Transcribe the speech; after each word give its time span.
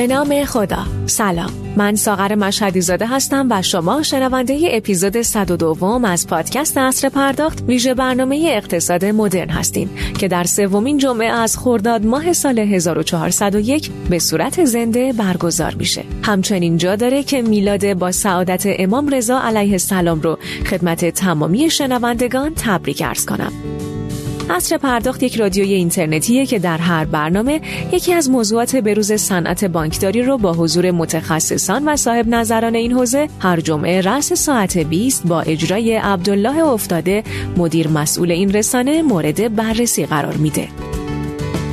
به 0.00 0.06
نام 0.06 0.44
خدا. 0.44 0.86
سلام. 1.06 1.50
من 1.76 1.94
ساغر 1.94 2.34
مشهدی 2.34 2.80
زاده 2.80 3.06
هستم 3.06 3.46
و 3.50 3.62
شما 3.62 4.02
شنونده 4.02 4.68
اپیزود 4.70 5.22
102 5.22 6.00
از 6.04 6.26
پادکست 6.26 6.76
اصر 6.76 7.08
پرداخت. 7.08 7.62
ویژه 7.62 7.94
برنامه 7.94 8.50
اقتصاد 8.52 9.04
مدرن 9.04 9.48
هستیم 9.48 9.90
که 10.18 10.28
در 10.28 10.44
سومین 10.44 10.98
جمعه 10.98 11.26
از 11.26 11.58
خرداد 11.58 12.06
ماه 12.06 12.32
سال 12.32 12.58
1401 12.58 13.90
به 14.10 14.18
صورت 14.18 14.64
زنده 14.64 15.12
برگزار 15.12 15.74
میشه. 15.74 16.04
همچنین 16.22 16.76
جا 16.76 16.96
داره 16.96 17.22
که 17.22 17.42
میلاد 17.42 17.94
با 17.94 18.12
سعادت 18.12 18.62
امام 18.66 19.08
رضا 19.08 19.40
علیه 19.40 19.72
السلام 19.72 20.20
رو 20.20 20.38
خدمت 20.70 21.04
تمامی 21.04 21.70
شنوندگان 21.70 22.52
تبریک 22.54 23.02
ارز 23.06 23.26
کنم. 23.26 23.52
اصر 24.50 24.76
پرداخت 24.76 25.22
یک 25.22 25.36
رادیوی 25.36 25.72
اینترنتیه 25.72 26.46
که 26.46 26.58
در 26.58 26.78
هر 26.78 27.04
برنامه 27.04 27.60
یکی 27.92 28.12
از 28.12 28.30
موضوعات 28.30 28.76
بروز 28.76 29.12
صنعت 29.12 29.64
بانکداری 29.64 30.22
رو 30.22 30.38
با 30.38 30.52
حضور 30.52 30.90
متخصصان 30.90 31.88
و 31.88 31.96
صاحب 31.96 32.28
نظران 32.28 32.74
این 32.74 32.92
حوزه 32.92 33.28
هر 33.38 33.60
جمعه 33.60 34.00
رأس 34.00 34.32
ساعت 34.32 34.78
20 34.78 35.26
با 35.26 35.40
اجرای 35.40 35.96
عبدالله 35.96 36.64
افتاده 36.64 37.22
مدیر 37.56 37.88
مسئول 37.88 38.30
این 38.30 38.52
رسانه 38.52 39.02
مورد 39.02 39.56
بررسی 39.56 40.06
قرار 40.06 40.36
میده. 40.36 40.68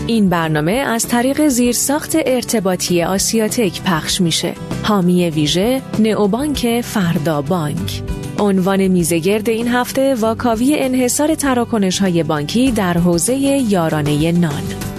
این 0.08 0.30
برنامه 0.30 0.72
از 0.72 1.08
طریق 1.08 1.48
زیرساخت 1.48 2.12
ارتباطی 2.26 3.04
آسیاتک 3.04 3.82
پخش 3.82 4.22
میشه. 4.22 4.54
حامی 4.84 5.30
ویژه 5.30 5.82
نئوبانک 6.00 6.82
فردا 6.82 7.42
بانک 7.42 8.04
عنوان 8.40 8.88
میزگرد 8.88 9.50
این 9.50 9.68
هفته 9.68 10.16
واکاوی 10.16 10.76
انحصار 10.80 11.36
تراکنش 11.36 12.00
های 12.00 12.24
بانکی 12.24 12.72
در 12.72 12.98
حوزه 12.98 13.34
یارانه 13.36 14.32
نان. 14.32 14.97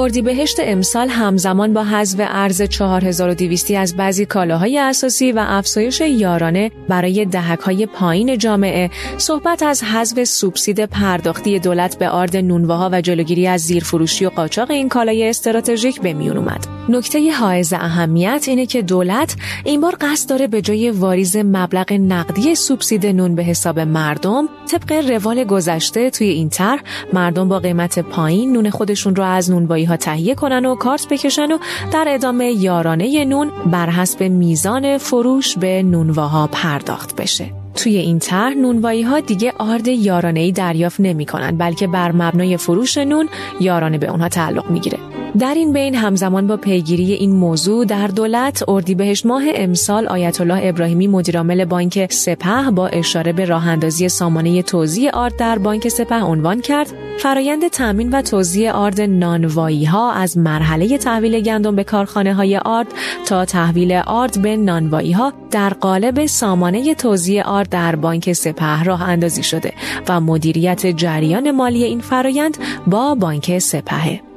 اردیبهشت 0.00 0.56
امسال 0.60 1.08
همزمان 1.08 1.72
با 1.72 1.84
حذف 1.84 2.20
ارز 2.20 2.62
4200 2.62 3.70
از 3.70 3.96
بعضی 3.96 4.26
کالاهای 4.26 4.78
اساسی 4.78 5.32
و 5.32 5.44
افزایش 5.48 6.00
یارانه 6.00 6.70
برای 6.88 7.24
دهک‌های 7.24 7.86
پایین 7.86 8.38
جامعه 8.38 8.90
صحبت 9.18 9.62
از 9.62 9.84
حذف 9.84 10.24
سوبسید 10.24 10.84
پرداختی 10.84 11.58
دولت 11.58 11.98
به 11.98 12.08
آرد 12.08 12.36
نونواها 12.36 12.90
و 12.92 13.00
جلوگیری 13.00 13.46
از 13.46 13.60
زیرفروشی 13.60 14.26
و 14.26 14.28
قاچاق 14.28 14.70
این 14.70 14.88
کالای 14.88 15.28
استراتژیک 15.28 16.00
به 16.00 16.12
میون 16.12 16.36
اومد. 16.36 16.66
نکته 16.88 17.32
حائز 17.32 17.72
اهمیت 17.72 18.44
اینه 18.48 18.66
که 18.66 18.82
دولت 18.82 19.36
این 19.64 19.80
بار 19.80 19.96
قصد 20.00 20.30
داره 20.30 20.46
به 20.46 20.62
جای 20.62 20.90
واریز 20.90 21.36
مبلغ 21.36 21.92
نقدی 21.92 22.54
سوبسید 22.54 23.06
نون 23.06 23.34
به 23.34 23.42
حساب 23.42 23.78
مردم 23.78 24.48
طبق 24.70 25.10
روال 25.10 25.44
گذشته 25.44 26.10
توی 26.10 26.28
این 26.28 26.48
طرح 26.48 26.80
مردم 27.12 27.48
با 27.48 27.58
قیمت 27.58 27.98
پایین 27.98 28.52
نون 28.52 28.70
خودشون 28.70 29.16
رو 29.16 29.24
از 29.24 29.50
نونوایی 29.50 29.84
ها 29.84 29.96
تهیه 30.00 30.34
کنن 30.34 30.66
و 30.66 30.74
کارت 30.74 31.08
بکشن 31.08 31.52
و 31.52 31.58
در 31.92 32.04
ادامه 32.08 32.52
یارانه 32.52 33.24
نون 33.24 33.50
بر 33.66 33.90
حسب 33.90 34.22
میزان 34.22 34.98
فروش 34.98 35.58
به 35.58 35.82
نونواها 35.82 36.48
پرداخت 36.52 37.16
بشه. 37.16 37.52
توی 37.74 37.96
این 37.96 38.18
طرح 38.18 38.54
نونوایی 38.54 39.02
ها 39.02 39.20
دیگه 39.20 39.52
آرد 39.58 39.88
یارانه 39.88 40.40
ای 40.40 40.52
دریافت 40.52 41.00
نمی 41.00 41.26
کنن 41.26 41.56
بلکه 41.56 41.86
بر 41.86 42.12
مبنای 42.12 42.56
فروش 42.56 42.98
نون 42.98 43.28
یارانه 43.60 43.98
به 43.98 44.10
اونها 44.10 44.28
تعلق 44.28 44.70
می‌گیره. 44.70 44.98
در 45.38 45.54
این 45.54 45.72
بین 45.72 45.94
همزمان 45.94 46.46
با 46.46 46.56
پیگیری 46.56 47.12
این 47.12 47.32
موضوع 47.32 47.84
در 47.84 48.06
دولت 48.06 48.68
اردیبهشت 48.68 49.26
ماه 49.26 49.42
امسال 49.54 50.06
آیت 50.06 50.40
الله 50.40 50.60
ابراهیمی 50.62 51.06
مدیرعامل 51.06 51.64
بانک 51.64 52.12
سپه 52.12 52.70
با 52.70 52.86
اشاره 52.86 53.32
به 53.32 53.44
راه 53.44 53.68
اندازی 53.68 54.08
سامانه 54.08 54.62
توزیع 54.62 55.10
آرد 55.10 55.36
در 55.36 55.58
بانک 55.58 55.88
سپه 55.88 56.20
عنوان 56.20 56.60
کرد. 56.60 56.94
فرایند 57.18 57.68
تامین 57.68 58.10
و 58.10 58.22
توزیع 58.22 58.72
آرد 58.72 59.00
نانوایی 59.00 59.84
ها 59.84 60.12
از 60.12 60.38
مرحله 60.38 60.98
تحویل 60.98 61.40
گندم 61.40 61.76
به 61.76 61.84
کارخانه 61.84 62.34
های 62.34 62.56
آرد 62.56 62.86
تا 63.26 63.44
تحویل 63.44 63.92
آرد 63.92 64.42
به 64.42 64.56
نانوایی 64.56 65.12
ها 65.12 65.32
در 65.50 65.70
قالب 65.70 66.26
سامانه 66.26 66.94
توزیع 66.94 67.42
آرد 67.42 67.68
در 67.68 67.96
بانک 67.96 68.32
سپه 68.32 68.82
راه 68.82 69.02
اندازی 69.02 69.42
شده 69.42 69.72
و 70.08 70.20
مدیریت 70.20 70.86
جریان 70.86 71.50
مالی 71.50 71.84
این 71.84 72.00
فرایند 72.00 72.56
با 72.86 73.14
بانک 73.14 73.58
سپه 73.58 74.29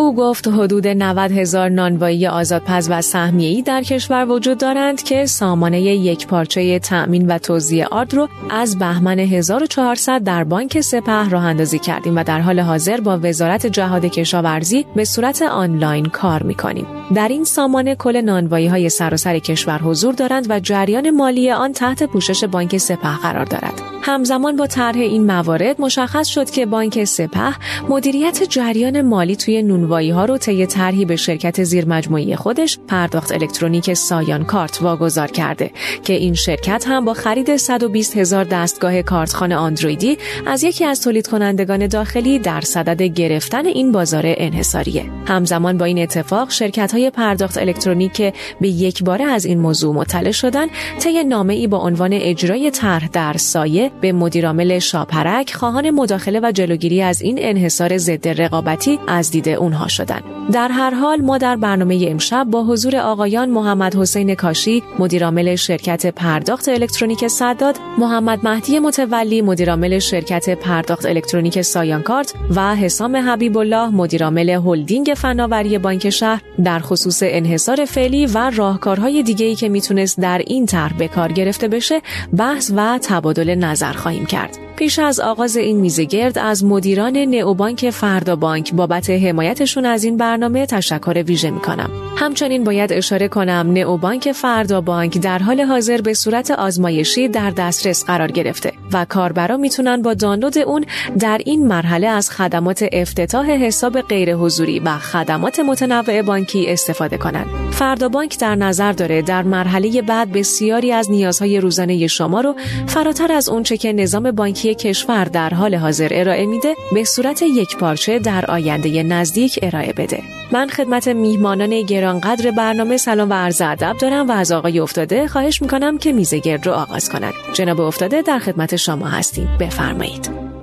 او 0.00 0.14
گفت 0.14 0.48
حدود 0.48 0.86
90 0.86 1.32
هزار 1.32 1.68
نانوایی 1.68 2.26
آزادپز 2.26 2.88
و 2.90 3.02
سهمیه‌ای 3.02 3.62
در 3.62 3.82
کشور 3.82 4.30
وجود 4.30 4.58
دارند 4.58 5.02
که 5.02 5.26
سامانه 5.26 5.80
یک 5.80 6.26
پارچه 6.26 6.78
تأمین 6.78 7.26
و 7.26 7.38
توزیع 7.38 7.86
آرد 7.86 8.14
رو 8.14 8.28
از 8.50 8.78
بهمن 8.78 9.18
1400 9.18 10.22
در 10.22 10.44
بانک 10.44 10.80
سپه 10.80 11.28
راه 11.28 11.44
اندازی 11.44 11.78
کردیم 11.78 12.16
و 12.16 12.24
در 12.24 12.40
حال 12.40 12.60
حاضر 12.60 13.00
با 13.00 13.18
وزارت 13.22 13.66
جهاد 13.66 14.04
کشاورزی 14.04 14.86
به 14.96 15.04
صورت 15.04 15.42
آنلاین 15.42 16.06
کار 16.06 16.42
می‌کنیم. 16.42 16.86
در 17.14 17.28
این 17.28 17.44
سامانه 17.44 17.94
کل 17.94 18.20
نانوایی 18.20 18.66
های 18.66 18.88
سراسر 18.88 19.38
کشور 19.38 19.78
حضور 19.78 20.14
دارند 20.14 20.46
و 20.48 20.60
جریان 20.60 21.10
مالی 21.10 21.50
آن 21.50 21.72
تحت 21.72 22.02
پوشش 22.02 22.44
بانک 22.44 22.76
سپه 22.76 23.16
قرار 23.22 23.44
دارد. 23.44 23.82
همزمان 24.02 24.56
با 24.56 24.66
طرح 24.66 24.96
این 24.96 25.26
موارد 25.26 25.80
مشخص 25.80 26.26
شد 26.26 26.50
که 26.50 26.66
بانک 26.66 27.04
سپه 27.04 27.54
مدیریت 27.88 28.42
جریان 28.42 29.02
مالی 29.02 29.36
توی 29.36 29.62
نونوایی 29.88 30.10
ها 30.10 30.24
رو 30.24 30.38
طی 30.38 30.66
طرحی 30.66 31.04
به 31.04 31.16
شرکت 31.16 31.64
زیرمجموعی 31.64 32.36
خودش 32.36 32.78
پرداخت 32.88 33.32
الکترونیک 33.32 33.94
سایان 33.94 34.44
کارت 34.44 34.82
واگذار 34.82 35.28
کرده 35.28 35.70
که 36.04 36.12
این 36.12 36.34
شرکت 36.34 36.84
هم 36.88 37.04
با 37.04 37.14
خرید 37.14 37.56
120 37.56 38.16
هزار 38.16 38.44
دستگاه 38.44 39.02
کارتخانه 39.02 39.56
آندرویدی 39.56 40.18
از 40.46 40.64
یکی 40.64 40.84
از 40.84 41.02
تولید 41.02 41.26
کنندگان 41.26 41.86
داخلی 41.86 42.38
در 42.38 42.60
صدد 42.60 43.02
گرفتن 43.02 43.66
این 43.66 43.92
بازار 43.92 44.22
انحصاریه. 44.26 45.04
همزمان 45.26 45.78
با 45.78 45.84
این 45.84 45.98
اتفاق 45.98 46.50
شرکت 46.50 46.92
های 46.92 47.10
پرداخت 47.10 47.58
الکترونیک 47.58 48.34
به 48.60 48.68
یک 48.68 49.04
باره 49.04 49.24
از 49.24 49.44
این 49.44 49.58
موضوع 49.58 49.94
مطلع 49.94 50.30
شدن 50.30 50.66
طی 51.00 51.24
نامه 51.24 51.54
ای 51.54 51.66
با 51.66 51.78
عنوان 51.78 52.12
اجرای 52.12 52.70
طرح 52.70 53.08
در 53.08 53.36
سایه 53.36 53.90
به 54.00 54.12
مدیرعامل 54.12 54.78
شاپرک 54.78 55.54
خواهان 55.54 55.90
مداخله 55.90 56.40
و 56.42 56.52
جلوگیری 56.52 57.02
از 57.02 57.22
این 57.22 57.36
انحصار 57.40 57.98
ضد 57.98 58.28
رقابتی 58.28 58.98
از 59.06 59.30
دید 59.30 59.48
اونها 59.48 59.77
شدند. 59.86 60.22
در 60.52 60.68
هر 60.68 60.94
حال 60.94 61.20
ما 61.20 61.38
در 61.38 61.56
برنامه 61.56 62.06
امشب 62.08 62.46
با 62.50 62.64
حضور 62.64 62.96
آقایان 62.96 63.50
محمد 63.50 63.96
حسین 63.96 64.34
کاشی 64.34 64.82
مدیرعامل 64.98 65.56
شرکت 65.56 66.06
پرداخت 66.06 66.68
الکترونیک 66.68 67.28
صداد 67.28 67.76
محمد 67.98 68.46
مهدی 68.46 68.78
متولی 68.78 69.42
مدیرعامل 69.42 69.98
شرکت 69.98 70.50
پرداخت 70.50 71.06
الکترونیک 71.06 71.62
سایانکارت 71.62 72.34
و 72.56 72.76
حسام 72.76 73.16
حبیب 73.16 73.58
الله 73.58 73.88
مدیرعامل 73.88 74.50
هلدینگ 74.50 75.12
فناوری 75.16 75.78
بانک 75.78 76.10
شهر 76.10 76.42
در 76.64 76.78
خصوص 76.78 77.22
انحصار 77.22 77.84
فعلی 77.84 78.26
و 78.26 78.50
راهکارهای 78.50 79.22
دیگه‌ای 79.22 79.54
که 79.54 79.68
می‌تونست 79.68 80.20
در 80.20 80.42
این 80.46 80.66
طرح 80.66 80.92
به 80.92 81.08
کار 81.08 81.32
گرفته 81.32 81.68
بشه 81.68 82.00
بحث 82.36 82.72
و 82.76 82.98
تبادل 83.02 83.54
نظر 83.54 83.92
خواهیم 83.92 84.26
کرد. 84.26 84.67
پیش 84.78 84.98
از 84.98 85.20
آغاز 85.20 85.56
این 85.56 85.76
میزگرد 85.76 86.38
از 86.38 86.64
مدیران 86.64 87.16
نئوبانک 87.16 87.90
فردا 87.90 88.36
بانک 88.36 88.74
بابت 88.74 89.10
حمایتشون 89.10 89.86
از 89.86 90.04
این 90.04 90.16
برنامه 90.16 90.66
تشکر 90.66 91.22
ویژه 91.26 91.50
می 91.50 91.60
کنم. 91.60 91.90
همچنین 92.16 92.64
باید 92.64 92.92
اشاره 92.92 93.28
کنم 93.28 93.70
نئوبانک 93.72 94.32
فردا 94.32 94.80
بانک 94.80 95.18
در 95.18 95.38
حال 95.38 95.60
حاضر 95.60 96.00
به 96.00 96.14
صورت 96.14 96.50
آزمایشی 96.50 97.28
در 97.28 97.50
دسترس 97.50 98.04
قرار 98.04 98.30
گرفته 98.30 98.72
و 98.92 99.04
کاربرا 99.04 99.56
می‌تونن 99.56 100.02
با 100.02 100.14
دانلود 100.14 100.58
اون 100.58 100.84
در 101.18 101.40
این 101.44 101.66
مرحله 101.66 102.06
از 102.06 102.30
خدمات 102.30 102.84
افتتاح 102.92 103.50
حساب 103.50 104.00
غیر 104.00 104.34
حضوری 104.34 104.80
و 104.80 104.98
خدمات 104.98 105.60
متنوع 105.60 106.22
بانکی 106.22 106.66
استفاده 106.68 107.18
کنند. 107.18 107.46
فردا 107.70 108.08
بانک 108.08 108.38
در 108.38 108.54
نظر 108.54 108.92
داره 108.92 109.22
در 109.22 109.42
مرحله 109.42 110.02
بعد 110.02 110.32
بسیاری 110.32 110.92
از 110.92 111.10
نیازهای 111.10 111.60
روزانه 111.60 112.06
شما 112.06 112.40
رو 112.40 112.54
فراتر 112.86 113.32
از 113.32 113.48
اونچه 113.48 113.76
که 113.76 113.92
نظام 113.92 114.30
بانکی 114.30 114.67
کشور 114.74 115.24
در 115.24 115.50
حال 115.54 115.74
حاضر 115.74 116.08
ارائه 116.10 116.46
میده 116.46 116.74
به 116.92 117.04
صورت 117.04 117.42
یک 117.42 117.76
پارچه 117.76 118.18
در 118.18 118.50
آینده 118.50 119.02
نزدیک 119.02 119.58
ارائه 119.62 119.92
بده. 119.92 120.22
من 120.52 120.68
خدمت 120.68 121.08
میهمانان 121.08 121.82
گرانقدر 121.82 122.50
برنامه 122.50 122.96
سلام 122.96 123.30
و 123.30 123.32
عرض 123.32 123.62
ادب 123.62 123.96
دارم 124.00 124.28
و 124.28 124.32
از 124.32 124.52
آقای 124.52 124.80
افتاده 124.80 125.28
خواهش 125.28 125.62
می‌کنم 125.62 125.98
که 125.98 126.12
میزه 126.12 126.38
گرد 126.38 126.66
رو 126.66 126.72
آغاز 126.72 127.08
کنند. 127.08 127.34
جناب 127.52 127.80
افتاده 127.80 128.22
در 128.22 128.38
خدمت 128.38 128.76
شما 128.76 129.06
هستیم. 129.06 129.48
بفرمایید. 129.60 130.57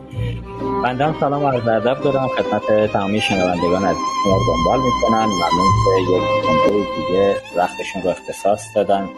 بنده 0.86 1.06
هم 1.06 1.16
سلام 1.20 1.44
و 1.44 1.48
عرض 1.48 1.68
ادب 1.68 2.02
دارم. 2.02 2.28
خدمت 2.28 2.92
تمامی 2.92 3.22
شنوندگان 3.22 3.86
از 3.86 3.96
ما 4.26 4.38
دنبال 4.48 4.80
می‌کنن 4.86 5.26
ممنون 5.26 5.72
که 5.86 6.12
یک 6.12 6.46
کنده 6.46 6.88
دیگه 6.98 7.36
وقتشون 7.56 8.02
رو 8.02 8.10
اختصاص 8.10 8.76
دادن. 8.76 9.10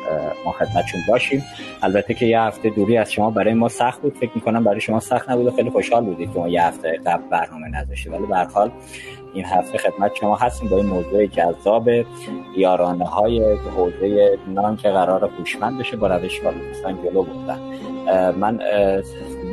ما 0.46 0.52
خدمتشون 0.52 1.00
باشیم. 1.10 1.44
البته 1.82 2.14
که 2.14 2.26
یه 2.26 2.42
هفته 2.42 2.70
دوری 2.70 2.98
از 2.98 3.12
شما 3.12 3.30
برای 3.32 3.54
ما 3.54 3.70
سخت 3.70 4.02
بود. 4.02 4.18
فکر 4.18 4.32
می‌کنم 4.36 4.64
برای 4.64 4.82
شما 4.82 5.00
سخت 5.00 5.30
نبود 5.30 5.48
و 5.48 5.52
خیلی 5.52 5.70
خوشحال 5.70 6.06
بودید 6.06 6.34
که 6.34 6.40
ما 6.40 6.48
یه 6.48 6.64
هفته 6.64 7.00
قبل 7.06 7.24
برنامه 7.30 7.68
نداشتیم 7.68 8.14
ولی 8.14 8.26
به 8.26 8.38
حال 8.54 8.72
این 9.34 9.46
هفته 9.46 9.78
خدمت 9.78 10.16
شما 10.16 10.36
هستیم 10.36 10.70
با 10.70 10.78
این 10.78 10.86
موضوع 10.86 11.26
جذاب 11.26 11.90
یارانه 12.58 13.06
های 13.06 13.56
حوزه 13.78 14.38
نان 14.48 14.76
که 14.78 14.90
قرار 14.90 15.30
هوشمند 15.40 15.78
بشه 15.78 15.98
با 15.98 16.08
روش 16.08 16.42
والدستان 16.44 16.98
جلو 17.04 17.24
بودن 17.24 17.60
من 18.32 18.60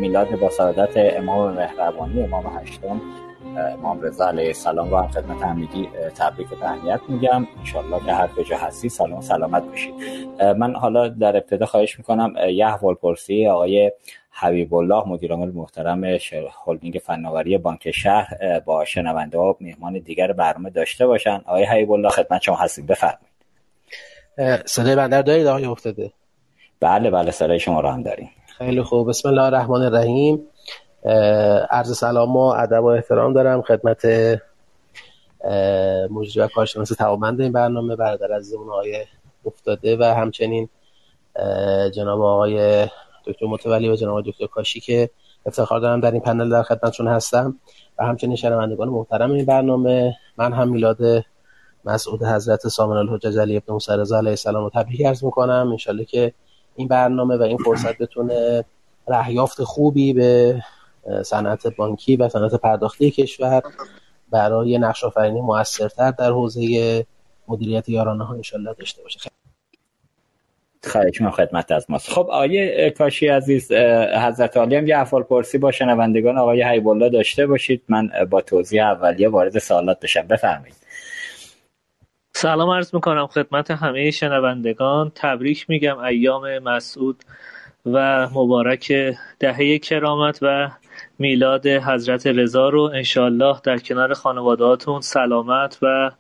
میلاد 0.01 0.41
با 0.41 0.51
سعادت 0.51 0.91
امام 0.97 1.55
مهربانی 1.55 2.23
امام 2.23 2.59
هشتم 2.59 3.01
امام 3.57 4.01
رضا 4.03 4.29
علیه 4.29 4.47
السلام 4.47 4.91
رو 4.91 4.97
هم 4.97 5.09
خدمت 5.09 5.43
همگی 5.43 5.89
تبریک 6.19 6.53
و 6.53 6.57
تهنیت 6.57 7.01
میگم. 7.09 7.47
انشالله 7.59 8.07
که 8.07 8.13
هر 8.13 8.27
کجا 8.27 8.59
هستی 8.59 8.89
سلام 8.89 9.21
سلامت 9.21 9.63
باشید. 9.63 9.95
من 10.43 10.75
حالا 10.75 11.09
در 11.09 11.37
ابتدا 11.37 11.67
خواهش 11.67 11.99
می‌کنم 11.99 12.35
یه 12.51 12.67
احوال 12.67 12.95
پرسی 12.95 13.47
آقای 13.47 13.93
حبیب 14.31 14.75
الله 14.75 15.09
مدیر 15.09 15.33
عامل 15.33 15.51
محترم 15.51 16.05
هلدینگ 16.67 17.01
فناوری 17.05 17.59
بانک 17.59 17.91
شهر 17.91 18.61
با 18.61 18.85
شنونده 18.85 19.39
ها 19.39 19.57
مهمان 19.61 19.99
دیگر 19.99 20.33
برنامه 20.33 20.71
داشته 20.71 21.07
باشن. 21.07 21.41
آقای 21.47 21.65
حبیب 21.65 21.93
الله 21.93 22.09
خدمت 22.09 22.43
شما 22.43 22.57
هستید 22.57 22.87
بفرمایید. 22.87 23.35
صدای 24.67 24.97
بندر 24.97 25.23
دارید 25.23 25.47
آقای 25.47 25.65
افتاده؟ 25.65 26.13
بله 26.81 27.11
بله 27.11 27.31
صدای 27.31 27.61
شما 27.61 27.81
رو 27.81 27.89
هم 27.89 28.03
داریم. 28.03 28.31
خیلی 28.59 28.83
خوب. 28.83 29.09
بسم 29.09 29.29
الله 29.29 29.43
الرحمن 29.43 29.83
الرحیم. 29.83 30.41
عرض 31.71 31.99
سلام 31.99 32.37
و 32.37 32.41
ادب 32.41 32.83
و 32.85 32.87
احترام 32.87 33.33
دارم 33.33 33.63
خدمت 33.63 34.07
مجری 36.11 36.43
و 36.43 36.49
کارشناس 36.55 36.89
توامند 36.89 37.41
این 37.41 37.53
برنامه 37.53 37.97
برادر 37.97 38.33
عزیزمون 38.33 38.69
آقای 38.69 39.05
افتاده 39.47 39.97
و 39.97 40.03
همچنین 40.03 40.69
جناب 41.95 42.23
آقای 42.23 42.87
دکتر 43.27 43.47
متولی 43.47 43.89
و 43.89 43.97
جناب 43.97 44.25
دکتر 44.27 44.47
کاشی 44.47 44.81
که 44.81 45.11
افتخار 45.47 45.81
دارم 45.81 46.01
در 46.01 46.11
این 46.11 46.21
پنل 46.21 46.51
در 46.51 46.63
خدمتشون 46.63 47.09
هستم. 47.09 47.57
و 47.99 48.05
همچنین 48.05 48.37
شنوندگان 48.37 48.89
محترم 48.89 49.31
این 49.31 49.45
برنامه 49.45 50.15
من 50.37 50.53
هم 50.53 50.69
میلاد 50.69 50.99
مسعود 51.85 52.23
حضرت 52.23 52.69
سامن 52.69 52.97
الحجج 52.97 53.39
علی 53.39 53.57
ابن 53.57 53.73
موسی 53.73 53.93
علیه 53.93 54.15
السلام 54.15 54.65
رو 54.65 54.71
تبریک 54.75 55.07
عرض 55.07 55.25
می‌کنم. 55.25 55.69
انشالله 55.71 56.05
که 56.05 56.33
این 56.77 56.89
برنامه 56.89 57.37
و 57.37 57.43
این 57.43 57.57
فرصت 57.57 57.99
بتونه 57.99 58.65
رهیافت 59.09 59.63
خوبی 59.63 60.13
به 60.13 60.63
صنعت 61.25 61.67
بانکی 61.67 62.17
و 62.17 62.29
صنعت 62.29 62.55
پرداختی 62.55 63.11
کشور 63.11 63.63
برای 64.31 64.79
نقش 64.79 65.05
آفرینی 65.05 65.41
موثرتر 65.41 66.11
در 66.11 66.31
حوزه 66.31 67.07
مدیریت 67.49 67.89
یارانه 67.89 68.25
ها 68.25 68.35
انشالله 68.35 68.75
داشته 68.79 69.03
باشه. 69.03 69.21
خواهش 70.85 71.21
من 71.21 71.31
خدمت 71.31 71.73
از 71.73 71.87
ماست. 71.89 72.11
خب 72.11 72.21
آقای 72.21 72.91
کاشی 72.91 73.29
عزیز 73.29 73.73
حضرت 74.23 74.57
عالی 74.57 74.77
هم 74.77 74.87
یه 74.87 74.99
افعال 74.99 75.23
پرسی 75.23 75.59
با 75.59 75.71
شنوندگان 75.71 76.39
آقای 76.39 76.63
حیب 76.63 76.89
الله 76.89 77.09
داشته 77.09 77.47
باشید. 77.47 77.83
من 77.89 78.11
با 78.31 78.41
توضیح 78.41 78.85
اولیه 78.85 79.29
وارد 79.29 79.59
سوالات 79.59 80.01
بشم. 80.01 80.27
بفرمایید. 80.27 80.75
سلام 82.37 82.71
عرض 82.71 82.95
می‌کنم 82.95 83.27
خدمت 83.27 83.71
همه 83.71 84.11
شنوندگان. 84.11 85.13
تبریک 85.15 85.67
میگم 85.69 85.99
ایام 85.99 86.59
مسعود 86.59 87.23
و 87.87 88.29
مبارک 88.35 88.93
دهه 89.41 89.79
کرامت 89.79 90.39
و 90.43 90.71
میلاد 91.19 91.67
حضرت 91.67 92.27
رضا 92.27 92.69
رو. 92.69 92.81
انشالله 92.95 93.61
در 93.65 93.79
کنار 93.79 94.15
خانوادهاتون 94.15 95.01
سلامت 95.01 95.79
و 95.83 96.11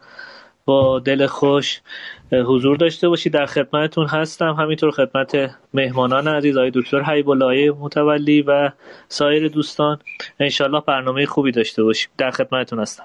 با 0.64 0.98
دل 0.98 1.26
خوش 1.26 1.80
حضور 2.32 2.76
داشته 2.76 3.08
باشید 3.08 3.32
در 3.32 3.46
خدمتتون 3.46 4.06
هستم. 4.06 4.52
همینطور 4.52 4.90
خدمت 4.90 5.50
مهمانان 5.74 6.28
عزیز 6.28 6.56
آقای 6.56 6.70
دکتر 6.74 7.02
حیب 7.02 7.30
متولی 7.80 8.42
و 8.42 8.70
سایر 9.08 9.48
دوستان. 9.48 9.98
انشالله 10.40 10.80
برنامه 10.80 11.26
خوبی 11.26 11.52
داشته 11.52 11.82
باشیم. 11.82 12.10
در 12.18 12.30
خدمتتون 12.30 12.78
هستم. 12.78 13.04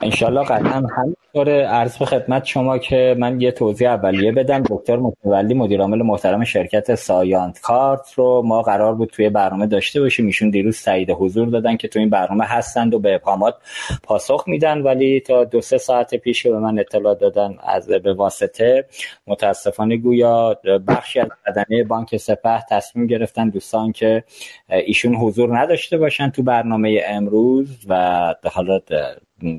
انشالله 0.00 0.44
قطعا 0.44 0.86
همینطور 0.96 1.64
عرض 1.64 1.96
به 1.98 2.04
خدمت 2.04 2.44
شما 2.44 2.78
که 2.78 3.16
من 3.18 3.40
یه 3.40 3.50
توضیح 3.50 3.90
اولیه 3.90 4.32
بدم. 4.32 4.62
دکتر 4.62 4.96
متولی 4.96 5.54
مدیر 5.54 5.80
عامل 5.80 6.02
محترم 6.02 6.44
شرکت 6.44 6.94
سایانت 6.94 7.60
کارت 7.60 8.12
رو 8.14 8.42
ما 8.42 8.62
قرار 8.62 8.94
بود 8.94 9.08
توی 9.08 9.28
برنامه 9.28 9.66
داشته 9.66 10.00
باشیم. 10.00 10.26
ایشون 10.26 10.50
دیروز 10.50 10.82
تایید 10.82 11.10
حضور 11.10 11.48
دادن 11.48 11.76
که 11.76 11.88
توی 11.88 12.00
این 12.00 12.10
برنامه 12.10 12.44
هستند 12.44 12.94
و 12.94 12.98
به 12.98 13.14
ابهامات 13.14 13.54
پاسخ 14.02 14.44
میدن. 14.46 14.82
ولی 14.82 15.20
تا 15.20 15.44
دو 15.44 15.60
سه 15.60 15.78
ساعت 15.78 16.14
پیش 16.14 16.46
به 16.46 16.58
من 16.58 16.78
اطلاع 16.78 17.14
دادن 17.14 17.54
از 17.62 17.88
به 17.88 18.14
واسطه 18.14 18.84
متاسفانه 19.26 19.96
گویا 19.96 20.58
بخشی 20.88 21.20
از 21.20 21.28
بدنه 21.46 21.84
بانک 21.84 22.16
سپه 22.16 22.64
تصمیم 22.70 23.06
گرفتن 23.06 23.48
دوستان 23.48 23.92
که 23.92 24.24
ایشون 24.68 25.14
حضور 25.14 25.58
نداشته 25.58 25.98
باشن 25.98 26.30
تو 26.30 26.42
برنامه 26.42 27.02
امروز 27.08 27.86
و 27.88 28.34
حالا 28.44 28.80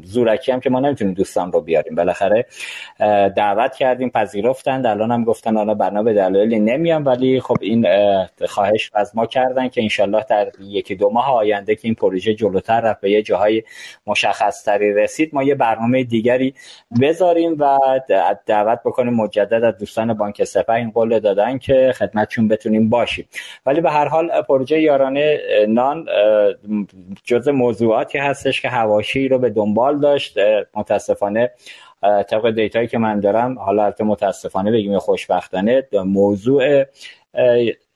زورکی 0.04 0.52
هم 0.52 0.60
که 0.60 0.70
ما 0.70 0.80
نمی‌تونیم 0.80 1.14
دوستان 1.14 1.52
رو 1.52 1.62
بیاریم. 1.62 1.96
بالاخره 1.96 2.46
دعوت 3.36 3.76
کردیم 3.76 4.10
پذیرفتند. 4.10 4.86
الان 4.86 5.12
هم 5.12 5.24
گفتن 5.24 5.58
حالا 5.58 5.74
بنا 5.74 6.04
به 6.04 6.14
دلایلی 6.14 6.60
نمیام 6.60 7.06
ولی 7.06 7.40
خب 7.40 7.58
این 7.62 7.88
خواهش 8.48 8.92
از 8.94 9.16
ما 9.16 9.26
کردن 9.26 9.68
که 9.68 9.82
انشالله 9.82 10.26
در 10.30 10.48
یکی 10.62 10.96
دو 10.96 11.10
ماه 11.10 11.34
آینده 11.34 11.76
که 11.76 11.82
این 11.84 11.96
پروژه 11.96 12.34
جلوتر 12.34 12.82
رفت 12.82 13.02
به 13.02 13.12
یه 13.12 13.22
جاهای 13.22 13.64
مشخص 14.08 14.64
تری 14.64 14.94
رسید 14.94 15.30
ما 15.34 15.44
یه 15.44 15.56
برنامه 15.56 16.04
دیگری 16.04 16.54
بذاریم 17.02 17.56
و 17.60 17.80
دعوت 18.46 18.80
بکنیم 18.86 19.14
مجدد 19.14 19.64
از 19.64 19.78
دوستان 19.78 20.14
بانک 20.14 20.44
سپه 20.44 20.74
این 20.74 20.92
قول 20.92 21.20
دادن 21.20 21.58
که 21.58 21.94
خدمتشون 21.98 22.48
بتونیم 22.48 22.90
باشیم. 22.90 23.28
ولی 23.66 23.82
به 23.82 23.92
هر 23.92 24.08
حال 24.08 24.42
پروژه 24.42 24.82
یارانه 24.82 25.40
نان 25.68 26.06
جز 27.24 27.48
موضوعاتی 27.48 28.18
هستش 28.18 28.62
که 28.62 28.70
هواشی 28.70 29.28
رو 29.28 29.40
به 29.40 29.50
دنبال 29.50 29.67
داشت. 30.02 30.38
متاسفانه 30.74 31.52
طبق 32.02 32.52
دیتایی 32.52 32.88
که 32.88 32.98
من 32.98 33.20
دارم 33.20 33.60
حالا 33.60 33.84
البته 33.84 34.04
متاسفانه 34.04 34.72
بگیم 34.72 35.00
خوشبختانه 35.00 35.88
موضوع 35.94 36.86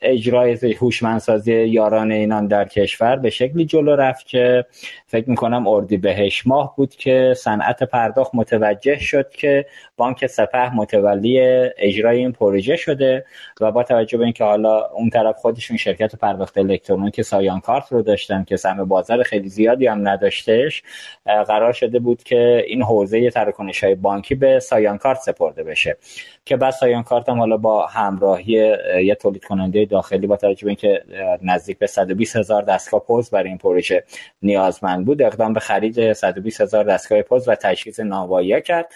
اجرای 0.01 0.73
هوشمندسازی 0.73 1.53
یاران 1.53 2.11
اینان 2.11 2.47
در 2.47 2.65
کشور 2.67 3.15
به 3.15 3.29
شکلی 3.29 3.65
جلو 3.65 3.95
رفت 3.95 4.27
که 4.27 4.65
فکر 5.11 5.29
می‌کنم 5.29 5.67
اردی 5.67 5.97
بهش 5.97 6.47
ماه 6.47 6.75
بود 6.75 6.95
که 6.95 7.33
صنعت 7.37 7.83
پرداخت 7.83 8.31
متوجه 8.33 8.99
شد 8.99 9.29
که 9.29 9.65
بانک 9.97 10.27
سپه 10.27 10.75
متولی 10.75 11.39
اجرای 11.77 12.17
این 12.17 12.31
پروژه 12.31 12.75
شده 12.75 13.25
و 13.61 13.71
با 13.71 13.83
توجه 13.83 14.17
به 14.17 14.23
اینکه 14.23 14.43
حالا 14.43 14.87
اون 14.87 15.09
طرف 15.09 15.35
خودشون 15.37 15.77
شرکت 15.77 16.15
پرداخت 16.15 16.57
الکترونیک 16.57 17.21
سایان 17.21 17.59
کارت 17.59 17.91
رو 17.91 18.01
داشتن 18.01 18.43
که 18.43 18.57
سهم 18.57 18.83
بازار 18.83 19.23
خیلی 19.23 19.49
زیادی 19.49 19.87
هم 19.87 20.07
نداشتهش 20.07 20.83
قرار 21.25 21.73
شده 21.73 21.99
بود 21.99 22.23
که 22.23 22.63
این 22.67 22.81
حوزه 22.83 23.29
تراکنش 23.29 23.83
های 23.83 23.95
بانکی 23.95 24.35
به 24.35 24.59
سایان 24.59 24.97
کارت 24.97 25.19
سپرده 25.19 25.63
بشه. 25.63 25.97
که 26.45 26.57
بعد 26.57 26.73
سایان 26.73 27.03
کارت 27.03 27.29
هم 27.29 27.39
حالا 27.39 27.57
با 27.57 27.85
همراهی 27.87 28.77
یه 29.03 29.15
تولید 29.15 29.45
کننده 29.45 29.85
داخلی 29.85 30.27
با 30.27 30.37
توجه 30.37 30.65
به 30.65 30.69
اینکه 30.69 31.03
نزدیک 31.41 31.77
به 31.79 31.87
120 31.87 32.35
هزار 32.35 32.61
دستگاه 32.61 32.99
پوز 32.99 33.29
برای 33.29 33.49
این 33.49 33.57
پروژه 33.57 34.03
نیازمند 34.41 35.00
بود 35.05 35.21
اقدام 35.21 35.53
به 35.53 35.59
خرید 35.59 36.13
120 36.13 36.61
هزار 36.61 36.83
دستگاه 36.83 37.21
پوز 37.21 37.47
و 37.47 37.55
تجهیز 37.55 37.99
ناوایی 37.99 38.61
کرد 38.61 38.93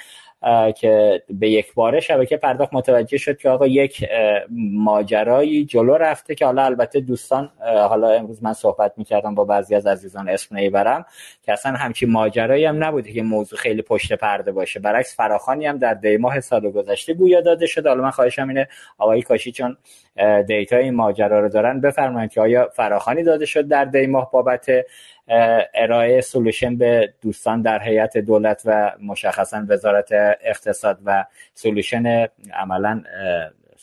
که 0.76 1.24
به 1.30 1.50
یک 1.50 1.74
باره 1.74 2.00
شبکه 2.00 2.38
پرداخت 2.38 2.74
متوجه 2.74 3.18
شد 3.18 3.38
که 3.38 3.50
آقا 3.50 3.68
یک 3.68 4.06
ماجرایی 4.72 5.66
جلو 5.66 5.94
رفته 5.94 6.36
که 6.36 6.46
حالا 6.46 6.66
البته 6.66 7.00
دوستان 7.00 7.52
حالا 7.90 8.10
امروز 8.10 8.44
من 8.44 8.54
صحبت 8.54 8.94
می‌کردم 8.98 9.36
با 9.36 9.44
بعضی 9.44 9.76
از 9.76 9.88
عزیزان 9.88 10.30
اسم 10.30 10.56
نیبرم 10.56 11.06
که 11.44 11.54
اصلا 11.54 11.72
همچین 11.72 12.12
ماجرایی 12.12 12.66
هم 12.66 12.84
نبوده 12.84 13.14
که 13.14 13.24
موضوع 13.24 13.60
خیلی 13.60 13.82
پشت 13.82 14.14
پرده 14.14 14.52
باشه. 14.52 14.80
برعکس 14.80 15.16
فراخانی 15.16 15.66
هم 15.66 15.78
در 15.78 15.94
دی 15.94 16.18
ماه 16.18 16.40
سال 16.40 16.72
گذشته 16.72 17.14
گویا 17.14 17.42
داده 17.42 17.66
شد 17.66 17.88
حالا 17.88 18.04
من 18.04 18.12
خواهشم 18.12 18.48
اینه 18.48 18.68
آقای 18.98 19.22
کاشی 19.22 19.52
چون 19.52 19.78
دیتا 20.48 20.78
این 20.78 20.96
ماجرا 20.96 21.40
رو 21.40 21.50
دارن. 21.50 21.82
بفرمایید 21.82 22.32
که 22.32 22.42
آیا 22.42 22.70
فراخانی 22.74 23.24
داده 23.24 23.46
شد 23.46 23.68
در 23.68 23.86
دی 23.86 24.08
ماه 24.08 24.32
بابت 24.32 24.72
ارائه 25.74 26.22
سولوشن 26.22 26.78
به 26.78 27.14
دوستان 27.22 27.62
در 27.62 27.84
هیئت 27.84 28.18
دولت 28.18 28.62
و 28.66 28.92
مشخصا 29.04 29.66
وزارت 29.70 30.10
اقتصاد 30.42 31.00
و 31.06 31.26
solution 31.54 32.28
عملا 32.54 33.04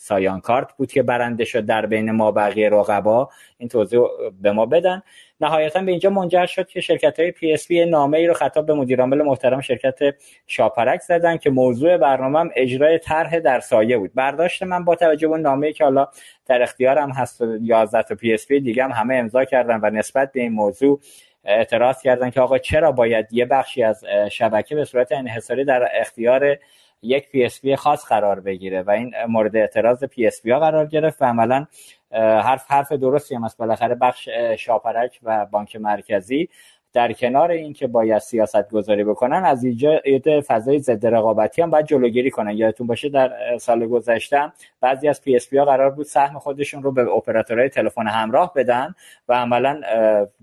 سایان 0.03 0.41
کارت 0.41 0.73
بود 0.77 0.93
که 0.93 1.03
برنده 1.03 1.45
شد 1.45 1.67
در 1.67 1.87
بین 1.87 2.11
ما 2.11 2.33
بقیه 2.33 2.69
رقبا. 2.69 3.31
این 3.59 3.69
توضیح 3.69 4.01
به 4.41 4.53
ما 4.53 4.67
بدن. 4.67 5.03
نهایتا 5.41 5.81
به 5.81 5.91
اینجا 5.91 6.11
منجر 6.11 6.47
شد 6.47 6.69
که 6.69 6.81
شرکت 6.81 7.21
های 7.21 7.31
PSP 7.31 7.71
نامه 7.71 8.19
ای 8.19 8.27
رو 8.27 8.35
خطاب 8.35 8.67
به 8.67 8.75
مدیرعامل 8.75 9.23
محترم 9.23 9.61
شرکت 9.61 9.99
شاپرک 10.47 11.01
زدن 11.01 11.37
که 11.37 11.51
موضوع 11.51 11.97
برنامه 11.97 12.51
اجرای 12.57 12.99
طرح 12.99 13.39
در 13.39 13.61
سایه 13.61 13.99
بود. 13.99 14.11
برداشت 14.15 14.63
من 14.63 14.85
با 14.85 14.95
توجه 14.95 15.29
به 15.29 15.37
نامه 15.37 15.67
ای 15.67 15.73
که 15.73 15.85
حالا 15.85 16.09
در 16.47 16.63
اختیارم 16.63 17.11
هست 17.11 17.45
11 17.61 18.03
تا 18.03 18.15
PSP 18.15 18.61
دیگه 18.61 18.85
هم 18.85 18.91
همه 18.91 19.15
امضا 19.15 19.45
کردن 19.45 19.81
و 19.83 19.91
نسبت 19.91 20.33
به 20.33 20.41
این 20.41 20.53
موضوع 20.53 21.01
اعتراض 21.45 22.03
کردن 22.03 22.31
که 22.31 22.41
آقا 22.41 22.59
چرا 22.59 22.93
باید 22.93 23.27
یه 23.33 23.45
بخشی 23.45 23.83
از 23.83 24.05
شبکه 24.31 24.75
به 24.75 24.85
صورت 24.85 25.13
انحصاری 25.13 25.65
در 25.65 25.89
اختیار 26.01 26.59
یک 27.03 27.31
PSP 27.31 27.77
خاص 27.77 28.05
قرار 28.05 28.41
بگیره 28.41 28.83
و 28.83 28.91
این 28.91 29.15
مورد 29.29 29.57
اعتراض 29.57 30.05
PSP 30.05 30.51
ها 30.51 30.61
قرار 30.61 30.87
گرفت 30.87 31.23
و 31.23 31.25
عملا 31.25 31.67
حرف 32.13 32.71
حرف 32.71 32.93
درستی 32.93 33.35
هم 33.35 33.45
است 33.45 33.59
بالاخره 33.59 33.95
بخش 33.95 34.29
شاپرک 34.59 35.21
و 35.23 35.47
بانک 35.47 35.77
مرکزی 35.77 36.49
در 36.93 37.13
کنار 37.13 37.51
اینکه 37.51 37.87
باید 37.87 38.19
سیاست 38.19 38.71
گذاری 38.71 39.05
بکنن 39.05 39.45
از 39.45 39.65
ایجاد 39.65 40.41
فضای 40.41 40.79
ضد 40.79 41.07
رقابتی 41.07 41.63
هم 41.63 41.71
باید 41.71 41.87
جلوگیری 41.87 42.31
کنن. 42.31 42.51
یادتون 42.51 42.87
باشه 42.87 43.09
در 43.09 43.59
سال 43.59 43.87
گذشته 43.87 44.53
بعضی 44.81 45.09
از 45.09 45.23
PSP 45.23 45.59
ها 45.59 45.65
قرار 45.65 45.91
بود 45.91 46.07
سهم 46.07 46.39
خودشون 46.39 46.83
رو 46.83 46.93
به 46.93 47.11
اپراتورهای 47.11 47.69
تلفن 47.69 48.07
همراه 48.07 48.53
بدن 48.57 48.95
و 49.29 49.35
عملا 49.35 49.81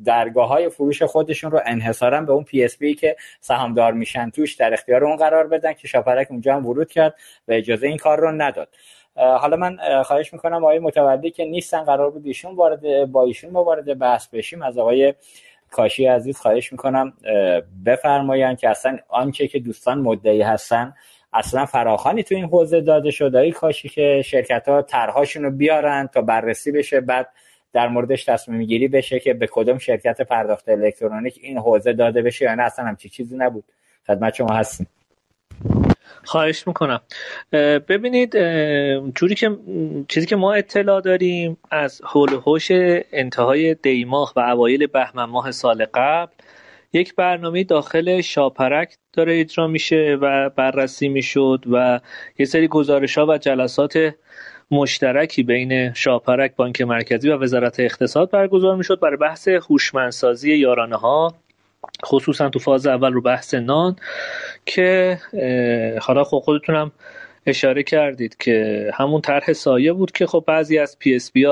درگاه 0.06 0.50
های 0.50 0.70
فروش 0.70 1.03
خودشون 1.03 1.51
رو 1.51 1.62
انحصارا 1.65 2.22
به 2.22 2.32
اون 2.32 2.44
PSP 2.43 2.93
که 2.94 3.15
سهامدار 3.39 3.94
میشن 3.94 4.29
توش 4.29 4.56
در 4.56 4.74
اختیار 4.74 5.06
اون 5.06 5.15
قرار 5.15 5.48
بدن 5.48 5.74
که 5.74 5.88
شاپرک 5.88 6.27
اونجا 6.29 6.56
هم 6.56 6.65
ورود 6.65 6.91
کرد 6.91 7.15
و 7.48 7.51
اجازه 7.51 7.88
این 7.88 7.98
کار 7.98 8.20
رو 8.20 8.32
نداد. 8.32 8.70
حالا 9.15 9.58
من 9.58 9.77
خواهش 10.03 10.34
می‌کنم 10.34 10.58
آقای 10.58 10.79
متولی 10.79 11.32
که 11.32 11.46
نیستن 11.46 11.84
قرار 11.84 12.12
بود 12.12 12.25
ایشون 12.25 12.56
وارد 12.56 13.12
با 13.12 13.24
ایشون 13.24 13.53
وارد 13.53 14.00
بحث 14.00 14.27
بشیم. 14.27 14.62
از 14.62 14.77
آقای 14.77 15.13
کاشی 15.71 16.05
عزیز 16.05 16.38
خواهش 16.38 16.71
می‌کنم 16.71 17.13
بفرمایند 17.85 18.59
که 18.59 18.69
اصلا 18.69 18.97
آنچه 19.07 19.47
که 19.47 19.59
دوستان 19.59 19.99
مدعی 19.99 20.41
هستن 20.41 20.93
اصلا 21.33 21.65
فراخوانی 21.65 22.24
تو 22.23 22.35
این 22.35 22.45
حوزه 22.45 22.81
داده 22.81 23.11
شده. 23.11 23.51
کاشی 23.51 23.89
که 23.89 24.21
شرکت 24.25 24.67
ها 24.67 24.81
طرحهاشون 24.81 25.43
رو 25.43 25.51
بیارن 25.51 26.09
تا 26.13 26.21
بررسی 26.21 26.71
بشه 26.71 27.01
بعد 27.01 27.27
در 27.73 27.88
موردش 27.88 28.25
تصمیم 28.25 28.63
گیری 28.63 28.88
بشه 28.88 29.19
که 29.19 29.33
به 29.33 29.47
کدوم 29.51 29.77
شرکت 29.77 30.21
پرداخت 30.21 30.69
الکترونیک 30.69 31.39
این 31.41 31.57
حوزه 31.57 31.93
داده 31.93 32.21
بشه 32.21 32.45
یا 32.45 32.55
نه. 32.55 32.63
اصلا 32.63 32.85
همچی 32.85 33.09
چیزی 33.09 33.38
نبود. 33.38 33.63
خدمت 34.07 34.35
شما 34.35 34.53
هستیم. 34.53 34.88
خواهش 36.23 36.67
می‌کنم. 36.67 37.01
ببینید 37.87 38.37
جوری 39.15 39.35
که 39.35 39.57
چیزی 40.07 40.25
که 40.27 40.35
ما 40.35 40.53
اطلاع 40.53 41.01
داریم 41.01 41.57
از 41.71 42.01
حول 42.05 42.29
هوش 42.29 42.67
انتهای 43.11 43.75
دیماه 43.75 44.33
و 44.35 44.39
اوایل 44.39 44.87
بهمن 44.87 45.23
ماه 45.23 45.51
سال 45.51 45.85
قبل 45.93 46.31
یک 46.93 47.15
برنامه 47.15 47.63
داخل 47.63 48.21
شاپرک 48.21 48.97
داره 49.13 49.39
اجرا 49.39 49.67
میشه 49.67 50.17
و 50.21 50.49
بررسی 50.49 51.07
می‌شد 51.07 51.63
و 51.71 51.99
یه 52.39 52.45
سری 52.45 52.67
گزارش 52.67 53.17
ها 53.17 53.25
و 53.25 53.37
جلسات 53.37 54.13
مشترکی 54.71 55.43
بین 55.43 55.93
شاپرک 55.93 56.55
بانک 56.55 56.81
مرکزی 56.81 57.29
و 57.29 57.37
وزارت 57.37 57.79
اقتصاد 57.79 58.31
برگزار 58.31 58.75
می‌شد 58.75 58.99
برای 58.99 59.17
بحث 59.17 59.47
هوشمندسازی 59.47 60.55
یارانه 60.55 60.95
ها 60.95 61.33
خصوصا 62.05 62.50
تو 62.50 62.59
فاز 62.59 62.88
اول 62.88 63.13
رو 63.13 63.21
بحث 63.21 63.53
نان 63.53 63.95
که 64.65 65.19
حالا 66.01 66.24
خب 66.24 66.39
خودتونم 66.39 66.91
اشاره 67.45 67.83
کردید 67.83 68.38
که 68.38 68.89
همون 68.93 69.21
طرح 69.21 69.53
سایه 69.53 69.93
بود 69.93 70.12
که 70.12 70.25
خب 70.25 70.43
بعضی 70.48 70.77
از 70.77 71.00
PSP 71.00 71.45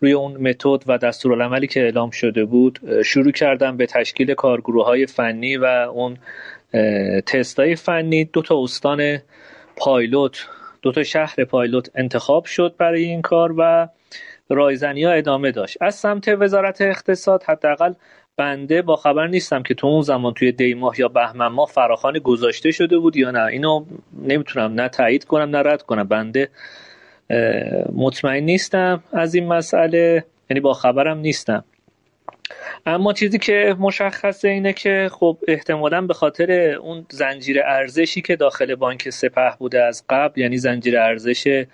روی 0.00 0.12
اون 0.12 0.36
متد 0.48 0.84
و 0.86 0.98
دستورالعملی 0.98 1.66
که 1.66 1.80
اعلام 1.80 2.10
شده 2.10 2.44
بود 2.44 3.02
شروع 3.04 3.32
کردن 3.32 3.76
به 3.76 3.86
تشکیل 3.86 4.34
کارگروه 4.34 4.84
های 4.84 5.06
فنی 5.06 5.56
و 5.56 5.64
اون 5.64 6.18
تست 7.26 7.60
های 7.60 7.76
فنی. 7.76 8.24
دو 8.24 8.42
تا 8.42 8.62
استان 8.62 9.18
پایلوت 9.76 10.46
دو 10.82 10.92
تا 10.92 11.02
شهر 11.02 11.44
پایلوت 11.44 11.90
انتخاب 11.94 12.44
شد 12.44 12.74
برای 12.78 13.04
این 13.04 13.22
کار 13.22 13.54
و 13.58 13.88
رایزنی 14.48 15.04
ها 15.04 15.12
ادامه 15.12 15.50
داشت. 15.50 15.78
از 15.80 15.94
سمت 15.94 16.28
وزارت 16.28 16.80
اقتصاد 16.80 17.42
حداقل 17.42 17.92
بنده 18.36 18.82
با 18.82 18.96
خبر 18.96 19.26
نیستم 19.26 19.62
که 19.62 19.74
تو 19.74 19.86
اون 19.86 20.02
زمان 20.02 20.34
توی 20.34 20.52
دی 20.52 20.74
ماه 20.74 21.00
یا 21.00 21.08
بهمن 21.08 21.46
ماه 21.46 21.68
فراخان 21.68 22.18
گذاشته 22.18 22.70
شده 22.70 22.98
بود 22.98 23.16
یا 23.16 23.30
نه. 23.30 23.44
اینو 23.44 23.84
نمی‌تونم 24.22 24.74
نه 24.74 24.88
تایید 24.88 25.24
کنم 25.24 25.56
نه 25.56 25.58
رد 25.58 25.82
کنم. 25.82 26.04
بنده 26.04 26.48
مطمئن 27.92 28.42
نیستم 28.42 29.02
از 29.12 29.34
این 29.34 29.46
مسئله 29.48 30.24
یعنی 30.50 30.60
با 30.60 30.72
خبرم 30.72 31.18
نیستم. 31.18 31.64
اما 32.86 33.12
چیزی 33.12 33.38
که 33.38 33.76
مشخصه 33.78 34.48
اینه 34.48 34.72
که 34.72 35.10
خب 35.12 35.38
احتمالا 35.48 36.00
به 36.00 36.14
خاطر 36.14 36.52
اون 36.52 37.06
زنجیره 37.10 37.62
ارزشی 37.66 38.22
که 38.22 38.36
داخل 38.36 38.74
بانک 38.74 39.10
سپه 39.10 39.52
بوده 39.58 39.82
از 39.82 40.04
قبل 40.08 40.40
یعنی 40.40 40.58
زنجیره 40.58 41.00
ارزش 41.00 41.64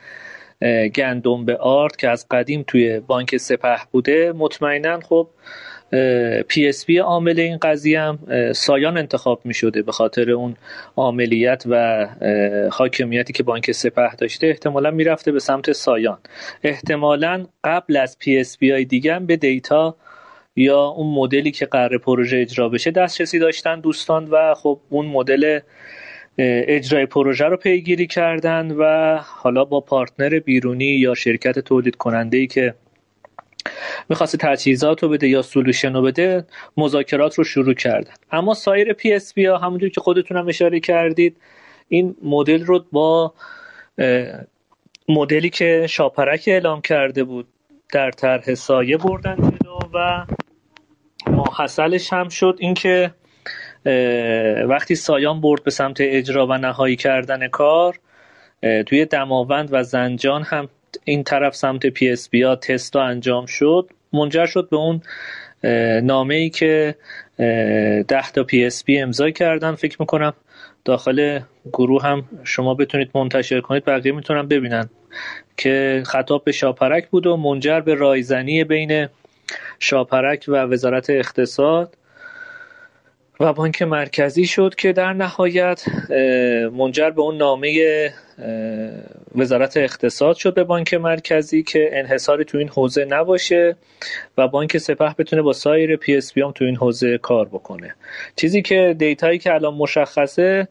گندم 0.95 1.45
به 1.45 1.57
آرد 1.57 1.97
که 1.97 2.09
از 2.09 2.27
قدیم 2.31 2.65
توی 2.67 3.01
بانک 3.01 3.37
سپه 3.37 3.79
بوده 3.91 4.33
مطمئنا 4.33 5.01
خب 5.01 5.29
PSP 6.49 6.99
عامل 6.99 7.41
این 7.41 7.57
قضیه 7.57 8.01
هم 8.01 8.19
سایان 8.53 8.99
انتخاب 8.99 9.41
می 9.45 9.55
شده 9.55 9.83
به 9.83 9.93
خاطر 9.93 10.31
اون 10.31 10.57
عاملیت 10.97 11.63
و 11.67 12.07
حاکمیتی 12.73 13.33
که 13.33 13.43
بانک 13.43 13.73
سپه 13.73 14.15
داشته 14.19 14.47
احتمالا 14.47 14.91
می‌رفته 14.91 15.33
به 15.33 15.39
سمت 15.39 15.73
سایان. 15.73 16.19
احتمالا 16.63 17.47
قبل 17.65 17.97
از 17.97 18.19
PSP 18.19 18.71
های 18.71 18.85
دیگه 18.85 19.15
هم 19.15 19.27
به 19.27 19.37
data 19.37 19.97
یا 20.57 20.85
اون 20.85 21.15
مدلی 21.15 21.51
که 21.51 21.67
قرار 21.67 21.99
پروژه 21.99 22.39
اجرا 22.39 22.69
بشه 22.69 22.91
دسترسی 22.91 23.39
داشتن 23.39 23.81
دوستان 23.81 24.25
و 24.25 24.55
خب 24.55 24.81
اون 24.89 25.07
مدل 25.07 25.61
اجرای 26.39 27.07
پروژه 27.07 27.45
رو 27.45 27.57
پیگیری 27.57 28.07
کردن 28.07 28.71
و 28.71 29.17
حالا 29.23 29.65
با 29.65 29.81
partner 29.81 30.39
بیرونی 30.39 30.85
یا 30.85 31.15
شرکت 31.15 31.59
تولید 31.59 31.97
کننده 31.97 32.37
ای 32.37 32.47
که 32.47 32.75
می‌خواسته 34.09 34.39
تجهیزات 34.39 35.03
رو 35.03 35.09
بده 35.09 35.29
یا 35.29 35.43
solution 35.43 35.95
رو 35.95 36.03
بده 36.03 36.45
مذاکرات 36.77 37.35
رو 37.35 37.45
شروع 37.45 37.75
کردن 37.75 38.13
اما 38.33 38.55
سایر 38.55 38.93
PSP 38.93 39.47
ها 39.47 39.59
همونجور 39.59 39.89
که 39.89 40.01
خودتون 40.01 40.37
هم 40.37 40.49
اشاره 40.49 40.81
کردید 40.81 41.37
این 41.89 42.17
مدل 42.23 42.65
رو 42.65 42.85
با 42.93 43.35
مدلی 45.09 45.51
که 45.51 45.87
شاپرک 45.91 46.45
اعلام 46.47 46.81
کرده 46.81 47.25
بود 47.25 47.47
در 47.93 48.11
طرح 48.11 48.55
سایه 48.55 48.97
بردن 48.97 49.37
جلو 49.37 49.79
و 49.95 50.27
ماحصلش 51.27 52.13
هم 52.13 52.29
شد. 52.29 52.57
اینکه 52.59 53.15
وقتی 54.69 54.95
سایان 54.95 55.41
برد 55.41 55.65
به 55.65 55.71
سمت 55.71 55.97
اجرا 56.01 56.47
و 56.47 56.53
نهایی 56.53 56.97
کردن 56.97 57.49
کار 57.49 58.01
توی 58.87 59.05
دماوند 59.05 59.69
و 59.73 59.83
زنجان 59.83 60.43
هم 60.43 60.69
این 61.05 61.25
طرف 61.25 61.57
سمت 61.57 61.87
PSP 61.87 62.43
ها 62.43 62.59
انجام 62.95 63.47
شد. 63.47 63.91
منجر 64.13 64.47
شد 64.47 64.69
به 64.71 64.77
اون 64.77 65.03
نامه 66.03 66.35
ای 66.35 66.51
که 66.51 66.95
ده 68.09 68.31
تا 68.35 68.45
PSP 68.45 68.99
امضا 68.99 69.31
کردن. 69.31 69.75
فکر 69.75 69.97
می‌کنم 70.01 70.33
داخل 70.85 71.41
گروه 71.73 72.03
هم 72.03 72.25
شما 72.45 72.75
بتونید 72.75 73.11
منتشر 73.15 73.61
کنید. 73.61 73.85
بقیه 73.85 74.13
می‌تونن 74.13 74.49
ببینن 74.49 74.89
که 75.57 76.03
خطاب 76.07 76.45
به 76.45 76.53
شاپرک 76.53 77.09
بود 77.09 77.27
و 77.27 77.37
منجر 77.37 77.81
به 77.81 77.95
رایزنی 77.95 78.65
بین 78.65 79.09
شاپرک 79.79 80.45
و 80.49 80.57
وزارت 80.57 81.11
اقتصاد 81.11 81.97
و 83.41 83.53
بانک 83.53 83.83
مرکزی 83.83 84.47
شد 84.47 84.75
که 84.75 84.93
در 84.93 85.13
نهایت 85.13 85.85
منجر 86.73 87.11
به 87.11 87.21
اون 87.21 87.37
نامه 87.37 88.11
وزارت 89.35 89.77
اقتصاد 89.77 90.37
شد 90.37 90.55
به 90.55 90.65
بانک 90.65 90.95
مرکزی 90.95 91.63
که 91.63 91.91
انحصاری 91.93 92.45
تو 92.45 92.59
این 92.59 92.69
حوزه 92.69 93.05
نباشه 93.05 93.77
و 94.39 94.49
بانک 94.49 94.79
سپه 94.79 95.15
بتونه 95.19 95.43
با 95.43 95.53
سایر 95.53 95.97
PSP 95.97 96.43
هم 96.43 96.53
تو 96.53 96.65
این 96.65 96.77
حوزه 96.77 97.19
کار 97.19 97.49
بکنه. 97.49 97.95
چیزی 98.37 98.63
که 98.63 98.95
data 98.99 99.26
یی 99.26 99.39
که 99.39 99.55
الان 99.55 99.75
مشخصه 99.75 100.69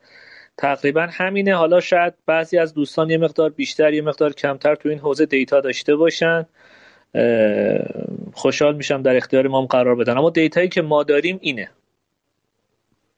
تقریبا 0.57 1.07
همینه. 1.11 1.55
حالا 1.55 1.79
شاید 1.79 2.13
بعضی 2.25 2.57
از 2.57 2.73
دوستان 2.73 3.09
یه 3.09 3.17
مقدار 3.17 3.49
بیشتر 3.49 3.93
یه 3.93 4.01
مقدار 4.01 4.33
کمتر 4.33 4.75
تو 4.75 4.89
این 4.89 4.99
حوزه 4.99 5.25
data 5.25 5.61
داشته 5.61 5.95
باشن. 5.95 6.45
خوشحال 8.33 8.75
میشم 8.75 9.01
در 9.01 9.15
اختیار 9.15 9.47
ما 9.47 9.65
قرار 9.65 9.95
بدن. 9.95 10.17
اما 10.17 10.29
data 10.29 10.55
یی 10.55 10.67
که 10.69 10.81
ما 10.81 11.03
داریم 11.03 11.38
اینه. 11.41 11.69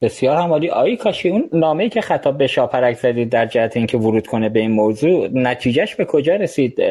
بسیار 0.02 0.38
عالی. 0.38 0.70
آقای 0.70 0.98
کاشی 0.98 1.30
اون 1.30 1.50
نامه‌ای 1.54 1.90
که 1.90 2.02
خطاب 2.02 2.38
به 2.38 2.48
شاپرک 2.48 2.98
زدید 2.98 3.30
در 3.30 3.46
جهت 3.46 3.78
اینکه 3.78 3.98
ورود 3.98 4.28
کنه 4.28 4.50
به 4.50 4.60
این 4.60 4.72
موضوع 4.72 5.28
نتیجه‌ش 5.34 5.96
به 5.96 6.06
کجا 6.06 6.36
رسید؟ 6.36 6.82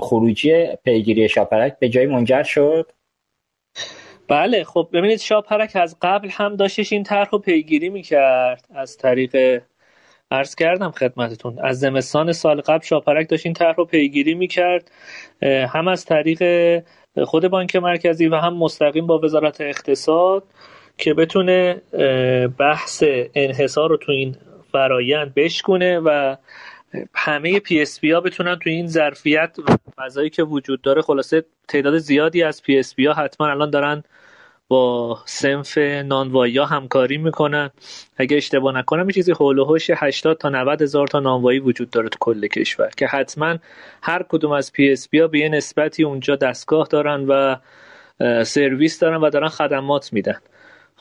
خروجی 0.00 0.66
پیگیری 0.84 1.28
شاپرک 1.28 1.78
به 1.78 1.88
جایی 1.88 2.06
منجر 2.06 2.42
شد؟ 2.42 2.92
بله 4.28 4.64
خب 4.64 4.88
ببینید 4.92 5.18
شاپرک 5.18 5.70
از 5.74 5.96
قبل 6.02 6.28
هم 6.32 6.56
داشتش 6.56 6.92
این 6.92 7.02
طرح 7.02 7.28
رو 7.32 7.38
پیگیری 7.38 7.88
می‌کرد. 7.88 8.64
از 8.74 8.96
طریق 8.96 9.62
عرض 10.30 10.54
کردم 10.54 10.90
خدمتتون 10.90 11.58
از 11.58 11.80
زمستان 11.80 12.32
سال 12.32 12.60
قبل 12.60 12.84
شاپرک 12.84 13.28
داشت 13.28 13.46
این 13.46 13.54
طرح 13.54 13.74
رو 13.76 13.84
پیگیری 13.84 14.34
می‌کرد. 14.34 14.90
هم 15.42 15.88
از 15.88 16.04
طریق 16.04 16.42
خود 17.24 17.48
بانک 17.48 17.76
مرکزی 17.76 18.26
و 18.26 18.36
هم 18.36 18.56
مستقیم 18.56 19.06
با 19.06 19.18
وزارت 19.18 19.60
اقتصاد. 19.60 20.42
که 21.00 21.14
بتونه 21.14 21.82
بحث 22.58 23.04
انحصار 23.34 23.90
رو 23.90 23.96
تو 23.96 24.12
این 24.12 24.36
فرایند 24.72 25.34
بشکونه 25.34 25.98
و 25.98 26.36
همه 27.14 27.60
PSP 27.60 28.10
ها 28.10 28.20
بتونن 28.20 28.58
تو 28.58 28.70
این 28.70 28.86
ظرفیت 28.86 29.56
و 29.68 29.76
فضایی 29.96 30.30
که 30.30 30.42
وجود 30.42 30.82
داره. 30.82 31.02
خلاصه 31.02 31.44
تعداد 31.68 31.98
زیادی 31.98 32.42
از 32.42 32.62
PSP 32.62 33.06
ها 33.06 33.12
حتما 33.12 33.48
الان 33.50 33.70
دارن 33.70 34.02
با 34.68 35.18
صنف 35.24 35.78
نانوایی 35.78 36.58
ها 36.58 36.64
همکاری 36.64 37.18
می‌کنن. 37.18 37.70
اگه 38.16 38.36
اشتباه 38.36 38.74
نکنم 38.78 39.06
یه 39.06 39.14
چیزی 39.14 39.32
حول 39.32 39.58
و 39.58 39.64
حوش 39.64 39.90
80 39.90 40.38
تا 40.38 40.48
90 40.48 40.82
هزار 40.82 41.06
تا 41.06 41.20
نانوایی 41.20 41.58
وجود 41.58 41.90
داره 41.90 42.08
تو 42.08 42.16
کل 42.20 42.46
کشور 42.46 42.90
که 42.96 43.06
حتما 43.06 43.56
هر 44.02 44.22
کدوم 44.28 44.52
از 44.52 44.72
PSP 44.72 45.18
ها 45.18 45.26
به 45.26 45.38
یه 45.38 45.48
نسبتی 45.48 46.04
اونجا 46.04 46.36
دستگاه 46.36 46.86
دارن 46.90 47.26
و 47.28 47.56
سرویس 48.44 48.98
دارن 48.98 49.16
و 49.16 49.30
دارن 49.30 49.48
خدمات 49.48 50.12
میدن. 50.12 50.36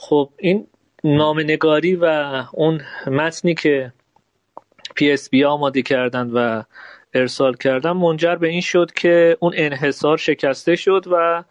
خب 0.01 0.29
این 0.37 0.67
نامه‌نگاری 1.03 1.95
و 1.95 2.05
اون 2.53 2.81
متنی 3.07 3.55
که 3.55 3.93
PSP 4.95 5.45
آماده 5.45 5.81
کردن 5.81 6.29
و 6.29 6.63
ارسال 7.13 7.53
کردن 7.53 7.91
منجر 7.91 8.35
به 8.35 8.47
این 8.47 8.61
شد 8.61 8.91
که 8.91 9.37
اون 9.39 9.53
انحصار 9.55 10.17
شکسته 10.17 10.75
شد 10.75 11.05
و 11.11 11.43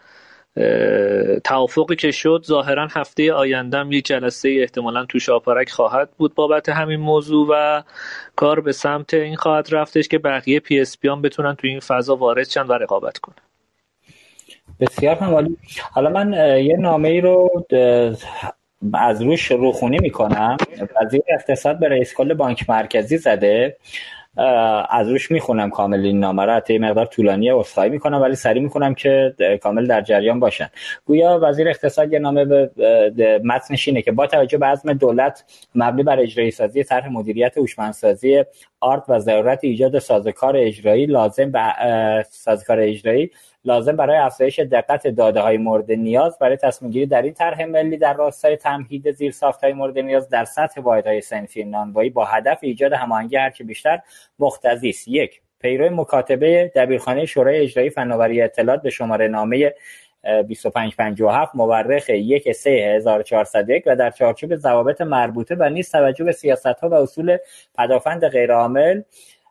توافقی 1.45 1.97
که 1.97 2.11
شد 2.11 2.45
ظاهرا 2.47 2.89
هفته 2.91 3.33
آینده‌م 3.33 3.93
یک 3.93 4.07
جلسه 4.07 4.57
احتمالا 4.61 5.07
تو 5.07 5.19
شاپرک 5.19 5.71
خواهد 5.71 6.11
بود 6.11 6.35
بابت 6.35 6.69
همین 6.69 7.01
موضوع 7.01 7.47
و 7.51 7.83
کار 8.37 8.61
به 8.61 8.73
سمت 8.73 9.15
این 9.15 9.37
خواهد 9.37 9.69
رفتش 9.75 10.09
که 10.09 10.19
بقیه 10.19 10.61
پی 10.61 10.81
اس 10.81 10.97
هم 11.05 11.23
بتونن 11.23 11.55
تو 11.55 11.67
این 11.67 11.81
فضا 11.81 12.17
وارد 12.17 12.49
شن 12.49 12.67
و 12.67 12.73
رقابت 12.73 13.19
کنن. 13.19 13.48
بسیار 14.81 15.17
هم 15.17 15.57
حالا 15.93 16.11
من 16.11 16.33
یه 16.65 16.77
نامه 16.77 17.09
ای 17.09 17.21
رو 17.21 17.65
از 18.95 19.23
روش 19.23 19.51
روخونی 19.51 19.99
می‌کنم. 19.99 20.57
وزیر 21.03 21.23
اقتصاد 21.29 21.79
به 21.79 21.89
رئیس 21.89 22.15
کل 22.15 22.35
بانک 22.35 22.71
مرکزی 22.71 23.19
زده. 23.19 23.77
از 24.91 25.09
روش 25.09 25.31
می‌خونم 25.31 25.71
کامل 25.71 26.05
این 26.05 26.21
نامه 26.21 26.45
را 26.45 26.57
حتی 26.57 26.79
مقدار 26.79 27.07
طولانی 27.07 27.51
اصخایی 27.51 27.91
می‌کنم 27.91 28.23
ولی 28.23 28.35
سریع 28.35 28.63
می‌کنم 28.63 28.95
که 28.95 29.35
کامل 29.63 29.87
در 29.87 30.01
جریان 30.01 30.41
باشن. 30.41 30.69
گویا 31.05 31.41
وزیر 31.43 31.69
اقتصاد 31.69 32.13
یه 32.13 32.19
نامه 32.19 32.45
به 32.45 32.71
متنش 33.45 33.89
اینه 33.89 34.03
که 34.03 34.13
با 34.13 34.27
توجه 34.27 34.59
به 34.59 34.67
عزم 34.67 34.93
دولت 34.93 35.45
مبنی 35.75 36.03
بر 36.03 36.21
اجرایی 36.21 36.51
سازی 36.51 36.85
طرح 36.85 37.09
مدیریت 37.09 37.59
هوشمندسازی 37.59 38.45
آرت 38.81 39.03
و 39.09 39.19
ضرورت 39.19 39.59
ایجاد 39.63 39.99
سازوکار 39.99 40.57
اجرایی 40.57 41.07
لازم 41.07 41.51
به 41.51 41.61
سازوکار 42.31 42.81
اجرایی 42.81 43.31
لازم 43.65 43.97
برای 43.97 44.17
افزایش 44.17 44.59
دقت 44.59 45.07
داده 45.07 45.41
های 45.41 45.57
مورد 45.57 45.93
نیاز 45.93 46.39
برای 46.39 46.57
تصمیم 46.57 46.91
گیری 46.91 47.07
در 47.07 47.23
این 47.23 47.35
طرح 47.35 47.65
ملی 47.65 47.97
در 47.97 48.15
راستای 48.15 48.57
تمهید 48.57 49.11
زیر 49.11 49.35
های 49.63 49.73
مورد 49.73 49.99
نیاز 49.99 50.29
در 50.29 50.45
سطح 50.45 50.81
واحدهای 50.81 51.21
صنفی 51.21 51.65
نانوایی 51.65 52.11
با 52.11 52.25
هدف 52.25 52.59
ایجاد 52.63 52.93
هماهنگی 52.93 53.37
هرچه 53.37 53.65
بیشتر 53.65 54.01
مقتضی 54.39 54.89
است. 54.89 55.09
یک 55.09 55.41
پیرو 55.61 55.91
مکاتبه 55.91 56.73
دبیرخانه 56.75 57.27
شورای 57.27 57.61
اجرایی 57.61 57.91
فناوری 57.91 58.43
اطلاعات 58.43 58.83
به 58.83 58.91
شماره 58.91 59.29
نامه 59.29 59.75
2557 60.25 61.55
مورخ 61.55 62.11
1 62.11 62.53
3 62.53 62.71
1401 62.71 63.83
و 63.87 63.97
در 63.97 64.11
چارچوب 64.11 64.57
ضوابط 64.57 65.01
مربوطه 65.01 65.57
و 65.59 65.69
نیز 65.69 65.91
توجه 65.91 66.25
به 66.25 66.33
سیاست 66.33 66.67
ها 66.67 66.89
و 66.89 66.95
اصول 66.95 67.37
پدافند 67.79 68.29
غیرعامل 68.29 69.03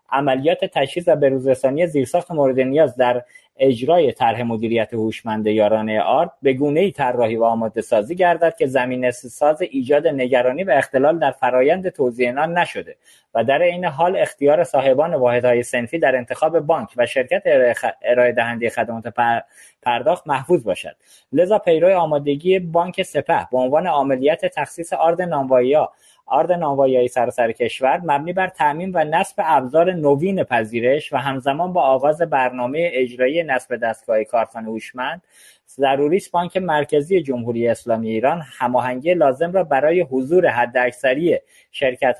عملیات 0.09 0.65
تجهیز 0.65 1.07
و 1.07 1.15
بروزرسانی 1.15 1.87
زیرساخت 1.87 2.31
مورد 2.31 2.59
نیاز 2.59 2.95
در 2.95 3.23
اجرای 3.59 4.11
طرح 4.11 4.43
مدیریت 4.43 4.93
هوشمند 4.93 5.47
یارانه 5.47 6.01
آرت 6.01 6.31
به 6.41 6.53
گونه 6.53 6.79
ای 6.79 6.91
طراحی 6.91 7.35
و 7.35 7.43
آماده 7.43 7.81
سازی 7.81 8.15
گردد 8.15 8.55
که 8.55 8.67
زمین 8.67 9.11
ساز 9.11 9.61
ایجاد 9.61 10.07
نگرانی 10.07 10.63
و 10.63 10.71
اختلال 10.71 11.19
در 11.19 11.31
فرایند 11.31 11.89
توزیع 11.89 12.31
نان 12.31 12.57
نشده 12.57 12.95
و 13.33 13.43
در 13.43 13.61
این 13.61 13.85
حال 13.85 14.15
اختیار 14.15 14.63
صاحبان 14.63 15.13
واحدهای 15.13 15.63
سنفی 15.63 15.99
در 15.99 16.15
انتخاب 16.15 16.59
بانک 16.59 16.89
و 16.97 17.05
شرکت 17.05 17.43
ارائه 18.01 18.31
دهنده 18.31 18.69
خدمات 18.69 19.13
پرداخت 19.81 20.27
محفوظ 20.27 20.63
باشد. 20.63 20.95
لذا 21.33 21.59
پیرو 21.59 21.99
آمادگی 21.99 22.59
بانک 22.59 23.03
سپه 23.03 23.47
به 23.51 23.57
عنوان 23.57 23.87
عملیات 23.87 24.45
تخصیص 24.45 24.93
آرد 24.93 25.21
نانوایی 25.21 25.75
آرد 26.27 26.51
نانوایی 26.51 27.07
سراسر 27.07 27.51
کشور 27.51 28.01
مبنی 28.03 28.33
بر 28.33 28.47
تعمین 28.47 28.91
و 28.93 29.03
نصب 29.03 29.35
ابزار 29.37 29.93
نوین 29.93 30.43
پذیرش 30.43 31.13
و 31.13 31.17
همزمان 31.17 31.73
با 31.73 31.81
آغاز 31.81 32.21
برنامه 32.21 32.89
اجرایی 32.93 33.43
نصب 33.43 33.75
دستگاه 33.75 34.23
کارتخانه 34.23 34.67
هوشمند 34.67 35.21
ضروری 35.69 36.17
است 36.17 36.31
بانک 36.31 36.57
مرکزی 36.57 37.21
جمهوری 37.21 37.67
اسلامی 37.67 38.09
ایران 38.09 38.41
هماهنگی 38.57 39.13
لازم 39.13 39.51
را 39.51 39.63
برای 39.63 40.01
حضور 40.01 40.47
حداکثری 40.47 41.39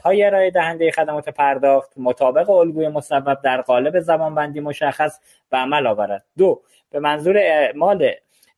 های 0.04 0.24
ارائه 0.24 0.52
دهنده 0.52 0.91
خدمات 0.91 1.30
پرداخت 1.30 1.91
مطابق 1.98 2.50
الگوی 2.50 2.88
مصوب 2.88 3.41
در 3.43 3.62
قالب 3.62 4.00
زمانبندی 4.00 4.60
مشخص 4.60 5.20
به 5.50 5.58
عمل 5.58 5.88
آورد. 5.88 6.26
دو 6.38 6.62
به 6.91 7.00
منظور 7.00 7.38
اعمال 7.38 8.12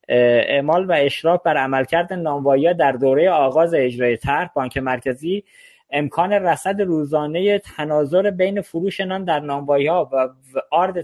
اعمال 0.09 0.85
و 0.85 0.91
اشراف 0.91 1.43
بر 1.43 1.57
عملکرد 1.57 2.13
نانوایی 2.13 2.73
در 2.73 2.91
دوره 2.91 3.29
آغاز 3.29 3.73
اجرای 3.73 4.17
طرح 4.17 4.49
بانک 4.55 4.77
مرکزی 4.77 5.43
امکان 5.91 6.33
رصد 6.33 6.81
روزانه 6.81 7.59
تناظر 7.59 8.31
بین 8.31 8.61
فروش 8.61 8.99
نان 8.99 9.23
در 9.23 9.39
نانوایی 9.39 9.89
و 9.89 10.29
آرد 10.71 11.01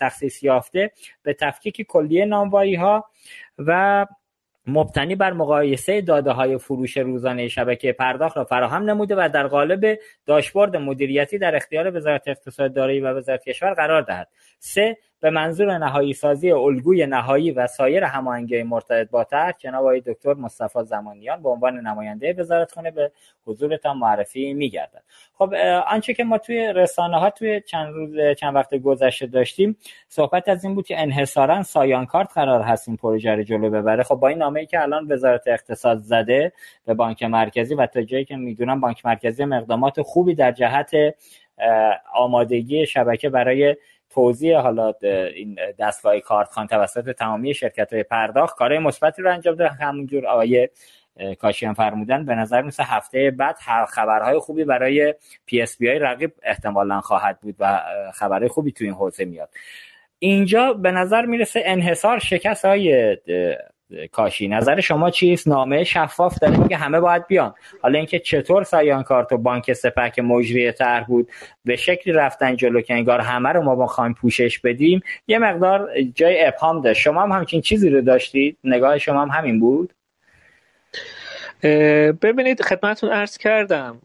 تخصیص 0.00 0.42
یافته 0.42 0.90
به 1.22 1.34
تفکیک 1.34 1.86
کلیه 1.86 2.24
نانوایی 2.24 2.78
و 3.58 4.06
مبتنی 4.66 5.14
بر 5.14 5.32
مقایسه 5.32 6.00
داده 6.00 6.30
های 6.30 6.58
فروش 6.58 6.96
روزانه 6.96 7.48
شبکه 7.48 7.92
پرداخت 7.92 8.36
را 8.36 8.44
فراهم 8.44 8.90
نموده 8.90 9.14
و 9.18 9.28
در 9.34 9.46
قالب 9.46 9.98
داشبورد 10.26 10.76
مدیریتی 10.76 11.38
در 11.38 11.56
اختیار 11.56 11.96
وزارت 11.96 12.28
اقتصاد 12.28 12.74
دارایی 12.74 13.00
و 13.00 13.06
وزارت 13.06 13.44
کشور 13.44 13.74
قرار 13.74 14.02
دهد. 14.02 14.28
سه 14.62 14.96
به 15.20 15.30
منظور 15.30 15.78
نهایی 15.78 16.12
سازی 16.12 16.52
الگوی 16.52 17.06
نهایی 17.06 17.50
و 17.50 17.66
سایر 17.66 18.04
هماهنگی 18.04 18.62
مرتبط 18.62 19.10
با 19.10 19.24
طرح 19.24 19.52
جناب 19.58 19.82
آقای 19.82 20.00
دکتر 20.00 20.34
مصطفی 20.34 20.84
زمانیان 20.84 21.42
به 21.42 21.48
عنوان 21.48 21.80
نماینده 21.80 22.32
وزارتخانه 22.32 22.90
به 22.90 23.12
حضورتان 23.46 23.96
معرفی 23.96 24.54
میگردد. 24.54 25.02
خب 25.34 25.54
آنچه 25.86 26.14
که 26.14 26.24
ما 26.24 26.38
توی 26.38 26.72
رسانه 26.72 27.18
ها 27.18 27.30
توی 27.30 27.60
چند 27.60 27.94
روز 27.94 28.36
چند 28.38 28.54
وقت 28.54 28.74
گذشته 28.74 29.26
داشتیم 29.26 29.76
صحبت 30.08 30.48
از 30.48 30.64
این 30.64 30.74
بود 30.74 30.86
که 30.86 31.00
انحصارا 31.00 31.62
سایان 31.62 32.06
کارت 32.06 32.32
قرار 32.34 32.62
هست 32.62 32.88
این 32.88 32.96
پروژه 32.96 33.34
رو 33.34 33.42
جلو 33.42 33.70
ببره. 33.70 34.02
خب 34.02 34.14
با 34.14 34.28
این 34.28 34.38
نامه 34.38 34.60
ای 34.60 34.66
که 34.66 34.82
الان 34.82 35.12
وزارت 35.12 35.48
اقتصاد 35.48 35.98
زده 35.98 36.52
به 36.86 36.94
بانک 36.94 37.22
مرکزی 37.22 37.74
و 37.74 37.86
تا 37.86 38.02
جایی 38.02 38.24
که 38.24 38.36
می‌دونم 38.36 38.80
بانک 38.80 39.06
مرکزی 39.06 39.44
مقدمات 39.44 40.02
خوبی 40.02 40.34
در 40.34 40.52
جهت 40.52 40.90
آمادگی 42.14 42.86
شبکه 42.86 43.28
برای 43.28 43.76
توزیع 44.10 44.58
حالا 44.58 44.92
این 45.34 45.58
دستگاه 45.78 46.20
کارتخان 46.20 46.66
توسط 46.66 47.10
تمامی 47.10 47.54
شرکت 47.54 47.92
های 47.92 48.02
پرداخت 48.02 48.56
کارهای 48.56 48.78
مثبتی 48.78 49.22
رو 49.22 49.32
انجام 49.32 49.54
داده. 49.54 49.70
همونجور 49.70 50.26
آقای 50.26 50.68
کاشیان 51.38 51.74
فرمودن 51.74 52.24
به 52.24 52.34
نظر 52.34 52.62
مثل 52.62 52.82
هفته 52.86 53.30
بعد 53.30 53.56
خبرهای 53.88 54.38
خوبی 54.38 54.64
برای 54.64 55.14
پی 55.46 55.62
اس 55.62 55.78
بی 55.78 55.88
رقیب 55.88 56.32
احتمالا 56.42 57.00
خواهد 57.00 57.40
بود 57.40 57.54
و 57.58 57.82
خبرهای 58.14 58.48
خوبی 58.48 58.72
تو 58.72 58.84
این 58.84 58.92
حوزه 58.92 59.24
میاد. 59.24 59.48
اینجا 60.18 60.72
به 60.72 60.90
نظر 60.90 61.26
می‌رسه 61.26 61.62
انحصار 61.64 62.18
شکست 62.18 62.64
های 62.64 63.16
کاشی. 64.12 64.48
نظر 64.48 64.80
شما 64.80 65.10
چیست؟ 65.10 65.48
نامه 65.48 65.84
شفاف 65.84 66.38
داره 66.38 66.68
که 66.68 66.76
همه 66.76 67.00
باید 67.00 67.26
بیان. 67.26 67.54
حالا 67.82 67.98
اینکه 67.98 68.18
چطور 68.18 68.64
سایان 68.64 69.02
کارت 69.02 69.32
و 69.32 69.38
بانک 69.38 69.72
سپه 69.72 70.10
که 70.10 70.22
مجری 70.22 70.72
طرح 70.72 71.04
بود 71.04 71.28
به 71.64 71.76
شکلی 71.76 72.12
رفتن 72.12 72.56
جلو 72.56 72.80
که 72.80 72.94
انگار 72.94 73.20
همه 73.20 73.48
رو 73.48 73.62
ما 73.62 73.76
بخوایم 73.76 74.14
پوشش 74.14 74.58
بدیم 74.58 75.00
یه 75.28 75.38
مقدار 75.38 75.88
جای 76.14 76.44
ابهام 76.44 76.80
داشت. 76.80 77.00
شما 77.00 77.22
هم 77.22 77.32
همچین 77.32 77.60
چیزی 77.60 77.90
رو 77.90 78.00
داشتید؟ 78.00 78.56
نگاه 78.64 78.98
شما 78.98 79.22
هم 79.22 79.28
همین 79.28 79.60
بود؟ 79.60 79.94
ببینید 82.22 82.62
خدمتون 82.62 83.10
عرض 83.10 83.38
کردم 83.38 83.98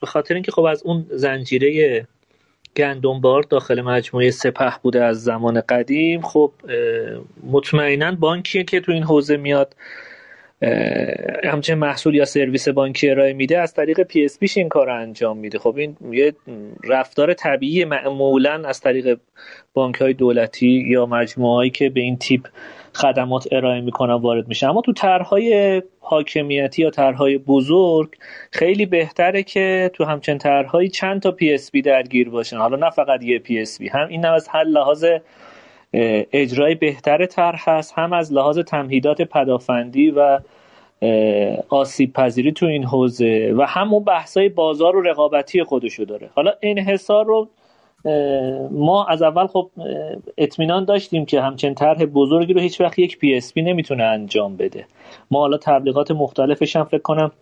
به 0.00 0.06
خاطر 0.06 0.34
اینکه 0.34 0.52
خب 0.52 0.62
از 0.62 0.82
اون 0.82 1.06
زنجیره 1.10 2.06
گندمبار 2.76 3.42
داخل 3.42 3.80
مجموعه 3.80 4.30
سپه 4.30 4.72
بوده 4.82 5.04
از 5.04 5.24
زمان 5.24 5.60
قدیم. 5.60 6.22
خب 6.22 6.52
مطمئنا 7.42 8.12
بانکیه 8.14 8.64
که 8.64 8.80
تو 8.80 8.92
این 8.92 9.02
حوزه 9.02 9.36
میاد. 9.36 9.76
همچین 11.44 11.78
محصول 11.78 12.14
یا 12.14 12.24
سرویس 12.24 12.68
بانکی 12.68 13.10
ارائه 13.10 13.32
میده 13.32 13.58
از 13.58 13.74
طریق 13.74 14.02
PSP 14.02 14.38
ش 14.38 14.56
این 14.56 14.68
کار 14.68 14.86
رو 14.86 14.94
انجام 15.00 15.38
میده. 15.38 15.58
خب 15.58 15.76
این 15.76 15.96
یه 16.10 16.34
رفتار 16.84 17.34
طبیعی 17.34 17.84
معمولا 17.84 18.62
از 18.64 18.80
طریق 18.80 19.18
بانک 19.74 19.94
های 19.94 20.12
دولتی 20.12 20.84
یا 20.88 21.06
مجموعه 21.06 21.70
که 21.70 21.88
به 21.88 22.00
این 22.00 22.16
تیپ 22.16 22.48
خدمات 22.94 23.48
ارائه 23.52 23.80
می‌کنن 23.80 24.14
وارد 24.14 24.48
میشه 24.48 24.68
اما 24.68 24.80
تو 24.80 24.92
طرحهای 24.92 25.82
حاکمیتی 26.00 26.82
یا 26.82 26.90
طرحهای 26.90 27.38
بزرگ 27.38 28.08
خیلی 28.50 28.86
بهتره 28.86 29.42
که 29.42 29.90
تو 29.94 30.04
همچین 30.04 30.38
طرحهایی 30.38 30.88
چند 30.88 31.22
تا 31.22 31.30
PSP 31.30 31.82
درگیر 31.82 32.28
باشن. 32.28 32.56
حالا 32.56 32.76
نه 32.76 32.90
فقط 32.90 33.22
یه 33.22 33.38
PSP 33.38 33.88
هم 33.88 34.08
این 34.08 34.26
از 34.26 34.48
هر 34.48 34.64
لحاظ 34.64 35.04
اجرای 36.32 36.74
بهتر 36.74 37.26
طرح 37.26 37.70
هست 37.70 37.92
هم 37.96 38.12
از 38.12 38.32
لحاظ 38.32 38.58
تمهیدات 38.58 39.22
پدافندی 39.22 40.10
و 40.10 40.40
آسیب 41.68 42.12
پذیری 42.12 42.52
تو 42.52 42.66
این 42.66 42.84
حوزه 42.84 43.54
و 43.58 43.66
همون 43.66 44.04
بحثای 44.04 44.48
بازار 44.48 44.96
و 44.96 45.00
رقابتی 45.00 45.62
خودشو 45.62 46.04
داره. 46.04 46.30
حالا 46.34 46.52
انحصار 46.62 47.26
رو 47.26 47.48
ما 48.70 49.06
از 49.06 49.22
اول 49.22 49.46
خب 49.46 49.70
اطمینان 50.38 50.84
داشتیم 50.84 51.26
که 51.26 51.40
همچین 51.40 51.74
طرح 51.74 52.04
بزرگی 52.04 52.52
رو 52.52 52.60
هیچ 52.60 52.80
وقت 52.80 52.98
یک 52.98 53.18
PSP 53.18 53.62
نمی‌تونه 53.62 54.04
انجام 54.04 54.56
بده. 54.56 54.84
ما 55.30 55.40
حالا 55.40 55.56
تبلیغات 55.56 56.10
مختلفش 56.10 56.76
هم 56.76 56.84
فکر 56.84 57.02
کنم 57.02 57.32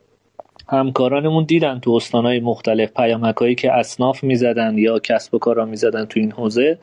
همکارانمون 0.68 1.44
دیدن 1.44 1.80
تو 1.80 1.90
استانهای 1.90 2.40
مختلف 2.40 2.92
پیامک 2.92 3.56
که 3.56 3.72
اصناف 3.72 4.24
می‌زدن 4.24 4.78
یا 4.78 4.98
کسب 4.98 5.34
و 5.34 5.38
کارا 5.38 5.64
می‌زدن 5.64 6.04
تو 6.04 6.20
این 6.20 6.32
حوزه. 6.32 6.78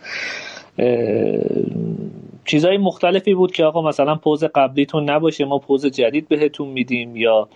چیزهای 2.46 2.78
مختلفی 2.78 3.34
بود 3.34 3.52
که 3.52 3.64
آقا 3.64 3.82
مثلا 3.82 4.16
پوز 4.16 4.44
قبلیتون 4.44 5.10
نباشه 5.10 5.46
ما 5.46 5.60
پوز 5.60 5.86
جدید 5.86 6.28
بهتون 6.28 6.68
میدیم 6.68 7.16
یا 7.16 7.50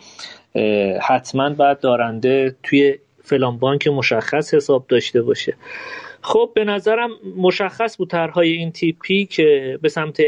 حتما 1.02 1.50
باید 1.50 1.80
دارنده 1.80 2.56
توی 2.64 2.96
فلان 3.24 3.58
بانک 3.58 3.88
مشخص 3.88 4.54
حساب 4.54 4.86
داشته 4.88 5.22
باشه. 5.22 5.56
خب 6.22 6.50
به 6.56 6.64
نظرم 6.64 7.10
مشخص 7.38 7.98
بود 7.98 8.10
طرحهای 8.10 8.52
این 8.52 8.72
تیپی 8.72 9.26
که 9.26 9.80
به 9.82 9.90
سمت 9.90 10.22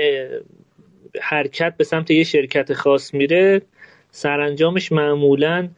حرکت 1.21 1.73
به 1.77 1.83
سمت 1.83 2.11
یه 2.11 2.23
شرکت 2.23 2.73
خاص 2.73 3.13
میره. 3.13 3.61
سرانجامش 4.11 4.91
معمولا 4.91 5.69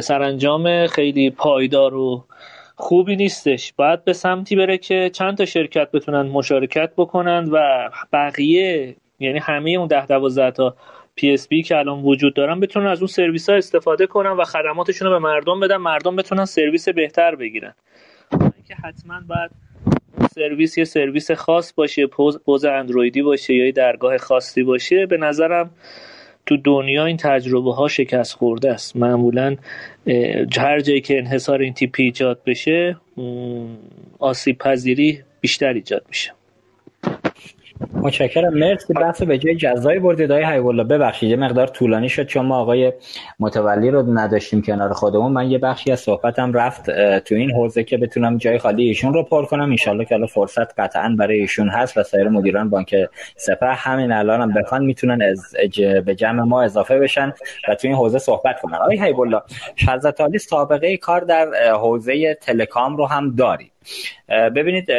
سرانجام 0.00 0.86
خیلی 0.86 1.30
پایدار 1.30 1.94
و 1.94 2.24
خوبی 2.80 3.16
نیستش. 3.16 3.72
باید 3.76 4.04
به 4.04 4.12
سمتی 4.12 4.56
بره 4.56 4.78
که 4.78 5.10
چند 5.12 5.36
تا 5.36 5.44
شرکت 5.44 5.90
بتونن 5.90 6.22
مشارکت 6.22 6.92
بکنن 6.96 7.48
و 7.52 7.88
بقیه 8.12 8.96
یعنی 9.18 9.38
همه 9.38 9.70
اون 9.70 9.86
ده 9.86 10.06
دوازده 10.06 10.50
تا 10.50 10.76
PSP 11.14 11.62
که 11.62 11.76
الان 11.76 12.02
وجود 12.02 12.34
دارن 12.34 12.60
بتونن 12.60 12.86
از 12.86 12.98
اون 12.98 13.06
سرویس 13.06 13.50
ها 13.50 13.56
استفاده 13.56 14.06
کنن 14.06 14.30
و 14.30 14.44
خدماتشون 14.44 15.08
رو 15.08 15.14
به 15.14 15.18
مردم 15.18 15.60
بدن. 15.60 15.76
مردم 15.76 16.16
بتونن 16.16 16.44
سرویس 16.44 16.88
بهتر 16.88 17.34
بگیرن. 17.34 17.74
که 18.68 18.74
حتما 18.74 19.20
باید 19.28 19.50
سرویس 20.34 20.78
یه 20.78 20.84
سرویس 20.84 21.30
خاص 21.30 21.72
باشه 21.72 22.06
پوز 22.06 22.64
اندرویدی 22.64 23.22
باشه 23.22 23.54
یا 23.54 23.70
درگاه 23.70 24.18
خاصی 24.18 24.62
باشه. 24.62 25.06
به 25.06 25.16
نظرم 25.16 25.70
تو 26.48 26.56
دنیا 26.56 27.04
این 27.04 27.16
تجربه 27.16 27.74
ها 27.74 27.88
شکست 27.88 28.34
خورده 28.34 28.72
است. 28.72 28.96
معمولا 28.96 29.56
هر 30.58 30.80
جایی 30.80 31.00
که 31.00 31.18
انحصار 31.18 31.60
این 31.60 31.74
تیپی 31.74 32.02
ایجاد 32.02 32.40
بشه 32.46 32.96
آسیب 34.18 34.58
پذیری 34.58 35.22
بیشتر 35.40 35.72
ایجاد 35.72 36.04
میشه. 36.08 36.32
متشکرم. 37.92 38.54
مرسی. 38.54 38.92
بحث 38.92 39.22
به 39.22 39.38
جای 39.38 39.56
جزایی 39.56 39.98
بردید. 39.98 40.32
آقای 40.32 40.44
حیب 40.44 40.82
ببخشید. 40.82 41.30
یه 41.30 41.36
مقدار 41.36 41.66
طولانی 41.66 42.08
شد 42.08 42.26
چون 42.26 42.46
ما 42.46 42.58
آقای 42.58 42.92
متولی 43.40 43.90
رو 43.90 44.18
نداشتیم 44.18 44.62
کنار 44.62 44.92
خودمون. 44.92 45.32
من 45.32 45.50
یه 45.50 45.58
بخشی 45.58 45.92
از 45.92 46.00
صحبتم 46.00 46.52
رفت 46.52 46.90
تو 47.18 47.34
این 47.34 47.50
حوزه 47.50 47.84
که 47.84 47.96
بتونم 47.96 48.38
جای 48.38 48.58
خالی 48.58 48.84
ایشون 48.84 49.14
رو 49.14 49.22
پر 49.22 49.44
کنم. 49.44 49.76
ان 49.88 50.04
که 50.04 50.14
الان 50.14 50.26
فرصت 50.26 50.80
قطعا 50.80 51.16
برای 51.18 51.40
ایشون 51.40 51.68
هست 51.68 51.98
و 51.98 52.02
سایر 52.02 52.28
مدیران 52.28 52.70
بانک 52.70 52.94
سپه 53.36 53.66
همین 53.66 54.12
الان 54.12 54.40
هم 54.40 54.54
بخوان 54.54 54.84
می‌تونن 54.84 55.22
از 55.22 55.54
به 56.06 56.14
جمع 56.14 56.42
ما 56.42 56.62
اضافه 56.62 56.98
بشن 56.98 57.32
و 57.68 57.74
تو 57.74 57.88
این 57.88 57.96
حوزه 57.96 58.18
صحبت 58.18 58.60
کنن. 58.60 58.74
آقای 58.74 58.98
حیب 58.98 59.20
الله 59.20 59.40
حضرت 59.88 60.20
علی 60.20 60.38
سابقه 60.38 60.96
کار 60.96 61.20
در 61.20 61.46
حوزه 61.72 62.34
تلکام 62.34 62.96
رو 62.96 63.06
هم 63.06 63.34
دارید. 63.36 63.72
ببینید 64.28 64.90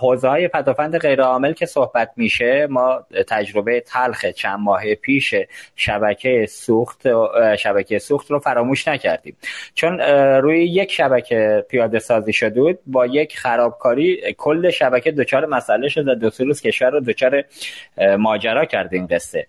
حوزه 0.00 0.28
های 0.28 0.48
پدافند 0.48 0.98
غیر 0.98 1.22
عامل 1.22 1.52
که 1.52 1.66
صحبت 1.66 2.10
میشه 2.16 2.66
ما 2.70 3.06
تجربه 3.28 3.80
تلخ 3.80 4.26
چند 4.26 4.58
ماه 4.58 4.94
پیش 4.94 5.34
شبکه 5.76 6.46
سوخت 6.48 7.06
شبکه 7.56 7.98
سوخت 7.98 8.30
رو 8.30 8.38
فراموش 8.38 8.88
نکردیم. 8.88 9.36
چون 9.74 10.00
روی 10.40 10.64
یک 10.64 10.92
شبکه 10.92 11.64
پیاده 11.68 11.98
سازی 11.98 12.32
شده 12.32 12.60
بود 12.60 12.78
با 12.86 13.06
یک 13.06 13.38
خرابکاری 13.38 14.34
کل 14.38 14.70
شبکه 14.70 15.12
دچار 15.12 15.46
مسئله 15.46 15.88
شد 15.88 16.08
و 16.08 16.14
دو 16.14 16.30
روز 16.38 16.60
کشور 16.60 16.90
رو 16.90 17.00
دچار 17.00 17.44
ماجرا 18.18 18.64
کرد 18.64 18.94
این 18.94 19.06
قصه 19.06 19.46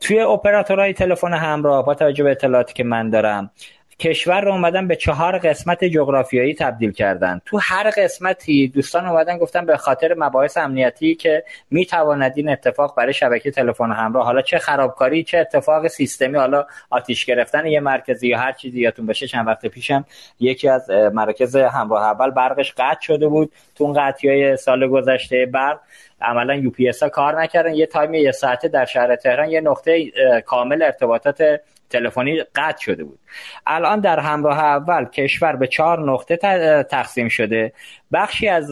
توی 0.00 0.20
اپراتورهای 0.20 0.92
تلفن 0.92 1.32
همراه 1.32 1.86
با 1.86 1.94
توجه 1.94 2.24
به 2.24 2.30
اطلاعاتی 2.30 2.72
که 2.72 2.84
من 2.84 3.10
دارم 3.10 3.50
کشور 3.98 4.40
رو 4.40 4.52
اومدن 4.52 4.88
به 4.88 4.96
چهار 4.96 5.38
قسمت 5.38 5.84
جغرافیایی 5.84 6.54
تبدیل 6.54 6.92
کردن. 6.92 7.40
تو 7.46 7.58
هر 7.62 7.90
قسمتی 7.96 8.68
دوستان 8.68 9.06
اومدن 9.06 9.38
گفتن 9.38 9.66
به 9.66 9.76
خاطر 9.76 10.14
مباحث 10.18 10.56
امنیتی 10.56 11.14
که 11.14 11.44
می‌تواند 11.70 12.32
این 12.36 12.48
اتفاق 12.48 12.96
برای 12.96 13.12
شبکه 13.12 13.50
تلفن 13.50 13.92
همراه 13.92 14.24
حالا 14.24 14.42
چه 14.42 14.58
خرابکاری 14.58 15.24
چه 15.24 15.38
اتفاق 15.38 15.86
سیستمی 15.86 16.38
حالا 16.38 16.66
آتیش 16.90 17.24
گرفتن 17.24 17.66
یه 17.66 17.80
مرکزی 17.80 18.28
یا 18.28 18.38
هر 18.38 18.52
چیزی 18.52 18.80
یادتون 18.80 19.06
باشه 19.06 19.26
چند 19.26 19.46
وقت 19.46 19.66
پیشم 19.66 20.04
یکی 20.40 20.68
از 20.68 20.90
مراکز 20.90 21.56
همراه 21.56 22.02
اول 22.02 22.30
برقش 22.30 22.72
قطع 22.72 23.00
شده 23.00 23.28
بود 23.28 23.52
تو 23.74 23.84
اون 23.84 23.92
قطعی 23.92 24.30
های 24.30 24.56
سال 24.56 24.88
گذشته 24.88 25.46
برق. 25.46 25.80
عملا 26.20 26.54
UPS 26.54 26.92
کار 27.12 27.42
نکردن. 27.42 27.74
یه 27.74 27.86
time 27.86 28.14
یه 28.14 28.32
ساعته 28.32 28.68
در 28.68 28.84
شهر 28.84 29.16
تهران 29.16 29.50
یه 29.50 29.60
نقطه 29.60 30.10
کامل 30.46 30.82
ارتباطات 30.82 31.60
تلفنی 31.92 32.42
قطع 32.54 32.80
شده 32.80 33.04
بود. 33.04 33.18
الان 33.66 34.00
در 34.00 34.20
همراه 34.20 34.58
اول 34.58 35.04
کشور 35.04 35.56
به 35.56 35.66
چهار 35.66 36.10
نقطه 36.10 36.36
تقسیم 36.82 37.28
شده. 37.28 37.72
بخشی 38.12 38.48
از 38.48 38.70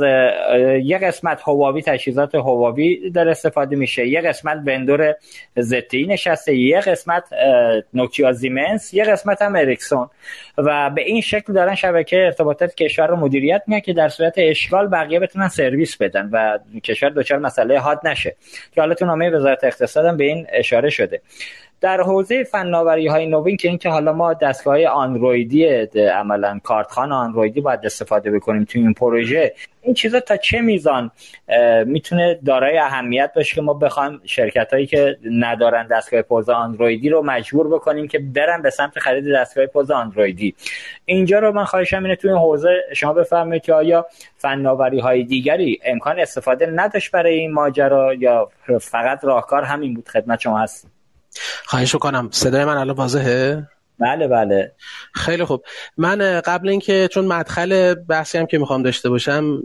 یه 0.83 0.99
قسمت 0.99 1.43
هواوی 1.47 1.83
تجهیزات 1.83 2.35
هواوی 2.35 3.11
در 3.11 3.29
استفاده 3.29 3.77
میشه. 3.77 4.07
یه 4.07 4.21
قسمت 4.21 4.63
وندور 4.67 5.15
زتی 5.57 6.07
نشسته. 6.07 6.57
یه 6.57 6.81
قسمت 6.81 7.25
نوکیا 7.95 8.33
زیمنس 8.33 8.95
یه 8.95 9.05
قسمت 9.05 9.43
هم 9.43 9.57
اریکسون. 9.57 10.11
و 10.59 10.91
به 10.91 11.03
این 11.03 11.21
شکل 11.21 11.53
دارن 11.53 11.75
شبکه 11.75 12.17
ارتباطات 12.17 12.75
کشور 12.75 13.07
رو 13.07 13.17
مدیریت 13.17 13.63
می‌کنن 13.67 13.81
که 13.81 13.93
در 13.93 14.09
صورت 14.09 14.35
اشغال 14.37 14.89
بقیه 14.89 15.21
بتونن 15.21 15.49
سرویس 15.49 15.97
بدن 15.97 16.29
و 16.33 16.59
کشور 16.85 17.11
دچار 17.11 17.39
مسئله 17.39 17.79
حاد 17.79 18.01
نشه. 18.05 18.37
که 18.73 18.81
حالا 18.81 18.95
تو 18.95 19.07
نامه 19.07 19.31
وزارت 19.31 19.65
اقتصاد 19.65 20.07
هم 20.07 20.17
به 20.17 20.25
این 20.25 20.47
اشاره 20.53 20.91
شده. 20.91 21.21
در 21.81 22.01
حوزه 22.01 22.45
فناوری 22.45 23.07
های 23.07 23.27
نوین 23.27 23.57
که 23.57 23.69
اینکه 23.69 23.89
حالا 23.89 24.13
ما 24.13 24.35
دستگاه 24.35 24.85
آندرویدی 24.85 25.67
عملا 25.97 26.61
کارتخان 26.65 27.13
آندرویدی 27.13 27.61
باید 27.61 27.81
استفاده 27.85 28.31
بکنیم 28.31 28.65
تو 28.65 28.79
این 28.79 28.95
پروژه 28.95 29.55
این 29.83 29.95
چیزا 29.95 30.21
تا 30.21 30.37
چه 30.37 30.61
میزان 30.61 31.11
می‌تونه 31.87 32.39
دارای 32.47 32.79
اهمیت 32.79 33.33
باشه 33.37 33.55
که 33.55 33.61
ما 33.61 33.75
بخوایم 33.75 34.21
شرکت 34.25 34.73
هایی 34.73 34.87
که 34.87 35.19
ندارن 35.25 35.87
دستگاه 35.87 36.23
پوز 36.23 36.49
آندرویدی 36.49 37.09
رو 37.09 37.23
مجبور 37.23 37.69
بکنیم 37.69 38.09
که 38.09 38.19
برن 38.19 38.63
به 38.63 38.71
سمت 38.71 38.99
خرید 38.99 39.35
دستگاه 39.35 39.67
پوز 39.67 39.91
آندرویدی. 39.91 40.55
اینجا 41.05 41.39
رو 41.39 41.53
من 41.53 41.65
خواهشم 41.65 42.03
اینه 42.03 42.17
تو 42.17 42.29
این 42.29 42.37
حوزه 42.37 42.83
شما 42.97 43.13
بفرمایید 43.13 43.63
که 43.63 43.75
آیا 43.75 44.07
فناوری 44.37 45.01
های 45.01 45.25
دیگری 45.25 45.81
امکان 45.85 46.21
استفاده 46.21 46.67
نداشت 46.67 47.11
برای 47.11 47.35
این 47.35 47.53
ماجرا 47.53 48.15
یا 48.15 48.49
فقط 48.81 49.25
راهکار 49.25 49.63
همین 49.63 49.95
بود 49.95 50.09
خدمت 50.09 50.41
شما 50.41 50.59
هست 50.59 51.00
خواهش 51.67 51.95
کنم 51.95 52.29
صدای 52.33 52.65
من 52.65 52.77
الان 52.77 52.97
واضحه؟ 52.97 53.69
بله 53.99 54.29
بله. 54.29 54.73
خیلی 55.15 55.45
خوب. 55.45 55.65
من 55.97 56.41
قبل 56.41 56.69
اینکه 56.69 57.09
چون 57.13 57.25
مدخل 57.25 57.95
بحثی 57.95 58.39
هم 58.39 58.47
که 58.47 58.59
می‌خوام 58.59 58.83
داشته 58.83 59.09
باشم 59.09 59.63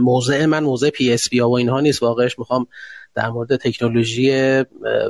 موضع 0.00 0.46
من 0.46 0.64
موضع 0.64 0.90
پی 0.90 1.12
اس 1.12 1.28
بی 1.28 1.40
و 1.40 1.50
اینها 1.50 1.80
نیست. 1.80 2.02
واقعش 2.02 2.38
می‌خوام 2.38 2.66
در 3.14 3.28
مورد 3.28 3.56
تکنولوژی 3.56 4.30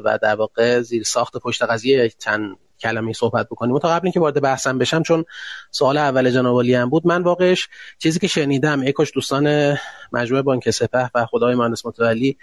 و 0.04 0.18
در 0.22 0.34
واقع 0.34 0.80
زیر 0.80 1.02
ساخت 1.02 1.36
پشت 1.36 1.62
قضیه 1.62 2.12
چند 2.18 2.56
کلمه 2.80 3.12
صحبت 3.12 3.46
بکنیم. 3.46 3.78
تا 3.78 3.88
قبل 3.88 4.06
اینکه 4.06 4.20
وارد 4.20 4.42
بحثم 4.42 4.78
بشم 4.78 5.02
چون 5.02 5.24
سوال 5.70 5.96
اول 5.96 6.30
جناب 6.30 6.60
هم 6.60 6.90
بود 6.90 7.06
من 7.06 7.22
واقعش 7.22 7.68
چیزی 7.98 8.18
که 8.18 8.26
شنیدم 8.26 8.82
ای 8.82 8.88
کاش 8.88 9.12
دوستان 9.14 9.76
مجموعه 10.12 10.42
بانک 10.42 10.70
سپه 10.70 11.10
و 11.14 11.26
خود 11.26 11.42
آقای 11.42 11.54
مهندس 11.54 11.86
متولی 11.86 12.38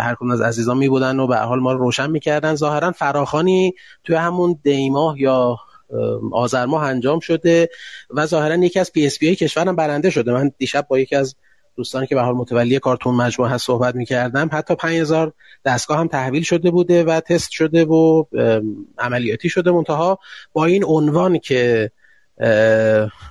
هر 0.00 0.14
کدوم 0.14 0.30
از 0.30 0.40
عزیزان 0.40 0.78
می 0.78 0.88
بودن 0.88 1.20
و 1.20 1.26
به 1.26 1.36
حال 1.36 1.60
ما 1.60 1.72
رو 1.72 1.78
روشن 1.78 2.10
می‌کردن. 2.10 2.54
ظاهرا 2.54 2.92
فراخوانی 2.92 3.74
توی 4.04 4.16
همون 4.16 4.58
دیماه 4.62 5.20
یا 5.20 5.56
آذر 6.32 6.66
ماه 6.66 6.82
انجام 6.82 7.20
شده 7.20 7.68
و 8.10 8.26
ظاهرا 8.26 8.56
یکی 8.56 8.80
از 8.80 8.92
PSP 8.92 9.36
کشورم 9.36 9.76
برنده 9.76 10.10
شده. 10.10 10.32
من 10.32 10.52
دیشب 10.58 10.86
با 10.88 10.98
یکی 10.98 11.16
از 11.16 11.36
دوستانی 11.76 12.06
که 12.06 12.14
به 12.14 12.22
حال 12.22 12.34
متولی 12.34 12.78
کار 12.78 12.93
تو 12.93 13.04
اون 13.04 13.14
مجموعه 13.14 13.52
هست 13.52 13.66
صحبت 13.66 13.94
می‌کردم 13.94 14.50
حتی 14.52 14.74
5000 14.74 15.32
دستگاه 15.64 15.98
هم 15.98 16.08
تحویل 16.08 16.42
شده 16.42 16.70
بوده 16.70 17.04
و 17.04 17.20
تست 17.20 17.50
شده 17.50 17.84
و 17.84 18.24
عملیاتی 18.98 19.48
شده 19.48 19.70
منتها 19.70 20.18
با 20.52 20.64
این 20.64 20.84
عنوان 20.84 21.38
که 21.38 21.90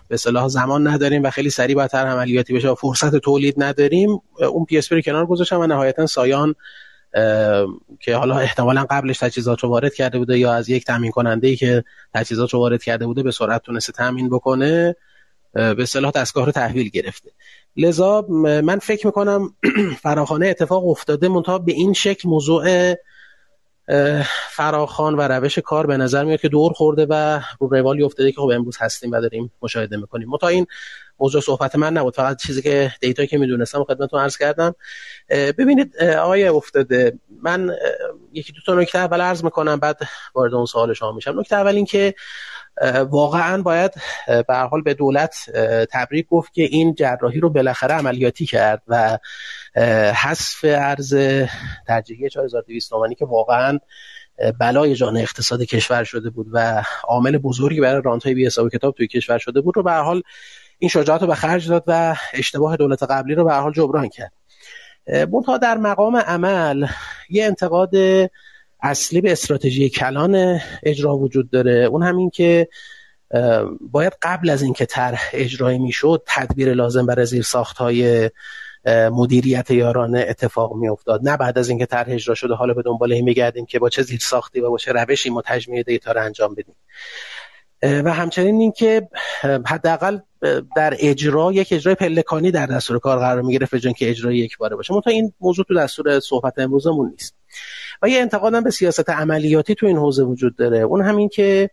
به 0.07 0.17
صلاح 0.17 0.47
زمان 0.47 0.87
نداریم 0.87 1.23
و 1.23 1.29
خیلی 1.29 1.49
سریع 1.49 1.75
باید 1.75 1.95
هر 1.95 2.07
عملیاتی 2.07 2.53
بشه 2.53 2.69
و 2.69 2.75
فرصت 2.75 3.15
تولید 3.15 3.55
نداریم. 3.57 4.21
اون 4.51 4.65
پی 4.65 4.77
اس 4.77 4.91
رو 4.91 5.01
کنار 5.01 5.25
گذاشتم 5.25 5.59
و 5.59 5.67
نهایتا 5.67 6.05
سایان 6.05 6.55
که 7.99 8.15
حالا 8.15 8.39
احتمالا 8.39 8.85
قبلش 8.89 9.17
تجهیزات 9.17 9.59
رو 9.59 9.69
وارد 9.69 9.93
کرده 9.93 10.17
بوده 10.17 10.39
یا 10.39 10.53
از 10.53 10.69
یک 10.69 10.85
تامین 10.85 11.11
کننده 11.11 11.47
ای 11.47 11.55
که 11.55 11.83
تجهیزات 12.13 12.53
رو 12.53 12.59
وارد 12.59 12.83
کرده 12.83 13.05
بوده 13.05 13.23
به 13.23 13.31
سرعت 13.31 13.61
تونسته 13.61 13.91
تامین 13.91 14.29
بکنه 14.29 14.95
به 15.53 15.85
صلاح 15.85 16.11
دستگاه 16.11 16.45
رو 16.45 16.51
تحویل 16.51 16.89
گرفته. 16.89 17.31
لذا 17.77 18.25
من 18.63 18.79
فکر 18.79 19.07
می‌کنم 19.07 19.55
فراخانه 20.03 20.47
اتفاق 20.47 20.87
افتاده 20.87 21.27
منتها 21.27 21.57
به 21.57 21.71
این 21.71 21.93
شکل 21.93 22.29
موضوع 22.29 22.95
فراخان 24.49 25.15
و 25.15 25.21
روش 25.21 25.59
کار 25.59 25.87
به 25.87 25.97
نظر 25.97 26.23
میاد 26.23 26.39
که 26.39 26.49
دور 26.49 26.73
خورده 26.73 27.05
و 27.09 27.41
رو 27.59 27.67
روالی 27.67 28.03
افتاده 28.03 28.31
که 28.31 28.41
خب 28.41 28.51
امروز 28.53 28.77
هستیم 28.79 29.11
و 29.11 29.21
داریم 29.21 29.51
مشاهده 29.61 29.97
می‌کنیم. 29.97 30.29
متا 30.29 30.47
این 30.47 30.67
موضوع 31.19 31.41
صحبت 31.41 31.75
من 31.75 31.93
نبود 31.93 32.15
فقط 32.15 32.41
چیزی 32.41 32.61
که 32.61 32.91
دیتایی 33.01 33.27
که 33.27 33.37
می‌دونستم 33.37 33.83
خدمتتون 33.83 34.19
عرض 34.19 34.37
کردم. 34.37 34.75
ببینید 35.29 35.97
آقای 36.03 36.47
افتاده 36.47 37.19
من 37.41 37.71
یکی 38.33 38.53
دو 38.53 38.59
تا 38.65 38.73
نکته 38.73 38.99
اول 38.99 39.21
عرض 39.21 39.43
می‌کنم 39.43 39.79
بعد 39.79 39.99
وارد 40.35 40.53
اون 40.53 40.65
سوال 40.65 40.93
شما 40.93 41.11
میشم. 41.11 41.39
نکته 41.39 41.55
اول 41.55 41.75
این 41.75 41.85
که 41.85 42.15
واقعا 43.09 43.61
باید 43.61 43.91
به 44.47 44.55
حال 44.55 44.81
به 44.81 44.93
دولت 44.93 45.35
تبریک 45.91 46.27
گفت 46.27 46.53
که 46.53 46.63
این 46.63 46.95
جراحی 46.95 47.39
رو 47.39 47.49
بالاخره 47.49 47.95
عملیاتی 47.95 48.45
کرد 48.45 48.81
و 48.87 49.17
حذف 50.15 50.59
ارز 50.63 51.15
ترجیحی 51.87 52.29
4200 52.29 52.89
تومانی 52.89 53.15
که 53.15 53.25
واقعا 53.25 53.79
بلای 54.59 54.95
جان 54.95 55.17
اقتصاد 55.17 55.61
کشور 55.61 56.03
شده 56.03 56.29
بود 56.29 56.47
و 56.51 56.83
عامل 57.03 57.37
بزرگی 57.37 57.81
برای 57.81 58.01
رانت 58.05 58.23
های 58.23 58.33
بی 58.33 58.45
حساب 58.45 58.69
کتاب 58.69 58.95
توی 58.95 59.07
کشور 59.07 59.37
شده 59.37 59.61
بود 59.61 59.77
رو 59.77 59.83
به 59.83 59.93
حال 59.93 60.21
این 60.79 60.89
شجاعت 60.89 61.21
رو 61.21 61.27
به 61.27 61.35
خرج 61.35 61.69
داد 61.69 61.83
و 61.87 62.15
اشتباه 62.33 62.77
دولت 62.77 63.03
قبلی 63.03 63.35
رو 63.35 63.45
به 63.45 63.53
حال 63.53 63.71
جبران 63.71 64.09
کرد. 64.09 64.31
منتها 65.07 65.57
در 65.57 65.77
مقام 65.77 66.17
عمل 66.17 66.87
یه 67.29 67.45
انتقاد 67.45 67.91
اصلی 68.81 69.21
به 69.21 69.31
استراتژی 69.31 69.89
کلان 69.89 70.59
اجرا 70.83 71.17
وجود 71.17 71.49
داره. 71.49 71.73
اون 71.73 72.03
همین 72.03 72.29
که 72.29 72.67
باید 73.81 74.13
قبل 74.21 74.49
از 74.49 74.61
اینکه 74.61 74.85
طرح 74.85 75.29
اجرایی 75.33 75.79
می‌شد 75.79 76.23
تدبیر 76.27 76.73
لازم 76.73 77.05
برای 77.05 77.25
زیر 77.25 77.43
ساخت 77.43 77.77
های 77.77 78.29
مدیریت 78.87 79.71
یارانه 79.71 80.25
اتفاق 80.29 80.75
می 80.75 80.89
افتاد 80.89 81.29
نه 81.29 81.37
بعد 81.37 81.57
از 81.57 81.69
اینکه 81.69 81.85
طرح 81.85 82.07
اجرا 82.09 82.35
شده 82.35 82.53
حالا 82.53 82.73
به 82.73 82.81
دنبال 82.81 83.13
این 83.13 83.23
میگردیم 83.23 83.65
که 83.65 83.79
با 83.79 83.89
چه 83.89 84.01
زیر 84.01 84.19
ساختی 84.19 84.59
و 84.59 84.69
با 84.69 84.77
چه 84.77 84.91
روشی 84.91 85.29
ما 85.29 85.41
تجمیع 85.45 85.83
دیتا 85.83 86.11
رو 86.11 86.23
انجام 86.23 86.55
بدیم. 86.55 86.75
و 87.83 88.13
همچنین 88.13 88.61
اینکه 88.61 89.07
حداقل 89.65 90.19
در 90.75 90.95
اجرا 90.99 91.51
یک 91.51 91.67
اجرای 91.71 91.95
پلکانی 91.95 92.51
در 92.51 92.65
دستور 92.65 92.99
کار 92.99 93.19
قرار 93.19 93.41
می 93.41 93.53
گرفت 93.53 93.95
که 93.97 94.09
اجرای 94.09 94.37
یک 94.37 94.57
باره 94.57 94.75
باشه. 94.75 94.93
منتها 94.93 95.11
این 95.11 95.33
موضوع 95.39 95.65
تو 95.65 95.75
دستور 95.75 96.19
صحبت 96.19 96.59
امروزمون 96.59 97.09
نیست. 97.09 97.35
و 98.01 98.09
یه 98.09 98.19
انتقادم 98.19 98.63
به 98.63 98.71
سیاست 98.71 99.09
عملیاتی 99.09 99.75
تو 99.75 99.85
این 99.85 99.97
حوزه 99.97 100.23
وجود 100.23 100.55
داره. 100.55 100.77
اون 100.77 101.01
همین 101.01 101.29
که 101.29 101.69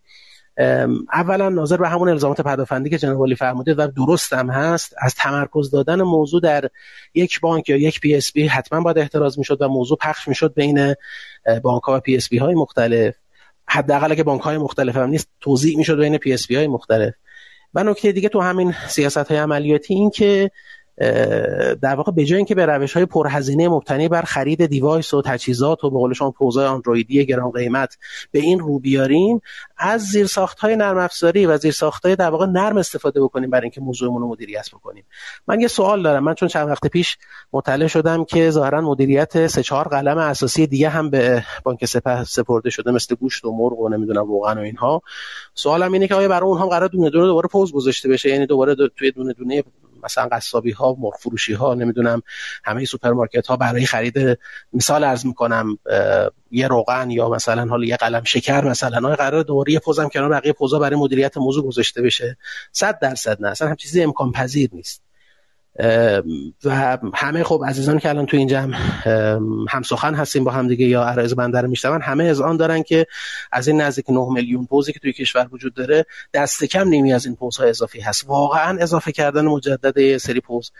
اولا 1.13 1.49
ناظر 1.49 1.77
به 1.77 1.89
همون 1.89 2.09
الزامات 2.09 2.41
پدافندی 2.41 2.89
که 2.89 2.97
جناب 2.97 3.23
علی 3.23 3.35
فرمودید 3.35 3.79
و 3.79 3.87
درست 3.87 4.33
هم 4.33 4.49
هست. 4.49 4.93
از 4.97 5.15
تمرکز 5.15 5.71
دادن 5.71 6.01
موضوع 6.01 6.41
در 6.41 6.69
یک 7.13 7.39
بانک 7.39 7.69
یا 7.69 7.77
یک 7.77 7.99
PSP 7.99 8.47
حتما 8.47 8.81
باید 8.81 8.97
احتراز 8.97 9.39
می‌شد 9.39 9.61
و 9.61 9.67
موضوع 9.67 9.97
پخش 10.01 10.27
می‌شد 10.27 10.53
بین 10.53 10.95
بانک 11.63 11.83
ها 11.83 11.97
و 11.97 11.99
PSP 11.99 12.37
های 12.37 12.55
مختلف. 12.55 13.15
حداقل 13.67 14.15
که 14.15 14.23
بانک 14.23 14.41
های 14.41 14.57
مختلف 14.57 14.97
هم 14.97 15.09
نیست 15.09 15.29
توزیع 15.41 15.77
می‌شد 15.77 15.99
بین 15.99 16.17
PSP 16.17 16.55
های 16.55 16.67
مختلف. 16.67 17.13
و 17.73 17.83
نکته 17.83 18.11
دیگه 18.11 18.29
تو 18.29 18.41
همین 18.41 18.75
سیاست 18.87 19.17
های 19.17 19.37
عملیاتی 19.37 19.93
این 19.93 20.09
که 20.09 20.51
در 21.81 21.95
واقع 21.95 22.11
به 22.11 22.25
جای 22.25 22.37
اینکه 22.37 22.55
به 22.55 22.65
روش 22.65 22.93
های 22.93 23.05
پرهزینه 23.05 23.69
مبتنی 23.69 24.07
بر 24.07 24.21
خرید 24.21 24.65
device 24.65 25.13
و 25.13 25.21
تجهیزات 25.21 25.83
و 25.83 25.89
به 25.89 25.97
قول 25.97 26.13
شما 26.13 26.31
پوزای 26.31 26.65
اندرویدی 26.65 27.25
گران 27.25 27.51
قیمت 27.51 27.97
به 28.31 28.39
این 28.39 28.59
رو 28.59 28.79
بیاریم 28.79 29.41
از 29.77 30.01
زیر 30.01 30.25
ساخت 30.25 30.59
های 30.59 30.75
نرم 30.75 30.97
افزاری 30.97 31.45
و 31.45 31.57
زیر 31.57 31.71
ساخت 31.71 32.05
های 32.05 32.15
در 32.15 32.29
واقع 32.29 32.45
نرم 32.45 32.77
استفاده 32.77 33.21
بکنیم 33.21 33.49
برای 33.49 33.63
اینکه 33.63 33.81
موضوعمون 33.81 34.21
رو 34.21 34.27
مدیریت 34.27 34.69
بکنیم. 34.73 35.03
من 35.47 35.61
یه 35.61 35.67
سوال 35.67 36.03
دارم. 36.03 36.23
من 36.23 36.33
چون 36.33 36.47
چند 36.49 36.69
وقت 36.69 36.87
پیش 36.87 37.17
مطلع 37.53 37.87
شدم 37.87 38.25
که 38.25 38.49
ظاهرا 38.49 38.81
مدیریت 38.81 39.47
سه 39.47 39.63
چهار 39.63 39.87
قلم 39.87 40.17
اساسی 40.17 40.67
دیگه 40.67 40.89
هم 40.89 41.09
به 41.09 41.43
بانک 41.63 41.85
سپه 41.85 42.23
سپرده 42.23 42.69
شده 42.69 42.91
مثل 42.91 43.15
گوشت 43.15 43.45
و 43.45 43.51
مرغ 43.51 43.79
و 43.79 43.89
نمی‌دونم 43.89 44.31
واقعا 44.31 44.55
و 44.55 44.63
اینها. 44.63 45.01
سوالم 45.53 45.93
اینه 45.93 46.07
که 46.07 46.15
آیا 46.15 46.27
برای 46.27 46.49
اونها 46.49 46.67
قراره 46.67 46.87
دونه 46.87 47.09
دونه 47.09 47.25
دوباره 47.25 47.47
پوز 47.47 47.71
گذاشته 47.71 48.09
بشه؟ 48.09 48.29
یعنی 48.29 48.45
دوباره 48.45 48.75
توی 48.97 49.11
دونه 49.11 49.33
دونه 49.33 49.63
مثلا 50.03 50.29
قصابی 50.31 50.71
ها 50.71 50.95
مرغ 50.99 51.17
فروشی 51.19 51.53
ها 51.53 51.73
نمی‌دونم 51.73 52.21
همه 52.63 52.85
سوپرمارکت 52.85 53.47
ها 53.47 53.57
برای 53.57 53.85
خرید 53.85 54.39
مثال 54.73 55.03
عرض 55.03 55.25
می‌کنم 55.25 55.77
یه 56.51 56.67
روغن 56.67 57.11
یا 57.11 57.29
مثلا 57.29 57.65
حالا 57.65 57.85
یه 57.85 57.97
قلم 57.97 58.23
شکر 58.23 58.65
مثلا 58.65 59.15
قراره 59.15 59.43
دوباره 59.43 59.73
یه 59.73 59.79
پوزم 59.79 60.09
کنار 60.09 60.29
بقیه 60.29 60.53
پوزا 60.53 60.79
برای 60.79 60.95
مدیریت 60.95 61.37
موضوع 61.37 61.65
گذاشته 61.65 62.01
بشه. 62.01 62.37
100 62.71 62.99
درصد 62.99 63.41
نه 63.41 63.49
اصلا 63.49 63.67
هم 63.69 63.75
چیزی 63.75 64.03
امکان 64.03 64.31
پذیر 64.31 64.69
نیست. 64.73 65.08
و 66.65 66.69
همه 67.13 67.43
خب 67.43 67.63
عزیزان 67.67 67.99
که 67.99 68.09
الان 68.09 68.25
تو 68.25 68.37
این 68.37 68.47
جمع 68.47 68.77
هم 69.69 69.81
سخن 69.81 70.13
هستیم 70.13 70.43
با 70.43 70.51
هم 70.51 70.67
دیگه 70.67 70.85
یا 70.85 71.03
عرایز 71.03 71.35
بنده 71.35 71.61
رو 71.61 71.99
همه 72.01 72.23
از 72.23 72.41
آن 72.41 72.57
دارن 72.57 72.83
که 72.83 73.05
از 73.51 73.67
این 73.67 73.81
نزدیک 73.81 74.09
9 74.09 74.27
میلیون 74.33 74.65
پوزی 74.65 74.93
که 74.93 74.99
توی 74.99 75.13
کشور 75.13 75.47
وجود 75.51 75.73
داره 75.73 76.05
دست 76.33 76.63
کم 76.63 76.87
نیمی 76.87 77.13
از 77.13 77.25
این 77.25 77.35
پوزها 77.35 77.65
اضافی 77.65 77.99
هست. 78.01 78.25
واقعا 78.27 78.77
اضافه 78.79 79.11
کردن 79.11 79.45
مجدد 79.45 80.17
سری 80.17 80.39
پوز 80.39 80.71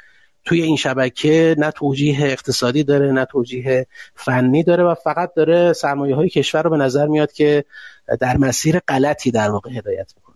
توی 0.46 0.62
این 0.62 0.76
شبکه 0.76 1.56
نه 1.58 1.72
توجیه 1.72 2.26
اقتصادی 2.26 2.84
داره 2.84 3.12
نه 3.12 3.26
توجیه 3.26 3.88
فنی 4.16 4.64
داره 4.64 4.84
و 4.84 4.96
فقط 4.96 5.34
داره 5.34 5.74
سرمایه 5.74 6.16
های 6.16 6.30
کشور 6.30 6.62
رو 6.62 6.70
به 6.70 6.78
نظر 6.78 7.08
میاد 7.08 7.32
که 7.32 7.66
در 8.20 8.38
مسیر 8.38 8.80
غلطی 8.80 9.32
در 9.32 9.52
واقع 9.52 9.72
هدایت 9.72 10.14
می‌کنه. 10.16 10.36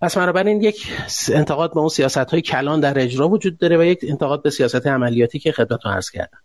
پس 0.00 0.18
بنابراین 0.18 0.62
یک 0.62 0.92
انتقاد 1.32 1.74
به 1.74 1.80
اون 1.80 1.88
سیاست 1.88 2.18
های 2.18 2.42
کلان 2.42 2.80
در 2.80 2.98
اجرا 2.98 3.28
وجود 3.28 3.58
داره 3.58 3.78
و 3.78 3.84
یک 3.84 3.98
انتقاد 4.02 4.42
به 4.42 4.50
سیاست 4.50 4.86
عملیاتی 4.86 5.38
که 5.38 5.52
خدمتتون 5.52 5.92
عرض 5.92 6.10
کردم. 6.10 6.38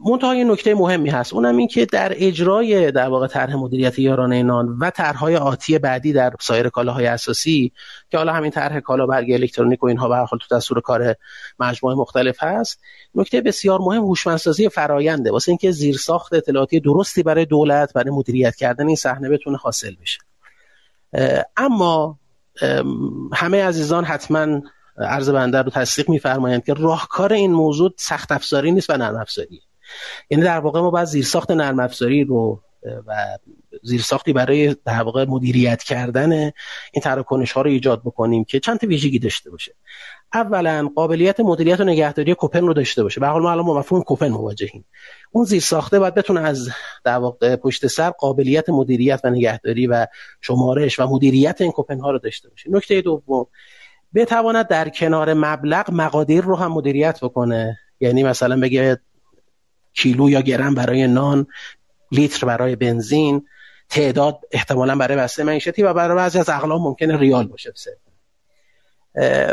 منتها 0.00 0.34
یه 0.34 0.44
نکته 0.44 0.74
مهمی 0.74 1.10
هست. 1.10 1.34
اونم 1.34 1.56
این 1.56 1.68
که 1.68 1.86
در 1.86 2.12
اجرای 2.16 2.90
در 2.90 3.08
واقع 3.08 3.26
طرح 3.26 3.56
مدیریت 3.56 3.98
یارانه 3.98 4.42
نان 4.42 4.78
و 4.80 4.90
طرحهای 4.90 5.36
آتی 5.36 5.78
بعدی 5.78 6.12
در 6.12 6.32
سایر 6.40 6.68
کالاهای 6.68 7.06
اساسی 7.06 7.72
که 8.10 8.18
حالا 8.18 8.32
همین 8.32 8.50
طرح 8.50 8.80
کالا 8.80 9.06
برگ 9.06 9.32
الکترونیک 9.32 9.82
و 9.82 9.86
اینها 9.86 10.08
به 10.08 10.16
حال 10.16 10.38
تو 10.48 10.56
دستور 10.56 10.80
کار 10.80 11.14
مجموعه 11.58 11.96
مختلف 11.96 12.42
هست 12.42 12.80
نکته 13.14 13.40
بسیار 13.40 13.80
مهم 13.80 14.02
هوشمندسازی 14.02 14.68
فراینده 14.68 15.30
واسه 15.30 15.48
اینکه 15.48 15.70
زیرساخت 15.70 16.34
اطلاعاتی 16.34 16.80
درستی 16.80 17.22
برای 17.22 17.44
دولت 17.44 17.92
برای 17.92 18.10
مدیریت 18.10 18.56
کردن 18.56 18.86
این 18.86 18.96
صحنه 18.96 19.28
بتونه 19.28 19.56
حاصل 19.56 19.94
بشه. 20.02 20.18
اما 21.56 22.18
همه 23.32 23.64
عزیزان 23.64 24.04
حتما 24.04 24.60
عرض 24.98 25.30
بنده 25.30 25.62
رو 25.62 25.70
تصدیق 25.70 26.08
میفرمایند 26.08 26.64
که 26.64 26.74
راهکار 26.74 27.32
این 27.32 27.52
موضوع 27.52 27.94
سخت 27.96 28.32
افزاری 28.32 28.72
نیست 28.72 28.90
و 28.90 28.96
نرم 28.96 29.16
افزاری 29.16 29.62
یعنی 30.30 30.44
در 30.44 30.60
واقع 30.60 30.80
ما 30.80 30.90
باید 30.90 31.06
زیرساخت 31.06 31.50
نرم 31.50 31.80
افزاری 31.80 32.24
رو 32.24 32.62
و 33.06 33.38
زیرساختی 33.82 34.32
برای 34.32 34.76
در 34.84 35.02
واقع 35.02 35.24
مدیریت 35.24 35.82
کردن 35.82 36.32
این 36.32 37.02
تراکنش 37.02 37.52
ها 37.52 37.62
رو 37.62 37.70
ایجاد 37.70 38.02
بکنیم 38.04 38.44
که 38.44 38.60
چند 38.60 38.78
تا 38.78 38.86
ویژگی 38.86 39.18
داشته 39.18 39.50
باشه. 39.50 39.74
اولا 40.34 40.90
قابلیت 40.96 41.40
مدیریت 41.40 41.80
و 41.80 41.84
نگهداری 41.84 42.34
کوپن 42.34 42.66
رو 42.66 42.74
داشته 42.74 43.02
باشه. 43.02 43.20
به 43.20 43.26
حال 43.26 43.42
ما 43.42 43.52
الان 43.52 43.66
با 43.66 43.78
مفهوم 43.78 44.02
کوپن 44.02 44.28
مواجهیم. 44.28 44.84
اون 45.32 45.44
زیر 45.44 45.60
ساخته 45.60 45.98
باید 45.98 46.14
بتونه 46.14 46.40
از 46.40 46.68
در 47.04 47.16
واقع 47.18 47.56
پشت 47.56 47.86
سر 47.86 48.10
قابلیت 48.10 48.68
مدیریت 48.68 49.20
و 49.24 49.30
نگهداری 49.30 49.86
و 49.86 50.06
شمارش 50.40 51.00
و 51.00 51.06
مدیریت 51.06 51.60
این 51.60 51.72
کوپن 51.72 52.00
ها 52.00 52.10
رو 52.10 52.18
داشته 52.18 52.48
باشه. 52.48 52.70
نکته 52.70 53.00
دوم 53.00 53.46
بتواند 54.14 54.68
در 54.68 54.88
کنار 54.88 55.34
مبلغ 55.34 55.90
مقادیر 55.92 56.44
رو 56.44 56.56
هم 56.56 56.72
مدیریت 56.72 57.20
بکنه. 57.24 57.78
یعنی 58.00 58.22
مثلا 58.22 58.60
بگه 58.60 59.00
کیلو 59.94 60.30
یا 60.30 60.40
گرم 60.40 60.74
برای 60.74 61.06
نان 61.06 61.46
لیتر 62.12 62.46
برای 62.46 62.76
بنزین 62.76 63.46
تعداد 63.88 64.40
احتمالا 64.52 64.96
برای 64.96 65.16
بسته 65.16 65.44
معیشتی 65.44 65.82
و 65.82 65.94
برای 65.94 66.16
بعضی 66.16 66.38
از 66.38 66.48
اقلام 66.48 66.82
ممکنه 66.82 67.16
ریال 67.16 67.46
باشه. 67.46 67.72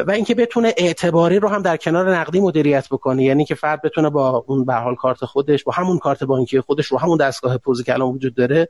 و 0.08 0.12
اینکه 0.12 0.36
بتونه 0.36 0.73
اعتباری 0.78 1.39
رو 1.39 1.47
هم 1.49 1.62
در 1.62 1.78
کنار 1.78 2.15
نقدی 2.15 2.39
مدیریت 2.39 2.88
بکنه. 2.91 3.23
یعنی 3.23 3.45
که 3.45 3.56
فرد 3.56 3.82
بتونه 3.82 4.10
با 4.10 4.45
اون 4.47 4.65
به 4.65 4.73
حال 4.73 4.95
کارت 4.95 5.26
خودش 5.26 5.63
با 5.63 5.71
همون 5.71 5.99
کارت 5.99 6.23
بانکی 6.23 6.62
خودش 6.62 6.86
رو 6.86 6.97
همون 6.97 7.17
دستگاه 7.17 7.58
پوزی 7.58 7.84
که 7.84 7.93
الان 7.93 8.10
وجود 8.10 8.36
داره 8.36 8.69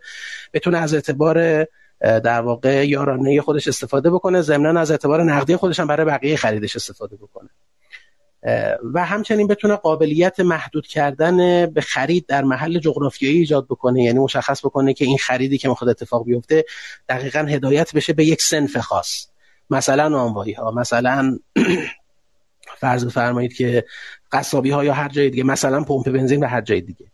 بتونه 0.54 0.78
از 0.78 0.94
اعتبار 0.94 1.68
در 2.00 2.42
واقع 2.42 2.88
یارانه 2.88 3.42
خودش 3.42 3.68
استفاده 3.68 4.10
بکنه. 4.10 4.42
ضمن 4.42 4.78
از 4.78 4.92
اعتبار 4.92 5.24
نقدی 5.24 5.56
خودش 5.56 5.80
هم 5.80 5.88
برای 5.88 6.06
بقیه 6.06 6.36
خریدش 6.36 6.76
استفاده 6.76 7.16
بکنه. 7.16 7.50
و 8.94 9.06
همچنین 9.06 9.48
بتونه 9.48 9.76
قابلیت 9.76 10.40
محدود 10.40 10.88
کردن 10.88 11.66
به 11.66 11.82
خرید 11.82 12.26
در 12.28 12.44
محل 12.44 12.80
جغرافیایی 12.80 13.38
ایجاد 13.38 13.66
بکنه. 13.66 14.04
یعنی 14.04 14.20
مشخص 14.20 14.66
بکنه 14.66 14.94
که 14.94 15.06
این 15.06 15.18
خریدی 15.18 15.58
که 15.58 15.70
می‌خواد 15.70 15.90
اتفاق 15.90 16.26
بیفته 16.26 16.66
دقیقا 17.10 17.40
هدایت 17.40 17.96
بشه 17.96 18.14
به 18.14 18.26
یک 18.26 18.42
سنف 18.42 18.78
خاص. 18.78 19.33
مثلا 19.74 20.08
نانوایی 20.08 20.54
ها 20.54 20.72
مثلا 20.72 21.38
فرض 22.82 23.06
بفرمایید 23.06 23.54
که 23.54 23.86
قصابی 24.32 24.70
ها 24.70 24.84
یا 24.84 24.94
هر 24.94 25.10
جای 25.10 25.30
دیگه 25.30 25.44
مثلا 25.44 25.84
پمپ 25.84 26.10
بنزین 26.10 26.44
و 26.44 26.48
هر 26.48 26.62
جای 26.62 26.82
دیگه. 26.82 27.06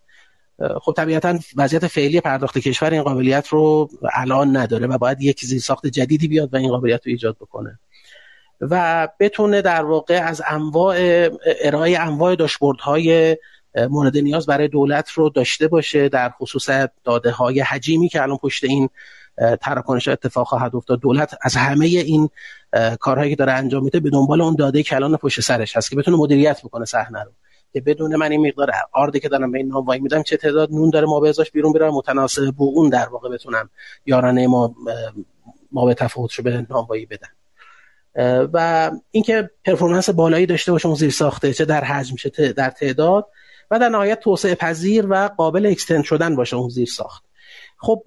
خب 0.82 0.94
طبیعتا 0.98 1.40
وضعیت 1.56 1.88
فعلی 1.88 2.22
پرداخت 2.22 2.58
کشور 2.58 2.90
این 2.90 3.04
قابلیت 3.04 3.48
رو 3.48 3.90
الان 4.14 4.58
نداره 4.58 4.88
و 4.88 4.98
باید 4.98 5.22
یک 5.22 5.46
ساخت 5.46 5.88
جدیدی 5.88 6.28
بیاد 6.28 6.54
و 6.54 6.58
این 6.58 6.70
قابلیت 6.70 7.08
رو 7.08 7.10
ایجاد 7.10 7.36
بکنه. 7.36 7.80
و 8.62 9.08
بتونه 9.20 9.62
در 9.62 9.86
واقع 9.86 10.22
از 10.24 10.42
انواع 10.48 10.98
ارائه 11.62 12.00
انواع 12.00 12.38
های 12.80 13.38
مورد 13.90 14.18
نیاز 14.18 14.46
برای 14.46 14.68
دولت 14.68 15.12
رو 15.12 15.30
داشته 15.30 15.68
باشه 15.68 16.10
در 16.10 16.30
خصوص 16.30 16.70
داده 17.04 17.32
های 17.32 17.60
حجیمی 17.60 18.10
که 18.10 18.22
الان 18.22 18.38
پشت 18.38 18.64
این 18.64 18.90
تراکنش 19.62 20.08
اتفاق 20.08 20.48
خواهد 20.48 20.76
افتاد. 20.76 21.00
دولت 21.00 21.38
از 21.42 21.56
همه 21.56 21.86
این 21.86 22.30
کارهایی 23.00 23.30
که 23.30 23.36
داره 23.36 23.52
انجام 23.52 23.84
میده 23.84 24.00
به 24.00 24.10
دنبال 24.10 24.42
اون 24.42 24.56
داده 24.56 24.84
که 24.84 24.96
الان 24.96 25.18
پشت 25.18 25.42
سرش 25.42 25.78
هست 25.78 25.90
که 25.90 25.96
بتونه 25.96 26.18
مدیریت 26.18 26.62
بکنه 26.64 26.86
صحنه 26.86 27.24
رو. 27.24 27.32
که 27.74 27.82
بدون 27.82 28.16
من 28.16 28.32
این 28.32 28.48
مقدار 28.48 28.72
آردی 28.92 29.20
که 29.20 29.30
دارم 29.30 29.52
به 29.52 29.58
این 29.58 29.68
نام 29.68 29.86
وای 29.86 30.00
میدم 30.00 30.24
چه 30.24 30.38
تعداد 30.38 30.72
نون 30.72 30.90
داره 30.90 31.08
ما 31.08 31.20
به 31.20 31.34
بیرون 31.54 31.74
بیرم 31.74 31.94
متناسب 31.94 32.52
با 32.52 32.66
اون 32.66 32.90
در 32.90 33.10
واقع 33.10 33.30
بتونم 33.30 33.70
یارانه 34.06 34.48
ما 34.48 34.76
ما 35.72 35.86
به 35.86 35.94
تفاوت 35.94 36.34
رو 36.34 36.44
به 36.44 36.66
نانوایی 36.70 37.06
بدن. 37.06 37.28
و 38.54 38.92
اینکه 39.12 39.50
پرفورمنس 39.66 40.10
بالایی 40.10 40.46
داشته 40.46 40.72
باشه 40.72 40.86
اون 40.86 40.96
زیر 40.96 41.10
ساخته 41.10 41.54
چه 41.54 41.66
در 41.66 41.84
حجم 41.84 42.16
چه 42.16 42.54
در 42.54 42.70
تعداد 42.70 43.28
و 43.72 43.80
در 43.80 43.90
نهایت 43.90 44.20
توسعه 44.20 44.56
پذیر 44.56 45.06
و 45.10 45.28
قابل 45.38 45.66
اکستند 45.66 46.04
شدن 46.04 46.36
باشه 46.36 46.56
اون 46.56 46.70
زیر 46.70 46.88
ساخت. 46.88 47.24
خب 47.82 48.04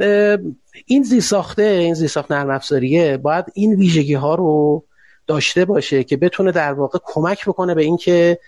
این 0.87 1.03
زیر 1.03 1.21
ساخته 1.21 1.63
این 1.63 1.95
زیر 1.95 2.09
ساخت 2.09 2.33
نرم 2.33 2.51
افزاریه 2.51 3.17
باید 3.17 3.45
این 3.55 3.75
ویژگی 3.75 4.15
ها 4.15 4.35
رو 4.35 4.85
داشته 5.27 5.65
باشه 5.65 6.05
که 6.05 6.17
بتونه 6.17 6.53
در 6.53 6.73
واقع 6.73 6.99
کمک 7.05 7.49
بکنه 7.49 7.75
به 7.75 7.83
اینکه 7.83 8.39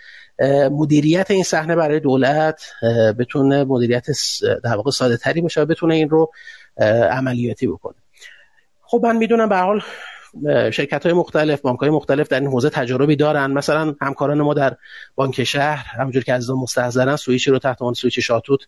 مدیریت 0.70 1.30
این 1.30 1.42
صحنه 1.42 1.76
برای 1.76 2.00
دولت 2.00 2.62
بتونه 3.18 3.64
مدیریت 3.64 4.06
در 4.64 4.76
واقع 4.76 4.90
ساده 4.90 5.16
تری 5.16 5.40
باشه 5.40 5.60
و 5.60 5.64
بتونه 5.64 5.94
این 5.94 6.08
رو 6.08 6.32
عملیاتی 7.10 7.66
بکنه. 7.66 7.96
خب 8.82 9.00
من 9.02 9.16
می‌دونم 9.16 9.48
به 9.48 9.56
حال 9.56 9.80
شرکت 10.70 11.06
های 11.06 11.12
مختلف 11.12 11.60
بانک 11.60 11.80
های 11.80 11.90
مختلف 11.90 12.28
در 12.28 12.40
این 12.40 12.48
حوزه 12.48 12.70
تجربی 12.70 13.16
دارن. 13.16 13.46
مثلا 13.46 13.94
همکاران 14.00 14.42
ما 14.42 14.54
در 14.54 14.76
بانک 15.14 15.44
شهر 15.44 16.00
همونجور 16.00 16.22
که 16.22 16.32
از 16.32 16.50
مستحضرن 16.50 17.16
سویچی 17.16 17.50
رو 17.50 17.58
تحت 17.58 17.82
عنوان 17.82 17.94
سویچ 17.94 18.20
شاتوت 18.20 18.60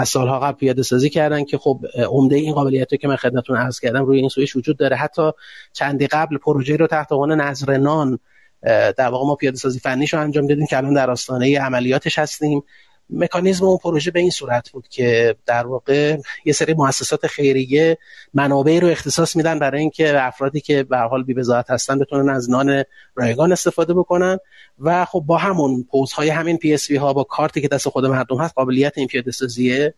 از 0.00 0.08
سالها 0.08 0.40
قبل 0.40 0.58
پیاده 0.58 0.82
سازی 0.82 1.10
کردن 1.10 1.44
که 1.44 1.58
خب 1.58 1.80
عمده 2.08 2.36
این 2.36 2.54
قابلیتی 2.54 2.98
که 2.98 3.08
من 3.08 3.16
خدمتتون 3.16 3.56
عرض 3.56 3.80
کردم 3.80 4.04
روی 4.04 4.18
این 4.18 4.28
سویچ 4.28 4.56
وجود 4.56 4.76
داره. 4.76 4.96
حتی 4.96 5.30
چندی 5.72 6.06
قبل 6.06 6.38
پروژه 6.38 6.76
رو 6.76 6.86
تحت 6.86 7.12
عنوان 7.12 7.40
نظر 7.40 7.76
نان 7.76 8.18
در 8.96 9.08
واقع 9.08 9.26
ما 9.26 9.34
پیاده 9.34 9.56
سازی 9.56 9.78
فنیش 9.78 10.14
رو 10.14 10.20
انجام 10.20 10.46
دادیم 10.46 10.66
که 10.66 10.76
الان 10.76 10.94
در 10.94 11.10
آستانه 11.10 11.60
عملیاتش 11.60 12.18
هستیم. 12.18 12.62
مکانیزم 13.12 13.64
اون 13.64 13.78
پروژه 13.78 14.10
به 14.10 14.20
این 14.20 14.30
صورت 14.30 14.70
بود 14.70 14.88
که 14.88 15.36
در 15.46 15.66
واقع 15.66 16.16
یه 16.44 16.52
سری 16.52 16.74
مؤسسات 16.74 17.26
خیریه 17.26 17.98
منابعی 18.34 18.80
رو 18.80 18.88
اختصاص 18.88 19.36
میدن 19.36 19.58
برای 19.58 19.80
اینکه 19.80 20.26
افرادی 20.26 20.60
که 20.60 20.82
به 20.82 20.98
حال 20.98 21.22
بی 21.22 21.34
هستن 21.68 21.98
بتونن 21.98 22.28
از 22.28 22.50
نان 22.50 22.84
رایگان 23.14 23.52
استفاده 23.52 23.94
بکنن 23.94 24.38
و 24.78 25.04
خب 25.04 25.24
با 25.26 25.38
همون 25.38 25.86
پوزهای 25.90 26.28
همین 26.28 26.58
PSP 26.58 26.92
ها 26.92 27.12
با 27.12 27.24
کارتی 27.24 27.60
که 27.60 27.68
دست 27.68 27.88
خود 27.88 28.06
مردم 28.06 28.38
هست 28.38 28.54
قابلیت 28.54 28.98
این 28.98 29.06
پیاده 29.06 29.30
سازی 29.30 29.90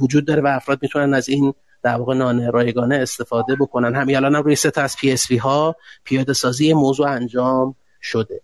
وجود 0.00 0.26
داره 0.26 0.42
و 0.42 0.46
افراد 0.46 0.78
می‌تونن 0.82 1.14
از 1.14 1.28
این 1.28 1.54
در 1.82 1.96
واقع 1.96 2.14
نان 2.14 2.52
رایگانه 2.52 2.96
استفاده 2.96 3.56
بکنن. 3.56 3.94
همین 3.94 4.16
الان 4.16 4.34
هم 4.34 4.42
روی 4.42 4.56
سه 4.56 4.70
تا 4.70 4.82
از 4.82 4.96
PSP 4.96 5.32
ها 5.32 5.76
پیاده 6.04 6.32
سازی 6.32 6.72
موضوع 6.72 7.10
انجام 7.10 7.74
شده. 8.02 8.40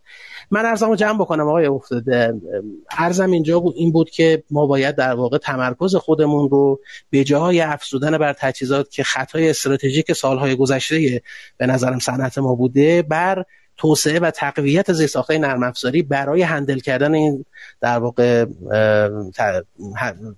من 0.51 0.67
عرضمو 0.67 0.97
جمع 0.97 1.19
بکنم 1.19 1.49
آقای 1.49 1.67
افتاده 1.67 2.35
عرضم 2.91 3.31
اینجا 3.31 3.63
این 3.77 3.93
بود 3.93 4.11
که 4.11 4.43
ما 4.51 4.67
باید 4.67 4.97
در 4.97 5.15
واقع 5.15 5.39
تمرکز 5.39 5.97
خودمون 5.97 6.51
رو 6.51 6.81
به 7.11 7.25
جای 7.25 7.61
افزودن 7.61 8.19
بر 8.19 8.33
تجهیزات 8.33 8.91
که 8.91 9.03
خطای 9.03 9.51
استراتژیک 9.51 10.13
سالهای 10.13 10.57
گذشته 10.57 11.23
به 11.57 11.67
نظرم 11.67 11.99
صنعت 11.99 12.39
ما 12.39 12.55
بوده 12.55 13.03
بر 13.03 13.45
توسعه 13.77 14.19
و 14.21 14.31
تقویت 14.31 14.93
زیرساختهای 14.93 15.39
نرم 15.39 15.63
افزاری 15.63 16.03
برای 16.03 16.43
هندل 16.43 16.79
کردن 16.79 17.15
این 17.15 17.45
در 17.81 17.99
واقع 17.99 18.45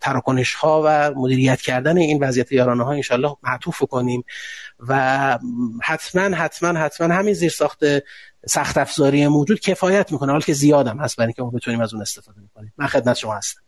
تراکنش 0.01 0.55
ها 0.55 0.83
و 0.87 1.15
مدیریت 1.17 1.61
کردن 1.61 1.99
این 1.99 2.25
وضعیت 2.25 2.53
یارانه 2.53 2.85
ها 2.85 2.93
انشالله 2.93 3.37
معطوف 3.43 3.83
کنیم 3.83 4.25
و 4.89 5.39
حتما 5.83 6.37
حتما 6.37 6.79
حتما 6.79 7.15
همین 7.15 7.35
زیرساخت 7.35 7.85
سخت 8.49 8.79
افزاری 8.79 9.29
موجود 9.29 9.61
کفایت 9.61 10.13
می‌کنه. 10.13 10.33
حال 10.33 10.41
که 10.41 10.53
زیادم 10.53 10.99
هست 10.99 11.17
برای 11.17 11.27
اینکه 11.27 11.43
ما 11.43 11.51
بتونیم 11.51 11.81
از 11.81 11.95
اون 11.95 12.03
استفاده 12.03 12.41
می‌کنیم 12.41 12.73
من 12.79 12.87
خدمت 12.87 13.17
شما 13.17 13.35
هستم. 13.35 13.61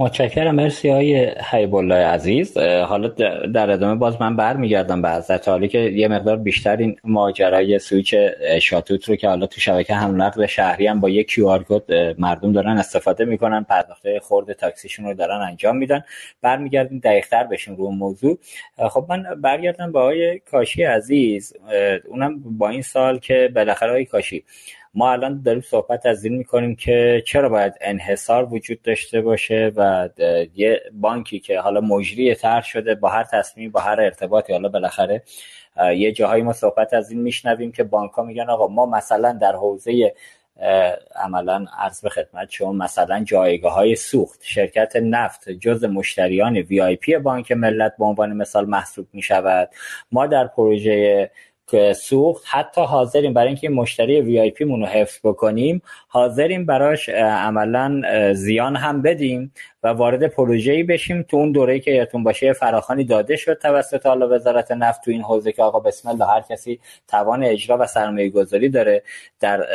متشکرم. 0.00 0.54
مرسی 0.54 0.88
های 0.88 1.34
حیب 1.50 1.92
عزیز. 1.92 2.58
حالا 2.58 3.08
در 3.54 3.70
ادامه 3.70 3.94
باز 3.94 4.20
من 4.20 4.36
برمیگردم 4.36 5.02
به 5.02 5.10
حضرت. 5.10 5.48
حالی 5.48 5.68
که 5.68 5.78
یه 5.78 6.08
مقدار 6.08 6.36
بیشتر 6.36 6.76
این 6.76 6.96
ماجرای 7.04 7.78
سویچ 7.78 8.14
شاتوت 8.62 9.08
رو 9.08 9.16
که 9.16 9.28
حالا 9.28 9.46
تو 9.46 9.60
شبکه 9.60 9.94
هم 9.94 10.22
نقل 10.22 10.46
شهری 10.46 10.86
هم 10.86 11.00
با 11.00 11.08
یک 11.08 11.28
کیو 11.28 11.48
آر 11.48 11.64
کد 11.68 12.14
مردم 12.18 12.52
دارن 12.52 12.78
استفاده 12.78 13.24
می‌کنن 13.24 13.64
پرداخته 13.64 14.20
خورد 14.20 14.52
تاکسیشون 14.52 15.04
رو 15.04 15.14
دارن 15.14 15.40
انجام 15.40 15.76
میدن. 15.76 16.04
برمیگردیم 16.42 16.98
دقیقتر 16.98 17.44
بشیم 17.44 17.76
رو 17.76 17.90
موضوع. 17.90 18.38
خب 18.90 19.06
من 19.08 19.40
برگردم 19.40 19.92
با 19.92 20.00
آقای 20.00 20.38
کاشی 20.38 20.82
عزیز. 20.82 21.52
اونم 22.08 22.40
با 22.58 22.68
این 22.68 22.82
سال 22.82 23.18
که 23.18 23.50
بالاخره 23.54 23.90
آقای 23.90 24.04
کاشی 24.04 24.44
ما 24.94 25.12
الان 25.12 25.42
داریم 25.42 25.60
صحبت 25.60 26.06
از 26.06 26.24
این 26.24 26.34
می‌کنیم 26.36 26.76
که 26.76 27.22
چرا 27.26 27.48
باید 27.48 27.74
انحصار 27.80 28.54
وجود 28.54 28.82
داشته 28.82 29.20
باشه 29.20 29.72
و 29.76 30.08
یه 30.54 30.82
بانکی 30.92 31.40
که 31.40 31.60
حالا 31.60 31.80
مجری 31.80 32.34
طرح 32.34 32.64
شده 32.64 32.94
با 32.94 33.08
هر 33.08 33.24
تصمیم 33.24 33.70
با 33.70 33.80
هر 33.80 34.00
ارتباطی 34.00 34.52
حالا 34.52 34.68
بالاخره 34.68 35.22
یه 35.96 36.12
جاهایی 36.12 36.42
ما 36.42 36.52
صحبت 36.52 36.94
از 36.94 37.10
این 37.10 37.20
میشنویم 37.20 37.72
که 37.72 37.84
بانک 37.84 38.12
ها 38.12 38.22
میگن 38.22 38.50
آقا 38.50 38.68
ما 38.68 38.86
مثلا 38.86 39.32
در 39.32 39.52
حوزه 39.52 40.14
عملا 41.16 41.66
عرض 41.78 42.00
به 42.00 42.08
خدمت 42.08 42.50
شما 42.50 42.72
مثلا 42.72 43.24
جایگاه 43.24 43.74
های 43.74 43.96
سوخت 43.96 44.40
شرکت 44.42 44.96
نفت 44.96 45.50
جزء 45.50 45.84
مشتریان 45.84 46.56
VIP 46.56 47.18
بانک 47.18 47.52
ملت 47.52 47.94
به 47.98 48.04
عنوان 48.04 48.32
مثال 48.32 48.66
محسوب 48.66 49.06
می 49.12 49.22
شود 49.22 49.70
ما 50.12 50.26
در 50.26 50.46
پروژه 50.46 51.30
سوخت 51.92 52.44
حتی 52.46 52.80
حاضریم 52.80 53.32
برای 53.32 53.48
اینکه 53.48 53.68
مشتری 53.68 54.20
VIP 54.20 54.64
مونو 54.64 54.86
حفظ 54.86 55.18
بکنیم 55.24 55.82
حاضریم 56.08 56.66
براش 56.66 57.08
عملا 57.08 58.02
زیان 58.34 58.76
هم 58.76 59.02
بدیم. 59.02 59.52
و 59.82 59.88
وارد 59.88 60.26
پروژه‌ای 60.26 60.82
بشیم 60.82 61.22
تو 61.22 61.36
اون 61.36 61.52
دوره‌ای 61.52 61.80
که 61.80 61.90
یادتون 61.90 62.24
باشه 62.24 62.52
فراخوانی 62.52 63.04
داده 63.04 63.36
شد 63.36 63.58
توسط 63.58 64.06
حالا 64.06 64.28
وزارت 64.28 64.72
نفت 64.72 65.04
تو 65.04 65.10
این 65.10 65.22
حوزه 65.22 65.52
که 65.52 65.62
آقا 65.62 65.80
بسم 65.80 66.08
الله 66.08 66.26
هر 66.26 66.40
کسی 66.40 66.80
توان 67.08 67.42
اجرا 67.42 67.78
و 67.80 67.86
سرمایه 67.86 68.28
گذاری 68.28 68.68
داره 68.68 69.02
در 69.40 69.66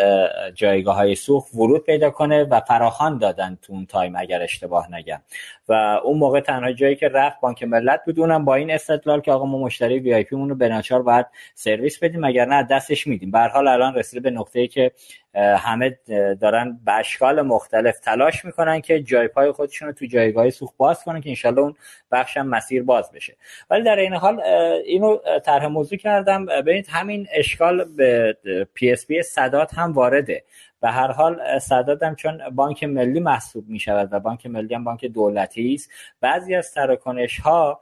جایگاه 0.55 0.95
های 0.95 1.15
سوخت 1.15 1.55
ورود 1.55 1.83
پیدا 1.83 2.09
کنه 2.09 2.43
و 2.43 2.59
فراخان 2.59 3.17
دادن 3.17 3.57
تو 3.61 3.73
اون 3.73 3.85
time 3.85 4.15
اگر 4.15 4.41
اشتباه 4.41 4.95
نگم. 4.95 5.21
و 5.67 5.73
اون 6.03 6.17
موقع 6.17 6.39
تنها 6.39 6.71
جایی 6.71 6.95
که 6.95 7.07
رفت 7.07 7.39
بانک 7.41 7.63
ملت 7.63 8.01
بود 8.05 8.19
اونم 8.19 8.45
با 8.45 8.55
این 8.55 8.71
استدلال 8.71 9.21
که 9.21 9.31
آقا 9.31 9.45
ما 9.45 9.57
مشتری 9.57 9.99
VIP 9.99 10.35
مون 10.35 10.49
رو 10.49 10.55
به 10.55 10.81
باید 11.05 11.25
سرویس 11.55 11.99
بدیم 11.99 12.23
اگر 12.23 12.45
نه 12.45 12.63
دستش 12.63 13.07
میدیم. 13.07 13.31
به 13.31 13.39
حال 13.39 13.67
الان 13.67 13.95
رسیده 13.95 14.19
به 14.19 14.29
نقطه‌ای 14.29 14.67
که 14.67 14.91
همه 15.35 15.97
دارن 16.41 16.79
به 16.85 16.91
اشکال 16.91 17.41
مختلف 17.41 17.99
تلاش 17.99 18.45
می‌کنن 18.45 18.81
که 18.81 19.03
جای 19.03 19.27
پای 19.27 19.51
خودشون 19.51 19.87
رو 19.87 19.93
تو 19.93 20.05
جایگاه 20.05 20.49
سوخت 20.49 20.77
باز 20.77 21.03
کنن 21.03 21.21
که 21.21 21.29
انشالله 21.29 21.61
اون 21.61 21.75
بخش 22.11 22.37
هم 22.37 22.47
مسیر 22.47 22.83
باز 22.83 23.11
بشه. 23.11 23.35
ولی 23.69 23.83
در 23.83 23.95
این 23.95 24.13
حال 24.13 24.41
اینو 24.85 25.17
طرح 25.45 25.65
موضوع 25.65 25.97
کردم. 25.97 26.45
ببینید 26.45 26.87
همین 26.89 27.27
اشکال 27.31 27.83
به 27.83 28.37
PSP 28.73 29.21
سداد 29.21 29.73
هم 29.73 29.91
وارده. 29.91 30.43
به 30.81 30.91
هر 30.91 31.11
حال 31.11 31.59
سداد 31.59 32.03
هم 32.03 32.15
چون 32.15 32.49
بانک 32.49 32.83
ملی 32.83 33.19
محسوب 33.19 33.69
می 33.69 33.79
شود 33.79 34.09
و 34.11 34.19
بانک 34.19 34.45
ملی 34.45 34.75
هم 34.75 34.83
بانک 34.83 35.05
دولتی 35.05 35.73
است. 35.73 35.91
بعضی 36.21 36.55
از 36.55 36.73
تراکنش 36.73 37.39
ها 37.39 37.81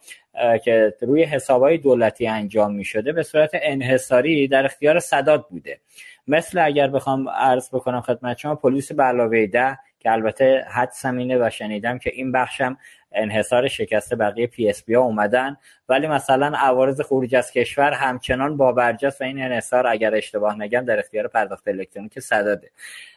که 0.63 0.93
روی 1.01 1.23
حسابهای 1.23 1.77
دولتی 1.77 2.27
انجام 2.27 2.75
می 2.75 2.85
شده 2.85 3.11
به 3.11 3.23
صورت 3.23 3.49
انحصاری 3.53 4.47
در 4.47 4.65
اختیار 4.65 4.99
سداد 4.99 5.47
بوده. 5.49 5.79
مثل 6.27 6.59
اگر 6.59 6.87
بخوام 6.87 7.29
عرض 7.29 7.69
بکنم 7.69 8.01
خدمت 8.01 8.37
شما 8.37 8.55
پلیس 8.55 8.91
به 8.91 9.03
علاوه 9.03 9.45
ده 9.45 9.79
که 9.99 10.11
البته 10.11 10.65
حدسم 10.69 10.89
اینه 10.91 11.37
و 11.37 11.49
شنیدم 11.49 11.97
که 11.97 12.11
این 12.13 12.31
بخشم 12.31 12.77
انحصار 13.11 13.67
شکسته 13.67 14.15
بقیه 14.15 14.47
PSP 14.47 14.93
ها 14.93 15.01
اومدن. 15.01 15.57
ولی 15.89 16.07
مثلا 16.07 16.51
عوارض 16.57 17.01
خروج 17.01 17.35
از 17.35 17.51
کشور 17.51 17.91
همچنان 17.91 18.57
پابرجاست 18.57 19.21
و 19.21 19.23
این 19.23 19.43
انحصار 19.43 19.87
اگر 19.87 20.15
اشتباه 20.15 20.59
نگم 20.59 20.85
در 20.85 20.99
اختیار 20.99 21.27
پرداخت 21.27 21.67
الکترونیک 21.67 22.19
سداده 22.19 22.71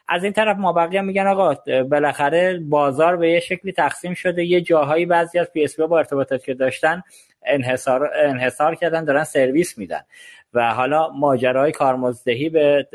از 0.09 0.25
این 0.25 0.33
طرف 0.33 0.57
ما 0.57 0.73
بقیه 0.73 1.01
میگن 1.01 1.27
آقا 1.27 1.55
بالاخره 1.83 2.59
بازار 2.59 3.17
به 3.17 3.31
یه 3.31 3.41
شکلی 3.41 3.73
تقسیم 3.73 4.15
شده. 4.15 4.45
یه 4.45 4.61
جاهایی 4.61 5.07
بعضی 5.07 5.39
از 5.39 5.53
PSP 5.53 5.87
با 5.87 5.99
ارتباطات 5.99 6.45
که 6.45 6.55
داشتن 6.55 7.03
انحصار 7.47 8.11
انحصار 8.15 8.75
کردن 8.75 9.05
دارن 9.05 9.25
سرویس 9.25 9.79
میدن. 9.79 10.01
و 10.55 10.75
حالا 10.75 11.09
ماجرای 11.09 11.73
کارمزدهی 11.73 12.49
به 12.49 12.89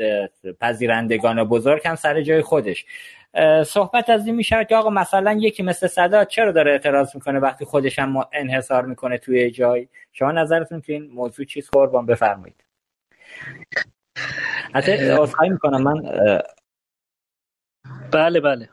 پذیرندگان 0.60 1.44
بزرگ 1.44 1.82
هم 1.84 1.94
سر 1.94 2.22
جای 2.22 2.42
خودش. 2.42 2.86
صحبت 3.66 4.10
از 4.10 4.26
این 4.26 4.34
میشه 4.34 4.64
که 4.64 4.76
آقا 4.76 4.90
مثلا 4.90 5.32
یکی 5.32 5.62
مثل 5.62 5.86
صدا 5.86 6.24
چرا 6.24 6.52
داره 6.52 6.72
اعتراض 6.72 7.14
می‌کنه 7.14 7.38
وقتی 7.38 7.64
خودش 7.64 7.98
هم 7.98 8.24
انحصار 8.32 8.86
می‌کنه 8.86 9.18
توی 9.18 9.50
جای؟ 9.50 9.88
شما 10.12 10.32
نظرتون 10.32 10.80
که 10.80 10.92
این 10.92 11.10
موضوع 11.10 11.46
چیز 11.46 11.70
قربان 11.70 12.06
بفرمایید. 12.06 12.64
حتی 14.74 14.92
اصخایی 14.92 15.50
می‌کنم 15.50 15.82
من 15.82 16.02
بله 18.12 18.40
بله. 18.40 18.68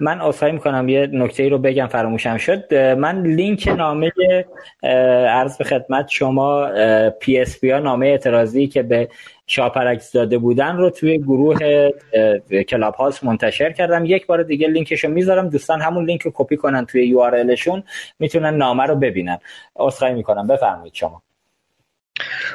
من 0.00 0.20
اصحایی 0.20 0.52
می‌کنم 0.52 0.88
یه 0.88 1.08
نکته 1.12 1.42
ای 1.42 1.48
رو 1.48 1.58
بگم 1.58 1.86
فراموشم 1.86 2.36
شد. 2.36 2.74
من 2.74 3.22
لینک 3.22 3.68
نامه 3.68 4.12
عرض 5.28 5.58
به 5.58 5.64
خدمت 5.64 6.08
شما 6.08 6.68
PSP 7.20 7.70
ها 7.70 7.78
نامه 7.78 8.06
اعتراضی 8.06 8.66
که 8.66 8.82
به 8.82 9.08
شاپرک 9.46 10.02
داده 10.14 10.38
بودن 10.38 10.76
رو 10.76 10.90
توی 10.90 11.18
گروه 11.18 11.58
کلاب 12.68 12.94
هاوس 12.94 13.24
منتشر 13.24 13.72
کردم. 13.72 14.04
یک 14.04 14.26
بار 14.26 14.42
دیگه 14.42 14.68
لینکش 14.68 15.04
رو 15.04 15.10
می‌ذارم. 15.10 15.48
دوستان 15.48 15.80
همون 15.80 16.04
لینک 16.04 16.22
رو 16.22 16.30
کپی 16.34 16.56
کنن 16.56 16.86
توی 16.86 17.06
URL 17.06 17.44
می‌تونن 18.18 18.54
نامه 18.54 18.82
رو 18.82 18.96
ببینن. 18.96 19.38
عذرخواهی 19.76 20.14
می‌کنم. 20.14 20.46
بفرمایید 20.46 20.94
شما. 20.94 21.23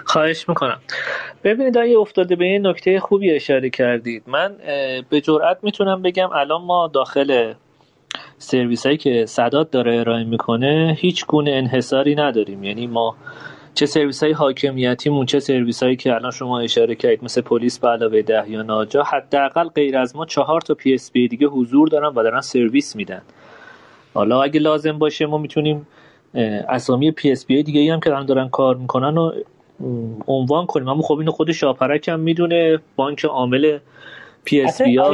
خواهش 0.05 0.49
می‌کنم. 0.49 0.79
ببینید 1.43 1.77
آقای 1.77 2.01
افتاده 2.01 2.35
به 2.35 2.45
این 2.45 2.67
نکته 2.67 2.99
خوبی 2.99 3.31
اشاره 3.31 3.69
کردید. 3.69 4.23
من 4.27 4.55
به 5.09 5.21
جرئت 5.21 5.57
می‌تونم 5.63 6.01
بگم 6.01 6.29
الان 6.29 6.61
ما 6.61 6.87
داخل 6.93 7.53
سرویس 8.37 8.85
هایی 8.85 8.97
که 8.97 9.25
سداد 9.25 9.71
داره 9.71 9.99
ارائه 9.99 10.23
می‌کنه 10.23 10.97
هیچ 10.99 11.25
گونه 11.25 11.51
انحصاری 11.51 12.15
نداریم. 12.15 12.63
یعنی 12.63 12.87
ما 12.87 13.15
چه 13.73 13.85
سرویس 13.85 14.23
های 14.23 14.31
حاکمیتیمون 14.31 15.25
چه 15.25 15.39
سرویس 15.39 15.83
هایی 15.83 15.95
که 15.95 16.15
الان 16.15 16.31
شما 16.31 16.59
اشاره 16.59 16.95
کردید 16.95 17.23
مثل 17.23 17.41
پلیس 17.41 17.79
به 17.79 17.87
علاوه 17.87 18.21
ده 18.21 18.49
یا 18.49 18.61
ناجا 18.61 19.03
حداقل 19.03 19.67
غیر 19.67 19.97
از 19.97 20.15
ما 20.15 20.25
چهار 20.25 20.61
تا 20.61 20.73
PSP 20.73 21.27
دیگه 21.27 21.47
حضور 21.47 21.87
دارن 21.87 22.07
و 22.07 22.23
دارن 22.23 22.41
سرویس 22.41 22.95
میدن. 22.95 23.21
حالا 24.13 24.43
اگه 24.43 24.59
لازم 24.59 24.99
باشه 24.99 25.25
ما 25.25 25.37
می‌تونیم 25.37 25.87
اسامی 26.69 27.11
PSP 27.11 27.63
دیگه 27.63 27.93
هم 27.93 27.99
که 27.99 28.09
دارن 28.09 28.49
کار 28.49 28.75
می‌کنن 28.75 29.17
و 29.17 29.31
عنوان 30.27 30.65
کنیم. 30.65 30.87
اما 30.87 31.01
خب 31.01 31.17
اینو 31.17 31.31
خود 31.31 31.51
شاپرک 31.51 32.07
هم 32.07 32.19
می‌دونه. 32.19 32.79
بانک 32.95 33.25
عامل 33.25 33.77
PSP 34.49 34.91
یا 34.91 35.11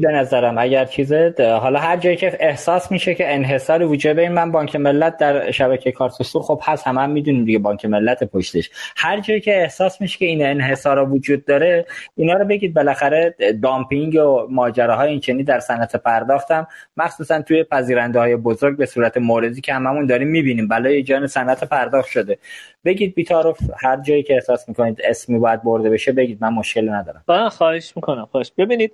به 0.00 0.12
نظرم. 0.12 0.58
اگر 0.58 0.84
چیزه 0.84 1.34
حالا 1.38 1.78
هر 1.78 1.96
جایی 1.96 2.16
که 2.16 2.36
احساس 2.40 2.92
میشه 2.92 3.14
که 3.14 3.34
انحصار 3.34 3.82
وجود 3.82 4.18
این 4.18 4.32
من 4.32 4.52
بانک 4.52 4.76
ملت 4.76 5.16
در 5.16 5.50
شبکه 5.50 5.92
کارت 5.92 6.14
سوخت 6.14 6.42
خب 6.42 6.60
هست 6.64 6.86
همه 6.86 7.00
هم 7.00 7.10
می‌دونیم 7.10 7.44
دیگه 7.44 7.58
بانک 7.58 7.84
ملت 7.84 8.24
پشتش. 8.24 8.70
هر 8.96 9.20
جایی 9.20 9.40
که 9.40 9.62
احساس 9.62 10.00
میشه 10.00 10.18
که 10.18 10.26
این 10.26 10.46
انحصار 10.46 11.10
وجود 11.10 11.44
داره 11.44 11.86
اینا 12.16 12.34
رو 12.34 12.44
بگید. 12.44 12.74
بالاخره 12.74 13.34
دامپینگ 13.62 14.14
و 14.14 14.46
ماجراهای 14.50 15.10
این 15.10 15.20
چنین 15.20 15.44
در 15.44 15.60
صنعت 15.60 15.96
پرداختم. 15.96 16.66
مخصوصا 16.96 17.42
توی 17.42 17.64
پذیرنده 17.64 18.18
های 18.18 18.36
بزرگ 18.36 18.76
به 18.76 18.86
صورت 18.86 19.16
موردی 19.16 19.60
که 19.60 19.74
هممون 19.74 20.06
داریم 20.06 20.28
می‌بینیم. 20.28 20.68
بلای 20.68 21.02
جان 21.02 21.26
صنعت 21.26 21.64
پرداخت 21.64 22.08
شده. 22.08 22.38
بگید 22.84 23.14
بی‌تعارف 23.14 23.58
هر 23.80 24.00
جایی 24.00 24.22
که 24.22 24.34
احساس 24.34 24.68
می‌کنید 24.68 25.00
اسمی 25.04 25.38
باید 25.38 25.62
برده 25.62 25.90
بشه 25.90 26.12
بگید 26.12 26.38
من 26.40 26.54
مشکل 26.54 26.88
ندارم. 26.88 27.24
من 27.28 27.48
خواهش 27.48 27.92
می‌کنم 27.96 28.28
خواهش. 28.30 28.52
ببینید 28.58 28.92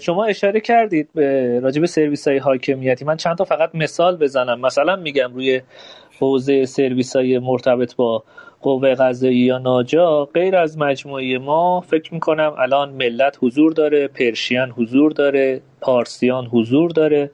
شما 0.00 0.24
اشاره 0.24 0.60
کردید 0.60 1.10
راجع 1.62 1.80
به 1.80 1.86
سرویس 1.86 2.28
های 2.28 2.38
حاکمیتی. 2.38 3.04
من 3.04 3.16
چند 3.16 3.36
تا 3.36 3.44
فقط 3.44 3.70
مثال 3.74 4.16
بزنم. 4.16 4.60
مثلا 4.60 4.96
میگم 4.96 5.34
روی 5.34 5.60
حوزه 6.20 6.66
سرویس 6.66 7.16
های 7.16 7.38
مرتبط 7.38 7.96
با 7.96 8.24
قوه 8.62 8.94
قضایی 8.94 9.36
یا 9.36 9.58
ناجا 9.58 10.24
غیر 10.24 10.56
از 10.56 10.78
مجموعه 10.78 11.38
ما 11.38 11.80
فکر 11.80 12.14
می‌کنم 12.14 12.54
الان 12.58 12.90
ملت 12.90 13.38
حضور 13.42 13.72
داره 13.72 14.08
پرشین 14.08 14.70
حضور 14.76 15.12
داره 15.12 15.60
پارسیان 15.80 16.46
حضور 16.46 16.90
داره. 16.90 17.30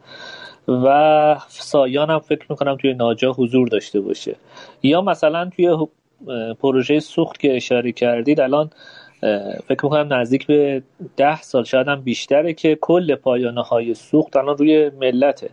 و 0.69 1.37
سایان 1.49 2.11
هم 2.11 2.19
فکر 2.19 2.47
می‌کنم 2.51 2.77
توی 2.77 2.95
ناجا 2.95 3.33
حضور 3.33 3.69
داشته 3.69 4.01
باشه. 4.01 4.37
یا 4.83 5.01
مثلا 5.01 5.51
توی 5.57 5.77
پروژه 6.61 7.01
سوخت 7.01 7.41
که 7.41 7.57
اشاره 7.57 7.93
کردید 7.93 8.41
الان 8.41 8.71
فکر 9.69 9.85
می‌کنم 9.85 10.12
نزدیک 10.12 10.47
به 10.47 10.83
ده 11.17 11.43
سال 11.43 11.64
شاید 11.64 11.89
هم 11.89 12.01
بیشتره 12.01 12.53
که 12.53 12.79
کل 12.81 13.14
پایانه 13.14 13.62
های 13.62 13.95
سوخت 13.95 14.37
الان 14.37 14.59
روی 14.59 14.91
ملته. 14.91 15.51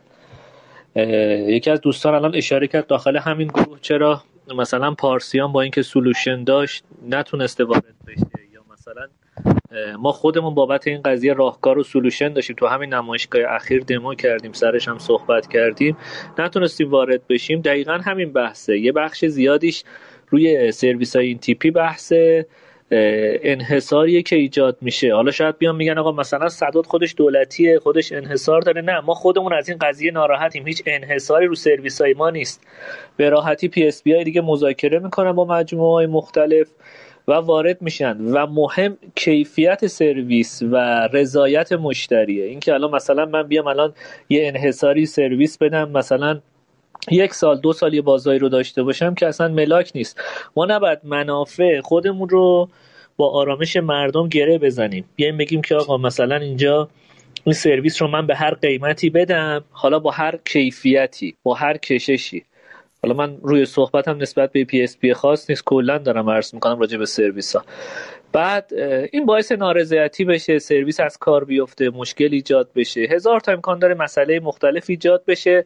یکی 1.48 1.70
از 1.70 1.82
دوستان 1.82 2.14
الان 2.16 2.36
اشاره 2.36 2.68
کرد 2.68 2.88
داخل 2.88 3.18
همین 3.18 3.48
گروه 3.48 3.80
چرا 3.82 4.22
مثلا 4.58 4.94
پارسیان 4.94 5.52
با 5.52 5.62
اینکه 5.62 5.82
سلوشن 5.82 6.44
داشت 6.44 6.84
نتونسته 7.10 7.64
وارد 7.64 7.96
بشه 8.08 8.28
یا 8.54 8.62
مثلا 8.74 9.08
ما 10.00 10.12
خودمون 10.12 10.56
بابت 10.56 10.88
این 10.88 11.02
قضیه 11.02 11.34
راهکار 11.34 11.80
و 11.80 11.84
سلوشن 11.84 12.34
داشتیم. 12.34 12.56
تو 12.56 12.68
همین 12.68 12.94
نمایشگاه 12.94 13.42
اخیر 13.48 13.84
دمو 13.84 14.16
کردیم 14.16 14.52
سرش 14.52 14.88
هم 14.88 14.98
صحبت 14.98 15.48
کردیم. 15.48 15.98
نتونستیم 16.40 16.92
وارد 16.92 17.28
بشیم. 17.28 17.62
دقیقا 17.62 17.94
همین 17.94 18.34
بحثه. 18.34 18.80
یه 18.80 18.92
بخش 18.92 19.26
زیادیش 19.26 19.84
روی 20.30 20.72
سرویس 20.72 21.16
های 21.16 21.28
این 21.28 21.38
تیپی 21.38 21.72
بحثه. 21.72 22.46
انحصاریه 22.92 24.22
که 24.22 24.36
ایجاد 24.36 24.78
میشه. 24.82 25.14
حالا 25.14 25.32
شاید 25.32 25.58
بیان 25.58 25.76
میگن 25.76 25.98
آقا 25.98 26.12
مثلا 26.12 26.50
سداد 26.50 26.86
خودش 26.86 27.14
دولتیه 27.18 27.80
خودش 27.80 28.12
انحصار 28.12 28.62
داره. 28.62 28.82
نه 28.82 29.00
ما 29.00 29.14
خودمون 29.14 29.54
از 29.54 29.70
این 29.70 29.78
قضیه 29.78 30.12
ناراحتیم. 30.12 30.68
هیچ 30.68 30.84
انحصاری 30.86 31.46
رو 31.46 31.56
سرویس 31.56 32.02
های 32.02 32.14
ما 32.14 32.30
نیست. 32.30 32.68
به 33.18 33.30
راحتی 33.30 33.68
PSP 33.68 34.24
دیگه 34.24 34.42
مذاکره 34.42 35.00
می‌کنن 35.00 35.32
با 35.32 35.46
مجموعه 35.46 35.94
های 35.94 36.06
مختلف. 36.06 36.68
و 37.28 37.34
وارد 37.34 37.82
میشن 37.82 38.18
و 38.22 38.48
مهم 38.48 38.98
کیفیت 39.16 39.88
سرویس 39.88 40.62
و 40.72 41.08
رضایت 41.14 41.72
مشتریه. 41.72 42.46
اینکه 42.46 42.74
الان 42.74 42.92
مثلا 42.92 43.26
من 43.26 43.44
بیام 43.44 43.68
الان 43.68 43.94
یه 44.30 44.48
انحصاری 44.48 45.06
سرویس 45.06 45.58
بدم 45.58 45.92
مثلا 45.92 46.40
یک 47.12 47.34
سال 47.34 47.60
دو 47.60 47.74
سال 47.74 47.94
یه 47.94 48.02
بازاری 48.02 48.40
رو 48.40 48.50
داشته 48.50 48.84
باشم 48.84 49.14
که 49.14 49.28
اصلا 49.28 49.48
ملاک 49.48 49.92
نیست. 49.96 50.22
ما 50.56 50.66
نباید 50.66 51.00
منافع 51.04 51.82
خودمون 51.82 52.30
رو 52.30 52.70
با 53.18 53.30
آرامش 53.32 53.78
مردم 53.78 54.30
گره 54.30 54.58
بزنیم. 54.58 55.06
بیایم 55.16 55.38
بگیم 55.38 55.62
که 55.62 55.76
آقا 55.76 55.98
مثلا 55.98 56.36
اینجا 56.36 56.90
این 57.44 57.54
سرویس 57.54 58.02
رو 58.02 58.08
من 58.08 58.28
به 58.28 58.36
هر 58.36 58.54
قیمتی 58.54 59.10
بدم 59.10 59.64
حالا 59.72 60.00
با 60.00 60.12
هر 60.12 60.40
کیفیتی 60.46 61.36
با 61.44 61.54
هر 61.54 61.78
کششی. 61.78 62.46
حالا 63.04 63.16
من 63.16 63.38
روی 63.42 63.66
صحبتم 63.66 64.18
نسبت 64.18 64.52
به 64.52 64.64
PSP 64.64 65.14
خاص 65.14 65.50
نیست 65.50 65.64
کلا 65.66 65.98
دارم 65.98 66.30
عرض 66.30 66.54
می‌کنم 66.54 66.80
راجع 66.80 66.98
به 66.98 67.06
سرویس 67.06 67.56
ها 67.56 67.64
بعد 68.32 68.74
این 69.12 69.26
باعث 69.26 69.52
نارضایتی 69.52 70.26
بشه 70.26 70.60
سرویس 70.60 71.00
از 71.00 71.18
کار 71.18 71.46
بیفته 71.46 71.90
مشکل 71.90 72.30
ایجاد 72.32 72.70
بشه. 72.76 73.02
هزار 73.02 73.40
تا 73.40 73.52
امکان 73.52 73.80
داره 73.80 73.94
مسئله 73.94 74.40
مختلف 74.40 74.86
ایجاد 74.90 75.24
بشه 75.28 75.66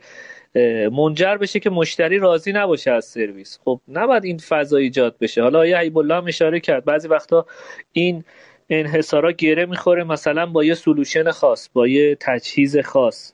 منجر 0.91 1.37
بشه 1.37 1.59
که 1.59 1.69
مشتری 1.69 2.19
راضی 2.19 2.51
نباشه 2.51 2.91
از 2.91 3.05
سرویس. 3.05 3.59
خب 3.65 3.79
نباید 3.87 4.23
این 4.23 4.37
فضا 4.37 4.77
ایجاد 4.77 5.15
بشه. 5.21 5.41
حالا 5.41 5.59
آیه 5.59 5.77
عیب 5.77 5.97
الله 5.97 6.15
هم 6.15 6.27
اشاره 6.27 6.59
کرد. 6.59 6.85
بعضی 6.85 7.07
وقتا 7.07 7.45
این 7.91 8.23
انحصارا 8.69 9.31
گره 9.31 9.65
می‌خوره 9.65 10.03
مثلا 10.03 10.45
با 10.45 10.63
یه 10.63 10.73
سلوشن 10.73 11.31
خاص 11.31 11.69
با 11.73 11.87
یه 11.87 12.17
تجهیز 12.19 12.77
خاص. 12.77 13.33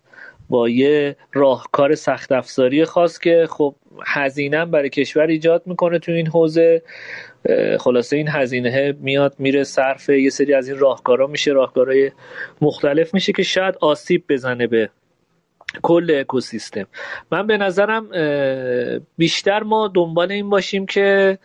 با 0.50 0.70
یه 0.70 1.16
راهکار 1.34 1.96
سخت 1.96 2.32
افزاری 2.32 2.86
خاص 2.86 3.20
که 3.20 3.48
خب 3.50 3.76
هزینه 4.06 4.66
برای 4.66 4.90
کشور 4.90 5.28
ایجاد 5.28 5.64
می‌کنه 5.66 6.00
تو 6.00 6.12
این 6.12 6.28
حوزه. 6.28 6.82
خلاصه 7.80 8.16
این 8.18 8.28
هزینه 8.28 8.96
میاد 9.00 9.36
میره 9.40 9.64
صرف 9.64 10.10
یه 10.10 10.30
سری 10.30 10.54
از 10.54 10.68
این 10.68 10.78
راهکارا 10.78 11.28
میشه 11.28 11.52
راهکارهای 11.52 12.12
مختلف 12.62 13.14
میشه 13.14 13.34
که 13.34 13.44
شاید 13.44 13.76
آسیب 13.82 14.24
بزنه 14.30 14.68
به 14.68 14.90
کل 15.82 16.18
اکوسیستم. 16.20 16.88
من 17.32 17.48
به 17.48 17.58
نظرم 17.58 18.10
بیشتر 19.18 19.64
ما 19.64 19.92
دنبال 19.96 20.32
این 20.32 20.50
باشیم 20.50 20.86
که 20.86 21.38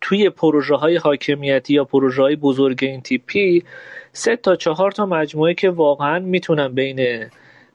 توی 0.00 0.30
پروژه 0.30 0.74
های 0.74 0.96
حاکمیتی 0.96 1.74
یا 1.74 1.84
پروژه 1.84 2.22
های 2.22 2.36
بزرگ 2.36 2.78
این 2.82 3.00
تیپی 3.00 3.64
سه 4.12 4.36
تا 4.36 4.56
چهار 4.56 4.90
تا 4.90 5.06
مجموعه 5.06 5.54
که 5.54 5.70
واقعا 5.70 6.18
می‌تونن 6.18 6.68
بین 6.68 7.26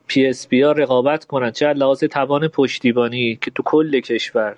PSP 0.08 0.62
ها 0.62 0.72
رقابت 0.72 1.26
کنن. 1.26 1.52
چه 1.52 1.74
لحاظ 1.74 2.04
توان 2.04 2.48
پشتیبانی 2.48 3.38
که 3.42 3.52
تو 3.52 3.64
کل 3.64 4.00
کشور 4.00 4.56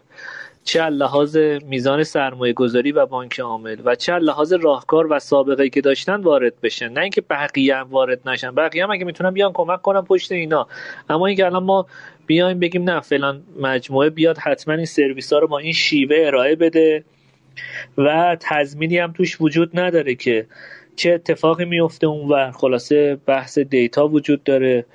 چه 0.64 0.90
لحاظ 0.90 1.38
میزان 1.68 2.04
سرمایه 2.04 2.54
گذاری 2.54 2.92
و 2.92 3.06
بانک 3.06 3.40
عامل 3.40 3.78
و 3.86 3.96
چه 3.96 4.14
لحاظ 4.14 4.54
راهکار 4.54 5.08
و 5.10 5.20
سابقه 5.20 5.70
که 5.70 5.82
داشتن 5.82 6.22
وارد 6.22 6.54
بشن. 6.64 6.90
نه 6.90 7.02
اینکه 7.02 7.22
بقیه 7.22 7.76
هم 7.76 7.88
وارد 7.90 8.30
نشن. 8.30 8.52
بقیه 8.52 8.84
هم 8.84 8.92
اگه 8.92 9.06
می‌تونن 9.06 9.32
بیان 9.32 9.52
کمک 9.54 9.82
کنن 9.82 10.02
پشت 10.02 10.32
اینا. 10.32 10.68
اما 11.10 11.28
اینکه 11.28 11.46
الان 11.46 11.64
ما 11.64 11.86
بیایم 12.28 12.60
بگیم 12.60 12.90
نه 12.90 13.00
فلان 13.00 13.44
مجموعه 13.60 14.10
بیاد 14.10 14.38
حتما 14.38 14.74
این 14.74 14.86
سرویس 14.86 15.34
ها 15.34 15.40
رو 15.40 15.48
با 15.48 15.60
این 15.60 15.74
شیوه 15.74 16.18
ارائه 16.20 16.56
بده 16.56 17.04
و 17.98 18.38
تضمینی 18.40 18.98
هم 18.98 19.12
توش 19.12 19.42
وجود 19.42 19.80
نداره 19.80 20.16
که 20.16 20.46
چه 20.96 21.12
اتفاقی 21.12 21.66
میفته 21.66 22.08
اونور. 22.08 22.52
خلاصه 22.52 23.18
بحث 23.26 23.60
دیتا 23.60 24.08
وجود 24.08 24.44
داره. 24.44 24.86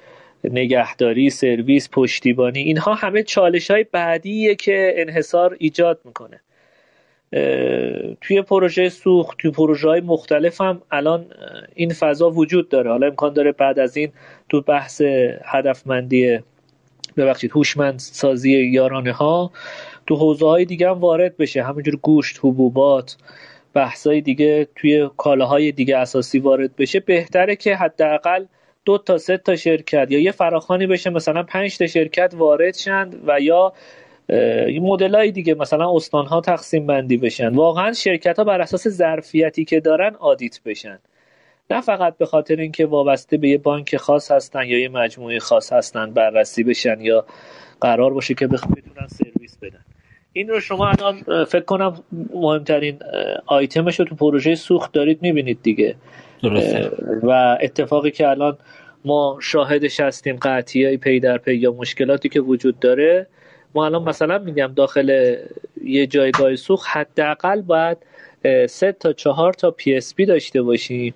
نگهداری 0.51 1.31
سرویس 1.31 1.89
پشتیبانی 1.93 2.59
اینها 2.59 2.95
همه 2.95 3.23
چالش 3.23 3.71
های 3.71 3.85
بعدیه 3.93 4.55
که 4.55 4.95
انحصار 4.97 5.57
ایجاد 5.59 6.01
می‌کنه. 6.05 6.41
توی 8.21 8.43
پروژه 8.43 8.89
سوخت 8.89 9.39
توی 9.39 9.51
پروژه 9.51 9.89
های 9.89 10.01
مختلف 10.01 10.61
هم 10.61 10.83
الان 10.91 11.27
این 11.75 11.93
فضا 11.93 12.31
وجود 12.31 12.69
داره. 12.69 12.91
حالا 12.91 13.07
امکان 13.07 13.33
داره 13.33 13.53
بعد 13.53 13.79
از 13.79 13.97
این 13.97 14.13
تو 14.49 14.61
بحث 14.61 15.03
هدفمندی 15.45 16.39
ببخشید 17.17 17.51
هوشمند 17.51 17.99
سازی 17.99 18.53
یارانه 18.53 19.13
ها 19.13 19.51
تو 20.07 20.17
حوزه 20.17 20.47
های 20.47 20.65
دیگه 20.65 20.91
هم 20.91 20.99
وارد 20.99 21.37
بشه. 21.37 21.63
همینجور 21.63 21.97
گوشت 21.97 22.39
حبوبات 22.39 23.17
بحث 23.75 24.07
های 24.07 24.21
دیگه 24.21 24.69
توی 24.77 25.11
کالاهای 25.17 25.73
دیگه 25.73 25.97
اساسی 25.97 26.39
وارد 26.39 26.77
بشه. 26.77 27.01
بهتره 27.01 27.57
که 27.57 27.77
حداقل 27.77 28.45
دو 28.85 28.99
تا 28.99 29.19
سه 29.19 29.37
تا 29.37 29.57
شرکت 29.57 30.07
یا 30.11 30.19
یه 30.21 30.33
فراخانی 30.33 30.87
بشه 30.87 31.11
مثلا 31.11 31.43
پنج 31.43 31.79
تا 31.79 31.87
شرکت 31.87 32.35
وارد 32.37 32.77
شند 32.77 33.23
و 33.27 33.41
یا 33.41 33.73
مدل 34.83 35.15
های 35.15 35.31
دیگه 35.31 35.55
مثلا 35.55 35.97
استان 35.97 36.27
ها 36.27 36.41
تقسیم 36.41 36.87
بندی 36.87 37.17
بشن. 37.17 37.49
واقعا 37.49 37.93
شرکت 37.93 38.39
ها 38.39 38.45
بر 38.45 38.61
اساس 38.61 38.89
ظرفیتی 38.89 39.65
که 39.65 39.81
دارن 39.81 40.15
آدیت 40.15 40.61
بشن. 40.65 40.99
نه 41.71 41.81
فقط 41.81 42.17
به 42.17 42.27
خاطر 42.27 42.57
اینکه 42.57 42.87
وابسته 42.87 43.37
به 43.37 43.49
یه 43.49 43.59
بانک 43.59 43.97
خاص 43.97 44.31
هستن 44.31 44.63
یا 44.67 44.79
یه 44.79 44.89
مجموعه 44.89 45.39
خاص 45.39 45.73
هستن 45.73 46.11
بررسی 46.11 46.65
بشن 46.65 47.01
یا 47.01 47.27
قرار 47.81 48.15
باشه 48.15 48.35
که 48.35 48.47
بتونن 48.47 49.07
سرویس 49.09 49.34
بدن 49.34 49.34
این 50.37 50.49
رو 50.49 50.61
شما 50.61 50.89
الان 50.89 51.45
فکر 51.45 51.65
کنم 51.65 52.01
مهمترین 52.35 52.99
آیتمش 53.47 54.01
رو 54.01 54.05
تو 54.05 54.15
پروژه 54.15 54.55
سوخت 54.55 54.93
دارید 54.93 55.23
می‌بینید 55.23 55.59
دیگه 55.63 55.95
درسته. 56.43 56.91
و 57.23 57.59
اتفاقی 57.61 58.11
که 58.11 58.29
الان 58.29 58.59
ما 59.05 59.39
شاهدش 59.43 60.01
هستیم 60.01 60.37
قطعی 60.37 60.85
های 60.85 60.97
پی 60.97 61.21
در 61.21 61.39
پی 61.39 61.55
یا 61.55 61.73
مشکلاتی 61.73 62.29
که 62.29 62.41
وجود 62.41 62.81
داره 62.81 63.27
ما 63.75 63.87
الان 63.87 64.03
مثلا 64.03 64.39
میگم 64.39 64.73
داخل 64.77 65.37
یه 65.85 66.07
جایگاه 66.07 66.57
سوخت 66.57 66.87
حداقل 66.91 67.61
باید 67.61 67.99
سه 68.69 68.93
تا 68.93 69.13
چهار 69.13 69.53
تا 69.53 69.71
PSP 69.71 70.27
داشته 70.27 70.63
باشیم 70.63 71.15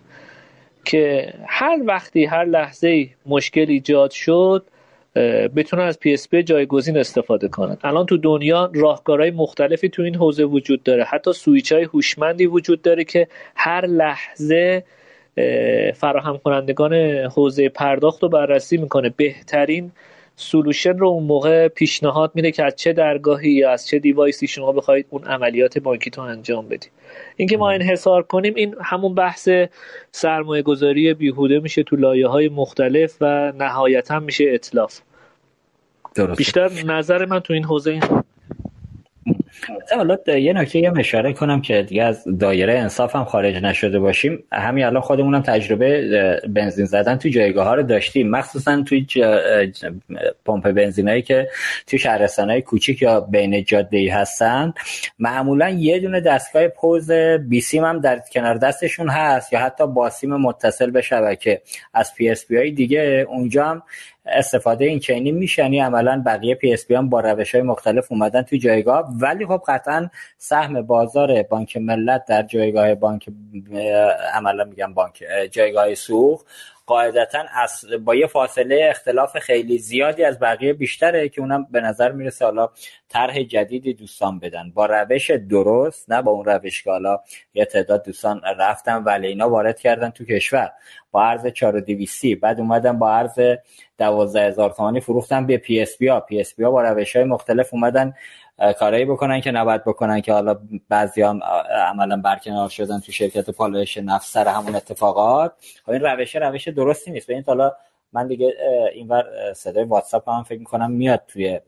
که 0.84 1.34
هر 1.46 1.78
وقتی 1.86 2.24
هر 2.24 2.44
لحظه 2.44 3.08
مشکل 3.26 3.66
ایجاد 3.68 4.10
شد 4.10 4.64
بتونن 5.56 5.82
از 5.82 5.98
PSP 6.00 6.28
جایگزین 6.34 6.98
استفاده 6.98 7.48
کنن 7.48 7.76
الان 7.82 8.06
تو 8.06 8.16
دنیا 8.16 8.70
راهکارهای 8.74 9.30
مختلفی 9.30 9.88
تو 9.88 10.02
این 10.02 10.14
حوزه 10.14 10.44
وجود 10.44 10.82
داره. 10.82 11.04
حتی 11.04 11.32
سویچ 11.32 11.72
های 11.72 11.84
هوشمندی 11.84 12.46
وجود 12.46 12.82
داره 12.82 13.04
که 13.04 13.28
هر 13.56 13.86
لحظه 13.86 14.84
فراهم 15.94 16.38
کنندگان 16.38 16.94
حوزه 17.34 17.68
پرداخت 17.68 18.22
رو 18.22 18.28
بررسی 18.28 18.76
می‌کنه. 18.76 19.14
بهترین 19.16 19.92
solution 20.40 20.98
رو 20.98 21.08
اون 21.08 21.24
موقع 21.24 21.68
پیشنهاد 21.68 22.32
میده 22.34 22.50
که 22.50 22.64
از 22.64 22.76
چه 22.76 22.92
درگاهی 22.92 23.50
یا 23.50 23.70
از 23.70 23.86
چه 23.86 23.98
device 23.98 24.39
ی 24.39 24.46
شما 24.46 24.72
بخواید 24.72 25.06
اون 25.10 25.24
عملیات 25.24 25.78
بانکی 25.78 26.10
تو 26.10 26.20
انجام 26.20 26.68
بدید. 26.68 26.90
اینکه 27.36 27.56
ما 27.56 27.70
انحصار 27.70 28.22
کنیم 28.22 28.54
این 28.54 28.74
همون 28.84 29.14
بحث 29.14 29.48
سرمایه 30.12 30.62
گذاری 30.62 31.14
بیهوده 31.14 31.60
میشه 31.60 31.82
تو 31.82 31.96
لایه 31.96 32.28
های 32.28 32.48
مختلف 32.48 33.16
و 33.20 33.52
نهایتا 33.52 34.20
میشه 34.20 34.44
اطلاف 34.48 35.00
درست. 36.14 36.38
بیشتر 36.38 36.68
نظر 36.86 37.24
من 37.24 37.40
تو 37.40 37.52
این 37.52 37.64
حوزه 37.64 37.90
این 37.90 38.02
حالا 39.96 40.18
یه 40.26 40.52
نکته 40.52 40.78
یه 40.78 40.92
اشاره 40.98 41.32
کنم 41.32 41.60
که 41.60 41.82
دیگه 41.82 42.02
از 42.02 42.24
دایره 42.38 42.78
انصاف 42.78 43.16
هم 43.16 43.24
خارج 43.24 43.56
نشده 43.62 43.98
باشیم. 43.98 44.44
همین 44.52 44.84
الان 44.84 45.02
خودمونم 45.02 45.42
تجربه 45.42 46.40
بنزین 46.48 46.84
زدن 46.84 47.16
تو 47.16 47.28
جایگاه 47.28 47.66
ها 47.66 47.74
رو 47.74 47.82
داشتیم. 47.82 48.30
مخصوصا 48.30 48.82
توی 48.82 49.06
پمپ 50.44 50.70
بنزینایی 50.70 51.22
که 51.22 51.48
توی 51.86 51.98
شهرستان 51.98 52.50
های 52.50 52.62
کوچیک 52.62 53.02
یا 53.02 53.20
بین 53.20 53.64
جاده 53.64 53.98
ای 53.98 54.08
هستن. 54.08 54.72
معمولا 55.18 55.68
یه 55.68 55.98
دونه 55.98 56.20
دستگاه 56.20 56.68
پوز 56.68 57.10
بیسیم 57.48 57.84
هم 57.84 58.00
در 58.00 58.22
کنار 58.32 58.54
دستشون 58.54 59.08
هست 59.08 59.52
یا 59.52 59.60
حتی 59.60 59.86
باسیم 59.86 60.36
متصل 60.36 60.90
به 60.90 61.00
شبکه. 61.00 61.62
از 61.94 62.14
PSP 62.14 62.50
های 62.50 62.70
دیگه 62.70 63.26
اونجا 63.28 63.64
هم 63.64 63.82
استفاده 64.32 64.84
این 64.84 64.98
چنینی 64.98 65.32
میشه 65.32 65.64
یعنی 65.64 65.80
عملا 65.80 66.22
بقیه 66.26 66.54
PSP 66.54 66.72
ها 66.72 66.86
با 66.92 67.20
روش 67.20 67.54
های 67.54 67.62
مختلف 67.62 68.12
اومدن 68.12 68.42
توی 68.42 68.58
جایگاه. 68.58 69.08
ولی 69.20 69.46
خب 69.46 69.62
قطعا 69.66 70.10
سهم 70.38 70.82
بازار 70.82 71.42
بانک 71.42 71.76
ملت 71.76 72.24
در 72.24 72.42
جایگاه 72.42 72.94
بانک 72.94 73.28
عملا 74.34 74.64
میگم 74.64 74.94
بانک 74.94 75.24
جایگاه 75.50 75.94
سوخت 75.94 76.44
قاعدتا 76.88 77.44
با 78.04 78.14
یه 78.14 78.26
فاصله 78.26 78.86
اختلاف 78.90 79.38
خیلی 79.38 79.78
زیادی 79.78 80.24
از 80.24 80.38
بقیه 80.38 80.72
بیشتره 80.72 81.28
که 81.28 81.40
اونم 81.40 81.66
به 81.70 81.80
نظر 81.80 82.12
می‌رسه 82.12 82.44
حالا 82.44 82.68
طرح 83.08 83.42
جدیدی 83.42 83.94
دوستان 83.94 84.38
بدن. 84.38 84.70
با 84.70 84.86
روش 84.86 85.30
درست 85.30 86.12
نه 86.12 86.22
با 86.22 86.30
اون 86.30 86.44
روش 86.44 86.82
که 86.82 86.90
حالا 86.90 87.20
یه 87.54 87.64
تعداد 87.64 88.04
دوستان 88.04 88.40
رفتن 88.58 89.04
ولی 89.04 89.26
اینا 89.26 89.50
وارد 89.50 89.80
کردن 89.80 90.10
تو 90.10 90.24
کشور. 90.24 90.72
با 91.10 91.24
ارز 91.24 91.46
4200 91.46 92.26
بعد 92.40 92.60
اومدن 92.60 92.98
با 92.98 93.10
ارز 93.10 93.40
12000 93.98 94.70
تومانی 94.70 95.00
فروختن 95.00 95.46
به 95.46 95.56
PSP 95.56 96.08
ها. 96.08 96.20
PSP 96.20 96.64
ها 96.64 96.70
با 96.70 96.82
روش 96.82 97.16
های 97.16 97.24
مختلف 97.24 97.74
اومدن 97.74 98.14
کارایی 98.78 99.04
بکنن 99.04 99.40
که 99.40 99.50
نباید 99.50 99.84
بکنن 99.84 100.20
که 100.20 100.32
حالا 100.32 100.58
بعضی 100.88 101.22
هم 101.22 101.40
عملا 101.88 102.16
برکنار 102.16 102.68
شدن 102.68 103.00
تو 103.00 103.12
شرکت 103.12 103.50
پالایش 103.50 103.98
نفت 103.98 104.26
سر 104.26 104.48
همون 104.48 104.74
اتفاقات. 104.74 105.52
خب 105.86 105.90
این 105.90 106.00
روش 106.00 106.36
روش 106.36 106.68
درستی 106.68 107.10
نیست. 107.10 107.26
به 107.26 107.34
این 107.34 107.44
حالا 107.46 107.72
من 108.12 108.26
دیگه 108.26 108.54
اینور 108.92 109.24
صدای 109.56 109.84
واتساپ 109.84 110.28
هم 110.28 110.42
فکر 110.42 110.58
می‌کنم 110.58 110.90
میاد 110.90 111.22
توی 111.28 111.60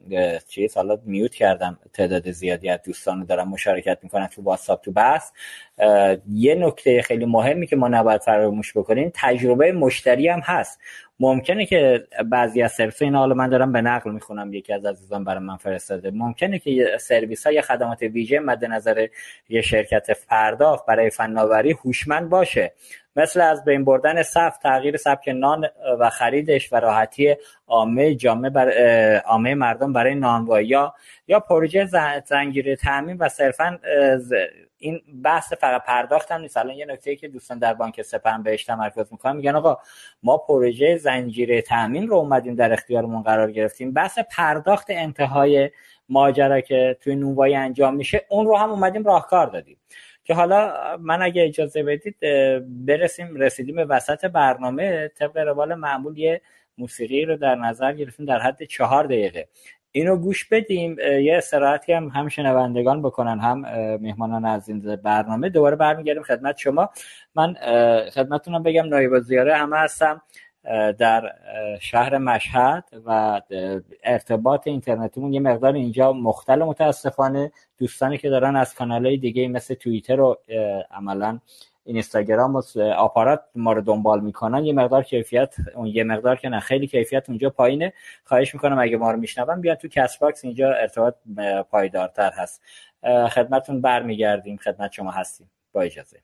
چیز. 0.49 0.77
حالا 0.77 0.99
میوت 1.05 1.35
کردم 1.35 1.79
تعداد 1.93 2.31
زیادی 2.31 2.69
از 2.69 2.81
دوستان 2.85 3.25
دارم 3.25 3.49
مشارکت 3.49 3.99
می‌کنن 4.03 4.27
تو 4.27 4.43
واتساپ 4.43 4.83
تو 4.83 4.93
بس 4.93 5.33
یه 6.33 6.55
نکته 6.55 7.03
خیلی 7.03 7.25
مهمی 7.25 7.67
که 7.67 7.77
ما 7.77 7.89
نباید 7.89 8.21
فراموش 8.21 8.77
بکنیم 8.77 9.13
تجربه 9.15 9.73
مشتری 9.73 10.29
هم 10.29 10.41
هست. 10.41 10.81
ممکنه 11.21 11.67
که 11.67 12.07
بعضی 12.25 12.63
از 12.63 12.73
سرویس 12.73 13.03
این 13.03 13.15
حالا 13.15 13.35
من 13.35 13.49
دارم 13.49 13.73
به 13.73 13.81
نقل 13.81 14.11
می‌خونم 14.11 14.55
یکی 14.55 14.73
از 14.73 14.87
عزیزان 14.87 15.25
برای 15.25 15.45
من 15.45 15.57
فرستاده. 15.57 16.11
ممکنه 16.11 16.59
که 16.59 16.97
سرویس 17.01 17.47
های 17.47 17.63
خدمات 17.63 18.03
ویژه 18.03 18.39
مد 18.39 18.65
نظر 18.65 19.07
یه 19.49 19.61
شرکت 19.61 20.27
پرداخت 20.29 20.87
برای 20.87 21.11
فناوری 21.11 21.73
هوشمند 21.73 22.29
باشه. 22.29 22.73
مثل 23.17 23.41
از 23.41 23.65
بین 23.65 23.85
بردن 23.85 24.23
صف 24.23 24.59
تغییر 24.59 24.97
سبک 24.97 25.29
نان 25.29 25.69
و 25.99 26.11
خریدش 26.11 26.73
و 26.73 26.77
راحتی 26.77 27.37
عامه 27.67 28.15
جامعه 28.15 28.51
بر 28.51 28.71
عامه 29.19 29.55
مردم 29.55 29.93
برای 29.93 30.15
نانوایی. 30.15 30.69
یا 30.69 30.95
یا 31.29 31.41
پروژه 31.41 31.89
زنجیره 32.27 32.77
تامین 32.77 33.17
و 33.17 33.29
صرفا 33.29 33.79
این 34.79 35.01
بحث 35.25 35.53
فقط 35.53 35.85
پرداخت 35.85 36.33
هم 36.33 36.41
نیست. 36.41 36.57
الان 36.57 36.75
یه 36.75 36.87
نکته 36.87 37.17
که 37.17 37.29
دوستان 37.29 37.59
در 37.59 37.75
بانک 37.75 38.03
سپهم 38.03 38.43
بهش 38.43 38.65
تمرکز 38.65 39.13
می‌کنن 39.13 39.37
میگن 39.37 39.57
آقا 39.57 39.79
ما 40.23 40.39
پروژه 40.39 40.97
زنجیره 40.97 41.63
تامین 41.63 42.09
رو 42.09 42.17
اومدیم 42.17 42.55
در 42.55 42.73
اختیارمون 42.73 43.23
قرار 43.23 43.53
گرفتیم. 43.53 43.93
بحث 43.93 44.19
پرداخت 44.19 44.87
انتهای 44.89 45.71
ماجرا 46.09 46.61
که 46.61 46.97
توی 47.01 47.15
نونوایی 47.15 47.55
انجام 47.55 47.97
میشه 47.97 48.27
اون 48.29 48.47
رو 48.47 48.57
هم 48.57 48.71
اومدیم 48.71 49.05
راهکار 49.05 49.47
دادیم. 49.47 49.77
که 50.31 50.35
حالا 50.35 50.73
من 51.01 51.23
اگه 51.23 51.45
اجازه 51.45 51.83
بدید 51.83 52.17
برسیم 52.87 53.37
رسیدیم 53.37 53.77
به 53.77 53.85
وسط 53.85 54.25
برنامه. 54.25 55.09
طبق 55.09 55.37
روال 55.37 55.75
معمول 55.75 56.19
یه 56.19 56.41
موسیقی 56.79 57.25
رو 57.25 57.37
در 57.37 57.55
نظر 57.55 57.93
گرفتیم 57.93 58.27
در 58.27 58.39
حد 58.39 58.63
چهار 58.63 59.05
دقیقه. 59.05 59.49
اینو 59.93 60.17
گوش 60.17 60.45
بدیم. 60.45 60.99
یه 60.99 61.37
استراحتی 61.37 61.93
هم 61.93 62.09
هم 62.09 62.29
شنوندگان 62.29 63.03
بکنن 63.03 63.41
هم 63.41 63.61
مهمانان 63.97 64.63
این 64.69 64.97
برنامه. 64.97 65.49
دوباره 65.49 65.77
برمیگردیم 65.77 66.23
خدمت 66.23 66.57
شما. 66.59 66.91
من 67.35 67.55
خدمتتونم 68.15 68.63
بگم 68.63 68.87
نایب 68.87 69.19
زیاره 69.19 69.57
همه 69.57 69.77
هستم. 69.77 70.23
در 70.99 71.33
شهر 71.81 72.19
مشهد 72.19 72.85
و 73.07 73.41
ارتباط 74.05 74.67
اینترنتیمون 74.67 75.33
یه 75.33 75.41
مقدار 75.41 75.75
اینجا 75.75 76.13
مختل 76.13 76.63
متاسفانه 76.63 77.53
دوستانی 77.79 78.19
که 78.19 78.31
دارن 78.31 78.57
از 78.57 78.75
کانال 78.75 79.07
های 79.07 79.17
دیگه 79.17 79.49
مثل 79.49 79.75
توییتر 79.75 80.21
و 80.21 80.39
عملا 80.91 81.39
اینستاگرام 81.85 82.57
و 82.57 82.63
آپارات 82.97 83.43
ما 83.55 83.73
رو 83.73 83.81
دنبال 83.81 84.21
می‌کنن 84.21 84.65
یه 84.65 84.73
مقدار 84.73 85.03
کیفیت 85.03 85.55
اون 85.75 85.87
یه 85.87 86.05
مقدار 86.05 86.37
که 86.37 86.49
نه 86.49 86.61
خیلی 86.61 86.87
کیفیت 86.87 87.29
اونجا 87.29 87.51
پایینه. 87.51 87.93
خواهش 88.25 88.55
می‌کنم 88.55 88.79
اگه 88.79 88.97
ما 88.97 89.11
رو 89.11 89.17
میشنون 89.17 89.61
بیان 89.61 89.77
تو 89.77 89.89
کست 89.89 90.19
باکس 90.19 90.45
اینجا 90.45 90.73
ارتباط 90.73 91.15
پایدارتر 91.71 92.31
هست. 92.35 92.63
خدمتون 93.31 93.81
برمیگردیم. 93.81 94.57
خدمت 94.57 94.93
شما 94.93 95.11
هستیم. 95.11 95.51
با 95.73 95.83
اجازه. 95.83 96.21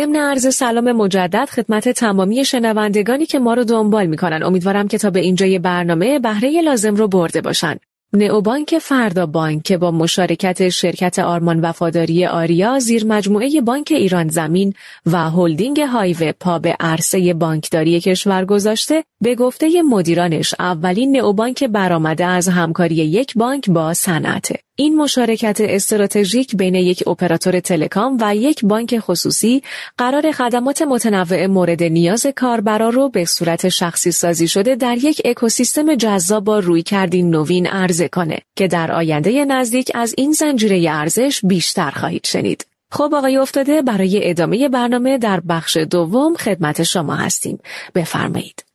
ضمن 0.00 0.16
عرض 0.16 0.54
سلام 0.54 0.92
مجدد 0.92 1.48
خدمت 1.50 1.88
تمامی 1.88 2.44
شنوندگانی 2.44 3.26
که 3.26 3.38
ما 3.38 3.54
رو 3.54 3.64
دنبال 3.64 4.06
می‌کنن. 4.06 4.42
امیدوارم 4.42 4.88
که 4.88 4.98
تا 4.98 5.10
به 5.10 5.20
اینجای 5.20 5.58
برنامه 5.58 6.18
بهره 6.18 6.60
لازم 6.60 6.96
رو 6.96 7.08
برده 7.08 7.40
باشن. 7.40 7.76
نئوبانک 8.12 8.78
فردا 8.78 9.26
بانک 9.26 9.62
که 9.62 9.76
با 9.76 9.90
مشارکت 9.90 10.68
شرکت 10.68 11.18
آرمان 11.18 11.60
وفاداری 11.60 12.26
آریا 12.26 12.78
زیر 12.78 13.06
مجموعه 13.06 13.60
بانک 13.60 13.88
ایران 13.90 14.28
زمین 14.28 14.74
و 15.06 15.30
هلدینگ 15.30 15.80
هایوه 15.80 16.32
پا 16.32 16.58
به 16.58 16.76
عرصه 16.80 17.34
بانکداری 17.34 18.00
کشور 18.00 18.44
گذاشته 18.44 19.04
به 19.20 19.34
گفته 19.34 19.82
مدیرانش 19.82 20.54
اولین 20.58 21.16
نئوبانک 21.16 21.64
برآمده 21.64 22.24
از 22.24 22.48
همکاری 22.48 22.94
یک 22.94 23.34
بانک 23.36 23.70
با 23.70 23.94
صنعت. 23.94 24.52
این 24.76 24.96
مشارکت 24.96 25.60
استراتژیک 25.60 26.56
بین 26.56 26.74
یک 26.74 27.08
اپراتور 27.08 27.60
تلکام 27.60 28.18
و 28.20 28.36
یک 28.36 28.64
بانک 28.64 28.98
خصوصی 28.98 29.62
قرار 29.98 30.32
خدمات 30.32 30.82
متنوع 30.82 31.46
مورد 31.46 31.82
نیاز 31.82 32.26
کاربرا 32.36 32.88
رو 32.88 33.08
به 33.08 33.24
صورت 33.24 33.68
شخصی 33.68 34.10
سازی 34.10 34.48
شده 34.48 34.74
در 34.74 34.96
یک 34.96 35.22
اکوسیستم 35.24 35.94
جذاب 35.94 36.44
با 36.44 36.58
روی 36.58 36.82
کردین 36.82 37.30
نوین 37.30 37.66
عرضه 37.66 38.08
کنه 38.08 38.38
که 38.56 38.68
در 38.68 38.92
آینده 38.92 39.44
نزدیک 39.44 39.90
از 39.94 40.14
این 40.18 40.32
زنجیره 40.32 40.90
ارزش 40.90 41.40
بیشتر 41.44 41.90
خواهید 41.90 42.26
شنید. 42.26 42.66
خب 42.92 43.14
آقای 43.14 43.36
افتاده 43.36 43.82
برای 43.82 44.30
ادامه 44.30 44.68
برنامه 44.68 45.18
در 45.18 45.40
بخش 45.40 45.76
دوم 45.76 46.34
خدمت 46.34 46.82
شما 46.82 47.14
هستیم. 47.14 47.58
بفرمایید. 47.94 48.69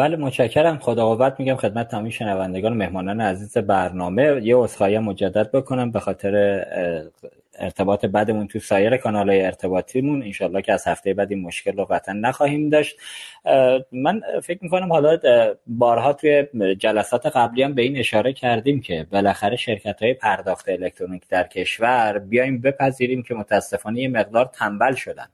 بله 0.00 0.16
متشکرم. 0.16 0.78
خدا 0.78 1.14
قوت 1.14 1.34
میگم 1.40 1.56
خدمت 1.56 1.88
تمامی 1.88 2.12
شنوندگان 2.12 2.72
مهمانان 2.72 3.20
عزیز 3.20 3.58
برنامه. 3.58 4.40
یه 4.42 4.56
عذرخواهی 4.56 4.98
مجدد 4.98 5.50
بکنم 5.50 5.90
به 5.90 6.00
خاطر 6.00 6.64
ارتباط 7.58 8.06
بدمون 8.06 8.46
تو 8.46 8.58
سایر 8.58 8.96
کانال 8.96 9.30
های 9.30 9.44
ارتباطیمون. 9.44 10.22
انشالله 10.22 10.62
که 10.62 10.72
از 10.72 10.86
هفته 10.86 11.14
بعد 11.14 11.30
این 11.30 11.42
مشکل 11.42 11.76
رو 11.76 11.84
قطعا 11.84 12.14
نخواهیم 12.14 12.68
داشت. 12.68 12.96
من 13.92 14.22
فکر 14.42 14.58
می‌کنم 14.62 14.92
حالا 14.92 15.18
بارها 15.66 16.12
توی 16.12 16.46
جلسات 16.78 17.26
قبلی 17.26 17.62
هم 17.62 17.74
به 17.74 17.82
این 17.82 17.96
اشاره 17.96 18.32
کردیم 18.32 18.80
که 18.80 19.06
بالاخره 19.12 19.56
شرکت 19.56 20.02
های 20.02 20.14
پرداخت 20.14 20.68
الکترونیک 20.68 21.22
در 21.28 21.42
کشور 21.42 22.18
بیایم 22.18 22.60
بپذیریم 22.60 23.22
که 23.22 23.34
متاسفانه 23.34 24.00
یه 24.00 24.08
مقدار 24.08 24.50
تنبل 24.52 24.94
شدن. 24.94 25.26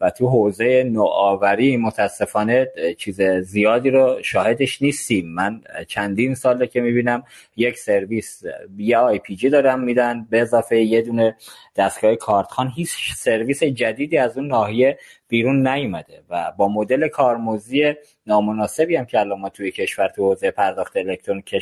و 0.00 0.10
تو 0.10 0.28
حوزه 0.28 0.84
نوآوری 0.84 1.76
متاسفانه 1.76 2.68
چیز 2.98 3.22
زیادی 3.22 3.90
رو 3.90 4.18
شاهدش 4.22 4.82
نیستیم. 4.82 5.34
من 5.34 5.60
چندین 5.88 6.34
ساله 6.34 6.66
که 6.66 6.80
می‌بینم 6.80 7.22
یک 7.56 7.78
سرویس 7.78 8.42
یا 8.68 9.00
IPG 9.00 9.50
دارم 9.50 9.80
میدن 9.80 10.26
به 10.30 10.40
اضافه 10.40 10.80
یه 10.80 11.02
دونه 11.02 11.36
دستگاه 11.76 12.16
کارتخوان. 12.16 12.72
هیچ 12.76 13.14
سرویس 13.16 13.62
جدیدی 13.62 14.18
از 14.18 14.38
اون 14.38 14.46
ناحیه 14.46 14.98
بیرون 15.28 15.68
نیومده 15.68 16.22
و 16.30 16.52
با 16.56 16.68
مدل 16.68 17.08
کارمزدی 17.08 17.94
نامناسبی 18.26 18.96
هم 18.96 19.04
که 19.04 19.20
الان 19.20 19.40
ما 19.40 19.48
توی 19.48 19.70
کشور 19.70 20.08
تو 20.08 20.22
حوزه 20.28 20.50
پرداخت 20.50 20.96
الکترونیک 20.96 21.54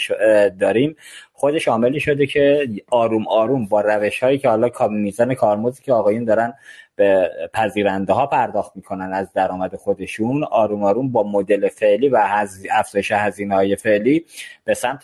داریم 0.60 0.96
خودش 1.32 1.68
عاملی 1.68 2.00
شده 2.00 2.26
که 2.26 2.68
آروم 2.90 3.28
آروم 3.28 3.66
با 3.66 3.80
روش 3.80 4.22
هایی 4.22 4.38
که 4.38 4.48
حالا 4.48 4.70
میزان 4.90 5.34
کارمزدی 5.34 5.82
که 5.84 5.92
آقایون 5.92 6.24
دارن 6.24 6.54
به 6.96 7.30
پذیرنده 7.52 8.12
ها 8.12 8.26
پرداخت 8.26 8.76
می‌کنن 8.76 9.12
از 9.12 9.32
درآمد 9.32 9.76
خودشون 9.76 10.44
آروم 10.44 10.84
آروم 10.84 11.12
با 11.12 11.22
مدل 11.22 11.68
فعلی 11.68 12.08
و 12.08 12.28
افزایش 12.70 13.12
هزینه 13.12 13.54
های 13.54 13.76
فعلی 13.76 14.24
به 14.64 14.74
سمت 14.74 15.02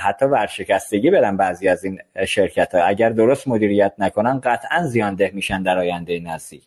حتی 0.00 0.26
ورشکستگی 0.26 1.10
برن 1.10 1.36
بعضی 1.36 1.68
از 1.68 1.84
این 1.84 1.98
شرکت 2.26 2.74
ها 2.74 2.82
اگر 2.82 3.10
درست 3.10 3.48
مدیریت 3.48 3.92
نکنن 3.98 4.40
قطعا 4.40 4.86
زیانده 4.86 5.30
میشن 5.34 5.62
در 5.62 5.78
آینده 5.78 6.20
نزدیک. 6.20 6.62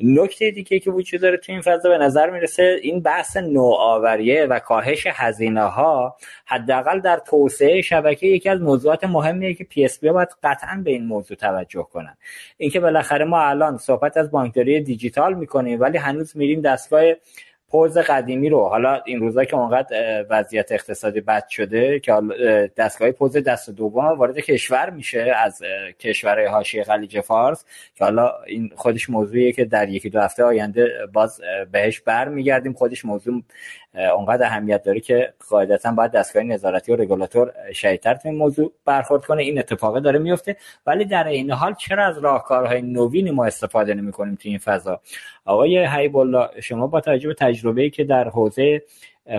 نکته 0.00 0.50
دیگه 0.50 0.78
که 0.78 0.90
وجود 0.90 1.20
داره 1.20 1.36
تو 1.36 1.52
این 1.52 1.60
فضا 1.60 1.88
به 1.88 1.98
نظر 1.98 2.30
می‌رسه 2.30 2.78
این 2.82 3.00
بحث 3.00 3.36
نوآوریه 3.36 4.46
و 4.46 4.58
کاهش 4.58 5.06
هزینه 5.10 5.64
ها 5.64 6.16
حداقل 6.46 7.00
در 7.00 7.18
توسعه 7.18 7.82
شبکه 7.82 8.26
یکی 8.26 8.48
از 8.48 8.60
موضوعات 8.60 9.04
مهمیه 9.04 9.54
که 9.54 9.64
PSP 9.64 10.10
باید 10.10 10.28
قطعا 10.42 10.80
به 10.84 10.90
این 10.90 11.06
موضوع 11.06 11.36
توجه 11.36 11.82
کنن. 11.92 12.16
اینکه 12.56 12.80
بالاخره 12.80 13.24
ما 13.24 13.40
الان 13.42 13.78
صحبت 13.78 14.16
از 14.16 14.30
بانکداری 14.30 14.80
دیجیتال 14.80 15.34
می‌کنیم 15.34 15.80
ولی 15.80 15.98
هنوز 15.98 16.36
میریم 16.36 16.60
دستگاه 16.60 17.02
پوز 17.68 17.98
قدیمی 17.98 18.48
رو. 18.48 18.68
حالا 18.68 19.02
این 19.04 19.20
روزا 19.20 19.44
که 19.44 19.56
اونقدر 19.56 20.26
وضعیت 20.30 20.72
اقتصادی 20.72 21.20
بد 21.20 21.48
شده 21.48 22.00
که 22.00 22.12
دستگاه 22.76 23.10
پوز 23.10 23.36
دست 23.36 23.70
دوم 23.70 24.04
وارد 24.04 24.38
کشور 24.38 24.90
میشه 24.90 25.34
از 25.36 25.62
کشورهای 26.00 26.46
حاشیه 26.46 26.84
خلیج 26.84 27.20
فارس 27.20 27.64
که 27.94 28.04
حالا 28.04 28.32
این 28.46 28.70
خودش 28.76 29.10
موضوعیه 29.10 29.52
که 29.52 29.64
در 29.64 29.88
یکی 29.88 30.10
دو 30.10 30.20
هفته 30.20 30.44
آینده 30.44 30.88
باز 31.12 31.40
بهش 31.72 32.00
برمیگردیم. 32.00 32.72
خودش 32.72 33.04
موضوع 33.04 33.42
اونقدر 34.16 34.46
اهمیت 34.46 34.82
داره 34.82 35.00
که 35.00 35.32
قاعدتا 35.50 35.92
باید 35.92 36.10
دستگاه 36.10 36.42
نظارتی 36.42 36.92
و 36.92 36.96
رگولاتور 36.96 37.52
شدیدتر 37.72 38.14
تو 38.14 38.28
این 38.28 38.38
موضوع 38.38 38.72
برخورد 38.84 39.24
کنه. 39.24 39.42
این 39.42 39.58
اتفاق 39.58 39.98
داره 39.98 40.18
میفته. 40.18 40.56
ولی 40.86 41.04
در 41.04 41.28
این 41.28 41.50
حال 41.50 41.74
چرا 41.74 42.06
از 42.06 42.18
راهکارهای 42.18 42.82
نوینی 42.82 43.30
ما 43.30 43.44
استفاده 43.44 43.94
نمی 43.94 44.12
کنیم 44.12 44.34
تو 44.34 44.48
این 44.48 44.58
فضا؟ 44.58 45.00
آقای 45.44 45.86
حبیب 45.86 46.16
الله 46.16 46.60
شما 46.60 46.86
با 46.86 47.00
توجه 47.00 47.28
به 47.28 47.34
تجربه‌ای 47.34 47.90
که 47.90 48.04
در 48.04 48.28
حوزه 48.28 48.82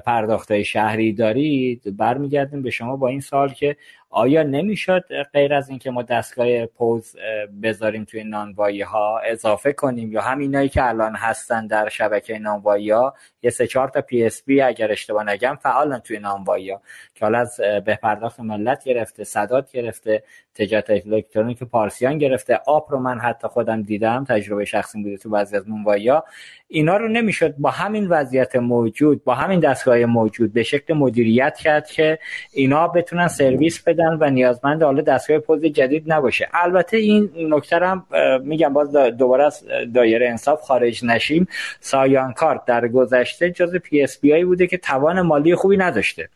پرداخت 0.06 0.62
شهری 0.62 1.14
دارید 1.14 1.98
برمیگردیم 1.98 2.62
به 2.62 2.70
شما 2.70 2.96
با 2.96 3.08
این 3.08 3.20
سوال 3.20 3.50
که 3.50 3.76
آیا 4.10 4.44
نمی‌شد 4.44 5.04
غیر 5.34 5.54
از 5.54 5.70
اینکه 5.70 5.92
ما 5.92 6.04
دستگاه 6.04 6.66
پوز 6.66 7.16
بذاریم 7.64 8.04
توی 8.04 8.24
نانوایی 8.24 8.82
ها 8.82 9.20
اضافه 9.20 9.74
کنیم 9.74 10.12
یا 10.12 10.22
همینایی 10.22 10.70
که 10.70 10.88
الان 10.88 11.16
هستن 11.16 11.68
در 11.68 11.90
شبکه 11.90 12.40
نانوایی 12.40 12.92
ها 12.92 13.14
یه 13.42 13.50
سه 13.50 13.68
چهار 13.68 13.90
تا 13.90 14.02
PSP 14.02 14.62
اگر 14.62 14.92
اشتباه 14.92 15.24
نگم 15.24 15.58
فعالن 15.62 16.00
توی 16.00 16.20
نانوایی 16.20 16.72
ها 16.72 16.82
که 17.16 17.26
حالا 17.26 17.40
از 17.40 17.58
به 17.86 18.00
پرداخت 18.04 18.40
ملت 18.40 18.84
گرفته 18.84 19.24
سداد 19.24 19.72
گرفته 19.72 20.24
تجارت 20.56 20.90
الکترونیک 20.90 21.64
پارسیان 21.64 22.18
گرفته. 22.18 22.60
آپ 22.68 22.92
رو 22.92 23.00
من 23.00 23.20
حتی 23.20 23.48
خودم 23.48 23.82
دیدم 23.82 24.26
تجربه 24.30 24.66
شخصی 24.66 25.04
بوده 25.04 25.18
تو 25.18 25.30
بعضی 25.30 25.58
از 25.58 25.70
نانوایی 25.70 26.10
ها 26.10 26.24
اینا 26.68 26.98
رو 26.98 27.08
نمی‌شد 27.08 27.56
با 27.58 27.70
همین 27.70 28.08
وضعیت 28.08 28.56
موجود 28.56 29.24
با 29.24 29.34
همین 29.36 29.60
دستگاه 29.60 30.06
موجود 30.06 30.54
به 30.54 30.64
شکل 30.64 30.94
مدیریت 30.94 31.58
کرد 31.58 31.88
که 31.88 32.20
اینا 32.54 32.88
بتونن 32.88 33.28
سرویس 33.28 33.84
بدن 33.98 34.18
و 34.20 34.30
نیازمند 34.30 34.84
حالا 34.84 35.02
دستگاه 35.02 35.40
پوز 35.40 35.66
جدید 35.66 36.04
نباشه. 36.14 36.48
البته 36.54 36.98
این 36.98 37.30
نکته 37.38 37.76
هم 37.76 38.06
میگم 38.44 38.74
باز 38.74 38.96
دوباره 38.96 39.46
از 39.46 39.64
دایره 39.96 40.30
انصاف 40.30 40.62
خارج 40.62 41.06
نشیم. 41.06 41.48
سایان 41.80 42.34
کارت 42.34 42.66
در 42.66 42.88
گذشته 42.88 43.52
جز 43.52 43.76
PSP 43.76 44.44
بوده 44.44 44.68
که 44.68 44.78
توان 44.78 45.22
مالی 45.22 45.56
خوبی 45.56 45.78
نداشته. 45.78 46.30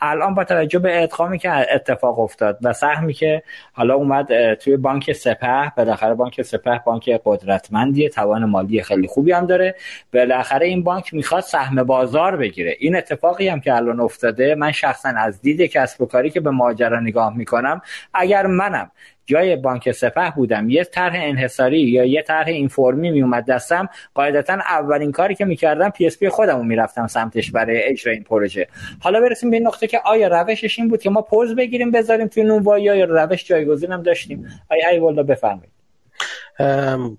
الان 0.00 0.34
با 0.34 0.44
توجه 0.44 0.78
به 0.78 1.02
ادغامی 1.02 1.38
که 1.38 1.74
اتفاق 1.74 2.18
افتاد 2.18 2.58
و 2.62 2.72
سهمی 2.72 3.12
که 3.12 3.42
حالا 3.72 3.94
اومد 3.94 4.54
توی 4.54 4.76
بانک 4.76 5.12
سپه 5.12 5.72
بالاخره 5.76 6.14
بانک 6.14 6.42
سپه 6.42 6.80
بانک 6.86 7.20
قدرتمندیه 7.24 8.08
توان 8.08 8.44
مالی 8.44 8.82
خیلی 8.82 9.06
خوبی 9.06 9.32
هم 9.32 9.46
داره. 9.46 9.74
بالاخره 10.14 10.66
این 10.66 10.82
بانک 10.82 11.14
می‌خواد 11.14 11.42
سهم 11.42 11.82
بازار 11.82 12.36
بگیره. 12.36 12.76
این 12.78 12.96
اتفاقی 12.96 13.48
هم 13.48 13.60
که 13.60 13.74
الان 13.74 14.00
افتاده 14.00 14.54
من 14.54 14.72
شخصا 14.72 15.08
از 15.08 15.40
دید 15.40 15.62
کسب 15.62 16.00
و 16.02 16.06
کاری 16.06 16.30
که 16.30 16.40
به 16.40 16.50
ماجرا 16.50 17.00
نگاه 17.04 17.36
می‌کنم 17.36 17.80
اگر 18.14 18.46
منم 18.46 18.90
جای 19.26 19.56
بانک 19.56 19.92
سپه 19.92 20.32
بودم 20.36 20.70
یه 20.70 20.84
طرح 20.84 21.14
انحصاری 21.16 21.80
یا 21.80 22.04
یه 22.04 22.22
طرح 22.22 22.46
این 22.46 22.68
فرمی 22.68 23.10
میومد 23.10 23.46
دستم 23.46 23.88
قاعدتا 24.14 24.52
اولین 24.52 25.12
کاری 25.12 25.34
که 25.34 25.44
می‌کردم 25.44 25.90
PSP 25.90 26.28
خودمو 26.28 26.62
می‌رفتم 26.62 27.06
سمتش 27.06 27.50
برای 27.50 27.82
اجرای 27.82 28.14
این 28.14 28.24
پروژه. 28.24 28.68
حالا 29.00 29.20
برسیم 29.20 29.50
به 29.50 29.56
این 29.56 29.66
نقطه 29.66 29.86
که 29.86 30.00
آیا 30.04 30.28
روشش 30.28 30.78
این 30.78 30.88
بود 30.88 31.02
که 31.02 31.10
ما 31.10 31.22
پوز 31.22 31.54
بگیریم 31.54 31.90
بذاریم 31.90 32.28
توی 32.28 32.42
نونوا 32.42 32.78
یا 32.78 33.04
روش 33.04 33.44
جایگزین 33.44 33.92
هم 33.92 34.02
داشتیم؟ 34.02 34.46
آیا 34.70 34.88
ای 34.88 34.98
والله 34.98 35.22
بفرمایید. 35.22 35.74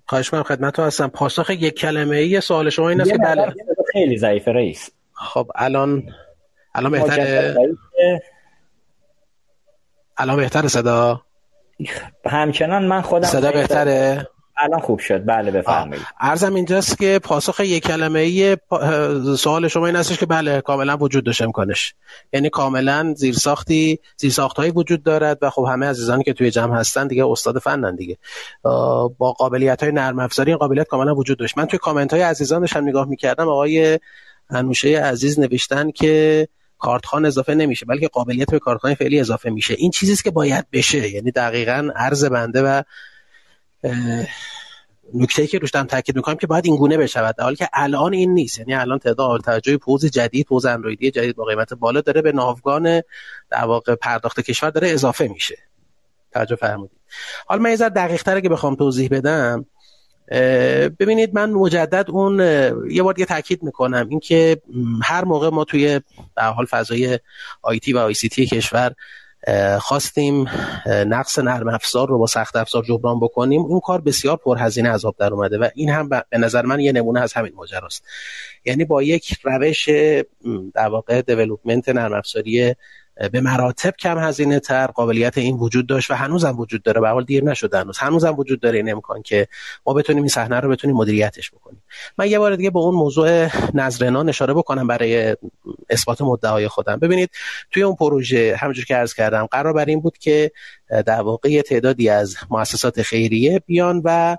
خواهش 0.05 0.33
من 0.33 0.43
خدمت 0.43 0.79
هستم. 0.79 1.07
پاسخ 1.07 1.49
یک 1.49 1.79
کلمه 1.79 2.15
ای 2.15 2.41
سوال 2.41 2.69
شما 2.69 2.89
این 2.89 3.01
است 3.01 3.11
که 3.11 3.17
بله. 3.17 3.53
خیلی 3.93 4.17
ضعیف 4.17 4.47
رئیس. 4.47 4.89
خب 5.13 5.51
الان 5.55 6.03
الان 6.75 6.91
بهتره؟ 6.91 7.55
الان 10.18 10.38
بهتره 10.38 10.68
صدا؟ 10.68 11.22
همچنان 12.26 12.86
من 12.86 13.01
خودم 13.01 13.28
صدا 13.28 13.51
بهتره؟ 13.51 14.28
الان 14.57 14.80
خوب 14.80 14.99
شد. 14.99 15.26
بله 15.26 15.51
بفرمایید. 15.51 16.05
ارزم 16.20 16.55
اینجاست 16.55 16.97
که 16.97 17.20
پاسخ 17.24 17.59
یک 17.59 17.84
کلمه 17.84 18.20
ای 18.20 18.57
سوال 19.38 19.68
شما 19.68 19.86
این 19.86 19.95
هستش 19.95 20.18
که 20.18 20.26
بله 20.26 20.61
کاملا 20.61 20.97
وجود 20.97 21.26
داشت 21.26 21.41
امکانش. 21.41 21.93
یعنی 22.34 22.49
کاملا 22.49 23.13
زیرساختی 23.18 23.99
زیرساخت 24.18 24.57
هایی 24.57 24.72
وجود 24.72 25.03
دارد 25.03 25.38
و 25.41 25.49
خب 25.49 25.66
همه 25.70 25.86
عزیزانی 25.86 26.24
که 26.24 26.34
توی 26.34 26.51
جمع 26.51 26.80
هستن 26.80 27.07
دیگه 27.07 27.28
استاد 27.28 27.59
فنن 27.59 27.95
دیگه. 27.95 28.18
با 29.18 29.32
قابلیت 29.38 29.84
های 29.84 29.91
نرم 29.91 30.20
افزاری 30.20 30.51
این 30.51 30.57
قابلیت 30.57 30.88
کاملا 30.88 31.16
وجود 31.16 31.38
داشت. 31.38 31.57
من 31.57 31.66
توی 31.66 31.80
کامنت 31.80 32.13
های 32.13 32.22
عزیزان 32.22 32.59
داشتم 32.59 32.88
نگاه 32.88 33.07
می‌کردم 33.07 33.47
آقای 33.47 33.99
انوشه 34.49 34.99
عزیز 34.99 35.39
نوشتن 35.39 35.91
که 35.91 36.47
کارت 36.80 37.05
خان 37.05 37.26
اضافه 37.26 37.53
نمیشه 37.53 37.86
بلکه 37.86 38.07
قابلیت 38.07 38.51
به 38.51 38.59
کارت 38.59 38.93
فعلی 38.93 39.19
اضافه 39.19 39.49
میشه. 39.49 39.73
این 39.73 39.91
چیزی 39.91 40.23
که 40.23 40.32
باید 40.32 40.65
بشه. 40.71 41.09
یعنی 41.09 41.32
دقیقا 41.32 41.89
عرض 41.95 42.26
بنده 42.26 42.61
و 42.61 42.82
نکته 45.13 45.47
که 45.47 45.59
روش 45.59 45.71
دارم 45.71 45.86
تاکید 45.86 46.15
می‌کنم 46.15 46.36
که 46.36 46.47
باید 46.47 46.65
این 46.65 46.76
گونه 46.76 46.97
بشود. 46.97 47.36
در 47.36 47.53
که 47.53 47.69
الان 47.73 48.13
این 48.13 48.34
نیست. 48.34 48.59
یعنی 48.59 48.73
الان 48.73 48.99
تعداد 48.99 49.41
توجه 49.41 49.78
پوز 49.78 50.05
جدید 50.05 50.45
پوز 50.45 50.65
اندرویدی 50.65 51.11
جدید 51.11 51.36
با 51.36 51.43
قیمت 51.43 51.73
بالا 51.73 52.01
داره 52.01 52.21
به 52.21 52.32
ناوگان 52.32 53.01
در 53.49 53.63
واقع 53.65 53.95
پرداخت 53.95 54.39
کشور 54.39 54.69
داره 54.69 54.89
اضافه 54.89 55.28
میشه. 55.28 55.57
توجه 56.32 56.55
فرمودید. 56.55 56.99
حالا 57.47 57.61
من 57.61 57.69
یه 57.69 57.76
ذره 57.76 57.89
دقیق 57.89 58.41
که 58.41 58.49
بخوام 58.49 58.76
توضیح 58.76 59.09
بدم 59.11 59.65
ببینید 60.99 61.36
من 61.36 61.51
مجدد 61.51 62.05
اون 62.09 62.39
یه 62.91 63.03
بار 63.03 63.13
دیگه 63.13 63.26
تاکید 63.26 63.63
می‌کنم. 63.63 64.07
اینکه 64.09 64.61
هر 65.03 65.26
موقع 65.26 65.49
ما 65.49 65.63
توی 65.63 66.01
به 66.36 66.43
حال 66.43 66.65
فضای 66.65 67.19
آیتی 67.61 67.93
و 67.93 67.97
آی 67.97 68.13
سی 68.13 68.30
تی 68.30 68.45
کشور 68.45 68.91
خواستیم 69.80 70.45
نقص 70.88 71.39
نرم 71.39 71.67
افزار 71.67 72.07
رو 72.07 72.17
با 72.17 72.28
سخت 72.28 72.55
افزار 72.55 72.84
جبران 72.84 73.19
بکنیم 73.19 73.61
اون 73.61 73.80
کار 73.80 74.01
بسیار 74.01 74.38
پرهزینه 74.38 74.89
عذاب 74.89 75.15
در 75.19 75.34
اومده 75.34 75.57
و 75.57 75.69
این 75.76 75.89
هم 75.89 76.09
به 76.09 76.38
نظر 76.38 76.65
من 76.65 76.80
یه 76.80 76.91
نمونه 76.91 77.21
از 77.21 77.34
همین 77.34 77.53
ماجراست. 77.55 78.03
یعنی 78.65 78.86
با 78.86 79.03
یک 79.03 79.38
روش 79.43 79.89
در 80.73 80.88
واقع 80.89 81.21
دیولپمنت 81.21 81.89
نرم 81.89 82.13
افزاری 82.13 82.76
به 83.32 83.41
مراتب 83.41 83.93
کم 83.99 84.18
هزینه 84.18 84.59
تر 84.59 84.88
قابلیت 84.88 85.38
این 85.38 85.57
وجود 85.57 85.88
داشت 85.88 86.11
و 86.11 86.13
هنوزم 86.13 86.59
وجود 86.59 86.84
داره. 86.84 87.01
به 87.01 87.09
حال 87.09 87.24
دیر 87.24 87.43
نشده 87.43 87.80
هنوز. 87.80 87.97
هنوزم 87.97 88.36
وجود 88.38 88.59
داره 88.59 88.78
این 88.78 88.91
امکان 88.91 89.22
که 89.22 89.47
ما 89.86 89.93
بتونیم 89.93 90.24
این 90.24 90.30
صحنه 90.30 90.59
رو 90.59 90.70
بتونیم 90.70 90.95
مدیریتش 90.95 91.51
بکنیم. 91.51 91.84
من 92.18 92.30
یه 92.30 92.39
بار 92.39 92.55
دیگه 92.55 92.70
به 92.70 92.80
اون 92.80 92.95
موضوع 92.95 93.47
نظرنا 93.74 94.22
اشاره 94.22 94.53
بکنم 94.53 94.88
برای 94.88 95.38
اثبات 95.89 96.22
مدعای 96.22 96.68
خودم. 96.68 96.99
ببینید 96.99 97.30
توی 97.72 97.84
اون 97.84 97.95
پروژه 97.95 98.55
همونجور 98.59 98.86
که 98.86 98.95
عرض 98.95 99.13
کردم 99.13 99.45
قرار 99.45 99.74
بر 99.74 99.86
این 99.86 100.01
بود 100.01 100.18
که 100.18 100.51
در 101.05 101.22
واقع 101.22 101.61
تعدادی 101.61 102.09
از 102.09 102.36
مؤسسات 102.49 103.01
خیریه 103.01 103.59
بیان 103.59 104.01
و 104.05 104.38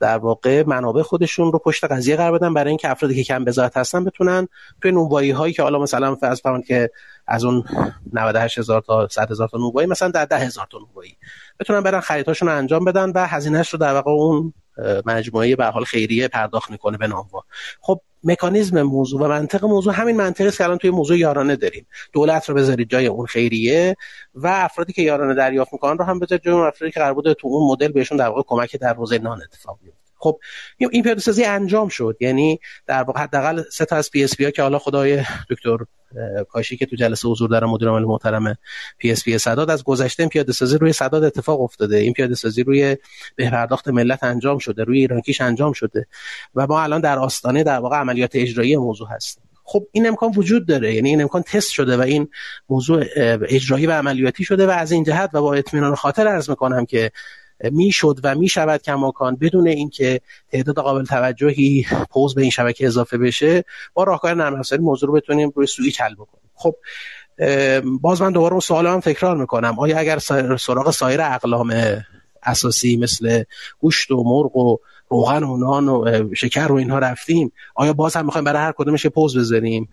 در 0.00 0.18
واقع 0.18 0.62
منابع 0.66 1.02
خودشون 1.02 1.52
رو 1.52 1.58
پشت 1.58 1.84
قضیه 1.84 2.16
قرار 2.16 2.38
بدن 2.38 2.54
برای 2.54 2.68
اینکه 2.68 2.90
افرادی 2.90 3.14
که 3.14 3.24
کم 3.24 3.44
بذات 3.44 3.76
هستن 3.76 4.04
بتونن 4.04 4.48
توی 4.82 4.92
نونوایی 4.92 5.30
هایی 5.30 5.52
که 5.52 5.62
حالا 5.62 5.78
مثلا 5.78 6.14
فرض 6.14 6.40
که 6.66 6.90
از 7.30 7.44
اون 7.44 7.64
98 8.12 8.58
هزار 8.58 8.80
تا 8.80 9.08
100 9.08 9.30
هزار 9.30 9.48
تا 9.48 9.58
نونوایی 9.58 9.88
مثلا 9.88 10.08
در 10.08 10.24
10 10.24 10.38
هزار 10.38 10.66
تا 10.70 10.78
نونوایی 10.78 11.16
بتونن 11.60 11.80
برن 11.80 12.00
خریدهاشون 12.00 12.48
رو 12.48 12.56
انجام 12.56 12.84
بدن 12.84 13.12
و 13.14 13.26
هزینهش 13.26 13.68
رو 13.68 13.78
در 13.78 13.94
واقع 13.94 14.10
اون 14.10 14.52
مجموعه 15.06 15.56
به 15.56 15.64
حال 15.64 15.84
خیریه 15.84 16.28
پرداخت 16.28 16.70
می‌کنه 16.70 16.98
به 16.98 17.06
نانوا. 17.06 17.44
خب 17.80 18.00
مکانیزم 18.24 18.82
موضوع 18.82 19.20
و 19.20 19.28
منطق 19.28 19.64
موضوع 19.64 19.94
همین 19.94 20.16
منطقی 20.16 20.48
است 20.48 20.58
که 20.58 20.64
الان 20.64 20.78
توی 20.78 20.90
موضوع 20.90 21.18
یارانه 21.18 21.56
داریم. 21.56 21.86
دولت 22.12 22.48
رو 22.48 22.54
بذارید 22.54 22.90
جای 22.90 23.06
اون 23.06 23.26
خیریه 23.26 23.96
و 24.34 24.46
افرادی 24.46 24.92
که 24.92 25.02
یارانه 25.02 25.34
دریافت 25.34 25.72
می‌کنن 25.72 25.98
رو 25.98 26.04
هم 26.04 26.18
بذارید 26.18 26.44
جای 26.44 26.54
اون 26.54 26.66
افرادی 26.66 26.92
که 26.92 27.00
قرار 27.00 27.14
بوده 27.14 27.34
تو 27.34 27.48
اون 27.48 27.72
مدل 27.72 27.88
بهشون 27.92 28.18
در 28.18 28.28
واقع 28.28 28.42
کمک 28.46 28.76
در 28.76 28.94
حوزه 28.94 29.18
نان 29.18 29.42
اتفاق 29.42 29.78
بیفته. 29.82 29.99
خب 30.20 30.40
این 30.78 31.02
پیاده 31.02 31.20
سازی 31.20 31.44
انجام 31.44 31.88
شد. 31.88 32.16
یعنی 32.20 32.60
در 32.86 33.02
واقع 33.02 33.20
حداقل 33.20 33.62
سه 33.72 33.84
تا 33.84 33.96
از 33.96 34.10
PSP 34.10 34.40
ها 34.40 34.50
که 34.50 34.62
حالا 34.62 34.78
آقای 34.78 35.22
دکتر 35.50 35.78
کاشی 36.48 36.76
که 36.76 36.86
تو 36.86 36.96
جلسه 36.96 37.28
حضور 37.28 37.48
داره 37.50 37.66
مدیر 37.66 37.88
عامل 37.88 38.04
محترم 38.04 38.56
PSP 38.98 39.38
سداد 39.38 39.70
از 39.70 39.84
گذشته 39.84 40.28
پیاده 40.28 40.52
سازی 40.52 40.78
روی 40.78 40.92
سداد 40.92 41.24
اتفاق 41.24 41.60
افتاده. 41.60 41.96
این 41.96 42.12
پیاده 42.12 42.34
سازی 42.34 42.62
روی 42.62 42.96
به 43.36 43.50
پرداخت 43.50 43.88
ملت 43.88 44.24
انجام 44.24 44.58
شده 44.58 44.84
روی 44.84 44.98
ایرانکیش 44.98 45.40
انجام 45.40 45.72
شده 45.72 46.06
و 46.54 46.66
ما 46.66 46.82
الان 46.82 47.00
در 47.00 47.18
آستانه 47.18 47.62
در 47.62 47.78
واقع 47.78 47.96
عملیات 47.96 48.30
اجرایی 48.34 48.76
موضوع 48.76 49.08
هستیم. 49.10 49.44
خب 49.64 49.86
این 49.92 50.08
امکان 50.08 50.32
وجود 50.36 50.66
داره. 50.66 50.94
یعنی 50.94 51.08
این 51.08 51.22
امکان 51.22 51.42
تست 51.42 51.70
شده 51.70 51.96
و 51.96 52.00
این 52.00 52.28
موضوع 52.68 53.04
اجرایی 53.48 53.86
و 53.86 53.92
عملیاتی 53.92 54.44
شده 54.44 54.66
و 54.66 54.70
از 54.70 54.92
این 54.92 55.04
جهت 55.04 55.30
و 55.32 55.40
با 55.40 55.54
اطمینان 55.54 55.94
خاطر 55.94 56.28
عرض 56.28 56.50
می‌کنم 56.50 56.86
که 56.86 57.10
می‌شد 57.62 58.20
و 58.22 58.34
می‌شود 58.34 58.82
کماکان 58.82 59.36
بدون 59.36 59.68
اینکه 59.68 60.20
تعداد 60.52 60.76
قابل 60.76 61.04
توجهی 61.04 61.86
پوز 62.10 62.34
به 62.34 62.42
این 62.42 62.50
شبکه 62.50 62.86
اضافه 62.86 63.18
بشه 63.18 63.64
با 63.94 64.04
راهکار 64.04 64.34
نرم 64.34 64.58
افزاری 64.58 64.82
موضوع 64.82 65.08
رو 65.08 65.14
بتونیم 65.14 65.52
روی 65.56 65.66
سویچ 65.66 66.00
حل 66.00 66.14
بکنیم. 66.14 66.50
خب 66.54 66.74
باز 68.00 68.22
من 68.22 68.32
دوباره 68.32 68.52
اون 68.52 68.60
سوال 68.60 68.86
هم 68.86 69.00
تکرار 69.00 69.36
می‌کنم. 69.36 69.78
آیا 69.78 69.98
اگر 69.98 70.18
سراغ 70.58 70.90
سایر 70.90 71.20
اقلام 71.20 71.74
اساسی 72.42 72.96
مثل 72.96 73.44
گوشت 73.78 74.10
و 74.10 74.24
مرغ 74.24 74.56
و 74.56 74.76
روغن 75.08 75.42
و 75.42 75.56
نان 75.56 75.88
و 75.88 76.34
شکر 76.34 76.72
و 76.72 76.74
اینها 76.74 76.98
رفتیم 76.98 77.52
آیا 77.74 77.92
باز 77.92 78.16
هم 78.16 78.24
می‌خوایم 78.24 78.44
برای 78.44 78.62
هر 78.62 78.72
کدومش 78.76 79.06
پوز 79.06 79.38
بذاریم؟ 79.38 79.88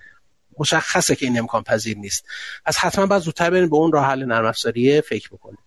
مشخصه 0.59 1.15
که 1.15 1.25
این 1.25 1.39
امکان 1.39 1.63
پذیر 1.63 1.97
نیست. 1.97 2.25
از 2.65 2.77
حتما 2.77 3.05
باید 3.05 3.21
زودتر 3.21 3.49
بریم 3.49 3.69
به 3.69 3.75
اون 3.75 3.91
راه 3.91 4.05
حل 4.05 4.25
نرم 4.25 4.45
افزاری 4.45 5.01
فکر 5.01 5.29
بکنیم. 5.29 5.57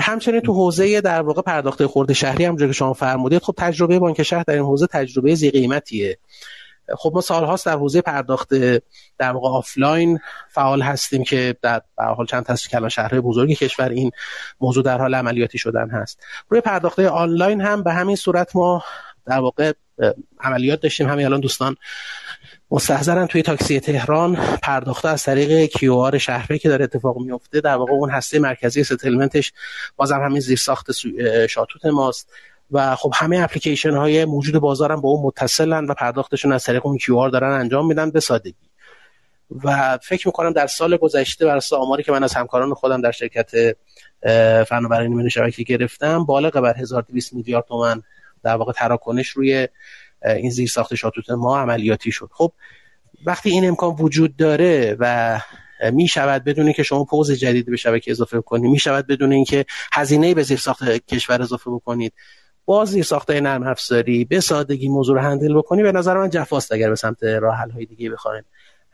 همچنین 0.00 0.40
تو 0.40 0.52
حوزه 0.52 1.00
در 1.00 1.22
واقع 1.22 1.42
پرداخت 1.42 1.86
خورد 1.86 2.12
شهری 2.12 2.44
همونجوری 2.44 2.70
که 2.70 2.76
شما 2.76 2.92
فرمودید 2.92 3.42
خب 3.42 3.54
تجربه 3.58 3.98
بانک 3.98 4.22
شهر 4.22 4.42
در 4.46 4.54
این 4.54 4.62
حوزه 4.62 4.86
تجربه 4.86 5.34
ذی 5.34 5.50
قیمتیه. 5.50 6.18
خب 6.98 7.12
ما 7.14 7.20
سالهاست 7.20 7.66
در 7.66 7.76
حوزه 7.76 8.00
پرداخت 8.00 8.54
در 9.18 9.32
واقع 9.32 9.48
آفلاین 9.48 10.18
فعال 10.48 10.82
هستیم 10.82 11.24
که 11.24 11.56
در 11.62 11.82
حال 12.16 12.26
چند 12.26 12.44
تا 12.44 12.54
کلان 12.56 12.88
شهرهای 12.88 13.20
بزرگ 13.20 13.52
کشور 13.52 13.88
این 13.88 14.10
موضوع 14.60 14.84
در 14.84 14.98
حال 14.98 15.14
عملیاتی 15.14 15.58
شدن 15.58 15.90
هست. 15.90 16.20
روی 16.48 16.60
پرداخت 16.60 16.98
آنلاین 16.98 17.60
هم 17.60 17.82
به 17.82 17.92
همین 17.92 18.16
صورت 18.16 18.56
ما 18.56 18.84
در 19.26 19.38
واقع 19.38 19.72
عملیات 20.40 20.80
داشتیم. 20.80 21.08
همین 21.08 21.26
الان 21.26 21.40
دوستان 21.40 21.76
مستحضرن 22.72 23.26
توی 23.26 23.42
تاکسی 23.42 23.80
تهران 23.80 24.36
پرداخته 24.62 25.08
از 25.08 25.22
طریق 25.22 25.70
QR 25.70 26.18
شهری 26.18 26.58
که 26.58 26.68
داره 26.68 26.84
اتفاق 26.84 27.18
میفته 27.18 27.60
در 27.60 27.74
واقع 27.74 27.92
اون 27.92 28.10
هسته 28.10 28.38
مرکزی 28.38 28.84
settlement 28.84 29.41
ش 29.41 29.52
بازم 29.96 30.20
همین 30.20 30.40
زیر 30.40 30.58
ساخت 30.58 30.90
شاتوت 31.46 31.86
ماست. 31.86 32.32
و 32.70 32.96
خب 32.96 33.12
همه 33.16 33.40
اپلیکیشن 33.40 33.94
های 33.94 34.24
موجود 34.24 34.58
بازارم 34.58 35.00
با 35.00 35.08
اون 35.08 35.26
متصلن 35.26 35.86
و 35.86 35.94
پرداختشون 35.94 36.52
از 36.52 36.64
طریق 36.64 36.86
اون 36.86 36.98
کیو 36.98 37.16
آر 37.16 37.28
دارن 37.28 37.60
انجام 37.60 37.86
میدن 37.86 38.10
به 38.10 38.20
سادگی. 38.20 38.54
و 39.64 39.98
فکر 40.02 40.28
می‌کنم 40.28 40.52
در 40.52 40.66
سال 40.66 40.96
گذشته 40.96 41.46
بر 41.46 41.60
آماری 41.72 42.02
که 42.02 42.12
من 42.12 42.24
از 42.24 42.34
همکاران 42.34 42.74
خودم 42.74 43.00
در 43.00 43.10
شرکت 43.10 43.76
فناوری 44.68 45.08
نیمه 45.08 45.28
شبکه 45.28 45.62
گرفتم 45.62 46.24
بالغ 46.24 46.60
بر 46.60 46.76
1200 46.76 47.34
میلیارد 47.34 47.64
تومن 47.64 48.02
در 48.42 48.56
واقع 48.56 48.72
تراکنش 48.72 49.28
روی 49.28 49.68
این 50.24 50.50
زیر 50.50 50.68
ساخت 50.68 50.94
شاتوت 50.94 51.30
ما 51.30 51.60
عملیاتی 51.60 52.12
شد. 52.12 52.30
خب 52.32 52.52
وقتی 53.26 53.50
این 53.50 53.68
امکان 53.68 53.96
وجود 53.98 54.36
داره 54.36 54.96
و 55.00 55.40
می 55.92 56.08
شود 56.08 56.44
بدون 56.44 56.72
که 56.72 56.82
شما 56.82 57.04
پوز 57.04 57.32
جدید 57.32 57.66
به 57.66 57.76
شبکه 57.76 58.10
اضافه 58.10 58.40
کنید 58.40 58.70
می 58.70 58.78
شود 58.78 59.06
بدون 59.06 59.32
اینکه 59.32 59.64
هزینه 59.92 60.34
به 60.34 60.42
زیر 60.42 60.58
ساخت 60.58 60.84
کشور 60.84 61.42
اضافه 61.42 61.70
بکنید 61.70 62.12
با 62.64 62.84
زیر 62.84 63.02
ساخته 63.04 63.40
نرم 63.40 63.62
افزاری 63.62 64.24
به 64.24 64.40
سادگی 64.40 64.88
موضوع 64.88 65.16
رو 65.16 65.22
هندل 65.22 65.54
بکنی 65.54 65.82
به 65.82 65.92
نظر 65.92 66.18
من 66.18 66.30
جفاست 66.30 66.72
اگر 66.72 66.88
به 66.88 66.96
سمت 66.96 67.22
راه 67.22 67.56
حل 67.56 67.70
های 67.70 67.86
دیگه 67.86 68.10
بخوایم. 68.10 68.44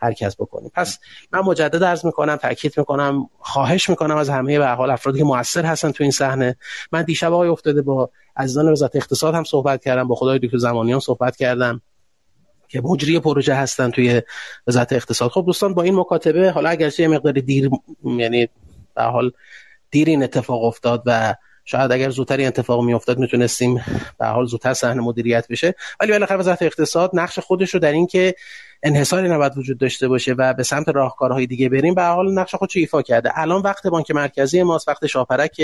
هر 0.01 0.13
کس 0.13 0.35
بکنیم. 0.35 0.71
پس 0.73 0.99
من 1.31 1.39
مجدد 1.39 1.83
عرض 1.83 2.05
می‌کنم 2.05 2.35
تاکید 2.35 2.73
می‌کنم 2.77 3.29
خواهش 3.39 3.89
می‌کنم 3.89 4.17
از 4.17 4.29
همه 4.29 4.59
به 4.59 4.67
حال 4.67 4.89
افرادی 4.89 5.17
که 5.17 5.25
موثر 5.25 5.65
هستن 5.65 5.91
تو 5.91 6.03
این 6.03 6.11
صحنه. 6.11 6.55
من 6.91 7.03
دیشب 7.03 7.33
آقای 7.33 7.49
افتاده 7.49 7.81
با 7.81 8.09
عزیزان 8.37 8.71
وزارت 8.71 8.95
اقتصاد 8.95 9.35
هم 9.35 9.43
صحبت 9.43 9.83
کردم 9.83 10.07
با 10.07 10.15
خدای 10.15 10.39
دکتر 10.39 10.57
زمانیان 10.57 10.99
صحبت 10.99 11.35
کردم 11.35 11.81
که 12.67 12.81
مجری 12.81 13.19
پروژه 13.19 13.53
هستن 13.53 13.91
توی 13.91 14.21
وزارت 14.67 14.93
اقتصاد. 14.93 15.31
خب 15.31 15.43
دوستان 15.45 15.73
با 15.73 15.81
این 15.81 15.95
مکاتبه 15.95 16.51
حالا 16.51 16.69
اگرچه 16.69 17.03
یه 17.03 17.09
مقدار 17.09 17.33
دیر 17.33 17.69
یعنی 18.03 18.49
به 18.95 19.03
حال 19.03 19.31
دیر 19.91 20.07
این 20.09 20.23
اتفاق 20.23 20.63
افتاد 20.63 21.03
و 21.05 21.35
شاید 21.65 21.91
اگر 21.91 22.09
زودتر 22.09 22.41
اتفاق 22.41 22.83
می 22.83 22.93
افتاد 22.93 23.19
می‌تونستیم 23.19 23.83
به 24.19 24.25
حال 24.25 24.45
زودتر 24.45 24.73
صحنه 24.73 25.01
مدیریت 25.01 25.47
بشه. 25.49 25.75
ولی 25.99 26.11
بالاخره 26.11 26.37
وزارت 26.37 26.61
اقتصاد 26.61 27.11
نقش 27.13 27.39
خودش 27.39 27.73
رو 27.73 27.79
در 27.79 27.91
این 27.91 28.07
که 28.07 28.35
انحصاری 28.83 29.29
نباید 29.29 29.57
وجود 29.57 29.77
داشته 29.77 30.07
باشه 30.07 30.33
و 30.33 30.53
به 30.53 30.63
سمت 30.63 30.89
راهکارهای 30.89 31.47
دیگه 31.47 31.69
بریم. 31.69 31.93
به 31.95 32.03
حال 32.03 32.33
نقش 32.33 32.55
خودش 32.55 32.77
ایفا 32.77 33.01
کرده. 33.01 33.31
الان 33.35 33.61
وقت 33.61 33.87
بانک 33.87 34.11
مرکزی 34.11 34.63
ماست 34.63 34.87
وقت 34.87 35.07
شاپرک 35.07 35.61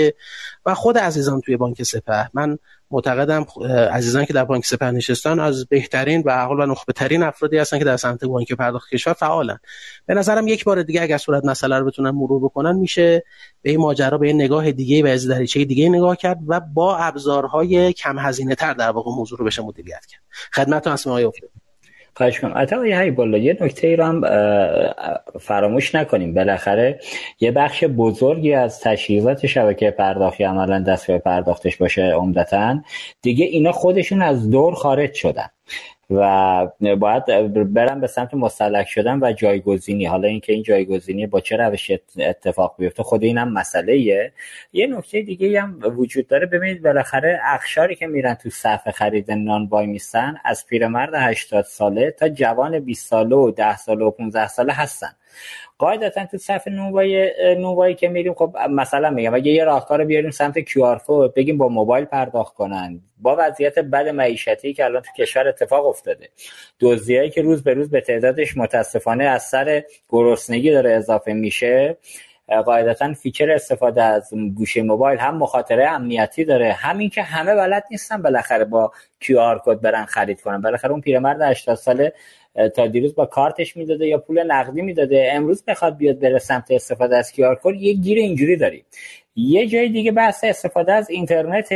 و 0.66 0.74
خود 0.74 0.98
عزیزان 0.98 1.40
توی 1.40 1.56
بانک 1.56 1.82
سپه. 1.82 2.30
من 2.34 2.58
معتقدم 2.90 3.46
عزیزان 3.92 4.24
که 4.24 4.32
در 4.32 4.44
بانک 4.44 4.64
سپه 4.64 4.90
نشستن 4.90 5.40
از 5.40 5.66
بهترین 5.66 6.22
و 6.26 6.46
حال 6.46 6.60
و 6.60 6.66
نخبه 6.66 6.92
ترین 6.92 7.22
افرادی 7.22 7.58
هستن 7.58 7.78
که 7.78 7.84
در 7.84 7.96
سمت 7.96 8.24
بانک 8.24 8.52
پرداخت 8.52 8.90
کشور 8.90 9.12
فعالن. 9.12 9.58
به 10.06 10.14
نظرم 10.14 10.48
یک 10.48 10.64
بار 10.64 10.82
دیگه 10.82 11.02
اگر 11.02 11.18
صورت 11.18 11.44
مسئله 11.44 11.78
رو 11.78 11.86
بتونن 11.86 12.10
مرور 12.10 12.44
بکنن 12.44 12.76
میشه 12.76 13.24
به 13.62 13.70
این 13.70 13.80
ماجرا 13.80 14.18
به 14.18 14.26
این 14.26 14.42
نگاه 14.42 14.72
دیگه 14.72 15.04
و 15.04 15.06
از 15.06 15.28
دریچه 15.28 15.64
دیگه 15.64 15.88
نگاه 15.88 16.16
کرد 16.16 16.38
و 16.46 16.60
با 16.60 16.96
ابزارهای 16.96 17.92
کم 17.92 18.18
هزینه 18.18 18.54
تر 18.54 18.74
در 18.74 18.90
واقع 18.90 19.10
موضوع 19.10 19.38
رو 19.38 19.44
بشه 19.44 19.62
مدیریت 19.62 20.06
کرد. 20.06 20.22
خدمتتون 20.52 20.92
هستم 20.92 21.10
آقای 21.10 21.24
خواهش 22.16 22.40
کنم 22.40 22.86
یه 22.86 23.10
بالا 23.10 23.38
یه 23.38 23.56
نکته 23.60 23.86
ای 23.86 23.96
رو 23.96 24.04
هم 24.04 24.20
فراموش 25.40 25.94
نکنیم. 25.94 26.34
بالاخره 26.34 27.00
یه 27.40 27.50
بخش 27.50 27.84
بزرگی 27.84 28.54
از 28.54 28.80
تجهیزات 28.80 29.46
شبکه 29.46 29.90
پرداختی 29.90 30.44
عملا 30.44 30.80
دستگاه 30.80 31.18
پرداختش 31.18 31.76
باشه 31.76 32.02
عمدتا. 32.02 32.78
دیگه 33.22 33.44
اینا 33.44 33.72
خودشون 33.72 34.22
از 34.22 34.50
دور 34.50 34.74
خارج 34.74 35.14
شدن. 35.14 35.48
و 36.10 36.68
باید 37.00 37.24
برم 37.74 38.00
به 38.00 38.06
سمت 38.06 38.34
مستلک 38.34 38.88
شدن 38.88 39.18
و 39.22 39.32
جایگزینی. 39.32 40.06
حالا 40.06 40.28
اینکه 40.28 40.52
این 40.52 40.62
جایگزینی 40.62 41.26
با 41.26 41.40
چه 41.40 41.56
روش 41.56 41.90
اتفاق 42.18 42.74
بیفته 42.78 43.02
خود 43.02 43.24
این 43.24 43.38
هم 43.38 43.52
مسئله 43.52 43.98
یه 44.72 44.86
نکته 44.86 45.22
دیگه 45.22 45.60
هم 45.60 45.78
وجود 45.96 46.26
داره. 46.26 46.46
ببینید 46.46 46.82
بالاخره 46.82 47.40
اخشاری 47.44 47.94
که 47.94 48.06
میرن 48.06 48.34
تو 48.34 48.50
صفحه 48.50 48.92
خرید 48.92 49.30
نان 49.30 49.66
وای 49.66 49.86
میستن 49.86 50.34
از 50.44 50.66
پیرمرد 50.66 51.14
80 51.14 51.64
ساله 51.64 52.10
تا 52.10 52.28
جوان 52.28 52.80
20 52.80 53.08
ساله 53.08 53.36
و 53.36 53.50
10 53.50 53.76
ساله 53.76 54.04
و 54.04 54.10
15 54.10 54.48
ساله 54.48 54.72
هستن. 54.72 55.12
قاعدتا 55.78 56.26
تو 56.26 56.38
صفحه 56.38 56.72
نوبای 56.72 57.32
نوبایی 57.58 57.94
که 57.94 58.08
میریم 58.08 58.34
خب 58.34 58.56
مثلا 58.70 59.10
میگم 59.10 59.34
اگه 59.34 59.50
یه 59.52 59.64
راهکار 59.64 60.04
بیاریم 60.04 60.30
سمت 60.30 60.58
کیو 60.58 60.84
آر 60.84 61.00
کد 61.06 61.34
بگیم 61.34 61.58
با 61.58 61.68
موبایل 61.68 62.04
پرداخت 62.04 62.54
کنن. 62.54 63.00
با 63.18 63.36
وضعیت 63.38 63.78
بد 63.78 64.08
معیشتی 64.08 64.72
که 64.74 64.84
الان 64.84 65.02
تو 65.02 65.10
کشور 65.18 65.48
اتفاق 65.48 65.86
افتاده. 65.86 66.28
دزدیایی 66.80 67.30
که 67.30 67.42
روز 67.42 67.64
به 67.64 67.74
روز 67.74 67.90
به 67.90 68.00
تعدادش 68.00 68.56
متاسفانه 68.56 69.24
از 69.24 69.42
سر 69.42 69.82
گرسنگی 70.08 70.70
داره 70.70 70.92
اضافه 70.92 71.32
میشه. 71.32 71.96
قاعدتا 72.64 73.12
feature 73.12 73.50
استفاده 73.50 74.02
از 74.02 74.34
گوشی 74.56 74.82
موبایل 74.82 75.18
هم 75.18 75.36
مخاطره 75.36 75.88
امنیتی 75.88 76.44
داره. 76.44 76.72
همین 76.72 77.10
که 77.10 77.22
همه 77.22 77.54
بلد 77.54 77.84
نیستن 77.90 78.22
بالاخره 78.22 78.64
با 78.64 78.92
QR 79.20 79.62
code 79.64 79.80
برن 79.80 80.04
خرید 80.04 80.40
کنن. 80.40 80.60
بالاخره 80.60 80.90
اون 80.90 81.00
پیرمرد 81.00 81.42
80 81.42 81.76
ساله 81.76 82.12
تا 82.74 82.86
دیروز 82.86 83.14
با 83.14 83.26
کارتش 83.26 83.76
می‌داده 83.76 84.06
یا 84.06 84.18
پول 84.18 84.42
نقدی 84.42 84.82
می‌داده 84.82 85.30
امروز 85.32 85.64
بخواد 85.64 85.96
بیاد 85.96 86.18
بره 86.18 86.38
سمت 86.38 86.70
استفاده 86.70 87.16
از 87.16 87.32
QR 87.32 87.60
code 87.62 87.74
یه 87.74 87.92
گیر 87.92 88.18
اینجوری 88.18 88.56
داریم. 88.56 88.84
یه 89.36 89.66
جای 89.66 89.88
دیگه 89.88 90.12
بحث 90.12 90.44
استفاده 90.44 90.92
از 90.92 91.10
اینترنت 91.10 91.68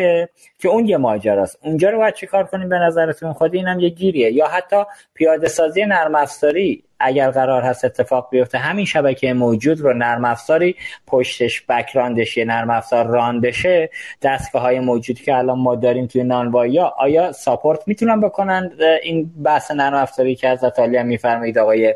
که 0.59 0.69
اون 0.69 0.89
یه 0.89 0.97
ماجراست. 0.97 1.59
اونجا 1.63 1.91
رو 1.91 1.99
باید 1.99 2.15
چیکار 2.15 2.45
کنیم 2.45 2.69
به 2.69 2.79
نظرتون؟ 2.79 3.33
خود 3.33 3.55
اینم 3.55 3.81
یه 3.81 3.89
گیریه. 3.89 4.33
یا 4.33 4.47
حتی 4.47 4.77
پیاده 5.15 5.49
سازی 5.49 5.85
نرم 5.85 6.15
افزاری 6.15 6.85
اگر 7.01 7.31
قرار 7.31 7.63
هست 7.63 7.85
اتفاق 7.85 8.29
بیفته 8.31 8.59
همین 8.59 8.85
شبکه 8.85 9.33
موجود 9.33 9.81
رو 9.81 9.93
نرم 9.93 10.25
افزاری 10.25 10.77
پشتش 11.07 11.63
بکراندش 11.69 12.37
یه 12.37 12.45
نرم 12.45 12.71
افزار 12.71 13.07
راندشه 13.07 13.91
دستگاه 14.23 14.63
های 14.63 14.81
موجودی 14.81 15.25
که 15.25 15.35
الان 15.35 15.59
ما 15.59 15.75
داریم 15.75 16.07
توی 16.07 16.23
نانوایا 16.23 16.95
آیا 16.99 17.33
ساپورت 17.33 17.81
می‌تونن 17.87 18.21
بکنن؟ 18.21 18.71
این 19.03 19.31
بحث 19.45 19.71
نرم 19.71 19.95
افزاری 19.95 20.35
که 20.35 20.49
از 20.49 20.65
هم 20.79 21.07
میفرمایید 21.07 21.59
آقای 21.59 21.95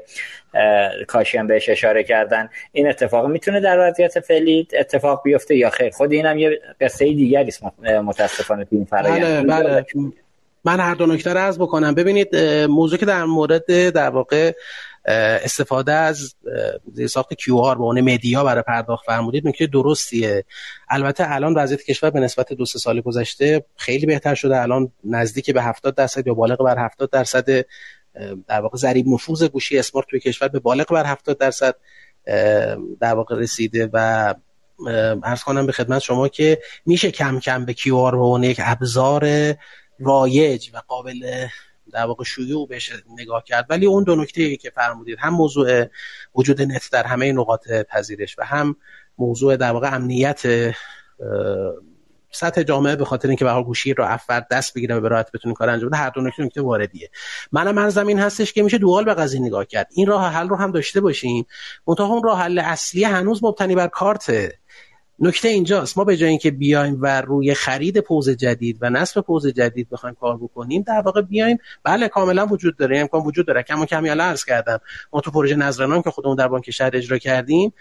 کاشی 1.07 1.39
هم 1.39 1.47
بهش 1.47 1.69
اشاره 1.69 2.05
کردن. 2.05 2.49
این 2.73 2.89
اتفاق 2.89 3.27
می‌تونه 3.27 3.61
در 3.61 3.89
وضعیت 3.89 4.21
فعلی 4.21 4.69
اتفاق 4.79 5.23
بیفته 5.25 5.57
یا 5.57 5.71
خیر؟ 5.71 5.91
خود 5.91 6.13
اینم 6.13 6.39
یه 6.39 6.61
قصه 6.81 7.05
دیگری 7.05 7.49
است 7.49 7.63
متاسفانه 8.05 8.65
تو 8.65 8.77
این 8.77 8.85
فرآیند 8.85 9.47
بله 9.49 9.63
بله. 9.69 9.87
من 10.65 10.81
هر 10.81 10.95
دو 10.95 11.07
نکته 11.07 11.33
رو 11.33 11.53
بکنم. 11.53 11.95
ببینید 11.95 12.37
موضوع 12.69 12.99
که 12.99 13.07
در 13.07 13.25
مورد 13.25 13.91
در 13.91 14.11
واقع 14.11 14.53
استفاده 15.07 15.93
از 15.93 16.35
ساخت 17.09 17.35
کیو 17.35 17.57
آر 17.57 17.79
به 17.79 17.85
عنوان 17.85 18.01
مدیا 18.01 18.45
برای 18.45 18.63
پرداخت 18.63 19.07
فرمودید 19.07 19.49
نکته 19.49 19.67
درستیه. 19.67 20.45
البته 20.89 21.33
الان 21.33 21.55
وضعیت 21.55 21.83
کشور 21.83 22.11
به 22.11 22.21
نسبت 22.21 22.53
دو 22.53 22.65
سه 22.65 22.79
سال 22.79 23.01
گذشته 23.01 23.65
خیلی 23.77 24.07
بهتر 24.07 24.35
شده. 24.35 24.61
الان 24.61 24.93
نزدیک 25.05 25.51
به 25.51 25.63
70 25.63 25.95
درصد 25.95 26.27
یا 26.27 26.35
بالغ 26.35 26.65
بر 26.65 26.85
70 26.85 27.11
درصد 27.11 27.65
در 28.49 28.61
واقع 28.61 28.79
ضریب 28.79 29.09
نفوذ 29.09 29.45
گوشی 29.45 29.79
اسمارت 29.79 30.07
توی 30.11 30.21
کشور 30.21 30.49
به 30.49 30.59
بالغ 30.59 30.93
بر 30.93 31.07
70 31.07 31.39
درصد 31.39 31.75
در 33.01 33.15
واقع 33.15 33.37
رسیده 33.37 33.91
و 33.93 34.35
ارز 35.23 35.43
کنم 35.43 35.67
به 35.67 35.73
خدمت 35.73 36.03
شما 36.03 36.29
که 36.29 36.59
میشه 36.87 37.11
کم 37.11 37.41
کم 37.41 37.65
به 37.65 37.73
کیو 37.73 37.97
آر 37.97 38.39
به 38.41 38.47
یک 38.47 38.61
ابزار 38.63 39.55
رایج 39.99 40.71
و 40.75 40.83
قابل 40.89 41.47
در 41.93 42.05
واقع 42.05 42.25
شیوع 42.25 42.69
بهش 42.69 42.93
نگاه 43.19 43.45
کرد. 43.45 43.67
ولی 43.71 43.87
اون 43.87 44.05
دو 44.05 44.17
نکته 44.17 44.43
ای 44.43 44.57
که 44.57 44.71
فرمودید 44.71 45.19
هم 45.21 45.35
موضوع 45.35 45.85
وجود 46.35 46.63
نت 46.63 46.89
در 46.93 47.07
همه 47.07 47.33
نقاط 47.33 47.69
پذیرش 47.89 48.39
و 48.39 48.45
هم 48.45 48.77
موضوع 49.19 49.57
در 49.57 49.71
واقع 49.71 49.95
امنیت 49.95 50.43
سطح 52.35 52.63
جامعه 52.63 52.97
به 52.97 53.05
خاطر 53.05 53.29
اینکه 53.29 53.45
به 53.45 53.63
گوشی 53.63 53.95
رو 53.95 54.05
افراد 54.05 54.47
دست 54.51 54.75
بگیره 54.75 54.95
و 54.95 55.01
به 55.01 55.09
راحت 55.09 55.33
بتونه 55.33 55.55
کار 55.55 55.71
انجام 55.71 55.89
بده 55.89 55.99
هر 55.99 56.11
دو 56.11 56.21
نکته 56.21 56.43
نکته 56.43 56.63
واردیه. 56.63 57.11
منم 57.53 57.79
هر 57.79 57.89
زمین 57.89 58.19
هستش 58.19 58.53
که 58.53 58.63
میشه 58.63 58.79
دوال 58.79 59.05
به 59.05 59.15
قضیه 59.15 59.41
نگاه 59.41 59.65
کرد. 59.65 59.89
این 59.93 60.07
راه 60.07 60.33
حل 60.33 60.49
رو 60.49 60.57
هم 60.57 60.73
داشته 60.73 61.01
باشیم. 61.01 61.47
منتها 61.87 62.07
اون 62.07 62.23
راه 62.23 62.41
حل 62.41 62.59
اصلی 62.59 63.05
هنوز 63.05 63.45
مبتنی 63.45 63.75
بر 63.75 63.89
کارت 63.89 64.33
نکته 65.25 65.49
اینجاست. 65.49 65.99
ما 65.99 66.05
به 66.05 66.17
جای 66.17 66.29
اینکه 66.29 66.51
بیایم 66.51 66.99
و 67.01 67.21
روی 67.21 67.55
خرید 67.55 68.01
پوز 68.01 68.31
جدید 68.31 68.79
و 68.81 68.91
نصب 68.91 69.21
پوز 69.21 69.47
جدید 69.47 69.89
بخوایم 69.91 70.17
کار 70.21 70.37
بکنیم 70.37 70.83
در 70.83 71.01
واقع 71.01 71.23
بیایم. 71.23 71.59
بله 71.85 72.09
کاملا 72.09 72.47
وجود 72.47 72.77
داره. 72.77 72.99
امکان 72.99 73.23
وجود 73.23 73.47
داره. 73.47 73.63
کما 73.63 73.87
کمی 73.87 74.11
الان 74.11 74.29
عرض 74.29 74.45
کردم. 74.45 74.81
ما 75.13 75.21
تو 75.21 75.31
پروژه 75.31 75.57
نظرنام 75.57 76.03
که 76.03 76.11
خودمون 76.11 76.37
در 76.37 76.49
بانک 76.49 76.71
شهر 76.71 76.91
اجرا 76.95 77.19
کردیم 77.19 77.73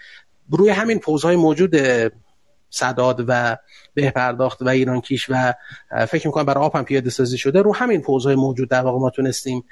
روی 0.50 0.70
همین 0.70 0.98
پوزهای 0.98 1.36
موجود 1.36 1.76
صداد 2.70 3.24
و 3.28 3.56
به 3.94 4.10
پرداخت 4.10 4.62
و 4.62 4.68
ایران 4.68 5.00
کیش 5.00 5.26
و 5.28 5.54
فکر 6.08 6.26
می‌کنم 6.26 6.44
برای 6.44 6.64
آب 6.64 6.76
هم 6.76 6.84
پیاده 6.84 7.10
سازی 7.10 7.38
شده 7.38 7.62
رو 7.62 7.74
همین 7.74 8.02
پوزهای 8.02 8.34
موجود 8.34 8.68
در 8.68 8.80
واقع 8.80 8.98
ما 8.98 9.10
تونستیم 9.10 9.64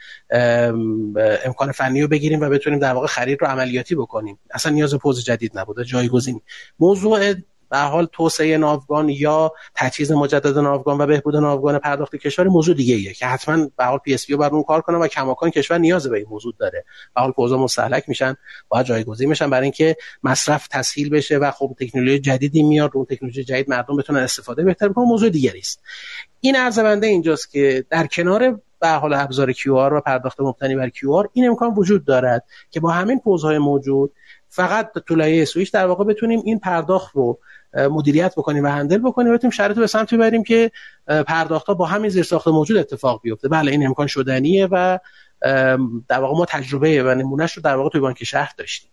امکان 1.44 1.72
فنی 1.72 2.02
رو 2.02 2.08
بگیریم 2.08 2.40
و 2.40 2.48
بتونیم 2.48 2.78
در 2.78 2.92
واقع 2.92 3.06
خرید 3.06 3.38
رو 3.40 3.46
عملیاتی 3.46 3.94
بکنیم. 3.94 4.38
اصلا 4.50 4.72
نیاز 4.72 4.94
پوز 4.94 5.24
جدید 5.24 5.58
نبوده 5.58 5.84
جایگزین 5.84 6.40
موضوع 6.80 7.34
به 7.72 7.78
حال 7.78 8.08
توسعه 8.12 8.58
ناوگان 8.58 9.08
یا 9.08 9.52
تجهیز 9.74 10.12
مجدد 10.12 10.58
ناوگان 10.58 11.00
و 11.00 11.06
بهبود 11.06 11.36
ناوگان 11.36 11.78
پرداخت 11.78 12.16
کشور 12.16 12.48
موضوع 12.48 12.74
دیگه 12.74 12.94
ایه 12.94 13.12
که 13.12 13.26
حتما 13.26 13.68
به 13.76 13.84
حال 13.84 13.98
PSP 13.98 14.34
اون 14.34 14.62
کار 14.62 14.80
کنه 14.80 14.98
و 14.98 15.06
کماکان 15.06 15.50
کشور 15.50 15.78
نیاز 15.78 16.06
به 16.06 16.16
این 16.16 16.26
موضوع 16.30 16.54
داره. 16.58 16.84
به 17.14 17.20
حال 17.20 17.32
پوزا 17.32 17.56
مستهلک 17.56 18.08
میشن 18.08 18.36
باید 18.68 18.86
جایگزین 18.86 19.28
میشن 19.28 19.50
برای 19.50 19.62
اینکه 19.62 19.96
مصرف 20.22 20.68
تسهیل 20.68 21.10
بشه 21.10 21.38
و 21.38 21.50
خب 21.50 21.76
تکنولوژی 21.80 22.18
جدیدی 22.18 22.62
میاد 22.62 22.90
اون 22.94 23.04
تکنولوژی 23.04 23.44
جدید 23.44 23.70
مردم 23.70 23.96
بتونن 23.96 24.20
استفاده 24.20 24.62
بهتر 24.62 24.88
بکنن. 24.88 25.04
موضوع 25.04 25.30
دیگری 25.30 25.58
است 25.58 25.80
این 26.40 26.56
عرض 26.56 26.78
بنده 26.78 27.06
اینجاست 27.06 27.50
که 27.50 27.84
در 27.90 28.06
کنار 28.06 28.60
به 28.80 28.88
حال 28.88 29.14
ابزار 29.14 29.52
QR 29.52 29.92
و 29.92 30.00
پرداخت 30.00 30.40
مبتنی 30.40 30.76
بر 30.76 30.88
QR 30.88 31.28
این 31.32 31.48
امکان 31.48 31.74
وجود 31.76 32.04
دارد 32.04 32.44
که 32.70 32.80
با 32.80 32.90
همین 32.90 33.20
پوزهای 33.20 33.58
موجود 33.58 34.12
فقط 34.48 34.92
تو 35.06 35.14
لایه 35.14 35.44
سویچ 35.44 35.72
در 35.72 35.86
واقع 35.86 36.04
بتونیم 36.04 36.42
این 36.44 36.58
پرداخت 36.58 37.14
رو 37.14 37.38
مدیریت 37.74 38.34
بکنیم 38.36 38.64
و 38.64 38.68
هندل 38.68 38.98
بکنیم 38.98 39.34
بتونیم 39.34 39.50
شرایط 39.50 39.78
به 39.78 39.86
سمت 39.86 40.14
ببریم 40.14 40.44
که 40.44 40.70
پرداخت 41.06 41.66
ها 41.66 41.74
با 41.74 41.86
همین 41.86 42.10
زیرساخت 42.10 42.48
موجود 42.48 42.76
اتفاق 42.76 43.20
بیفته. 43.22 43.48
بله 43.48 43.70
این 43.70 43.86
امکان 43.86 44.06
شدنیه 44.06 44.68
و 44.70 44.98
در 46.08 46.20
واقع 46.20 46.38
ما 46.38 46.44
تجربه 46.48 47.02
و 47.02 47.14
نمونهش 47.14 47.52
رو 47.52 47.62
در 47.62 47.76
واقع 47.76 47.88
توی 47.88 48.00
بانک 48.00 48.24
شهر 48.24 48.52
داشتیم. 48.56 48.90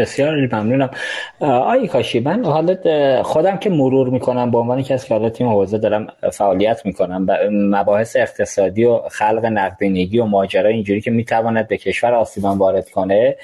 بسیار 0.00 0.48
ممنونم. 0.52 0.90
آی 1.40 1.88
کاشی 1.88 2.20
من 2.20 2.44
حالا 2.44 2.76
خودم 3.22 3.56
که 3.56 3.70
مرور 3.70 4.10
می‌کنم 4.10 4.50
به 4.50 4.58
عنوان 4.58 4.82
کسی 4.82 5.08
که 5.08 5.14
حالا 5.14 5.30
تیم 5.30 5.48
حوزه 5.48 5.78
دارم 5.78 6.06
فعالیت 6.32 6.86
می‌کنم 6.86 7.26
مباحث 7.50 8.16
اقتصادی 8.16 8.84
و 8.84 8.98
خلق 9.10 9.44
نقدینگی 9.44 10.18
و 10.18 10.24
ماجرا 10.24 10.68
اینجوری 10.68 11.00
که 11.00 11.10
می‌تواند 11.10 11.68
به 11.68 11.76
کشور 11.76 12.14
آسیبان 12.14 12.58
وارد 12.58 12.90
کنه 12.90 13.36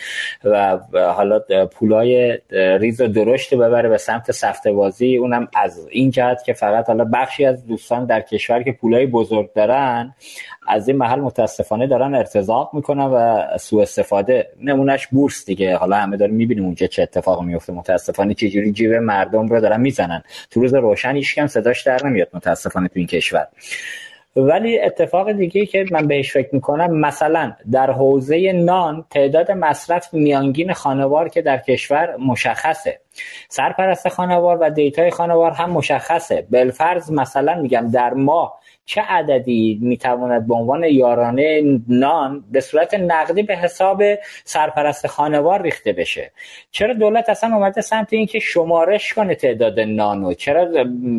و 0.45 0.79
حالا 0.93 1.41
پولای 1.73 2.39
ریز 2.51 3.01
و 3.01 3.07
درشت 3.07 3.55
ببره 3.55 3.89
به 3.89 3.99
سمت 3.99 4.31
سفته 4.31 4.73
بازی 4.73 5.17
اونم 5.17 5.49
از 5.57 5.89
این 5.91 6.11
جهت 6.11 6.45
که 6.45 6.53
فقط 6.53 6.89
حالا 6.89 7.05
بخشی 7.13 7.45
از 7.45 7.67
دوستان 7.67 8.07
در 8.07 8.21
کشور 8.21 8.63
که 8.63 8.73
پولای 8.73 9.07
بزرگ 9.07 9.53
دارن 9.53 10.15
از 10.69 10.89
این 10.89 10.97
محل 10.97 11.21
متاسفانه 11.21 11.87
دارن 11.87 12.15
ارتزاق 12.15 12.71
می‌کنن 12.73 13.05
و 13.05 13.43
سوء 13.59 13.83
استفاده 13.83 14.49
نمونهش 14.63 15.07
بورس 15.07 15.47
دیگه. 15.47 15.77
حالا 15.77 15.97
همه 15.97 16.17
داریم 16.17 16.35
می‌بینیم 16.47 16.65
اونجا 16.65 16.87
چه 16.87 17.03
اتفاقی 17.03 17.47
میفته 17.47 17.73
متاسفانه 17.73 18.35
چه 18.35 18.49
جوری 18.49 18.73
جیب 18.73 18.93
مردم 18.93 19.47
رو 19.47 19.61
دارن 19.61 19.81
می‌زنن. 19.81 20.23
تو 20.51 20.61
روز 20.61 20.75
روشن 20.75 21.17
هیچ 21.17 21.41
صداش 21.41 21.83
در 21.83 22.07
نمیاد 22.07 22.29
متاسفانه 22.35 22.89
تو 22.89 22.93
این 22.95 23.07
کشور. 23.07 23.47
ولی 24.37 24.81
اتفاق 24.81 25.33
دیگه 25.33 25.67
که 25.67 25.85
من 25.91 26.07
بهش 26.07 26.33
فکر 26.33 26.49
می‌کنم 26.53 27.01
مثلا 27.01 27.53
در 27.73 27.91
حوزه 27.91 28.53
نان 28.53 29.05
تعداد 29.11 29.51
مصرف 29.51 30.15
میانگین 30.15 30.73
خانوار 30.73 31.29
که 31.29 31.43
در 31.43 31.59
کشور 31.59 32.17
مشخصه. 32.17 33.01
سرپرست 33.49 34.09
خانوار 34.09 34.59
و 34.61 34.71
دیتای 34.71 35.11
خانوار 35.11 35.51
هم 35.51 35.71
مشخصه. 35.71 36.47
بلفرض 36.51 37.11
مثلا 37.11 37.55
میگم 37.55 37.91
در 37.91 38.15
ماه 38.15 38.61
چه 38.87 39.01
عددی 39.01 39.79
می‌تواند 39.83 40.47
به 40.47 40.55
عنوان 40.55 40.85
یارانه 40.85 41.81
نان 41.89 42.45
به 42.53 42.61
صورت 42.61 42.95
نقدی 42.95 43.43
به 43.43 43.57
حساب 43.57 44.03
سرپرست 44.45 45.07
خانوار 45.07 45.63
ریخته 45.63 45.93
بشه؟ 45.93 46.33
چرا 46.71 46.95
دولت 46.95 47.29
اصلا 47.29 47.57
اومده 47.57 47.81
سمت 47.81 48.13
اینکه 48.13 48.39
شمارش 48.39 49.15
کنه 49.15 49.35
تعداد 49.35 49.81
نانو 49.81 50.35
چرا 50.35 50.69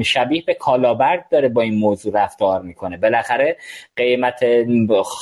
شبیه 0.04 0.44
به 0.48 0.54
کالابرد 0.54 1.26
داره 1.30 1.50
با 1.50 1.62
این 1.62 1.76
موضوع 1.76 2.24
رفتار 2.24 2.62
می‌کنه؟ 2.62 2.98
بالاخره 2.98 3.58
قیمت 3.96 4.40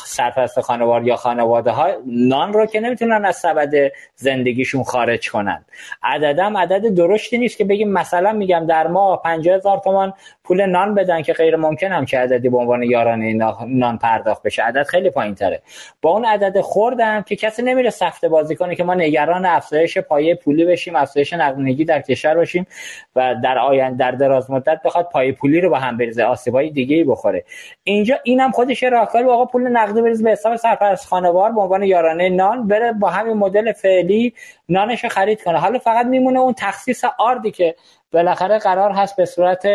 سرپرست 0.06 0.62
خانوار 0.62 1.08
یا 1.08 1.16
خانواده 1.16 1.72
ها 1.72 1.88
نان 2.06 2.54
رو 2.54 2.66
که 2.66 2.80
نمی‌تونن 2.80 3.26
از 3.26 3.36
سبد 3.36 3.92
زندگیشون 4.16 4.84
خارج 4.84 5.30
کنن. 5.30 5.66
عددم 6.04 6.58
عدد 6.58 6.94
درشتی 6.96 7.38
نیست 7.38 7.58
که 7.58 7.66
بگیم 7.66 7.92
مثلا 7.92 8.34
میگم 8.34 8.66
در 8.70 8.88
ماه 8.88 9.22
50 9.22 9.56
هزار 9.56 9.78
تومان 9.78 10.14
پول 10.44 10.66
نان 10.66 10.96
بدن 10.96 11.22
که 11.22 11.34
غیر 11.34 11.56
ممکن 11.56 11.92
هم 11.92 12.06
که 12.06 12.20
عددی 12.36 12.50
به 12.50 12.58
عنوان 12.58 12.84
یارانه 12.84 13.34
نان 13.68 13.98
پرداخت 13.98 14.44
بشه. 14.44 14.64
عدد 14.64 14.84
خیلی 14.84 15.10
پایین 15.10 15.36
تره 15.36 15.62
با 16.02 16.10
اون 16.10 16.26
عدد 16.26 16.62
خوردم 16.62 17.22
که 17.22 17.36
کسی 17.36 17.62
نمیره 17.62 17.90
سخت 17.90 18.26
بازی 18.26 18.56
کنه 18.56 18.76
که 18.76 18.84
ما 18.84 18.94
نگران 18.94 19.46
افزایش 19.46 19.98
پایه 19.98 20.36
پولی 20.36 20.66
بشیم 20.66 20.96
افزایش 20.96 21.34
نقدینگی 21.34 21.86
در 21.86 22.02
کشور 22.02 22.36
باشیم 22.36 22.68
و 23.16 23.36
در 23.44 23.58
آینده 23.58 23.98
در 23.98 24.12
دراز 24.12 24.52
مدت 24.52 24.82
بخواد 24.86 25.10
پایه 25.10 25.32
پولی 25.32 25.62
رو 25.62 25.70
با 25.70 25.80
هم 25.80 25.98
بریزه 25.98 26.24
آسیبای 26.24 26.70
دیگه 26.70 26.96
ای 26.96 27.04
بخوره. 27.04 27.44
اینجا 27.84 28.16
اینم 28.24 28.52
خودش 28.52 28.84
راهکاری 28.84 29.26
آقا 29.26 29.46
پول 29.46 29.68
نقدی 29.68 30.02
بریز 30.02 30.24
به 30.24 30.32
حساب 30.32 30.56
سرپرست 30.56 31.08
خانوار 31.08 31.52
به 31.52 31.62
عنوان 31.62 31.84
یارانه 31.84 32.30
نان 32.30 32.68
بره 32.68 32.94
با 32.94 33.10
همین 33.10 33.34
مدل 33.34 33.72
فعلی 33.72 34.34
نانش 34.70 35.06
خرید 35.06 35.44
کنه. 35.44 35.58
حالا 35.58 35.80
فقط 35.80 36.06
میمونه 36.06 36.40
اون 36.40 36.54
تخصیص 36.58 37.04
آردی 37.20 37.52
که 37.52 37.76
بالاخره 38.16 38.60
قرار 38.60 38.92
هست 38.92 39.16
به 39.16 39.26
صورت 39.26 39.68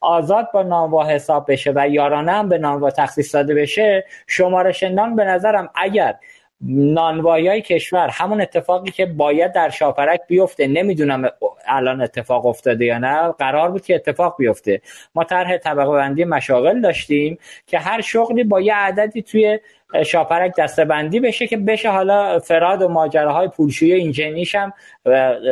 آزاد 0.00 0.48
با 0.52 0.62
نانوا 0.62 1.06
حساب 1.06 1.52
بشه 1.52 1.72
و 1.74 1.88
یارانه 1.88 2.32
هم 2.32 2.48
به 2.48 2.58
نانوا 2.58 2.90
تخصیص 2.90 3.34
داده 3.34 3.54
بشه 3.54 4.04
شمارش 4.26 4.82
نان 4.82 5.16
به 5.16 5.24
نظرم 5.24 5.70
اگر 5.74 6.14
نانوایی 6.60 7.62
کشور 7.62 8.08
همون 8.08 8.40
اتفاقی 8.40 8.90
که 8.90 9.06
باید 9.06 9.52
در 9.52 9.70
شاپرک 9.70 10.20
بیفته 10.28 10.66
نمی‌دونم 10.66 11.30
الان 11.66 12.00
اتفاق 12.00 12.46
افتاده 12.46 12.84
یا 12.84 12.98
نه 12.98 13.32
قرار 13.32 13.70
بود 13.70 13.82
که 13.82 13.94
اتفاق 13.94 14.36
بیفته. 14.38 14.80
ما 15.14 15.24
طرح 15.24 15.56
طبقه 15.56 15.92
بندی 15.92 16.24
مشاغل 16.24 16.80
داشتیم 16.80 17.38
که 17.66 17.78
هر 17.78 18.00
شغلی 18.00 18.44
با 18.44 18.60
یه 18.60 18.74
عددی 18.74 19.22
توی 19.22 19.58
شاپرک 20.06 20.54
دسته 20.58 20.84
بندی 20.84 21.20
بشه 21.20 21.46
که 21.46 21.56
بشه 21.56 21.90
حالا 21.90 22.38
فراد 22.38 22.82
و 22.82 22.88
ماجراهای 22.88 23.48
پولشویی 23.48 23.92
اینجنیش 23.92 24.54
هم 24.54 24.72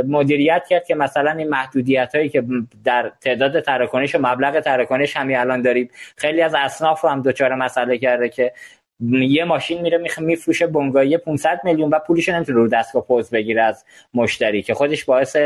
مدیریت 0.08 0.66
کرد 0.68 0.86
که 0.86 0.94
مثلا 0.94 1.30
این 1.30 1.48
محدودیت 1.48 2.14
هایی 2.14 2.28
که 2.28 2.44
در 2.84 3.12
تعداد 3.20 3.60
تراکنش 3.60 4.14
و 4.14 4.18
مبلغ 4.18 4.60
تراکنش 4.60 5.16
همین 5.16 5.36
الان 5.36 5.62
داریم 5.62 5.90
خیلی 6.16 6.42
از 6.42 6.54
اصناف 6.54 7.00
رو 7.00 7.10
هم 7.10 7.22
دچار 7.22 7.54
مسئله 7.54 7.98
کرده 7.98 8.28
که 8.28 8.52
یه 9.00 9.44
ماشین 9.44 9.82
میره 9.82 9.98
میفروشه 10.18 10.66
بنگاهی 10.66 11.18
500 11.18 11.60
میلیون 11.64 11.90
و 11.90 11.98
پولش 11.98 12.28
نمی‌تونه 12.28 12.58
رو 12.58 12.68
دستگاه 12.68 13.06
پوز 13.06 13.30
بگیره 13.30 13.62
از 13.62 13.84
مشتری 14.14 14.62
که 14.62 14.74
خودش 14.74 15.04
باعث 15.04 15.36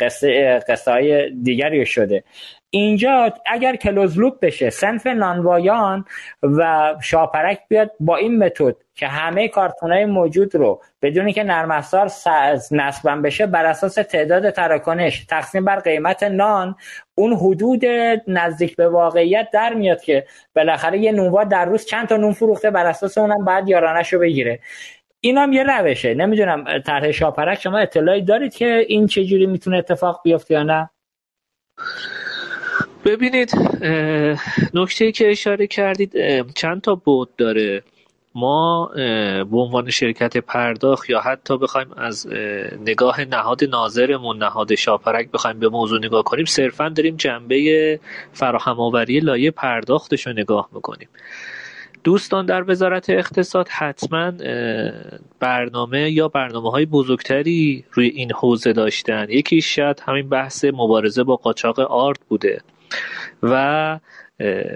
قصه 0.00 0.58
قصه 0.68 0.90
های 0.90 1.30
دیگری 1.30 1.86
شده. 1.86 2.24
اینجا 2.70 3.32
اگر 3.46 3.76
کلوز 3.76 4.18
لوپ 4.18 4.40
بشه 4.40 4.70
سنف 4.70 5.06
نانوایان 5.06 6.04
و 6.42 6.94
شاپرک 7.02 7.60
بیاد 7.68 7.90
با 8.00 8.16
این 8.16 8.38
متد 8.38 8.76
که 8.94 9.06
همه 9.06 9.50
های 9.82 10.06
موجود 10.06 10.54
رو 10.54 10.82
بدونی 11.02 11.32
که 11.32 11.44
نرم 11.44 11.70
افزار 11.70 12.10
نصبن 12.70 13.22
بشه 13.22 13.46
بر 13.46 13.66
اساس 13.66 13.94
تعداد 13.94 14.50
تراکنش 14.50 15.24
تقسیم 15.24 15.64
بر 15.64 15.80
قیمت 15.80 16.22
نان 16.22 16.76
اون 17.14 17.32
حدود 17.32 17.84
نزدیک 18.26 18.76
به 18.76 18.88
واقعیت 18.88 19.48
در 19.52 19.74
میاد 19.74 20.00
که 20.00 20.26
بالاخره 20.56 20.98
یه 20.98 21.12
نونوا 21.12 21.44
در 21.44 21.64
روز 21.64 21.84
چند 21.84 22.08
تا 22.08 22.16
نون 22.16 22.32
فروخته 22.32 22.70
بر 22.70 22.86
اساس 22.86 23.18
اونم 23.18 23.44
بعد 23.44 23.68
یارانش 23.68 24.12
رو 24.12 24.18
بگیره. 24.18 24.60
این 25.20 25.38
هم 25.38 25.52
یه 25.52 25.62
روشه. 25.62 26.14
نمی‌دونم 26.14 26.64
طرح 26.86 27.10
شاپرک 27.10 27.60
شما 27.60 27.78
اطلاعی 27.78 28.22
دارید 28.22 28.54
که 28.54 28.84
این 28.88 29.06
چجوری 29.06 29.46
می‌تونه 29.46 29.76
اتفاق 29.76 30.20
بیفته 30.24 30.54
یا 30.54 30.62
نه؟ 30.62 30.90
ببینید 33.08 33.52
نکته 34.74 35.12
که 35.12 35.30
اشاره 35.30 35.66
کردید 35.66 36.12
چند 36.54 36.80
تا 36.80 36.94
بود 36.94 37.28
داره؟ 37.36 37.82
ما 38.34 38.90
به 39.50 39.56
عنوان 39.56 39.90
شرکت 39.90 40.36
پرداخت 40.36 41.10
یا 41.10 41.20
حتی 41.20 41.58
بخوایم 41.58 41.92
از 41.96 42.26
نگاه 42.86 43.24
نهاد 43.24 43.64
ناظرمون 43.64 44.38
نهاد 44.38 44.74
شاپرک 44.74 45.30
بخوایم 45.30 45.58
به 45.58 45.68
موضوع 45.68 45.98
نگاه 45.98 46.24
کنیم 46.24 46.44
صرفا 46.44 46.88
داریم 46.88 47.16
جنبه 47.16 48.00
فراهم 48.32 48.80
آوری 48.80 49.20
لایه 49.20 49.50
پرداختش 49.50 50.26
رو 50.26 50.32
نگاه 50.32 50.68
می‌کنیم. 50.72 51.08
دوستان 52.04 52.46
در 52.46 52.70
وزارت 52.70 53.10
اقتصاد 53.10 53.68
حتما 53.68 54.32
برنامه 55.40 56.10
یا 56.10 56.28
برنامه 56.28 56.70
های 56.70 56.86
بزرگتری 56.86 57.84
روی 57.92 58.06
این 58.06 58.32
حوزه 58.32 58.72
داشتن. 58.72 59.26
یکی 59.28 59.60
شاید 59.60 60.02
همین 60.06 60.28
بحث 60.28 60.64
مبارزه 60.64 61.22
با 61.22 61.36
قاچاق 61.36 61.80
آرد 61.80 62.18
بوده. 62.28 62.60
و 63.42 63.98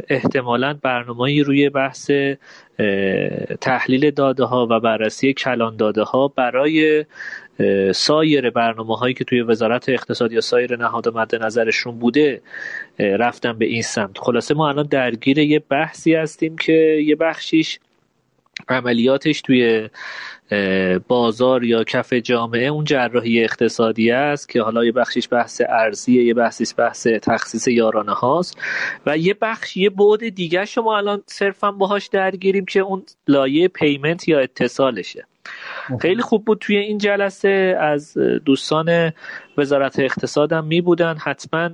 احتمالا 0.09 0.79
برنامه 0.83 1.43
روی 1.43 1.71
بحث 1.71 2.11
تحلیل 3.61 4.11
داده 4.11 4.45
ها 4.45 4.67
و 4.71 4.81
بررسی 4.81 5.33
کلان 5.33 5.77
داده 5.77 6.03
ها 6.03 6.29
برای 6.29 7.05
سایر 7.95 8.51
برنامه 8.51 8.97
هایی 8.97 9.15
که 9.15 9.25
توی 9.25 9.43
وزارت 9.43 9.89
اقتصاد 9.89 10.33
یا 10.33 10.41
سایر 10.41 10.77
نهاد 10.77 11.09
مد 11.09 11.35
نظرشون 11.35 11.99
بوده 11.99 12.43
رفتن 12.99 13.59
به 13.59 13.67
این 13.67 13.83
سمت. 13.83 14.19
خلاصه 14.19 14.55
ما 14.55 14.69
الان 14.69 14.87
درگیر 14.87 15.39
یه 15.39 15.59
بحثی 15.59 16.15
هستیم 16.15 16.57
که 16.57 16.73
یه 17.07 17.17
بخشیش 17.17 17.79
عملیاتش 18.69 19.41
توی 19.41 19.89
بازار 21.09 21.65
یا 21.65 21.85
کف 21.85 22.13
جامعه 22.13 22.67
اون 22.67 22.85
جراحی 22.85 23.45
اقتصادی 23.45 24.11
است 24.11 24.49
که 24.49 24.63
حالا 24.63 24.85
یه 24.85 24.93
بخشیش 24.93 25.29
بحث 25.31 25.63
ارزیه 25.69 26.25
یه 26.25 26.35
بحثیش 26.35 26.75
بحث 26.79 27.07
تخصیص 27.07 27.69
یارانه 27.69 28.13
هاست. 28.13 28.59
و 29.07 29.19
یه 29.19 29.37
بخش 29.43 29.77
یه 29.77 29.91
بعد 29.91 30.29
دیگه 30.29 30.65
شما 30.65 30.97
الان 30.97 31.23
صرفا 31.27 31.71
باهاش 31.73 32.07
درگیریم 32.07 32.65
که 32.65 32.81
اون 32.81 33.03
لایه 33.29 33.69
پیمنت 33.69 34.29
یا 34.29 34.41
اتصالشه. 34.41 35.27
خیلی 36.01 36.23
خوب 36.23 36.45
بود 36.45 36.59
توی 36.59 36.77
این 36.77 36.99
جلسه. 36.99 37.77
از 37.81 38.19
دوستان 38.45 39.13
وزارت 39.59 39.99
اقتصادم 39.99 40.65
می 40.65 40.81
بودن. 40.81 41.17
حتما 41.17 41.71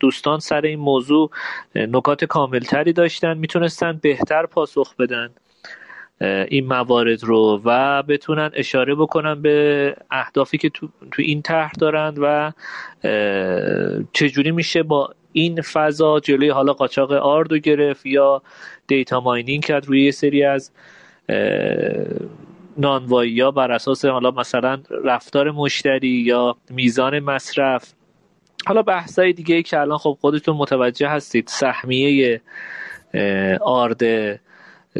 دوستان 0.00 0.38
سر 0.38 0.60
این 0.60 0.78
موضوع 0.78 1.30
نکات 1.74 2.24
کاملتری 2.24 2.92
داشتن. 2.92 3.38
می‌تونستن 3.38 3.98
بهتر 4.02 4.46
پاسخ 4.46 4.96
بدن. 4.96 5.30
این 6.20 6.66
موارد 6.66 7.24
رو 7.24 7.60
و 7.64 8.02
بتونن 8.02 8.50
اشاره 8.54 8.94
بکنن 8.94 9.42
به 9.42 9.96
اهدافی 10.10 10.58
که 10.58 10.68
تو, 10.68 10.88
تو 11.10 11.22
این 11.22 11.42
طرح 11.42 11.72
دارند 11.72 12.18
و 12.22 12.52
چجوری 14.12 14.50
میشه 14.50 14.82
با 14.82 15.14
این 15.32 15.62
فضا 15.62 16.20
جلوی 16.20 16.48
حالا 16.48 16.72
قاچاق 16.72 17.12
آردو 17.12 17.58
گرفت 17.58 18.06
یا 18.06 18.42
دیتا 18.86 19.20
ماینینگ 19.20 19.64
کرد 19.64 19.86
روی 19.86 20.04
یه 20.04 20.10
سری 20.10 20.44
از 20.44 20.70
نانوایی 22.76 23.40
ها 23.40 23.50
بر 23.50 23.72
اساس 23.72 24.04
حالا 24.04 24.30
مثلا 24.30 24.80
رفتار 25.04 25.50
مشتری 25.50 26.08
یا 26.08 26.56
میزان 26.70 27.18
مصرف. 27.18 27.92
حالا 28.66 28.82
بحثای 28.82 29.32
دیگه 29.32 29.54
ای 29.54 29.62
که 29.62 29.80
الان 29.80 29.98
خب 29.98 30.18
خودتون 30.20 30.56
متوجه 30.56 31.08
هستید 31.08 31.48
سهمیه 31.48 32.40
آرد 33.60 34.02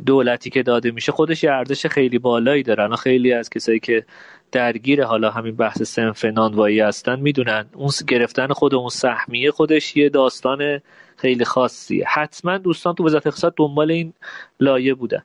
دولتی 0.06 0.50
که 0.50 0.62
داده 0.62 0.90
میشه 0.90 1.12
خودش 1.12 1.44
یه 1.44 1.52
ارزش 1.52 1.86
خیلی 1.86 2.18
بالایی 2.18 2.62
داره. 2.62 2.96
خیلی 2.96 3.32
از 3.32 3.50
کسایی 3.50 3.80
که 3.80 4.04
درگیر 4.52 5.04
حالا 5.04 5.30
همین 5.30 5.56
بحث 5.56 5.82
سنف 5.82 6.24
نانوایی 6.24 6.80
هستن 6.80 7.20
می‌دونن 7.20 7.64
اون 7.74 7.90
گرفتن 8.08 8.48
خود 8.48 8.74
اون 8.74 8.88
سهمیه 8.88 9.50
خودش 9.50 9.96
یه 9.96 10.08
داستان 10.08 10.80
خیلی 11.16 11.44
خاصیه. 11.44 12.04
حتما 12.08 12.58
دوستان 12.58 12.94
تو 12.94 13.06
وزارت 13.06 13.26
اقتصاد 13.26 13.54
دنبال 13.56 13.90
این 13.90 14.12
لایه 14.60 14.94
بودن. 14.94 15.22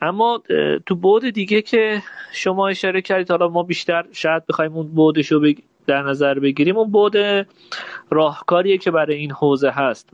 اما 0.00 0.42
تو 0.86 0.94
بود 0.94 1.30
دیگه 1.30 1.62
که 1.62 2.02
شما 2.32 2.68
اشاره 2.68 3.02
کردید 3.02 3.30
حالا 3.30 3.48
ما 3.48 3.62
بیشتر 3.62 4.04
شاید 4.12 4.46
بخوایم 4.46 4.72
اون 4.72 4.88
بودش 4.88 5.32
رو 5.32 5.52
در 5.86 6.02
نظر 6.02 6.38
بگیریم. 6.38 6.76
اون 6.76 6.90
بود 6.90 7.16
راهکاریه 8.10 8.78
که 8.78 8.90
برای 8.90 9.16
این 9.16 9.30
حوزه 9.30 9.70
هست 9.70 10.10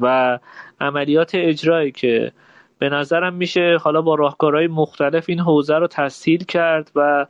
و 0.00 0.38
عملیات 0.80 1.30
اجرایی 1.34 1.92
که 1.92 2.32
به 2.82 2.88
نظرم 2.88 3.34
میشه 3.34 3.78
حالا 3.80 4.02
با 4.02 4.14
راهکارهای 4.14 4.66
مختلف 4.66 5.24
این 5.28 5.40
حوزه 5.40 5.74
رو 5.74 5.86
تسهیل 5.86 6.44
کرد 6.44 6.90
و 6.96 7.26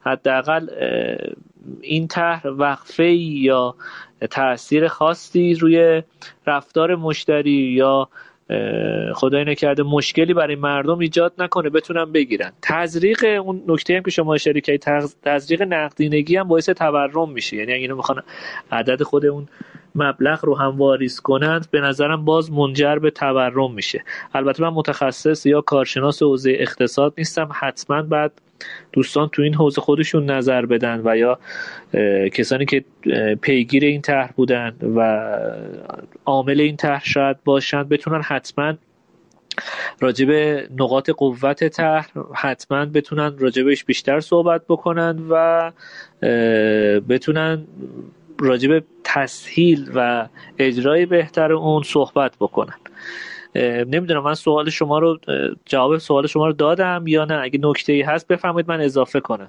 حداقل 0.00 0.68
این 1.80 2.08
طرح 2.08 2.46
وقفه 2.46 3.12
یا 3.12 3.74
تاثیر 4.30 4.88
خاصی 4.88 5.54
روی 5.54 6.02
رفتار 6.46 6.94
مشتری 6.94 7.50
یا 7.50 8.08
خدای 9.14 9.44
نکرده 9.44 9.82
مشکلی 9.82 10.34
برای 10.34 10.56
مردم 10.56 10.98
ایجاد 10.98 11.32
نکنه 11.38 11.70
بتونن 11.70 12.12
بگیرن. 12.12 12.52
تزریق 12.62 13.24
اون 13.44 13.62
نکته 13.68 13.96
هم 13.96 14.02
که 14.02 14.10
شما 14.10 14.34
اشاره 14.34 14.60
کردید 14.60 15.14
تزریق 15.22 15.62
نقدینگی 15.62 16.36
هم 16.36 16.48
باعث 16.48 16.70
تورم 16.70 17.30
میشه. 17.30 17.56
یعنی 17.56 17.72
اینو 17.72 17.96
می‌خوان 17.96 18.22
عدد 18.72 19.02
خود 19.02 19.26
اون 19.26 19.48
مبلغ 19.96 20.44
رو 20.44 20.54
هم 20.54 20.78
واریز 20.78 21.20
کنند 21.20 21.68
به 21.70 21.80
نظرم 21.80 22.24
باز 22.24 22.52
منجر 22.52 22.98
به 22.98 23.10
تورم 23.10 23.72
میشه. 23.72 24.04
البته 24.34 24.62
من 24.62 24.68
متخصص 24.68 25.46
یا 25.46 25.60
کارشناس 25.60 26.22
حوزه 26.22 26.56
اقتصاد 26.58 27.14
نیستم 27.18 27.48
حتما 27.52 28.02
بعد 28.02 28.32
دوستان 28.92 29.28
تو 29.28 29.42
این 29.42 29.54
حوزه 29.54 29.80
خودشون 29.80 30.30
نظر 30.30 30.66
بدن 30.66 31.02
و 31.04 31.16
یا 31.16 31.38
کسانی 32.28 32.64
که 32.64 32.84
پیگیر 33.40 33.84
این 33.84 34.00
طرح 34.00 34.32
بودن 34.36 34.76
و 34.96 35.28
عامل 36.24 36.60
این 36.60 36.76
طرح 36.76 37.04
شاید 37.04 37.36
باشند 37.44 37.88
بتونن 37.88 38.22
حتما 38.22 38.74
راجب 40.00 40.30
نقاط 40.78 41.10
قوت 41.10 41.68
طرح 41.68 42.08
حتما 42.34 42.84
بتونن 42.84 43.38
راجبش 43.38 43.84
بیشتر 43.84 44.20
صحبت 44.20 44.62
بکنن 44.68 45.18
و 45.30 45.72
بتونن 47.08 47.66
راجب 48.40 48.84
تسهیل 49.04 49.90
و 49.94 50.26
اجرای 50.58 51.06
بهتر 51.06 51.52
اون 51.52 51.82
صحبت 51.82 52.32
بکنن. 52.40 52.74
نمی‌دونم 53.86 54.22
من 54.22 54.34
سوال 54.34 54.70
شما 54.70 54.98
رو 54.98 55.18
جواب 55.66 55.98
سوال 55.98 56.26
شما 56.26 56.46
رو 56.46 56.52
دادم 56.52 57.04
یا 57.06 57.24
نه؟ 57.24 57.40
اگه 57.42 57.60
نکته 57.62 57.92
ای 57.92 58.02
هست 58.02 58.28
بفرمایید 58.28 58.68
من 58.68 58.80
اضافه 58.80 59.20
کنم. 59.20 59.48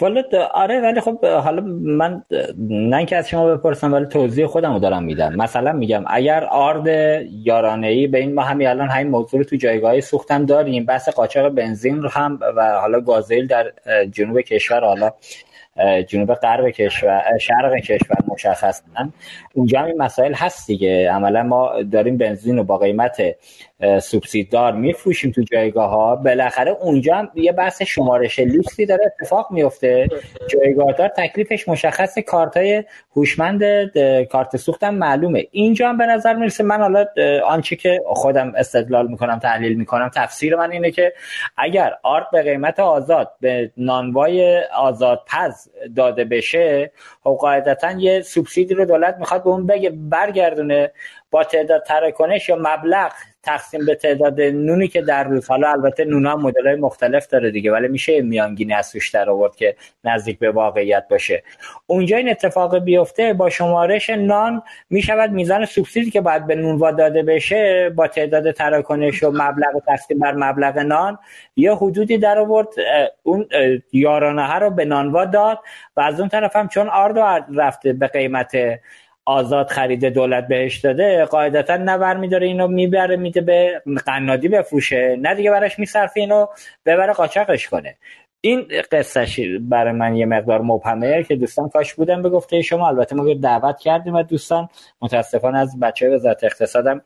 والا 0.00 0.22
آره 0.54 0.80
ولی 0.80 1.00
خب 1.00 1.24
حالا 1.24 1.62
من 1.80 2.22
نه 2.68 2.96
اینکه 2.96 3.16
از 3.16 3.28
شما 3.28 3.56
بپرسم 3.56 3.92
ولی 3.92 4.06
توضیح 4.06 4.46
خودم 4.46 4.72
رو 4.72 4.78
دارم 4.78 5.02
میدم. 5.02 5.34
مثلا 5.36 5.72
میگم 5.72 6.04
اگر 6.06 6.44
آرد 6.44 6.86
یارانه 7.44 7.86
ای 7.86 8.06
به 8.06 8.18
این 8.18 8.34
ما 8.34 8.42
همین 8.42 8.68
الان 8.68 8.88
همین 8.88 9.08
موضوع 9.08 9.40
رو 9.40 9.44
تو 9.44 9.56
جایگاه 9.56 10.00
سوختم 10.00 10.46
داریم 10.46 10.84
بحث 10.84 11.08
قاچاق 11.08 11.48
بنزین 11.48 12.02
رو 12.02 12.08
هم 12.08 12.38
و 12.56 12.78
حالا 12.80 13.00
گازیل 13.00 13.46
در 13.46 13.72
جنوب 14.10 14.40
کشور 14.40 14.84
حالا 14.84 15.10
جنوب 16.08 16.34
غرب 16.34 16.70
کشور 16.70 17.38
شرق 17.40 17.74
کشور 17.74 18.16
مشخصا 18.28 18.82
اونجا 19.54 19.80
هم 19.80 19.86
این 19.86 20.02
مسائل 20.02 20.34
هست 20.34 20.66
دیگه. 20.66 21.10
عملا 21.10 21.42
ما 21.42 21.82
داریم 21.82 22.16
بنزین 22.16 22.56
رو 22.56 22.64
با 22.64 22.78
قیمت 22.78 23.22
سوبسیددار 24.02 24.72
میفروشیم 24.72 25.30
تو 25.30 25.42
جایگاه 25.42 25.90
ها 25.90 26.16
بالاخره 26.16 26.70
اونجا 26.70 27.16
هم 27.16 27.30
یه 27.34 27.52
بحث 27.52 27.82
شمارش 27.82 28.38
لیستی 28.38 28.86
داره 28.86 29.04
اتفاق 29.04 29.48
میفته. 29.50 30.08
جایگاهدار 30.48 31.08
تکلیفش 31.08 31.68
مشخص 31.68 32.18
کارت 32.18 32.56
های 32.56 32.84
هوشمند 33.16 33.62
کارت 34.24 34.56
سوختم 34.56 34.94
معلومه. 34.94 35.46
اینجا 35.50 35.88
هم 35.88 35.98
به 35.98 36.06
نظر 36.06 36.34
می‌رسه 36.34 36.64
من 36.64 36.80
حالا 36.80 37.06
آنچه 37.46 37.76
که 37.76 38.00
خودم 38.06 38.52
استدلال 38.56 39.08
می‌کنم 39.08 39.38
تحلیل 39.38 39.78
می‌کنم 39.78 40.10
تفسیر 40.14 40.56
من 40.56 40.70
اینه 40.70 40.90
که 40.90 41.12
اگر 41.56 41.92
آرد 42.02 42.26
به 42.32 42.42
قیمت 42.42 42.80
آزاد 42.80 43.30
به 43.40 43.70
نانوای 43.76 44.64
آزاد 44.64 45.22
پز 45.26 45.68
داده 45.96 46.24
بشه 46.24 46.92
خب 47.24 47.36
قاعدتا 47.40 47.90
یه 47.90 48.20
سوبسیدی 48.20 48.74
رو 48.74 48.84
دولت 48.84 49.16
می‌خواد 49.18 49.44
به 49.44 49.50
اون 49.50 49.66
بگه 49.66 49.90
برگردونه 49.90 50.92
با 51.30 51.44
تعداد 51.44 51.82
تراکنش 51.82 52.48
یا 52.48 52.56
مبلغ 52.56 53.12
تقسیم 53.44 53.86
به 53.86 53.94
تعداد 53.94 54.40
نونی 54.40 54.88
که 54.88 55.02
در 55.02 55.24
روز 55.24 55.48
حالا 55.48 55.70
البته 55.70 56.04
نونا 56.04 56.32
هم 56.32 56.40
مدل 56.40 56.74
مختلف 56.80 57.26
داره 57.26 57.50
دیگه 57.50 57.72
ولی 57.72 57.88
میشه 57.88 58.22
میانگینی 58.22 58.74
از 58.74 58.92
توش 58.92 59.10
در 59.10 59.30
آورد 59.30 59.56
که 59.56 59.76
نزدیک 60.04 60.38
به 60.38 60.50
واقعیت 60.50 61.06
باشه. 61.10 61.42
اونجا 61.86 62.16
این 62.16 62.30
اتفاق 62.30 62.78
بیفته 62.78 63.32
با 63.32 63.50
شمارش 63.50 64.10
نان 64.10 64.62
می‌شود 64.90 65.30
میزان 65.30 65.64
سوبسیدی 65.64 66.10
که 66.10 66.20
باید 66.20 66.46
به 66.46 66.54
نونوا 66.54 66.90
داده 66.90 67.22
بشه 67.22 67.90
با 67.90 68.08
تعداد 68.08 68.50
تراکنش 68.50 69.22
و 69.22 69.30
مبلغ 69.30 69.84
تقسیم 69.86 70.18
بر 70.18 70.34
مبلغ 70.34 70.78
نان 70.78 71.18
یه 71.56 71.74
حدودی 71.74 72.18
در 72.18 72.38
آورد. 72.38 72.68
اون 73.22 73.48
یارانه 73.92 74.46
ها 74.46 74.58
رو 74.58 74.70
به 74.70 74.84
نانوا 74.84 75.24
داد 75.24 75.58
و 75.96 76.00
از 76.00 76.20
اون 76.20 76.28
طرف 76.28 76.56
هم 76.56 76.68
چون 76.68 76.88
آرد 76.88 77.46
رفته 77.54 77.92
به 77.92 78.06
قیمت 78.06 78.56
آزاد 79.26 79.66
خرید 79.66 80.04
دولت 80.04 80.48
بهش 80.48 80.78
داده 80.78 81.24
قاعدتا 81.24 81.76
نه 81.76 82.14
میداره 82.14 82.46
اینو 82.46 82.68
می‌بره 82.68 83.16
میده 83.16 83.40
به 83.40 83.82
قنادی 84.06 84.48
بفروشه 84.48 85.16
نه 85.20 85.34
دیگه 85.34 85.50
براش 85.50 85.78
میصرفه 85.78 86.20
اینو 86.20 86.46
ببره 86.86 87.12
قاچاقش 87.12 87.68
کنه. 87.68 87.96
این 88.40 88.68
قصهش 88.92 89.40
برای 89.60 89.92
من 89.92 90.16
یه 90.16 90.26
مقدار 90.26 90.62
مبهمه 90.62 91.22
که 91.22 91.36
دوستان 91.36 91.68
کاش 91.68 91.94
بودن 91.94 92.22
به 92.22 92.28
گفته 92.28 92.62
شما 92.62 92.88
البته 92.88 93.16
ما 93.16 93.34
دعوت 93.34 93.78
کردیم 93.78 94.14
و 94.14 94.22
دوستان 94.22 94.68
متاسفانه 95.02 95.58
از 95.58 95.80
بچه 95.80 96.08
وزارت 96.08 96.44
اقتصادم 96.44 97.02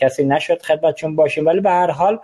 کسی 0.00 0.24
نشد 0.24 0.62
خدمتشون 0.62 1.16
باشیم. 1.16 1.46
ولی 1.46 1.60
به 1.60 1.70
هر 1.70 1.90
حال 1.90 2.18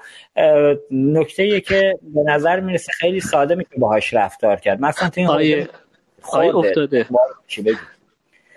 نکته 0.91 1.61
که 1.61 1.99
به 2.03 2.21
نظر 2.27 2.61
می‌رسه 2.61 2.93
خیلی 2.93 3.21
ساده 3.21 3.55
میشه 3.55 3.71
باهاش 3.79 4.15
رفتار 4.15 4.57
کرد. 4.57 4.81
مثلا 4.81 5.09
تو 5.09 5.21
این 5.21 5.67
افتاده. 6.35 7.07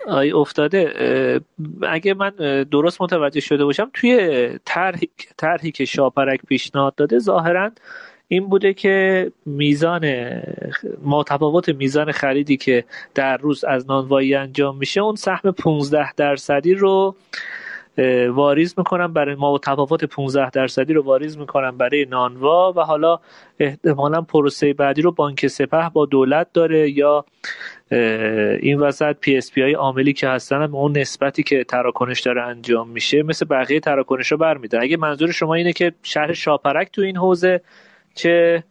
آی 0.06 0.32
افتاده. 0.32 1.40
اگه 1.82 2.14
من 2.14 2.30
درست 2.70 3.02
متوجه 3.02 3.40
شده 3.40 3.64
باشم 3.64 3.90
توی 3.94 4.48
طرحی 4.64 5.10
طرحی 5.36 5.70
که 5.70 5.84
شاپرک 5.84 6.40
پیشنهاد 6.48 6.94
داده 6.94 7.18
ظاهرا 7.18 7.70
این 8.28 8.46
بوده 8.46 8.74
که 8.74 9.32
میزان 9.46 10.32
متفاوت 11.02 11.68
میزان 11.68 12.12
خریدی 12.12 12.56
که 12.56 12.84
در 13.14 13.36
روز 13.36 13.64
از 13.64 13.90
نانوایی 13.90 14.34
انجام 14.34 14.76
میشه 14.76 15.00
اون 15.00 15.16
سهم 15.16 15.50
15 15.50 16.12
درصدی 16.12 16.74
رو 16.74 17.14
واریز 18.28 18.74
می‌کنم 18.78 19.12
برای 19.12 19.34
ما 19.34 19.58
تفاوت 19.58 20.04
15 20.04 20.50
درصدی 20.50 20.92
رو 20.92 21.02
واریز 21.02 21.38
می‌کنم 21.38 21.76
برای 21.76 22.04
نانوا 22.04 22.72
و 22.76 22.80
حالا 22.80 23.18
احتمالا 23.58 24.20
پروسه 24.20 24.72
بعدی 24.72 25.02
رو 25.02 25.12
بانک 25.12 25.46
سپه 25.46 25.88
با 25.92 26.06
دولت 26.06 26.52
داره 26.52 26.90
یا 26.90 27.24
این 28.60 28.80
وسط 28.80 29.16
PSP 29.20 29.62
های 29.62 29.72
عاملی 29.72 30.12
که 30.12 30.28
هستن 30.28 30.62
هم 30.62 30.74
اون 30.74 30.98
نسبتی 30.98 31.42
که 31.42 31.64
تراکنش 31.64 32.20
داره 32.20 32.42
انجام 32.42 32.88
میشه 32.88 33.22
مثل 33.22 33.46
بقیه 33.46 33.80
تراکنش 33.80 34.32
رو 34.32 34.38
برمیدن 34.38 34.82
اگه 34.82 34.96
منظور 34.96 35.32
شما 35.32 35.54
اینه 35.54 35.72
که 35.72 35.92
شهر 36.02 36.32
شاپرک 36.32 36.90
تو 36.92 37.02
این 37.02 37.16
حوزه 37.16 37.60
چه 38.14 38.64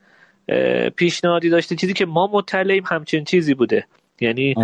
پیشنهادی 0.95 1.49
داشته؟ 1.49 1.76
چیزی 1.76 1.93
که 1.93 2.06
ما 2.06 2.30
مطلعیم 2.34 2.84
همچین 2.88 3.23
چیزی 3.23 3.53
بوده. 3.53 3.85
یعنی 4.22 4.56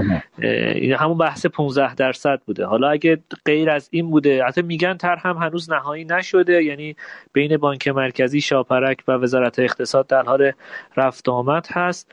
این 0.75 0.93
همون 0.93 1.17
بحث 1.17 1.45
15 1.45 1.95
درصد 1.95 2.41
بوده. 2.45 2.65
حالا 2.65 2.89
اگه 2.89 3.17
غیر 3.45 3.69
از 3.69 3.89
این 3.91 4.11
بوده 4.11 4.43
حتی 4.43 4.61
میگن 4.61 4.97
طرح 4.97 5.15
هم 5.15 5.37
هنوز 5.37 5.71
نهایی 5.71 6.05
نشده. 6.05 6.63
یعنی 6.63 6.95
بین 7.33 7.57
بانک 7.57 7.87
مرکزی 7.87 8.41
شاپرک 8.41 9.03
و 9.07 9.11
وزارت 9.11 9.59
اقتصاد 9.59 10.07
در 10.07 10.23
حال 10.23 10.51
رفت 10.97 11.29
آمد 11.29 11.67
هست. 11.71 12.11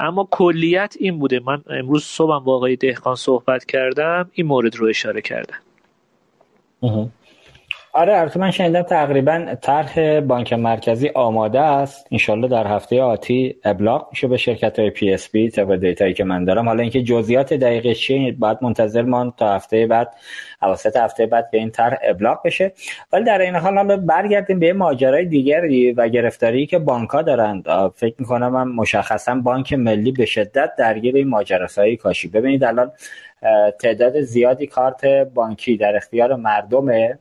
اما 0.00 0.28
کلیت 0.30 0.96
این 1.00 1.18
بوده. 1.18 1.40
من 1.40 1.62
امروز 1.70 2.04
صبحم 2.04 2.44
با 2.44 2.56
آقای 2.56 2.76
دهقان 2.76 3.14
صحبت 3.14 3.64
کردم. 3.64 4.30
این 4.32 4.46
مورد 4.46 4.76
رو 4.76 4.86
اشاره 4.86 5.20
کردم. 5.20 5.58
آره 7.96 8.18
البته 8.18 8.40
من 8.40 8.50
شنیدم 8.50 8.82
تقریبا 8.82 9.54
طرح 9.60 10.20
بانک 10.20 10.52
مرکزی 10.52 11.08
آماده 11.14 11.60
است. 11.60 12.06
انشالله 12.12 12.48
در 12.48 12.66
هفته 12.66 13.02
آتی 13.02 13.56
ابلاغ 13.64 14.08
میشه 14.10 14.28
به 14.28 14.36
شرکت 14.36 14.78
های 14.78 14.90
PSP 14.90 15.50
طبق 15.50 15.76
دیتایی 15.76 16.14
که 16.14 16.24
من 16.24 16.44
دارم. 16.44 16.68
حالا 16.68 16.82
اینکه 16.82 17.02
جزئیات 17.02 17.52
دقیقه 17.54 17.94
چیه 17.94 18.32
باید 18.32 18.58
منتظر 18.62 19.02
موند 19.02 19.32
تا 19.36 19.54
هفته 19.54 19.86
بعد 19.86 20.14
اواسط 20.62 20.96
هفته 20.96 21.26
بعد 21.26 21.50
به 21.50 21.58
این 21.58 21.70
طرح 21.70 21.98
ابلاغ 22.02 22.42
بشه. 22.44 22.72
ولی 23.12 23.24
در 23.24 23.40
این 23.40 23.54
حال 23.54 23.76
حالا 23.76 23.96
برگردیم 23.96 24.58
به 24.58 24.72
ماجرای 24.72 25.24
دیگری 25.24 25.92
و 25.92 26.08
گرفتاری 26.08 26.66
که 26.66 26.78
بانک 26.78 27.10
ها 27.10 27.22
دارند 27.22 27.66
فکر 27.94 28.14
می‌کنم 28.18 28.48
من 28.48 28.68
مشخصا 28.68 29.34
بانک 29.34 29.72
ملی 29.72 30.12
به 30.12 30.26
شدت 30.26 30.70
درگیر 30.78 31.16
این 31.16 31.28
ماجراست 31.28 31.70
آقای 31.70 31.96
کاشی. 31.96 32.28
ببینید 32.28 32.64
الان 32.64 32.92
تعداد 33.80 34.20
زیادی 34.20 34.66
کارت 34.66 35.06
بانکی 35.34 35.76
در 35.76 35.96
اختیار 35.96 36.34
مردمه. 36.34 37.18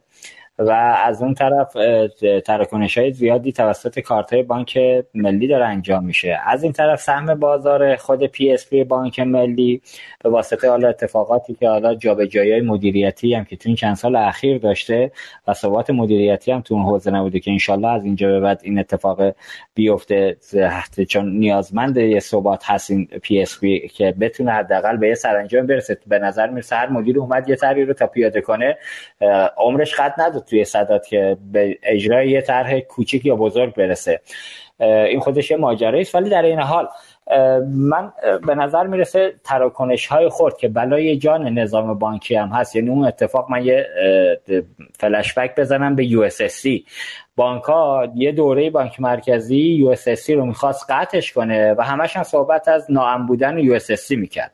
و 0.60 0.72
از 1.06 1.22
اون 1.22 1.34
طرف 1.34 1.73
تراکنش 2.45 2.98
های 2.98 3.11
زیادی 3.11 3.52
توسط 3.52 3.99
کارت 3.99 4.34
های 4.34 4.44
بانک 4.44 4.80
ملی 5.14 5.48
داره 5.48 5.65
انجام 5.65 6.06
میشه. 6.06 6.40
از 6.45 6.64
این 6.64 6.72
طرف 6.72 7.02
سهم 7.02 7.40
بازار 7.40 7.95
خود 7.95 8.23
PSP 8.23 8.84
بانک 8.84 9.19
ملی 9.19 9.82
به 10.23 10.30
واسطه 10.30 10.69
حالا 10.69 10.90
اتفاقاتی 10.90 11.53
که 11.53 11.69
حالا 11.69 11.95
جابجایی 11.95 12.52
های 12.52 12.61
مدیریتی 12.61 13.34
هم 13.34 13.45
که 13.45 13.56
تو 13.56 13.69
این 13.69 13.76
چند 13.76 13.95
سال 13.95 14.15
اخیر 14.15 14.57
داشته 14.57 15.11
و 15.48 15.53
ثبات 15.53 15.90
مدیریتی 15.90 16.52
هم 16.52 16.61
تو 16.61 16.73
اون 16.73 16.84
حوزه 16.84 17.11
نبوده 17.11 17.40
که 17.40 17.52
انشالله 17.52 17.88
از 17.88 18.06
اینجا 18.06 18.27
به 18.27 18.40
بعد 18.40 18.60
این 18.64 18.80
اتفاق 18.80 19.36
بیفته. 19.73 20.38
چون 21.10 21.30
نیازمند 21.30 21.98
یه 21.98 22.19
ثبات 22.19 22.64
هست 22.65 22.91
این 22.91 23.06
PSP 23.06 23.88
که 23.88 24.11
بتونه 24.19 24.52
حداقل 24.52 24.98
به 24.98 25.07
یه 25.07 25.15
سرانجام 25.15 25.68
برسه. 25.68 25.98
به 26.07 26.19
نظر 26.19 26.49
می‌رسه 26.49 26.76
هر 26.76 26.90
مدیر 26.90 27.19
اومد 27.19 27.49
یه 27.49 27.56
طرحی 27.56 27.86
رو 27.86 27.94
تا 27.94 28.07
پیاده 28.07 28.41
کنه 28.41 28.77
عمرش 29.57 29.95
قد 29.95 30.14
نداد. 30.18 30.44
توی 30.45 30.65
سداد 30.65 31.07
که 31.07 31.38
به 31.51 31.77
اجرای 31.84 32.30
یه 32.30 32.41
طرح 32.41 32.80
کوچیک 32.80 33.26
یا 33.26 33.35
بزرگ 33.35 33.76
برسه. 33.76 34.22
این 34.80 35.19
خودش 35.19 35.51
یه 35.51 35.57
ماجرایی 35.57 36.01
است 36.01 36.15
ولی 36.15 36.30
در 36.30 36.41
این 36.41 36.59
حال 36.59 36.88
من 37.67 38.13
به 38.47 38.55
نظر 38.55 38.88
می‌رسه 38.88 39.34
تراکنش 39.43 40.07
های 40.07 40.30
خورد 40.30 40.57
که 40.57 40.67
بلای 40.67 41.17
جان 41.17 41.59
نظام 41.59 41.99
بانکی 41.99 42.35
هم 42.35 42.49
هست 42.49 42.76
یعنی 42.76 42.89
اون 42.89 43.05
اتفاق 43.05 43.51
من 43.51 43.65
یه 43.65 43.88
فلشبک 44.99 45.55
بزنم 45.55 45.95
به 45.95 46.05
یو 46.05 46.30
بانک 47.36 47.64
ها 47.64 48.07
یه 48.16 48.32
دوره 48.32 48.70
بانک 48.70 49.02
مرکزی 49.02 49.57
یو 49.57 49.95
رو 50.28 50.45
می‌خواست 50.45 50.86
قطعش 50.90 51.34
کنه 51.34 51.74
و 51.74 51.82
همش 51.82 52.16
هم 52.16 52.24
صحبت 52.24 52.68
از 52.68 52.91
ناام 52.91 53.26
بودن 53.26 53.57
یو 53.57 53.80
می‌کرد. 54.10 54.52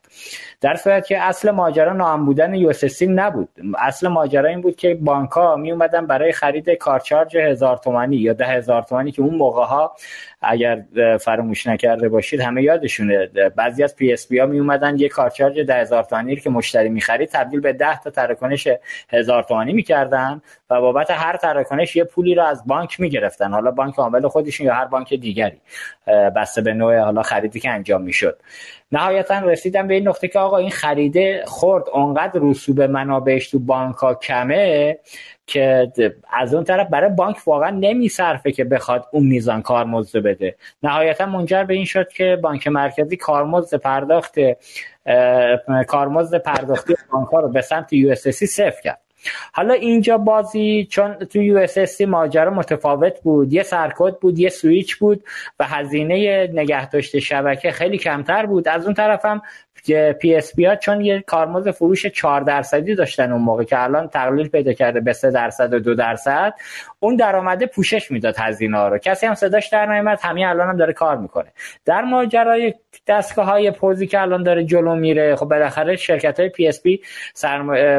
در 0.62 0.76
صورت 0.76 1.08
که 1.08 1.22
اصل 1.22 1.52
ماجرا 1.52 1.94
ناام 1.94 2.26
بودن 2.26 2.54
یو 2.54 2.72
نبود. 3.08 3.50
اصل 3.80 4.08
ماجرا 4.08 4.50
این 4.50 4.62
بود 4.62 4.76
که 4.76 4.96
بانک 4.96 5.30
ها 5.30 5.56
می 5.56 5.72
اومدن 5.72 6.08
برای 6.08 6.32
خرید 6.32 6.70
کارچارج 6.70 7.38
هزار 7.38 7.78
تومانی 7.78 8.16
یا 8.16 8.34
ده 8.34 8.46
هزار 8.46 8.82
تومانی 8.82 9.12
که 9.12 9.22
اون 9.22 9.36
موقع 9.36 9.64
ها 9.64 9.96
اگر 10.42 10.84
فراموش 11.20 11.68
نکرده 11.68 12.10
باشید 12.10 12.42
همه 12.42 12.64
یادشونه. 12.64 13.30
بعضی 13.56 13.84
از 13.84 13.96
PSP 13.96 14.40
ها 14.40 14.46
می 14.46 14.60
اومدن 14.60 15.00
یه 15.00 15.10
کارت 15.10 15.35
شارژ 15.35 15.60
ده 15.60 15.76
هزار 15.76 16.04
تومانی 16.04 16.36
که 16.36 16.50
مشتری 16.50 16.90
می‌خرید 16.90 17.30
تبدیل 17.30 17.60
به 17.60 17.74
ده 17.74 18.00
تا 18.00 18.10
تراکنش 18.10 18.68
هزار 19.10 19.44
تومانی 19.44 19.74
می‌کردن 19.74 20.42
و 20.70 20.82
بابت 20.82 21.12
هر 21.12 21.38
تراکنش 21.38 21.96
یه 21.96 22.04
پولی 22.04 22.36
رو 22.36 22.44
از 22.44 22.64
بانک 22.72 23.00
می‌گرفتن. 23.00 23.52
حالا 23.52 23.72
بانک 23.72 23.96
عامل 23.96 24.28
خودشون 24.28 24.68
یا 24.68 24.74
هر 24.74 24.86
بانک 24.86 25.14
دیگری. 25.14 25.62
بسته 26.36 26.62
به 26.62 26.74
نوع 26.74 27.00
حالا 27.00 27.22
خریدی 27.22 27.60
که 27.60 27.70
انجام 27.70 28.02
می‌شد. 28.02 28.40
نهایتا 28.92 29.40
رسیدم 29.40 29.88
به 29.88 29.94
این 29.94 30.08
نقطه 30.08 30.28
که 30.28 30.40
آقا 30.40 30.58
این 30.58 30.70
خریده 30.70 31.44
خرد. 31.48 31.84
اونقدر 31.94 32.40
رسوب 32.44 32.82
منابعش 32.82 33.50
تو 33.50 33.60
بانک 33.60 33.96
ها 33.96 34.14
کمه 34.14 34.98
که 35.48 35.92
از 36.34 36.54
اون 36.54 36.64
طرف 36.64 36.88
برای 36.90 37.10
بانک 37.10 37.38
واقعا 37.48 37.70
نمیصرفه 37.70 38.52
که 38.52 38.64
بخواد 38.64 39.08
اون 39.12 39.28
میزان 39.28 39.62
کارمزد 39.62 40.18
بده. 40.20 40.56
نهایتا 40.84 41.26
منجر 41.26 41.64
به 41.64 41.74
این 41.74 41.86
شد 41.86 42.10
که 42.10 42.40
بانک 42.42 42.68
مرکزی 42.68 43.18
کارمزد 43.18 43.78
پرداخت 43.78 44.36
کارمزد 45.88 46.38
پرداختی 46.38 46.96
بانک 47.12 47.28
ها 47.28 47.40
رو 47.40 47.50
به 47.50 47.62
سمت 47.62 47.94
USSD 47.94 48.16
صفر 48.16 48.82
کرد. 48.84 49.02
حالا 49.54 49.74
اینجا 49.74 50.18
بازی 50.18 50.88
چون 50.90 51.14
تو 51.14 51.42
USSD 51.42 52.02
ماجرا 52.02 52.52
متفاوت 52.52 53.22
بود. 53.22 53.54
یه 53.54 53.64
سرکد 53.64 54.16
بود 54.22 54.40
یه 54.40 54.50
سویچ 54.50 54.96
بود 54.96 55.24
و 55.60 55.66
هزینه 55.66 56.48
نگهداشت 56.54 57.20
شبکه 57.20 57.72
خیلی 57.72 57.98
کمتر 57.98 58.46
بود. 58.46 58.68
از 58.68 58.86
اون 58.86 58.94
طرفم 58.94 59.42
PSP 60.20 60.66
ها 60.66 60.76
چون 60.76 61.02
یه 61.02 61.22
کارمزد 61.28 61.68
فروش 61.68 62.06
4 62.06 62.42
درصدی 62.42 62.96
داشتن 62.96 63.32
اون 63.32 63.42
موقع 63.42 63.64
که 63.64 63.84
الان 63.84 64.08
تقلیل 64.08 64.48
پیدا 64.48 64.74
کرده 64.74 65.00
به 65.00 65.14
3 65.14 65.32
درصد 65.32 65.74
و 65.74 65.80
2 65.80 65.96
درصد 65.96 66.54
اون 67.00 67.16
درآمده 67.16 67.66
پوشش 67.66 68.12
می‌داد 68.12 68.36
هزینه 68.38 68.78
ها 68.78 68.88
رو. 68.88 68.98
کسی 68.98 69.26
هم 69.26 69.34
صداش 69.36 69.68
در 69.68 69.86
نمیاد 69.86 70.20
همین 70.22 70.46
الان 70.46 70.70
هم 70.70 70.78
داره 70.78 70.94
کار 70.94 71.18
می‌کنه. 71.18 71.48
در 71.86 72.02
ماجرای 72.02 72.74
دستگاه 73.08 73.46
های 73.46 73.72
پوزی 73.72 74.08
که 74.08 74.22
الان 74.22 74.44
داره 74.44 74.64
جلو 74.64 74.96
میره 74.96 75.36
خب 75.36 75.46
بالاخره 75.46 75.96
شرکت 75.96 76.40
های 76.40 76.50
PSP 76.50 77.02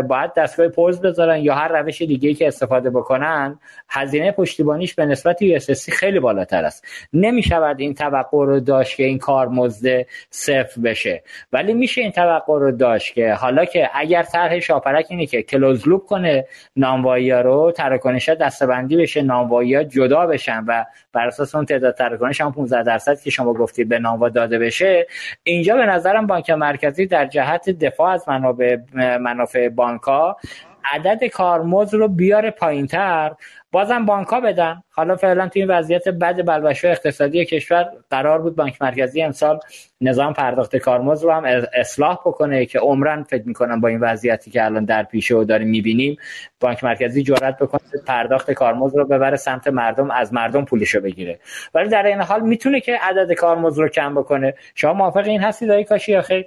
باید 0.09 0.35
دستگاه 0.36 0.69
پوز 0.69 1.01
بذارن 1.01 1.39
یا 1.39 1.55
هر 1.55 1.69
روش 1.81 2.03
دیگه 2.03 2.35
که 2.35 2.47
استفاده 2.47 2.90
بکنن 2.90 3.59
هزینه 3.89 4.32
پشتیبانیش 4.32 4.94
به 4.94 5.07
نسبت 5.07 5.43
USSD 5.43 5.59
خیلی 5.93 6.20
بالاتر 6.20 6.65
است. 6.65 6.86
نمی‌شود 7.12 7.81
این 7.81 7.94
توقع 7.94 8.47
رو 8.47 8.61
داشت 8.61 8.97
که 8.97 9.05
این 9.05 9.19
کارمزد 9.19 10.07
صفر 10.31 10.81
بشه. 10.81 11.23
ولی 11.62 11.74
میشه 11.74 12.01
این 12.01 12.10
توقع 12.10 12.59
رو 12.59 12.70
داشت 12.70 13.14
که 13.14 13.32
حالا 13.32 13.64
که 13.64 13.90
اگر 13.94 14.22
طرح 14.22 14.60
شاپرک 14.60 15.06
اینه 15.10 15.26
که 15.26 15.43
close 15.43 15.89
loop 15.89 16.07
کنه 16.06 16.47
ناموایی 16.76 17.30
رو 17.30 17.72
تراکنش 17.76 18.28
دستبندی 18.28 18.97
بشه 18.97 19.22
ناموایی 19.22 19.84
جدا 19.84 20.26
بشن 20.26 20.64
و 20.68 20.84
بر 21.12 21.26
اساس 21.26 21.55
اون 21.55 21.64
تعداد 21.64 21.94
تراکنش 21.94 22.40
هم 22.40 22.52
15 22.52 22.82
درصد 22.82 23.20
که 23.20 23.30
شما 23.30 23.55
گفتید 23.55 23.89
به 23.89 23.98
ناموا 23.98 24.28
داده 24.28 24.59
بشه 24.59 25.06
اینجا 25.43 25.76
به 25.76 25.86
نظرم 25.86 26.26
بانک 26.26 26.51
مرکزی 26.51 27.06
در 27.06 27.26
جهت 27.26 27.70
دفاع 27.70 28.10
از 28.10 28.28
منابع 28.28 28.76
منافع 29.20 29.68
بانک 29.68 30.02
ها 30.02 30.36
عدد 30.85 31.25
کارمزد 31.25 31.95
رو 31.95 32.09
بیاره 32.09 32.51
پایینتر 32.51 33.33
بازم 33.73 34.07
بانک 34.07 34.29
ها 34.29 34.41
بدن. 34.41 34.83
حالا 34.91 35.17
فعلا 35.17 35.49
تو 35.49 35.59
این 35.59 35.71
وضعیت 35.71 36.09
بد 36.09 36.47
بلبشو 36.47 36.89
اقتصادی 36.89 37.45
کشور 37.45 37.89
قرار 38.11 38.43
بود 38.43 38.57
بانک 38.57 38.83
مرکزی 38.83 39.23
امسال 39.23 39.61
نظام 40.01 40.33
پرداخت 40.33 40.77
کارمزد 40.77 41.25
رو 41.25 41.33
هم 41.33 41.45
اصلاح 41.75 42.15
بکنه 42.15 42.67
که 42.67 42.79
عمرن 42.79 43.23
فکر 43.23 43.43
می‌کنم 43.47 43.81
با 43.81 43.89
این 43.89 44.01
وضعیتی 44.01 44.51
که 44.51 44.65
الان 44.65 44.85
در 44.85 45.03
پیشه 45.03 45.35
و 45.35 45.45
داریم 45.45 45.69
می‌بینیم 45.69 46.17
بانک 46.61 46.85
مرکزی 46.85 47.23
جرأت 47.23 47.59
بکنه 47.59 47.81
پرداخت 48.07 48.51
کارمزد 48.51 48.97
رو 48.97 49.05
ببره 49.05 49.37
سمت 49.37 49.69
مردم 49.69 50.11
از 50.11 50.33
مردم 50.33 50.65
پولشو 50.65 51.01
بگیره. 51.01 51.39
ولی 51.75 51.89
در 51.89 52.07
این 52.07 52.21
حال 52.21 52.41
می‌تونه 52.41 52.81
که 52.81 52.99
عدد 53.03 53.33
کارمزد 53.33 53.79
رو 53.79 53.89
کم 53.89 54.15
بکنه. 54.15 54.55
شما 54.75 54.93
موافق 54.93 55.27
این 55.27 55.41
هستید 55.41 55.71
آقای 55.71 55.85
کاشی 55.85 56.21
خیر 56.21 56.47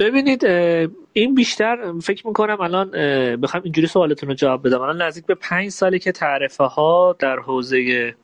ببینید 0.00 0.44
این 1.20 1.34
بیشتر 1.34 1.92
فکر 2.02 2.26
می‌کنم 2.26 2.60
الان 2.60 2.90
بخوام 3.36 3.62
اینجوری 3.62 3.86
سوالتون 3.86 4.28
رو 4.28 4.34
جواب 4.34 4.66
بدم. 4.66 4.80
الان 4.80 5.02
نزدیک 5.02 5.26
به 5.26 5.34
پنج 5.34 5.68
سالی 5.68 5.98
که 5.98 6.12
تعرفه 6.12 6.64
ها 6.64 7.16
در 7.18 7.38
حوزه 7.38 8.14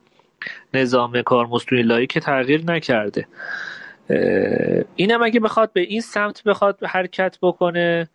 نظام 0.73 1.21
کارمزدی 1.21 1.81
لایی 1.81 2.07
که 2.07 2.19
تغییر 2.19 2.63
نکرده. 2.71 3.27
اینم 4.95 5.23
اگه 5.23 5.39
بخواد 5.39 5.73
به 5.73 5.81
این 5.81 6.01
سمت 6.01 6.43
بخواد 6.43 6.83
حرکت 6.83 7.37
بکنه 7.41 8.09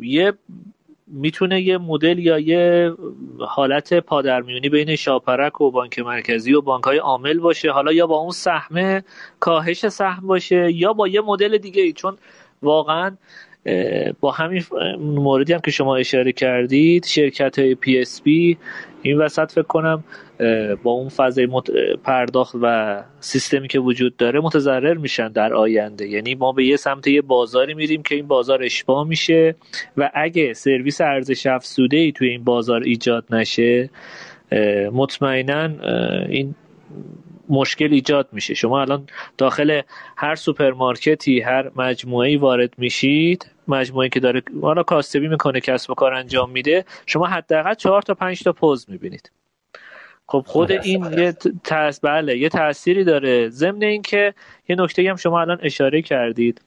یه 0.00 0.32
می‌تونه 1.06 1.60
یه 1.62 1.78
مدل 1.78 2.18
یا 2.18 2.38
یه 2.38 2.92
حالت 3.38 3.94
پادرمیونی 3.94 4.68
بین 4.68 4.96
شاپرک 4.96 5.60
و 5.60 5.70
بانک 5.70 5.98
مرکزی 5.98 6.54
و 6.54 6.60
بانک 6.60 6.84
های 6.84 6.98
عامل 6.98 7.38
باشه. 7.38 7.70
حالا 7.70 7.92
یا 7.92 8.06
با 8.06 8.16
اون 8.16 8.30
سهمه 8.30 9.04
کاهش 9.40 9.88
سهم 9.88 10.26
باشه 10.26 10.72
یا 10.72 10.92
با 10.92 11.08
یه 11.08 11.20
مدل 11.20 11.58
دیگه 11.58 11.82
ای. 11.82 11.92
چون 11.92 12.16
واقعا 12.62 13.16
با 14.20 14.30
همین 14.30 14.62
موردی 14.98 15.52
هم 15.52 15.60
که 15.60 15.70
شما 15.70 15.96
اشاره 15.96 16.32
کردید 16.32 17.04
شرکت 17.04 17.58
های 17.58 17.74
PSP 17.74 18.58
این 19.02 19.18
وسط 19.18 19.52
فکر 19.52 19.62
کنم 19.62 20.04
با 20.82 20.90
اون 20.90 21.08
فضای 21.08 21.48
پرداخت 22.04 22.54
و 22.62 23.02
سیستمی 23.20 23.68
که 23.68 23.78
وجود 23.78 24.16
داره 24.16 24.40
متضرر 24.40 24.94
میشن 24.94 25.28
در 25.28 25.54
آینده. 25.54 26.08
یعنی 26.08 26.34
ما 26.34 26.52
به 26.52 26.64
یه 26.64 26.76
سمت 26.76 27.06
یه 27.06 27.22
بازاری 27.22 27.74
میریم 27.74 28.02
که 28.02 28.14
این 28.14 28.26
بازار 28.26 28.62
اشباه 28.62 29.08
میشه 29.08 29.54
و 29.96 30.10
اگه 30.14 30.52
سرویس 30.52 31.00
ارزش 31.00 31.46
افزوده 31.46 31.96
ای 31.96 32.12
توی 32.12 32.28
این 32.28 32.44
بازار 32.44 32.82
ایجاد 32.82 33.24
نشه 33.30 33.90
مطمئنا 34.92 35.70
این 36.28 36.54
مشکل 37.48 37.92
ایجاد 37.92 38.28
میشه. 38.32 38.54
شما 38.54 38.80
الان 38.80 39.06
داخل 39.38 39.80
هر 40.16 40.34
سوپرمارکتی 40.34 41.40
هر 41.40 41.70
مجموعه 41.76 42.38
وارد 42.38 42.74
میشید 42.78 43.50
مجموعه 43.68 44.08
که 44.08 44.20
داره 44.20 44.42
حالا 44.62 44.82
کاسبی 44.82 45.28
می‌کنه 45.28 45.60
کسب 45.60 45.90
و 45.90 45.94
کار 45.94 46.14
انجام 46.14 46.50
میده 46.50 46.84
شما 47.06 47.26
حداقل 47.26 47.74
چهار 47.74 48.02
تا 48.02 48.14
پنج 48.14 48.42
تا 48.42 48.52
پوز 48.52 48.86
می‌بینید. 48.88 49.30
خب 50.28 50.44
خود 50.46 50.72
این 50.72 51.04
یه 51.18 51.32
تاس 51.64 52.00
بله 52.00 52.38
یه 52.38 52.48
تأثیری 52.48 53.04
داره. 53.04 53.48
ضمن 53.48 53.82
اینکه 53.82 54.34
یه 54.68 54.76
نکته 54.78 55.10
هم 55.10 55.16
شما 55.16 55.40
الان 55.40 55.58
اشاره 55.62 56.02
کردید. 56.02 56.60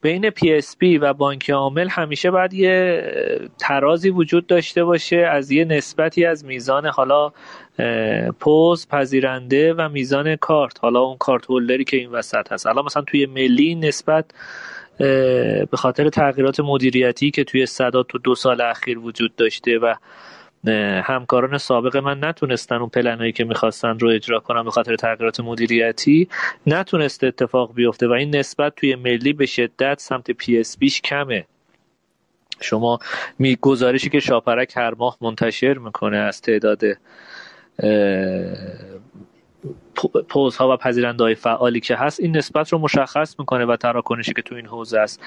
بین 0.00 0.30
PSP 0.30 0.98
و 1.00 1.14
بانک 1.14 1.50
عامل 1.50 1.88
همیشه 1.88 2.30
باید 2.30 2.54
یه 2.54 3.02
ترازی 3.58 4.10
وجود 4.10 4.46
داشته 4.46 4.84
باشه 4.84 5.16
از 5.16 5.50
یه 5.50 5.64
نسبتی 5.64 6.24
از 6.24 6.44
میزان 6.44 6.86
حالا 6.86 7.32
پوز 8.40 8.88
پذیرنده 8.88 9.74
و 9.74 9.88
میزان 9.88 10.36
کارت. 10.36 10.78
حالا 10.82 11.00
اون 11.00 11.16
کارت 11.16 11.50
هولدری 11.50 11.84
که 11.84 11.96
این 11.96 12.10
وسط 12.10 12.52
هست. 12.52 12.66
حالا 12.66 12.82
مثلا 12.82 13.02
توی 13.02 13.26
ملی 13.26 13.74
نسبت 13.74 14.24
به 14.98 15.68
خاطر 15.72 16.08
تغییرات 16.08 16.60
مدیریتی 16.60 17.30
که 17.30 17.44
توی 17.44 17.66
صدات 17.66 18.08
تو 18.08 18.18
دو 18.18 18.34
سال 18.34 18.60
اخیر 18.60 18.98
وجود 18.98 19.36
داشته 19.36 19.78
و 19.78 19.94
همکاران 21.02 21.58
سابق 21.58 21.96
من 21.96 22.24
نتونستن 22.24 22.76
اون 22.76 22.88
پلنایی 22.88 23.32
که 23.32 23.44
می‌خواستن 23.44 23.98
رو 23.98 24.08
اجرا 24.08 24.40
کنن 24.40 24.62
به 24.62 24.70
خاطر 24.70 24.96
تغییرات 24.96 25.40
مدیریتی 25.40 26.28
نتونست 26.66 27.24
اتفاق 27.24 27.74
بیفته 27.74 28.08
و 28.08 28.12
این 28.12 28.36
نسبت 28.36 28.74
توی 28.76 28.94
ملی 28.94 29.32
به 29.32 29.46
شدت 29.46 30.00
سمت 30.00 30.30
PSP 30.30 30.78
ش 30.78 31.00
کمه. 31.00 31.46
شما 32.60 32.98
می 33.38 33.58
گزارشی 33.60 34.10
که 34.10 34.20
شاپرک 34.20 34.76
هر 34.76 34.94
ماه 34.94 35.16
منتشر 35.20 35.78
می‌کنه 35.78 36.16
از 36.16 36.42
تعداد 36.42 36.82
پوزها 40.28 40.74
و 40.74 40.76
پذیرنده 40.76 41.24
های 41.24 41.34
فعالی 41.34 41.80
که 41.80 41.96
هست 41.96 42.20
این 42.20 42.36
نسبت 42.36 42.72
رو 42.72 42.78
مشخص 42.78 43.38
می‌کنه 43.38 43.64
و 43.64 43.76
تراکنشی 43.76 44.32
که 44.32 44.42
تو 44.42 44.54
این 44.54 44.66
حوزه 44.66 44.98
است. 44.98 45.22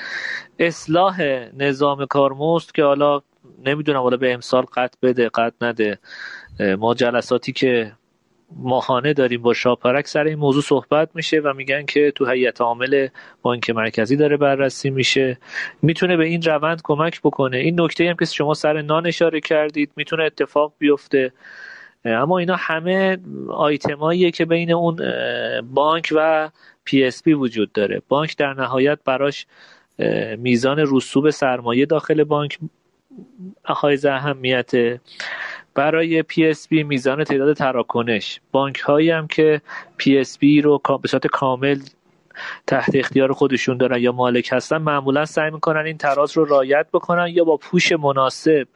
اصلاح 0.59 1.21
نظام 1.57 2.05
کارمزد 2.05 2.71
که 2.71 2.83
حالا 2.83 3.21
نمی‌دونم 3.65 3.99
حالا 3.99 4.17
به 4.17 4.33
امسال 4.33 4.63
قط 4.63 4.95
بده 5.01 5.29
قط 5.29 5.53
نده. 5.61 5.99
ما 6.77 6.93
جلساتی 6.93 7.51
که 7.51 7.91
ماهانه 8.55 9.13
داریم 9.13 9.41
با 9.41 9.53
شاپرک 9.53 10.07
سر 10.07 10.23
این 10.23 10.39
موضوع 10.39 10.63
صحبت 10.63 11.09
میشه 11.13 11.39
و 11.39 11.53
میگن 11.53 11.85
که 11.85 12.11
تو 12.15 12.25
هیئت 12.25 12.61
عامل 12.61 13.07
بانک 13.41 13.69
مرکزی 13.69 14.15
داره 14.15 14.37
بررسی 14.37 14.89
میشه. 14.89 15.37
می‌تونه 15.81 16.17
به 16.17 16.25
این 16.25 16.41
روند 16.41 16.81
کمک 16.83 17.21
بکنه. 17.21 17.57
این 17.57 17.81
نکته 17.81 18.09
هم 18.09 18.15
که 18.15 18.25
شما 18.25 18.53
سر 18.53 18.81
نان 18.81 19.07
اشاره 19.07 19.39
کردید 19.39 19.91
می‌تونه 19.95 20.23
اتفاق 20.23 20.73
بیفته. 20.79 21.31
اما 22.05 22.37
اینا 22.37 22.55
همه 22.55 23.17
آیتماییه 23.49 24.31
که 24.31 24.45
بین 24.45 24.71
اون 24.71 24.97
بانک 25.73 26.13
و 26.15 26.49
PSP 26.83 27.33
وجود 27.33 27.71
داره. 27.71 28.01
بانک 28.07 28.37
در 28.37 28.53
نهایت 28.53 28.99
براش 29.05 29.45
میزان 30.37 30.85
رسوب 30.87 31.29
سرمایه 31.29 31.85
داخل 31.85 32.23
بانک 32.23 32.59
حائز 33.63 34.05
اهمیت 34.05 34.71
برای 35.75 36.23
PSP 36.23 36.71
میزان 36.71 37.23
تعداد 37.23 37.55
تراکنش. 37.55 38.41
بانک 38.51 38.79
هایی 38.79 39.09
هم 39.09 39.27
که 39.27 39.61
PSP 40.01 40.63
رو 40.63 40.81
به 41.01 41.07
صورت 41.07 41.27
کامل 41.27 41.79
تحت 42.67 42.95
اختیار 42.95 43.33
خودشون 43.33 43.77
دارن 43.77 44.01
یا 44.01 44.11
مالک 44.11 44.49
هستن 44.51 44.77
معمولا 44.77 45.25
سعی 45.25 45.51
می‌کنن 45.51 45.85
این 45.85 45.97
تراز 45.97 46.37
رو 46.37 46.45
رعایت 46.45 46.87
بکنن 46.93 47.27
یا 47.27 47.43
با 47.43 47.57
push 47.57 47.91
مناسب 47.91 48.67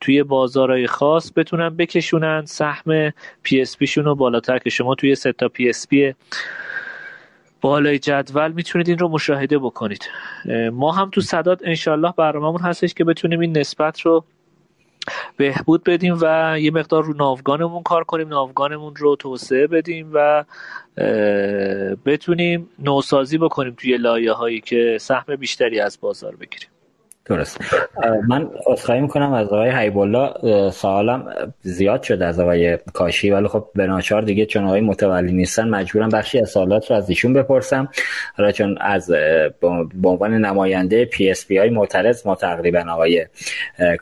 توی 0.00 0.22
بازارهای 0.22 0.86
خاص 0.86 1.32
بتونن 1.36 1.68
بکشونن 1.68 2.44
سهم 2.44 3.10
PSP 3.10 3.84
شون 3.84 4.04
رو 4.04 4.14
بالاتر 4.14 4.58
که 4.58 4.70
شما 4.70 4.94
توی 4.94 5.14
ستا 5.14 5.50
PSP 5.58 6.14
بالای 7.60 7.98
جدول 7.98 8.52
می‌تونید 8.52 8.88
این 8.88 8.98
رو 8.98 9.08
مشاهده 9.08 9.58
بکنید. 9.58 10.08
ما 10.72 10.92
هم 10.92 11.10
تو 11.10 11.20
صداد 11.20 11.60
انشالله 11.64 12.12
برنامهمون 12.16 12.60
هستش 12.60 12.94
که 12.94 13.04
بتونیم 13.04 13.40
این 13.40 13.58
نسبت 13.58 14.00
رو 14.00 14.24
بهبود 15.36 15.84
بدیم 15.84 16.18
و 16.20 16.56
یه 16.60 16.70
مقدار 16.70 17.04
رو 17.04 17.14
ناوگانمون 17.14 17.82
کار 17.82 18.04
کنیم 18.04 18.28
ناوگانمون 18.28 18.96
رو 18.96 19.16
توسعه 19.16 19.66
بدیم 19.66 20.10
و 20.12 20.44
بتونیم 22.06 22.68
نوسازی 22.78 23.38
بکنیم 23.38 23.74
توی 23.76 23.96
لایه 23.96 24.32
هایی 24.32 24.60
که 24.60 24.98
سهم 25.00 25.36
بیشتری 25.36 25.80
از 25.80 25.98
بازار 26.00 26.36
بگیریم. 26.36 26.68
درست. 27.26 27.60
من 28.28 28.50
اصخایی 28.72 29.00
می‌کنم 29.00 29.32
از 29.32 29.46
آقای 29.46 29.70
حیب 29.70 29.94
سوالم 30.70 31.34
زیاد 31.60 32.02
شد 32.02 32.22
از 32.22 32.40
آقای 32.40 32.78
کاشی 32.92 33.30
ولی 33.30 33.48
خب 33.48 33.68
به 33.74 33.86
ناچار 33.86 34.22
دیگه 34.22 34.46
چون 34.46 34.64
آقای 34.64 34.80
متولی 34.80 35.32
نیستن 35.32 35.68
مجبورم 35.68 36.08
بخشی 36.08 36.40
از 36.40 36.50
سوالات 36.50 36.90
رو 36.90 36.96
از 36.96 37.08
ایشون 37.08 37.32
بپرسم. 37.32 37.88
حالا 38.36 38.52
چون 38.52 38.78
از 38.80 39.10
به 40.00 40.08
عنوان 40.08 40.34
نماینده 40.34 41.04
PSP 41.04 41.58
های 41.58 41.70
معترض 41.70 42.26
ما 42.26 42.34
تقریبا 42.34 42.84
آقای 42.90 43.26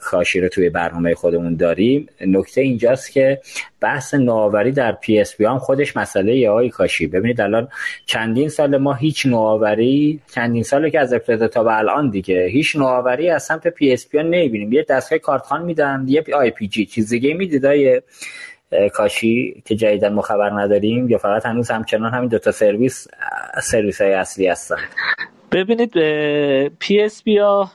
کاشی 0.00 0.40
رو 0.40 0.48
توی 0.48 0.70
برنامه 0.70 1.14
خودمون 1.14 1.56
داریم. 1.56 2.08
نکته 2.26 2.60
اینجاست 2.60 3.12
که 3.12 3.40
بحث 3.84 4.14
نوآوری 4.14 4.72
در 4.72 4.92
PSP 4.92 5.44
هم 5.44 5.58
خودش 5.58 5.96
مسئله 5.96 6.36
یا 6.36 6.50
آقای 6.50 6.68
کاشی. 6.68 7.06
ببینید 7.06 7.40
الان 7.40 7.68
چندین 8.06 8.48
سال 8.48 8.76
ما 8.76 8.94
هیچ 8.94 9.26
نوآوری 9.26 10.20
چندین 10.34 10.62
ساله 10.62 10.90
که 10.90 11.00
از 11.00 11.12
ابتدا 11.12 11.48
تا 11.48 11.64
به 11.64 11.78
الان 11.78 12.10
دیگه 12.10 12.46
هیچ 12.46 12.76
نوآوری 12.76 13.30
از 13.30 13.42
سمت 13.42 13.68
PSP 13.68 14.18
نمی‌بینیم. 14.18 14.72
یه 14.72 14.86
دستگاه 14.88 15.18
کارتخوان 15.18 15.62
میدن 15.62 16.04
یه 16.08 16.24
IPG 16.34 16.86
چیز 16.86 17.10
دیگه 17.10 17.34
می‌دید 17.34 17.64
کاشی 18.92 19.62
که 19.64 19.76
جدیدا 19.76 20.08
ما 20.08 20.22
خبر 20.22 20.50
نداریم 20.50 21.08
یا 21.08 21.18
فقط 21.18 21.46
هنوز 21.46 21.70
همچنان 21.70 22.14
همین 22.14 22.28
دوتا 22.28 22.52
سرویس 22.52 23.08
سرویس 23.62 24.00
های 24.00 24.12
اصلی 24.12 24.46
هستن. 24.46 24.76
ببینید 25.54 25.92
PSP 26.68 27.38
ها 27.38 27.70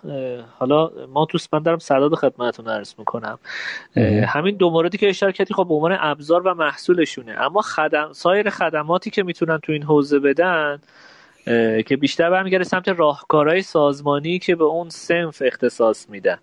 حالا 0.60 0.92
ما 1.14 1.26
تو 1.26 1.38
من 1.54 1.64
دارم 1.64 1.80
سداد 1.80 2.16
خدمتتون 2.16 2.68
عرض 2.68 2.94
می‌کنم. 2.98 3.40
همین 4.28 4.56
دو 4.56 4.70
موردی 4.70 4.98
که 4.98 5.10
اشاره 5.10 5.32
کردی 5.32 5.54
خب 5.54 5.68
به 5.68 5.74
عنوان 5.74 5.98
ابزار 6.00 6.48
و 6.48 6.54
محصولشونه. 6.54 7.36
اما 7.42 7.62
خدم 7.62 8.10
سایر 8.14 8.50
خدماتی 8.50 9.10
که 9.10 9.24
می‌تونن 9.24 9.58
تو 9.58 9.72
این 9.72 9.84
حوزه 9.84 10.20
بدن 10.20 10.80
که 11.86 11.98
بیشتر 12.00 12.30
برمیگرده 12.30 12.64
سمت 12.64 12.88
راهکارهای 12.88 13.62
سازمانی 13.62 14.40
که 14.40 14.56
به 14.56 14.64
اون 14.64 14.90
صنف 14.90 15.42
اختصاص 15.46 16.10
میدن. 16.10 16.38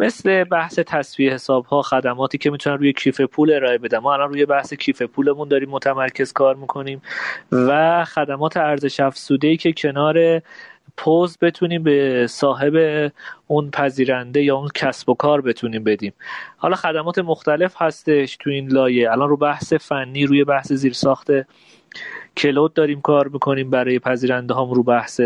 مثل 0.00 0.44
بحث 0.44 0.78
تسویه 0.86 1.32
حساب 1.32 1.64
ها 1.64 1.82
خدماتی 1.82 2.38
که 2.38 2.50
می‌تونن 2.50 2.78
روی 2.78 2.92
کیف 2.92 3.20
پول 3.20 3.52
ارائه 3.52 3.78
بدن. 3.78 3.98
ما 3.98 4.14
الان 4.14 4.28
روی 4.28 4.46
بحث 4.46 4.74
کیف 4.74 5.02
پولمون 5.02 5.48
داریم 5.48 5.70
متمرکز 5.70 6.32
کار 6.32 6.54
می‌کنیم. 6.54 7.02
و 7.52 8.04
خدمات 8.04 8.56
ارزش 8.56 9.00
افزوده 9.00 9.56
که 9.56 9.72
کنار 9.72 10.42
پوز 10.96 11.38
بتونیم 11.40 11.82
به 11.82 12.26
صاحب 12.30 13.12
اون 13.46 13.70
پذیرنده 13.70 14.42
یا 14.42 14.56
اون 14.56 14.68
کسب 14.74 15.08
و 15.08 15.14
کار 15.14 15.40
بتونیم 15.40 15.84
بدیم. 15.84 16.12
حالا 16.56 16.76
خدمات 16.76 17.18
مختلف 17.18 17.74
هستش 17.78 18.36
تو 18.36 18.50
این 18.50 18.68
لایه. 18.72 19.10
الان 19.10 19.28
رو 19.28 19.36
بحث 19.36 19.72
فنی 19.72 20.26
روی 20.26 20.44
بحث 20.44 20.72
زیرساخت 20.72 21.28
کلود 22.36 22.74
داریم 22.74 23.00
کار 23.00 23.28
می‌کنیم. 23.28 23.70
برای 23.70 23.98
پذیرنده 23.98 24.54
هم 24.54 24.70
رو 24.70 24.82
بحث 24.82 25.20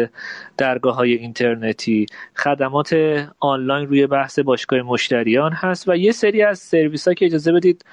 درگاه 0.56 0.94
های 0.94 1.12
اینترنتی. 1.12 2.06
خدمات 2.36 2.96
آنلاین 3.40 3.86
روی 3.88 4.06
بحث 4.06 4.38
باشگاه 4.38 4.82
مشتریان 4.82 5.52
هست 5.52 5.88
و 5.88 5.96
یه 5.96 6.12
سری 6.12 6.42
از 6.42 6.58
سرویس 6.58 7.08
ها 7.08 7.14
که 7.14 7.26
اجازه 7.26 7.52
بدید 7.52 7.84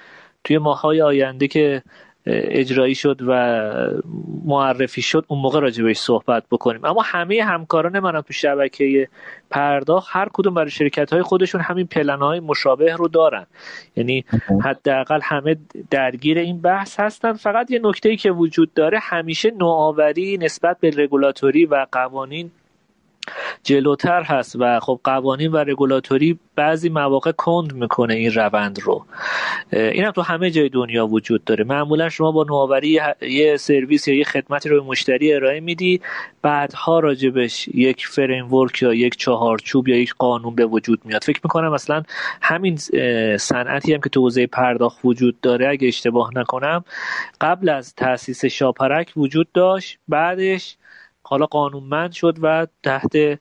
توی 0.44 0.58
ماهای 0.58 1.02
آینده 1.02 1.48
که 1.48 1.84
اجرایی 2.28 2.96
شد 2.96 3.22
و 3.28 3.34
معرفی 4.46 5.02
شد 5.02 5.26
اون 5.28 5.42
موقع 5.42 5.60
راجع 5.60 5.84
بهش 5.84 5.98
صحبت 5.98 6.44
بکنیم. 6.52 6.86
اما 6.86 7.02
همه 7.02 7.44
همکاران 7.44 8.00
من 8.00 8.22
تو 8.22 8.34
شبکه 8.34 9.08
پرداخت 9.50 10.08
هر 10.12 10.30
کدوم 10.34 10.54
برای 10.54 10.70
شرکت 10.70 11.14
های 11.14 11.22
خودشون 11.22 11.62
همین 11.62 11.88
پلن 11.88 12.20
های 12.20 12.40
مشابه 12.40 12.96
رو 12.96 13.08
دارن. 13.08 13.46
یعنی 13.96 14.26
حداقل 14.64 15.20
همه 15.24 15.56
درگیر 15.92 16.38
این 16.38 16.62
بحث 16.62 17.00
هستن. 17.00 17.34
فقط 17.34 17.72
یه 17.72 17.80
نکته 17.84 18.16
که 18.16 18.32
وجود 18.32 18.74
داره 18.74 19.00
همیشه 19.02 19.52
نوآوری 19.52 20.38
نسبت 20.38 20.80
به 20.80 20.90
رگولاتوری 20.90 21.66
و 21.66 21.86
قوانین 21.92 22.52
جلوتر 23.64 24.24
هست 24.24 24.56
و 24.60 24.80
خب 24.80 25.00
قوانین 25.04 25.52
و 25.52 25.58
رگولاتوری 25.58 26.40
بعضی 26.56 26.90
مواقع 26.90 27.32
کند 27.32 27.74
می‌کنه 27.74 28.14
این 28.14 28.34
روند 28.34 28.80
رو. 28.80 29.06
این 29.72 30.06
هم 30.06 30.12
تو 30.12 30.22
همه 30.22 30.52
جای 30.52 30.70
دنیا 30.70 31.08
وجود 31.08 31.44
داره. 31.44 31.64
معمولا 31.64 32.10
شما 32.10 32.32
با 32.32 32.44
نوآوری 32.44 33.00
یه 33.22 33.58
سرویس 33.58 34.08
یا 34.08 34.16
یه 34.16 34.24
خدمتی 34.24 34.70
رو 34.70 34.82
به 34.82 34.88
مشتری 34.88 35.34
ارائه 35.34 35.60
میدی 35.60 36.02
بعدها 36.42 37.00
راجبش 37.00 37.68
یک 37.68 38.08
framework 38.08 38.82
یا 38.82 38.94
یک 38.94 39.18
چهارچوب 39.18 39.88
یا 39.88 39.96
یک 39.96 40.14
قانون 40.14 40.56
به 40.56 40.66
وجود 40.66 41.02
میاد. 41.06 41.24
فکر 41.24 41.40
می‌کنم 41.44 41.74
مثلا 41.74 42.04
همین 42.42 42.78
صنعتی 43.38 43.94
هم 43.94 44.02
که 44.02 44.10
تو 44.10 44.22
حوزه 44.22 44.48
پرداخت 44.48 45.00
وجود 45.04 45.42
داره 45.42 45.70
اگه 45.70 45.88
اشتباه 45.88 46.32
نکنم 46.36 46.84
قبل 47.42 47.70
از 47.70 47.96
تاسیس 47.96 48.46
شاپرک 48.46 49.12
وجود 49.16 49.48
داشت 49.54 49.98
بعدش 50.08 50.78
حالا 51.28 51.46
قانونمند 51.46 52.12
شد 52.12 52.38
و 52.42 52.68
تحت 52.84 53.40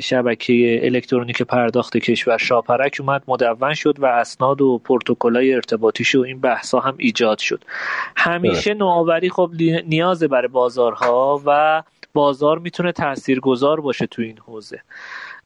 شبکه 0.00 0.80
الکترونیک 0.82 1.42
پرداخت 1.42 1.96
کشور 1.96 2.38
شاپرک 2.38 2.96
اومد 3.00 3.22
مدون 3.28 3.74
شد 3.74 3.94
و 3.98 4.06
اسناد 4.06 4.60
و 4.60 4.80
پروتکلای 4.84 5.54
ارتباطیش 5.54 6.14
و 6.14 6.20
این 6.20 6.40
بحث 6.40 6.74
هم 6.74 6.94
ایجاد 6.98 7.38
شد. 7.38 7.64
همیشه 8.16 8.74
نوآوری 8.74 9.30
خب 9.30 9.50
نیازه 9.86 10.28
برای 10.28 10.48
بازارها 10.48 11.42
و 11.46 11.82
بازار 12.14 12.58
می‌تونه 12.58 12.92
تاثیرگذار 12.92 13.80
باشه 13.80 14.06
تو 14.06 14.22
این 14.22 14.38
حوزه. 14.38 14.80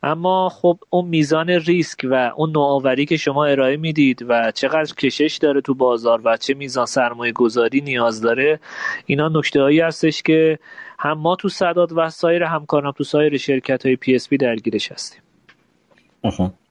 اما 0.02 0.48
خب 0.48 0.78
اون 0.90 1.08
میزان 1.08 1.50
ریسک 1.50 2.06
و 2.10 2.32
اون 2.36 2.50
نوآوری 2.50 3.06
که 3.06 3.16
شما 3.16 3.44
ارائه 3.44 3.76
می‌دید 3.76 4.26
و 4.28 4.50
چقدر 4.50 4.94
کشش 4.94 5.38
داره 5.42 5.60
تو 5.60 5.74
بازار 5.74 6.20
و 6.24 6.36
چه 6.36 6.54
میزان 6.54 6.86
سرمایه 6.86 7.32
گذاری 7.32 7.80
نیاز 7.80 8.20
داره 8.20 8.60
اینا 9.06 9.28
نکته 9.28 9.62
هایی 9.62 9.80
هستش 9.80 10.22
که 10.22 10.58
هم 10.98 11.18
ما 11.18 11.36
تو 11.36 11.48
سداد 11.48 11.92
و 11.96 12.10
سایر 12.10 12.42
همکاران 12.42 12.92
تو 12.92 13.04
سایر 13.04 13.36
شرکت 13.36 13.86
های 13.86 13.96
PSP 13.96 14.36
درگیرش 14.36 14.92
هستیم. 14.92 15.22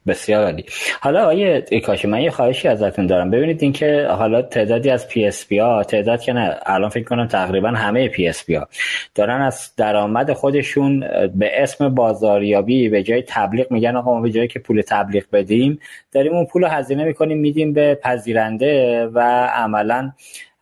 بسیار 0.08 0.44
عالی. 0.44 0.66
حالا 1.02 1.22
آقای 1.22 1.62
کاشی 1.80 2.08
من 2.08 2.22
یه 2.22 2.32
خواهشی 2.32 2.68
ازتون 2.68 3.08
دارم. 3.08 3.32
ببینید 3.32 3.64
اینکه 3.64 4.08
حالا 4.10 4.42
تعدادی 4.42 4.90
از 4.90 5.08
PSP 5.08 5.58
ها 5.58 5.84
تعداد 5.84 6.22
که 6.22 6.34
نه 6.34 6.58
الان 6.66 6.90
فکر 6.90 7.04
کنم 7.04 7.28
تقریبا 7.28 7.70
همه 7.70 8.08
PSP 8.08 8.56
ها 8.56 8.68
دارن 9.16 9.42
از 9.42 9.72
درآمد 9.78 10.34
خودشون 10.34 11.00
به 11.36 11.64
اسم 11.64 11.96
بازاریابی 11.96 12.90
به 12.90 13.04
جای 13.04 13.24
تبلیغ 13.28 13.72
میگن 13.72 13.96
آقا 13.96 14.14
ما 14.14 14.22
به 14.22 14.32
جایی 14.32 14.48
که 14.48 14.60
پول 14.60 14.82
تبلیغ 14.88 15.24
بدیم 15.34 15.80
داریم 16.12 16.34
اون 16.34 16.46
پول 16.46 16.62
رو 16.62 16.68
هزینه 16.68 17.04
می‌کنیم 17.04 17.38
میدیم 17.38 17.74
به 17.74 18.00
پذیرنده 18.04 19.06
و 19.06 19.20
عملا 19.54 20.12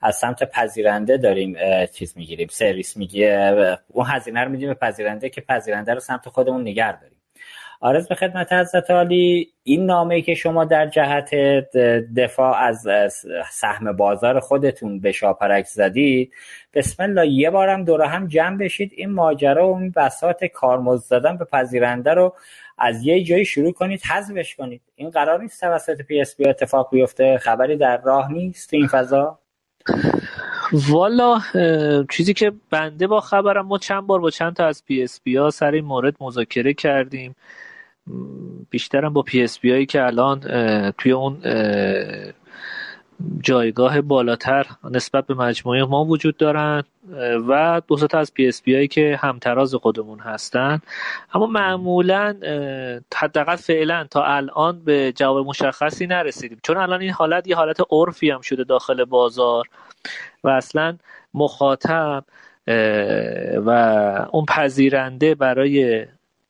از 0.03 0.15
سمت 0.15 0.43
پذیرنده 0.51 1.17
داریم 1.17 1.55
چیز 1.85 2.17
می‌گیریم 2.17 2.47
سرویس 2.51 2.97
می‌گیره 2.97 3.79
اون 3.87 4.05
هزینه 4.09 4.43
رو 4.43 4.49
میدیم 4.49 4.67
به 4.67 4.73
پذیرنده 4.73 5.29
که 5.29 5.41
پذیرنده 5.41 5.93
رو 5.93 5.99
سمت 5.99 6.29
خودمون 6.29 6.61
نگه 6.61 6.99
داریم. 7.01 7.17
عرض 7.81 8.07
به 8.07 8.15
خدمت 8.15 8.53
حضرت 8.53 8.91
عالی 8.91 9.49
این 9.63 9.85
نامه 9.85 10.21
که 10.21 10.33
شما 10.33 10.65
در 10.65 10.87
جهت 10.87 11.35
دفاع 12.15 12.57
از 12.57 12.87
سهم 13.51 13.91
بازار 13.91 14.39
خودتون 14.39 14.99
به 14.99 15.11
شاپرک 15.11 15.65
زدید 15.65 16.33
بسم 16.73 17.03
الله 17.03 17.27
یه 17.27 17.49
بارم 17.49 17.83
دور 17.83 18.07
هم 18.07 18.27
جمع 18.27 18.57
بشید 18.57 18.91
این 18.95 19.11
ماجرا 19.11 19.69
و 19.69 19.77
این 19.77 19.91
بساط 19.95 20.43
کارمزد 20.45 21.03
زدن 21.05 21.37
به 21.37 21.45
پذیرنده 21.45 22.13
رو 22.13 22.35
از 22.77 23.03
یه 23.03 23.23
جایی 23.23 23.45
شروع 23.45 23.71
کنید 23.71 24.01
حذفش 24.01 24.55
کنید. 24.55 24.81
این 24.95 25.09
قرار 25.09 25.41
نیست 25.41 25.61
توسط 25.61 26.01
PSP 26.01 26.47
اتفاق 26.47 26.89
بیفته 26.91 27.37
خبری 27.37 27.77
در 27.77 28.01
راه 28.01 28.31
نیست 28.31 28.69
تو 28.69 28.75
این 28.75 28.87
فضا. 28.87 29.39
والا 30.73 31.41
چیزی 32.11 32.33
که 32.33 32.51
بنده 32.69 33.07
با 33.07 33.21
خبرم 33.21 33.65
ما 33.65 33.77
چند 33.77 34.07
بار 34.07 34.19
با 34.19 34.29
چند 34.29 34.55
تا 34.55 34.65
از 34.65 34.85
PSP 34.85 35.35
ها 35.35 35.49
سر 35.49 35.71
این 35.71 35.85
مورد 35.85 36.15
مذاکره 36.19 36.73
کردیم. 36.73 37.35
بیشترم 38.69 39.13
با 39.13 39.21
PSP 39.21 39.71
هایی 39.71 39.85
که 39.85 40.03
الان 40.03 40.39
توی 40.91 41.11
اون 41.11 41.37
جایگاه 43.41 44.01
بالاتر 44.01 44.65
نسبت 44.91 45.27
به 45.27 45.33
مجموعه 45.33 45.83
ما 45.83 46.05
وجود 46.05 46.37
دارن 46.37 46.83
و 47.47 47.81
دو 47.87 47.95
تا 48.07 48.19
از 48.19 48.33
PSP 48.33 48.75
هایی 48.75 48.87
که 48.87 49.19
همتراز 49.21 49.75
خودمون 49.75 50.19
هستن. 50.19 50.79
اما 51.33 51.45
معمولا 51.45 52.35
حداقل 53.15 53.55
فعلا 53.55 54.07
تا 54.11 54.23
الان 54.23 54.79
به 54.85 55.13
جواب 55.15 55.47
مشخصی 55.47 56.07
نرسیدیم. 56.07 56.59
چون 56.63 56.77
الان 56.77 57.01
این 57.01 57.11
حالت 57.11 57.47
یه 57.47 57.55
حالت 57.55 57.77
عرفی 57.91 58.29
هم 58.29 58.41
شده 58.41 58.63
داخل 58.63 59.05
بازار 59.05 59.65
و 60.43 60.49
اصلا 60.49 60.97
مخاطب 61.33 62.23
و 63.65 63.69
اون 64.31 64.45
پذیرنده 64.45 65.35
برای 65.35 66.05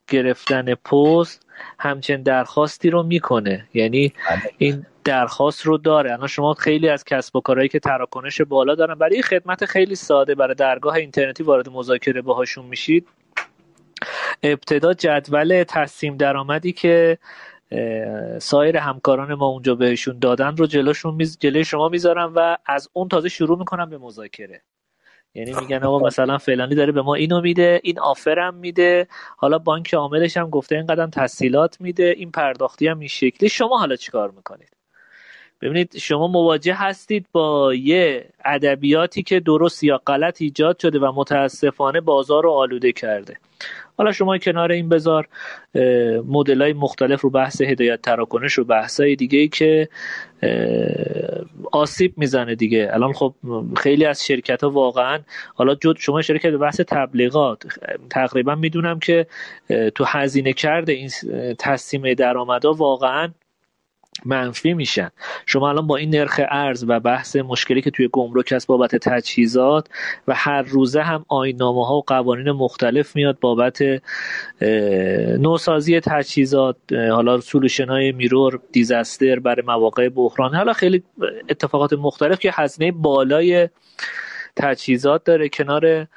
گرفتن 0.08 0.76
پست 0.76 1.43
همچین 1.80 2.24
درخواستی 2.24 2.90
رو 2.90 3.04
می‌کنه. 3.04 3.68
یعنی 3.74 4.14
بله. 4.30 4.42
این 4.58 4.86
درخواست 5.04 5.66
رو 5.66 5.78
داره. 5.78 6.14
الان 6.14 6.28
شما 6.28 6.54
خیلی 6.54 6.90
از 6.90 7.04
کسب 7.04 7.36
و 7.36 7.42
کارهایی 7.42 7.70
که 7.70 7.80
تراکنش 7.80 8.42
بالا 8.42 8.76
دارن 8.76 8.96
برای 8.96 9.22
خدمت 9.22 9.66
خیلی 9.66 9.96
ساده 9.96 10.36
برای 10.36 10.56
درگاه 10.56 10.96
اینترنتی 10.96 11.44
وارد 11.44 11.70
مذاکره 11.70 12.22
باهاشون 12.22 12.66
میشید. 12.66 13.08
ابتدا 14.44 14.94
جدول 14.94 15.64
تصمیم 15.64 16.18
درآمدی 16.18 16.72
که 16.72 17.18
سایر 18.40 18.78
همکاران 18.78 19.34
ما 19.34 19.46
اونجا 19.48 19.76
بهشون 19.76 20.20
دادن 20.20 20.58
رو 20.58 20.66
جلوشون 20.66 21.16
میز... 21.16 21.38
جلوی 21.40 21.66
شما 21.66 21.90
می‌ذارن 21.90 22.26
و 22.36 22.58
از 22.66 22.90
اون 22.94 23.08
تازه 23.08 23.30
شروع 23.30 23.60
می‌کنن 23.60 23.90
به 23.90 23.98
مذاکره. 23.98 24.62
یعنی 25.36 25.54
میگن 25.54 25.84
آقا 25.84 26.08
مثلا 26.08 26.38
فلانی 26.38 26.76
داره 26.76 26.92
به 26.92 27.02
ما 27.02 27.16
اینو 27.16 27.42
میده 27.42 27.82
این 27.84 28.00
آفرم 28.00 28.56
میده 28.56 29.08
حالا 29.38 29.60
بانک 29.60 29.94
عاملش 29.94 30.38
هم 30.38 30.50
گفته 30.50 30.76
این 30.76 30.86
قدم 30.86 31.10
تسهیلات 31.10 31.82
میده 31.82 32.14
این 32.18 32.32
پرداختی 32.32 32.88
هم 32.88 33.00
این 33.00 33.08
شکلی. 33.08 33.50
شما 33.50 33.78
حالا 33.78 33.96
چیکار 33.96 34.32
می‌کنید؟ 34.32 34.83
ببینید 35.64 35.98
شما 35.98 36.28
مواجه 36.28 36.74
هستید 36.74 37.26
با 37.32 37.74
یه 37.74 38.26
ادبیاتی 38.46 39.24
که 39.24 39.40
درست 39.40 39.84
یا 39.84 40.02
غلط 40.08 40.42
ایجاد 40.42 40.80
شده 40.80 41.00
و 41.00 41.12
متاسفانه 41.16 42.02
بازار 42.02 42.44
رو 42.44 42.52
آلوده 42.52 42.92
کرده. 42.92 43.38
حالا 43.98 44.12
شما 44.12 44.38
کنار 44.38 44.72
این 44.72 44.90
بذار 44.90 45.28
مدل 46.28 46.62
های 46.62 46.74
مختلف 46.74 47.22
رو 47.22 47.30
بحث 47.30 47.62
هدایت 47.62 48.02
تراکنش 48.02 48.60
و 48.60 48.64
بحث 48.64 49.00
های 49.00 49.16
دیگه 49.16 49.48
که 49.48 49.90
آسیب 51.72 52.14
می‌زنه 52.18 52.56
دیگه. 52.56 52.90
الان 52.94 53.14
خب 53.14 53.34
خیلی 53.78 54.06
از 54.06 54.26
شرکت 54.26 54.64
ها 54.64 54.70
واقعا 54.70 55.20
حالا 55.56 55.76
جد 55.76 55.98
شما 55.98 56.22
شرکت 56.22 56.50
به 56.50 56.58
بحث 56.58 56.82
تبلیغات 56.82 57.64
تقریبا 58.10 58.56
می‌دونم 58.56 59.00
که 59.00 59.28
تو 59.96 60.04
هزینه 60.08 60.54
کرده 60.54 60.94
این 60.94 61.10
تصمیم 61.60 62.14
درآمدها 62.14 62.74
واقعا 62.74 63.30
منفی 64.26 64.74
میشن. 64.74 65.10
شما 65.46 65.70
الان 65.70 65.88
با 65.88 65.98
این 65.98 66.10
نرخ 66.10 66.40
ارز 66.50 66.86
و 66.88 67.00
بحث 67.00 67.36
مشکلی 67.36 67.82
که 67.82 67.92
توی 67.92 68.10
گمرک 68.12 68.52
هست 68.52 68.68
بابت 68.68 68.96
تجهیزات 68.96 69.88
و 70.28 70.34
هر 70.36 70.62
روزه 70.62 71.02
هم 71.02 71.26
آینامه 71.28 71.88
ها 71.88 71.98
و 71.98 72.04
قوانین 72.08 72.52
مختلف 72.52 73.16
میاد 73.16 73.40
بابت 73.40 73.80
نوسازی 75.40 76.00
تجهیزات 76.00 76.76
حالا 76.92 77.40
سولوشن 77.40 77.90
های 77.90 78.12
میرور 78.12 78.60
دیزاستر 78.72 79.40
برای 79.40 79.64
مواقع 79.66 80.10
بحران. 80.10 80.56
حالا 80.56 80.74
خیلی 80.74 81.04
اتفاقات 81.50 81.94
مختلف 81.94 82.40
که 82.40 82.52
هزینه 82.54 82.92
بالای 82.92 83.70
تجهیزات 84.56 85.24
داره 85.24 85.50
کنار 85.50 86.08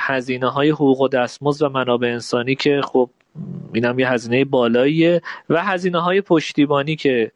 هزینه 0.00 0.48
های 0.48 0.70
حقوق 0.70 1.00
و 1.00 1.08
دستمزد 1.08 1.62
و 1.62 1.68
منابع 1.68 2.08
انسانی 2.08 2.54
که 2.54 2.80
خب 2.84 3.10
این 3.72 3.84
هم 3.84 3.98
یه 3.98 4.10
هزینه 4.10 4.44
بالاییه 4.44 5.22
و 5.50 5.64
هزینه 5.64 6.00
های 6.00 6.20
پشتیبانی 6.20 6.96
که 6.96 7.32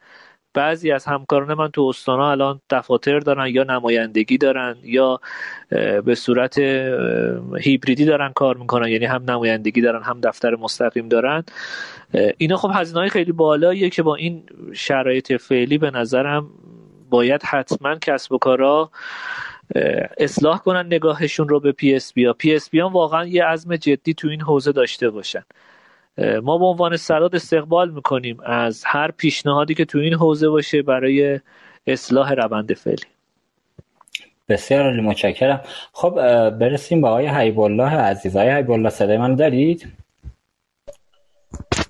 بعضی 0.55 0.93
از 0.93 1.05
همکاران 1.05 1.55
من 1.55 1.68
تو 1.68 1.82
استانا 1.82 2.30
الان 2.30 2.60
دفاتر 2.70 3.18
دارن 3.18 3.47
یا 3.47 3.62
نمایندگی 3.62 4.39
دارن 4.39 4.76
یا 4.82 5.20
به 6.05 6.14
صورت 6.14 6.59
هیبریدی 7.60 8.05
دارن 8.05 8.32
کار 8.32 8.56
می‌کنن 8.56 8.89
یعنی 8.89 9.05
هم 9.05 9.30
نمایندگی 9.30 9.80
دارن 9.80 10.02
هم 10.02 10.20
دفتر 10.20 10.56
مستقیم 10.56 11.09
دارن 11.09 11.44
اینا 12.39 12.56
خب 12.56 12.70
هزینه 12.74 13.01
های 13.01 13.09
خیلی 13.09 13.32
بالاییه 13.32 13.90
که 13.90 14.02
با 14.02 14.14
این 14.14 14.43
شرایط 14.72 15.32
فعلی 15.32 15.78
به 15.78 15.90
نظرم 15.90 16.51
باید 17.10 17.43
حتما 17.43 17.94
کسب 17.94 18.32
و 18.32 18.39
کارا 18.39 18.90
اصلاح 20.19 20.59
کنن 20.59 20.86
نگاهشون 20.86 21.49
رو 21.49 21.61
به 21.61 21.73
پی 21.73 21.95
اس 21.95 22.12
بی 22.12 22.24
ها. 22.24 22.32
پی 22.32 22.55
اس 22.55 22.70
بی 22.70 22.81
ها 22.81 22.89
واقعا 22.89 23.27
یه 23.27 23.45
عزم 23.45 23.77
جدی 23.77 24.15
تو 24.15 24.28
این 24.28 24.40
حوزه 24.40 24.73
داشته 24.73 25.11
باشن. 25.11 25.43
ما 26.43 26.59
به 26.59 26.65
عنوان 26.65 26.97
سداد 26.97 27.35
استقبال 27.35 27.90
می‌کنیم 27.90 28.40
از 28.45 28.85
هر 28.86 29.11
پیشنهادی 29.11 29.74
که 29.74 29.85
تو 29.85 29.99
این 29.99 30.15
حوزه 30.15 30.49
باشه 30.49 30.82
برای 30.82 31.40
اصلاح 31.86 32.32
روند 32.32 32.74
فعلی. 32.74 33.03
بسیار 34.49 34.85
عالی 34.85 35.01
متشکرم. 35.01 35.61
خب 35.93 36.15
برسیم 36.51 37.01
به 37.01 37.09
آقای 37.09 37.27
حبیب 37.27 37.60
الله 37.61 37.90
عزیز. 37.90 38.36
آقای 38.36 38.51
حبیب 38.51 38.70
الله 38.70 38.90
صدای 38.90 39.16
من 39.16 39.35
دارید؟ 39.35 39.89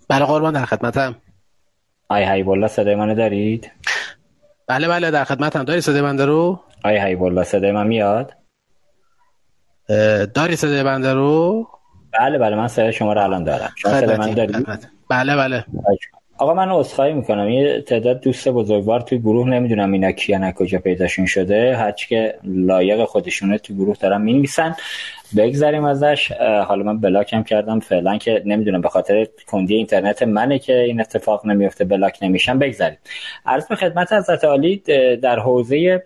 بله 0.09 0.25
قربان 0.25 0.55
در 0.55 0.65
خدمتم. 0.65 1.17
آقای 2.09 2.25
حیب 2.25 2.49
الله 2.49 2.69
صدای 2.69 2.95
من 2.95 3.15
دارید؟ 3.15 3.71
بله 4.69 4.89
بله 4.89 5.11
در 5.11 5.25
خدمتم 5.25 5.65
داری 5.65 5.81
صدای 5.81 6.01
من 6.01 6.19
رو؟ 6.19 6.61
آقای 6.85 6.99
حیب 6.99 7.23
الله 7.23 7.45
صدای 7.45 7.73
من 7.73 7.87
میاد؟ 7.87 8.33
داری 10.35 10.57
صدای 10.57 10.83
بنده 10.83 11.13
رو؟ 11.13 11.69
بله 12.21 12.39
بله 12.39 12.57
من 12.57 12.69
صدای 12.69 12.93
شما 12.93 13.13
رو 13.13 13.23
الان 13.23 13.45
دارم. 13.45 13.71
شما 13.77 14.01
صدای 14.01 14.17
من 14.17 14.35
دارید 14.35 14.67
بله 15.11 15.37
بله. 15.37 15.65
آقا 16.39 16.55
من 16.55 16.69
عذرخواهی 16.71 17.13
می‌کنم. 17.13 17.49
یه 17.49 17.83
تعداد 17.83 18.21
دوست 18.21 18.49
بزرگوار 18.49 19.01
توی 19.01 19.19
گروه 19.19 19.49
نمی‌دونم 19.49 19.93
اینا 19.93 20.13
کیان 20.13 20.53
کجا 20.53 20.79
پیداشون 20.79 21.27
شده. 21.27 21.77
هرچی 21.77 22.09
که 22.09 22.39
لایق 22.45 23.05
خودشونه 23.05 23.59
توی 23.59 23.77
گروه 23.77 23.97
دارن 23.97 24.21
می‌نویسن. 24.21 24.77
بگذریم 25.37 25.85
ازش. 25.85 26.33
حالا 26.67 26.83
من 26.83 27.01
بلاکم 27.01 27.43
کردم 27.43 27.81
فعلا 27.81 28.19
که 28.19 28.43
نمی‌دونم 28.47 28.81
به 28.81 28.89
خاطر 28.89 29.27
کندی 29.47 29.75
اینترنت 29.75 30.23
منه 30.23 30.59
که 30.59 30.79
این 30.79 31.01
اتفاق 31.01 31.47
نمیفته 31.47 31.85
بلاک 31.85 32.19
نمیشم 32.23 32.59
بگذریم 32.59 32.99
عرض 33.47 33.69
به 33.69 33.77
خدمت 33.77 34.13
حضرت 34.13 34.45
عالی 34.45 34.77
در 35.23 35.39
حوزه 35.39 36.03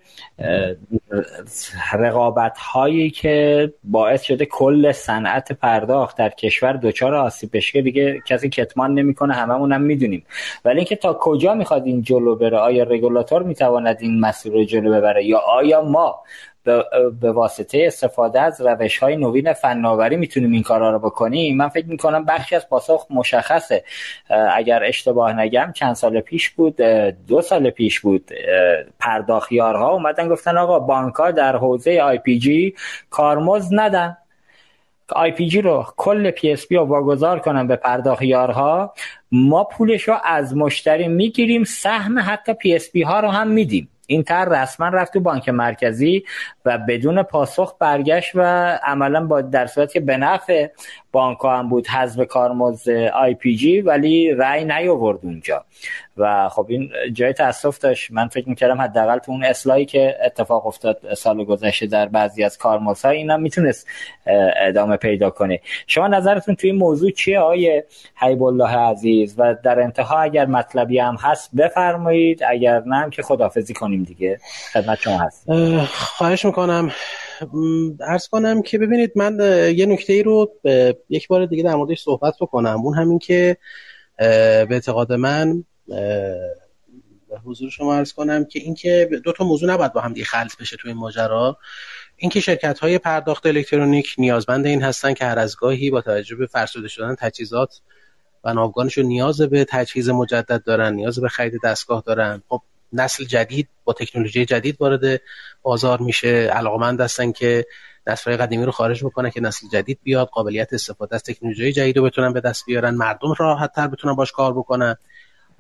رقابت 1.93 2.59
هایی 2.59 3.11
که 3.11 3.73
باعث 3.85 4.23
شده 4.23 4.47
کل 4.47 4.93
صنعت 4.93 5.53
پرداخت 5.53 6.19
در 6.19 6.28
کشور 6.28 6.73
دچار 6.73 7.15
آسیب 7.15 7.51
بشه 7.53 7.82
دیگه 7.82 8.23
کسی 8.27 8.49
کتمان 8.49 8.94
نمی‌کنه 8.94 9.35
هممون 9.35 9.73
هم 9.73 9.82
می‌دونیم. 9.82 10.24
ولی 10.65 10.77
اینکه 10.77 10.97
تا 10.97 11.19
کجا 11.20 11.55
می‌خواد 11.55 11.86
این 11.86 12.03
جلو 12.03 12.36
بره 12.36 12.59
آیا 12.59 12.85
رگولاتور 12.85 13.43
می‌تواند 13.43 13.97
این 14.01 14.20
مسیر 14.20 14.53
رو 14.53 14.65
جلو 14.65 14.93
ببره 14.93 15.24
یا 15.24 15.39
آیا 15.39 15.82
ما 15.82 16.23
به 17.20 17.32
واسطه 17.32 17.84
استفاده 17.86 18.40
از 18.40 18.60
روش 18.60 18.98
های 18.98 19.16
نوین 19.16 19.52
فناوری 19.52 20.16
می‌تونیم 20.16 20.52
این 20.52 20.62
کارا 20.62 20.90
رو 20.90 20.98
بکنیم. 20.98 21.56
من 21.56 21.68
فکر 21.68 21.86
می‌کنم 21.86 22.24
بخشی 22.24 22.56
از 22.56 22.68
پاسخ 22.68 23.06
مشخصه. 23.10 23.84
اگر 24.55 24.84
اشتباه 24.84 25.32
نگم 25.40 25.72
چند 25.74 25.94
سال 25.94 26.20
پیش 26.20 26.51
بود 26.51 26.76
دو 27.28 27.43
سال 27.43 27.70
پیش 27.70 28.01
بود 28.01 28.30
پرداخیارها 28.98 29.93
اومدن 29.93 30.28
گفتن 30.28 30.59
آقا 30.59 30.78
بانک 30.78 31.14
ها 31.14 31.30
در 31.30 31.56
حوزه 31.56 32.01
آی 32.01 32.18
پی 32.18 32.39
جی 32.39 32.74
کارمز 33.10 33.68
ندن. 33.72 34.16
آی 35.09 35.30
پی 35.30 35.48
جی 35.48 35.62
رو 35.62 35.86
کل 35.97 36.30
پی 36.30 36.52
اس 36.52 36.68
پی 36.68 36.76
رو 36.76 36.84
واگذار 36.84 37.39
کنن 37.39 37.66
به 37.66 37.76
پرداخیارها 37.76 38.94
ما 39.32 39.64
پولش 39.64 40.02
رو 40.02 40.16
از 40.24 40.56
مشتری 40.56 41.09
می‌گیریم 41.09 41.64
سهم 41.64 42.18
حتی 42.18 42.52
PSP 42.55 43.02
ها 43.02 43.20
رو 43.20 43.28
هم 43.28 43.48
میدیم. 43.48 43.89
این 44.12 44.22
طرح 44.22 44.62
رسما 44.62 44.89
رفت 44.89 45.12
تو 45.12 45.20
بانک 45.20 45.48
مرکزی 45.48 46.24
و 46.64 46.78
بدون 46.78 47.22
پاسخ 47.22 47.76
برگشت 47.78 48.32
و 48.34 48.43
عملا 48.82 49.26
با 49.26 49.40
در 49.40 49.66
صورتی 49.66 49.93
که 49.93 50.01
به 50.01 50.16
نفع 50.16 50.68
بانک 51.12 51.39
هم 51.44 51.68
بود 51.68 51.86
حذف 51.86 52.26
کارمزد 52.26 52.90
آی 52.90 53.34
پی 53.34 53.56
جی 53.56 53.80
ولی 53.80 54.30
رأی 54.30 54.64
نیاورد 54.64 55.18
اونجا. 55.22 55.64
و 56.16 56.48
خب 56.48 56.66
این 56.68 56.90
جای 57.12 57.32
تاسف 57.32 57.78
داشت. 57.78 58.10
من 58.10 58.28
فکر 58.28 58.48
می‌کردم 58.48 58.80
حداقل 58.80 59.18
تو 59.18 59.32
اون 59.32 59.44
اصلاحی 59.44 59.84
که 59.84 60.16
اتفاق 60.24 60.66
افتاد 60.66 61.14
سال 61.14 61.44
گذشته 61.44 61.86
در 61.86 62.06
بعضی 62.06 62.44
از 62.44 62.59
کارمزدها 62.59 63.10
اینا 63.10 63.36
می‌تونست 63.36 63.86
ادامه 64.60 64.97
پیدا 64.97 65.30
کنه. 65.30 65.60
شما 65.86 66.09
نظرتون 66.09 66.55
توی 66.55 66.70
این 66.70 66.78
موضوع 66.78 67.10
چیه 67.10 67.40
آیه 67.40 67.84
حیب 68.16 68.43
الله 68.43 68.76
عزیز؟ 68.76 69.34
و 69.39 69.55
در 69.62 69.80
انتها 69.80 70.18
اگر 70.18 70.47
مطلبی 70.47 70.98
هم 70.98 71.16
هست 71.16 71.51
بفرمایید 71.56 72.43
اگر 72.48 72.82
نه 72.86 73.10
که 73.10 73.22
خدافزی 73.22 73.74
کنیم 73.74 74.02
دیگه. 74.02 74.40
خدمت 74.72 74.98
شما 74.98 75.18
هست 75.18 75.47
خواهش 75.89 76.44
می‌کنم. 76.44 76.93
ارز 78.01 78.28
کنم 78.28 78.62
که 78.62 78.78
ببینید 78.78 79.12
من 79.16 79.39
یه 79.77 79.86
نکته 79.86 80.12
ای 80.12 80.23
رو 80.23 80.52
یک 81.09 81.28
بار 81.28 81.47
دیگه 81.47 81.62
در 81.62 81.74
موردش 81.74 82.02
صحبت 82.02 82.35
بکنم. 82.40 82.81
اون 82.85 82.94
همین 82.94 83.19
که 83.19 83.56
به 84.19 84.69
اعتقاد 84.70 85.12
من 85.12 85.64
حضور 87.44 87.70
شما 87.70 87.94
ارز 87.94 88.12
کنم 88.12 88.44
که 88.44 88.59
اینکه 88.59 89.10
دو 89.24 89.32
تا 89.32 89.44
موضوع 89.44 89.70
نباید 89.70 89.93
با 89.93 90.01
هم 90.01 90.12
دیگه 90.12 90.27
خلط 90.27 90.56
بشه 90.56 90.77
تو 90.77 90.89
این 90.89 90.97
ماجرا. 90.97 91.59
اینکه 92.16 92.40
شرکت 92.40 92.78
های 92.78 92.98
پرداخت 92.98 93.47
الکترونیک 93.47 94.14
نیازمند 94.19 94.66
این 94.66 94.82
هستن 94.82 95.14
که 95.14 95.24
هر 95.24 95.39
از 95.39 95.56
گاهی 95.56 95.90
با 95.90 96.01
توجه 96.01 96.36
به 96.36 96.47
فرسوده 96.47 96.89
شدن 96.89 97.14
تجهیزات 97.14 97.81
و 98.44 98.55
ناوگانشون 98.55 99.05
نیاز 99.05 99.40
به 99.40 99.64
تجهیز 99.64 100.09
مجدد 100.09 100.62
دارن 100.64 100.94
نیاز 100.94 101.20
به 101.20 101.28
خرید 101.28 101.60
دستگاه 101.64 102.02
دارن. 102.06 102.43
خب 102.48 102.62
نسل 102.93 103.24
جدید 103.24 103.69
با 103.85 103.93
تکنولوژی 103.93 104.44
جدید 104.44 104.77
وارد 104.81 105.20
بازار 105.62 106.01
میشه. 106.01 106.28
علاقمند 106.28 107.01
هستن 107.01 107.32
که 107.32 107.66
نسل 108.06 108.36
قدیمی 108.36 108.64
رو 108.64 108.73
خارج 108.73 109.05
بکنه 109.05 109.31
که 109.31 109.40
نسل 109.40 109.69
جدید 109.73 109.98
بیاد 110.02 110.28
قابلیت 110.28 110.73
استفاده 110.73 111.14
از 111.14 111.23
تکنولوژی 111.23 111.73
جدید 111.73 111.97
رو 111.97 112.05
بتونن 112.05 112.32
به 112.32 112.40
دست 112.40 112.66
بیارن. 112.66 112.94
مردم 112.94 113.35
راحت 113.39 113.73
تر 113.73 113.86
بتونن 113.86 114.14
باش 114.14 114.32
کار 114.32 114.52
بکنن 114.52 114.97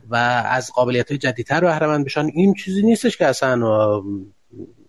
و 0.08 0.16
از 0.46 0.72
قابلیت 0.72 1.08
های 1.10 1.18
جدیدتر 1.18 1.60
بهره 1.60 1.86
مند 1.86 2.04
بشن. 2.04 2.26
این 2.34 2.54
چیزی 2.54 2.82
نیستش 2.82 3.16
که 3.16 3.26
اصلا 3.26 3.60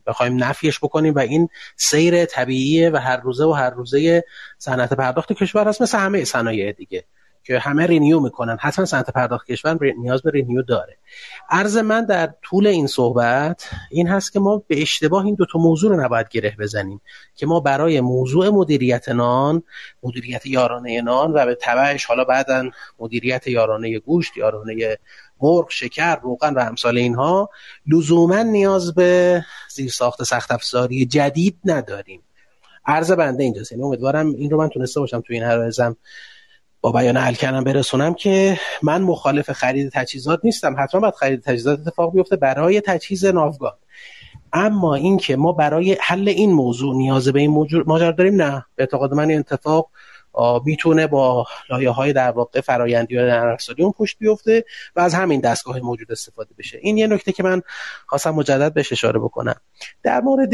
بخوایم 0.07 0.43
نفیش 0.43 0.79
بکنیم 0.79 1.15
و 1.15 1.19
این 1.19 1.49
سیر 1.75 2.25
طبیعیه 2.25 2.89
و 2.89 2.97
هر 2.97 3.17
روزه 3.17 3.45
و 3.45 3.51
هر 3.51 3.69
روزه 3.69 4.23
صنعت 4.57 4.93
پرداخت 4.93 5.33
کشور 5.33 5.67
هست 5.67 5.81
مثل 5.81 5.97
همه 5.97 6.23
صنایع 6.23 6.71
دیگه. 6.71 7.03
که 7.43 7.59
همه 7.59 7.85
renew 7.85 8.19
می‌کنن. 8.19 8.57
حتما 8.61 8.85
صنعت 8.85 9.09
پرداخت 9.09 9.47
کشور 9.47 9.77
نیاز 9.97 10.21
به 10.21 10.31
renew 10.31 10.61
داره. 10.61 10.97
عرض 11.49 11.77
من 11.77 12.05
در 12.05 12.33
طول 12.41 12.67
این 12.67 12.87
صحبت 12.87 13.69
این 13.91 14.07
هست 14.07 14.33
که 14.33 14.39
ما 14.39 14.63
به 14.67 14.81
اشتباه 14.81 15.25
این 15.25 15.35
دو 15.35 15.45
تا 15.51 15.59
موضوع 15.59 15.95
رو 15.95 16.03
نباید 16.03 16.29
گره 16.29 16.55
بزنیم 16.59 17.01
که 17.35 17.45
ما 17.45 17.59
برای 17.59 18.01
موضوع 18.01 18.49
مدیریت 18.49 19.09
نان 19.09 19.63
مدیریت 20.03 20.45
یارانه 20.45 21.01
نان 21.01 21.31
و 21.33 21.45
به 21.45 21.57
تبعش 21.61 22.05
حالا 22.05 22.23
بعدا 22.23 22.69
مدیریت 22.99 23.47
یارانه 23.47 23.99
گوشت 23.99 24.37
یارانه 24.37 24.97
مرغ 25.41 25.69
شکر 25.69 26.15
روغن 26.15 26.53
و 26.53 26.59
امثال 26.59 26.97
اینها 26.97 27.49
لزوما 27.87 28.43
نیاز 28.43 28.93
به 28.93 29.43
زیرساخت 29.69 30.23
سخت 30.23 30.51
افزاری 30.51 31.05
جدید 31.05 31.59
نداریم. 31.65 32.21
عرض 32.85 33.11
بنده 33.11 33.43
اینجاست. 33.43 33.71
یعنی 33.71 33.83
امیدوارم 33.83 34.27
این 34.27 34.49
رو 34.49 34.57
من 34.57 34.69
تونسته 34.69 34.99
باشم 34.99 35.21
تو 35.21 35.33
این 35.33 35.43
عرضم. 35.43 35.97
با 36.83 36.91
بیان 36.91 37.17
الکنم 37.17 37.63
برسونم 37.63 38.13
که 38.13 38.59
من 38.81 39.01
مخالف 39.01 39.51
خرید 39.51 39.91
تجهیزات 39.93 40.39
نیستم. 40.43 40.75
حتما 40.79 41.01
باید 41.01 41.13
خرید 41.13 41.41
تجهیزات 41.41 41.79
اتفاق 41.79 42.13
بیفته 42.13 42.35
برای 42.35 42.81
تجهیز 42.81 43.25
ناوگان. 43.25 43.73
اما 44.53 44.95
اینکه 44.95 45.35
ما 45.35 45.51
برای 45.51 45.97
حل 46.01 46.29
این 46.29 46.51
موضوع 46.51 46.95
نیاز 46.95 47.27
به 47.27 47.39
این 47.39 47.51
ماجرا 47.85 48.11
داریم 48.11 48.41
نه. 48.41 48.65
به 48.75 48.83
اعتقاد 48.83 49.13
من 49.13 49.29
این 49.29 49.39
اتفاق 49.39 49.89
می‌تونه 50.65 51.07
با 51.07 51.45
لایه 51.69 51.89
های 51.89 52.13
در 52.13 52.31
واقع 52.31 52.61
فرایندی 52.61 53.17
و 53.17 53.21
نرمافزاری 53.21 53.83
اون 53.83 53.91
پشت 53.91 54.17
بیفته 54.19 54.65
و 54.95 54.99
از 54.99 55.13
همین 55.13 55.41
دستگاه 55.41 55.79
موجود 55.79 56.11
استفاده 56.11 56.49
بشه. 56.57 56.79
این 56.81 56.97
یه 56.97 57.07
نکته 57.07 57.31
که 57.31 57.43
من 57.43 57.61
خواستم 58.07 58.31
مجدد 58.31 58.73
بهش 58.73 58.91
اشاره 58.91 59.19
بکنم. 59.19 59.55
در 60.03 60.21
مورد 60.21 60.53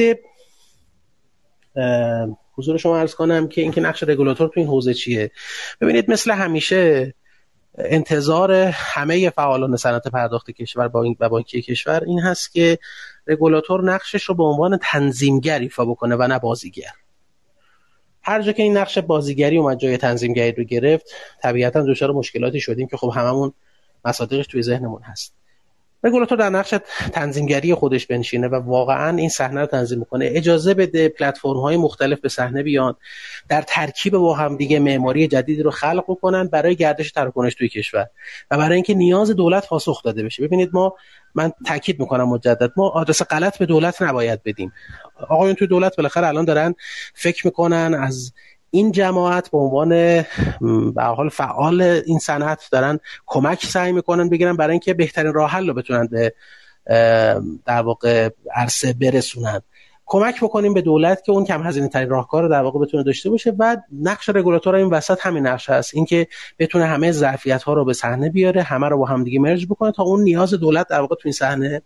حضور 2.57 2.77
شما 2.77 2.99
عرض 2.99 3.15
کنم 3.15 3.47
که 3.47 3.61
اینکه 3.61 3.81
نقش 3.81 4.03
رگولاتور 4.03 4.47
تو 4.47 4.60
این 4.60 4.68
حوزه 4.68 4.93
چیه. 4.93 5.31
ببینید 5.81 6.11
مثل 6.11 6.31
همیشه 6.31 7.14
انتظار 7.77 8.51
همه 8.73 9.30
فعالان 9.30 9.76
صنعت 9.76 10.07
پرداخت 10.07 10.51
کشور 10.51 10.88
با 10.88 11.03
این 11.03 11.15
و 11.19 11.30
بانکی 11.30 11.61
کشور 11.61 12.03
این 12.07 12.19
هست 12.19 12.53
که 12.53 12.80
رگولاتور 13.27 13.84
نقشش 13.84 14.23
رو 14.23 14.35
به 14.35 14.43
عنوان 14.43 14.80
تنظیمگر 14.81 15.60
ایفا 15.60 15.85
بکنه 15.85 16.15
و 16.15 16.27
نه 16.27 16.39
بازیگر. 16.39 16.91
هر 18.22 18.41
جا 18.41 18.51
که 18.51 18.64
این 18.64 18.77
نقش 18.77 18.97
بازیگری 18.97 19.57
اومد 19.57 19.77
جای 19.77 19.97
تنظیمگری 19.97 20.51
رو 20.51 20.64
گرفت 20.64 21.06
طبیعتا 21.41 21.81
دچار 21.81 22.11
مشکلاتی 22.11 22.60
شدیم 22.60 22.88
که 22.88 22.97
خب 22.97 23.11
هممون 23.15 23.53
مصادیقش 24.06 24.47
توی 24.47 24.61
ذهنمون 24.61 25.01
هست. 25.01 25.34
رگولاتور 26.04 26.38
در 26.38 26.50
نقش 26.50 26.74
تنظیمگری 27.14 27.74
خودش 27.74 28.08
بنشینه 28.08 28.48
و 28.48 28.56
واقعا 28.56 29.18
این 29.18 29.30
صحنه 29.30 29.62
رو 29.62 29.66
تنظیم 29.66 30.04
کنه 30.04 30.30
اجازه 30.32 30.74
بده 30.74 31.10
پلتفرم 31.10 31.60
های 31.60 31.78
مختلف 31.78 32.20
به 32.20 32.30
صحنه 32.30 32.64
بیان 32.64 32.96
در 33.50 33.62
ترکیب 33.62 34.14
با 34.14 34.36
هم 34.36 34.58
دیگه 34.58 34.80
معماری 34.80 35.28
جدیدی 35.28 35.64
رو 35.64 35.72
خلق 35.72 36.04
بکنن 36.08 36.48
برای 36.48 36.76
گردش 36.76 37.12
تراکنش 37.12 37.56
توی 37.56 37.70
کشور 37.70 38.08
و 38.52 38.58
برای 38.58 38.76
اینکه 38.76 38.94
نیاز 38.94 39.32
دولت 39.32 39.68
پاسخ 39.68 40.04
داده 40.04 40.24
بشه. 40.24 40.44
ببینید 40.44 40.70
ما 40.74 40.96
من 41.36 41.52
تاکید 41.66 42.00
می‌کنم 42.00 42.30
مجدد 42.30 42.72
ما 42.78 42.90
آدرس 42.90 43.22
غلط 43.22 43.58
به 43.58 43.66
دولت 43.66 44.02
نباید 44.02 44.44
بدیم. 44.44 44.74
آقایون 45.30 45.56
توی 45.56 45.68
دولت 45.68 45.96
بالاخره 45.96 46.28
الان 46.28 46.46
دارن 46.46 46.76
فکر 47.14 47.48
می‌کنن 47.48 47.98
از 48.02 48.34
این 48.72 48.91
جماعت 48.91 49.52
به 49.52 49.58
عنوان 49.58 49.90
به 50.91 51.04
حال 51.04 51.30
فعال 51.30 51.82
این 51.82 52.20
صنعت 52.20 52.68
دارن 52.72 53.00
کمک 53.26 53.66
سعی 53.66 53.91
می‌کنن 53.91 54.30
بگیرن 54.30 54.56
برای 54.56 54.72
اینکه 54.72 54.94
بهترین 54.94 55.34
راه 55.34 55.52
حل 55.52 55.68
رو 55.68 55.74
بتونن 55.74 56.08
به 56.08 56.34
در 57.66 57.82
واقع 57.82 58.30
عرصه 58.56 58.94
برسونن. 58.94 59.62
کمک 60.06 60.44
بکنیم 60.44 60.74
به 60.74 60.82
دولت 60.82 61.24
که 61.24 61.32
اون 61.32 61.46
کم 61.46 61.64
هزینه 61.64 61.88
ترین 61.88 62.10
راهکار 62.10 62.44
رو 62.44 62.50
در 62.50 62.62
واقع 62.62 62.80
بتونه 62.80 63.04
داشته 63.04 63.30
باشه 63.30 63.54
و 63.60 63.78
نقش 64.02 64.30
رگولاتور 64.30 64.76
این 64.76 64.90
وسط 64.90 65.18
همین 65.22 65.48
نقش 65.48 65.70
هست. 65.70 65.96
اینکه 65.96 66.28
بتونه 66.60 66.86
همه 66.86 67.12
ظرفیت 67.12 67.64
ها 67.64 67.74
رو 67.74 67.86
به 67.86 67.94
صحنه 67.94 68.30
بیاره 68.30 68.62
همه 68.62 68.88
رو 68.90 68.98
با 68.98 69.06
هم 69.06 69.24
دیگه 69.24 69.40
مرج 69.40 69.66
بکنه 69.66 69.91
تا 69.91 70.04
اون 70.04 70.22
نیاز 70.22 70.54
دولت 70.54 70.88
در 70.88 71.00
واقع 71.00 71.16
تو 71.16 71.22
این 71.26 71.34
صحنه 71.34 71.82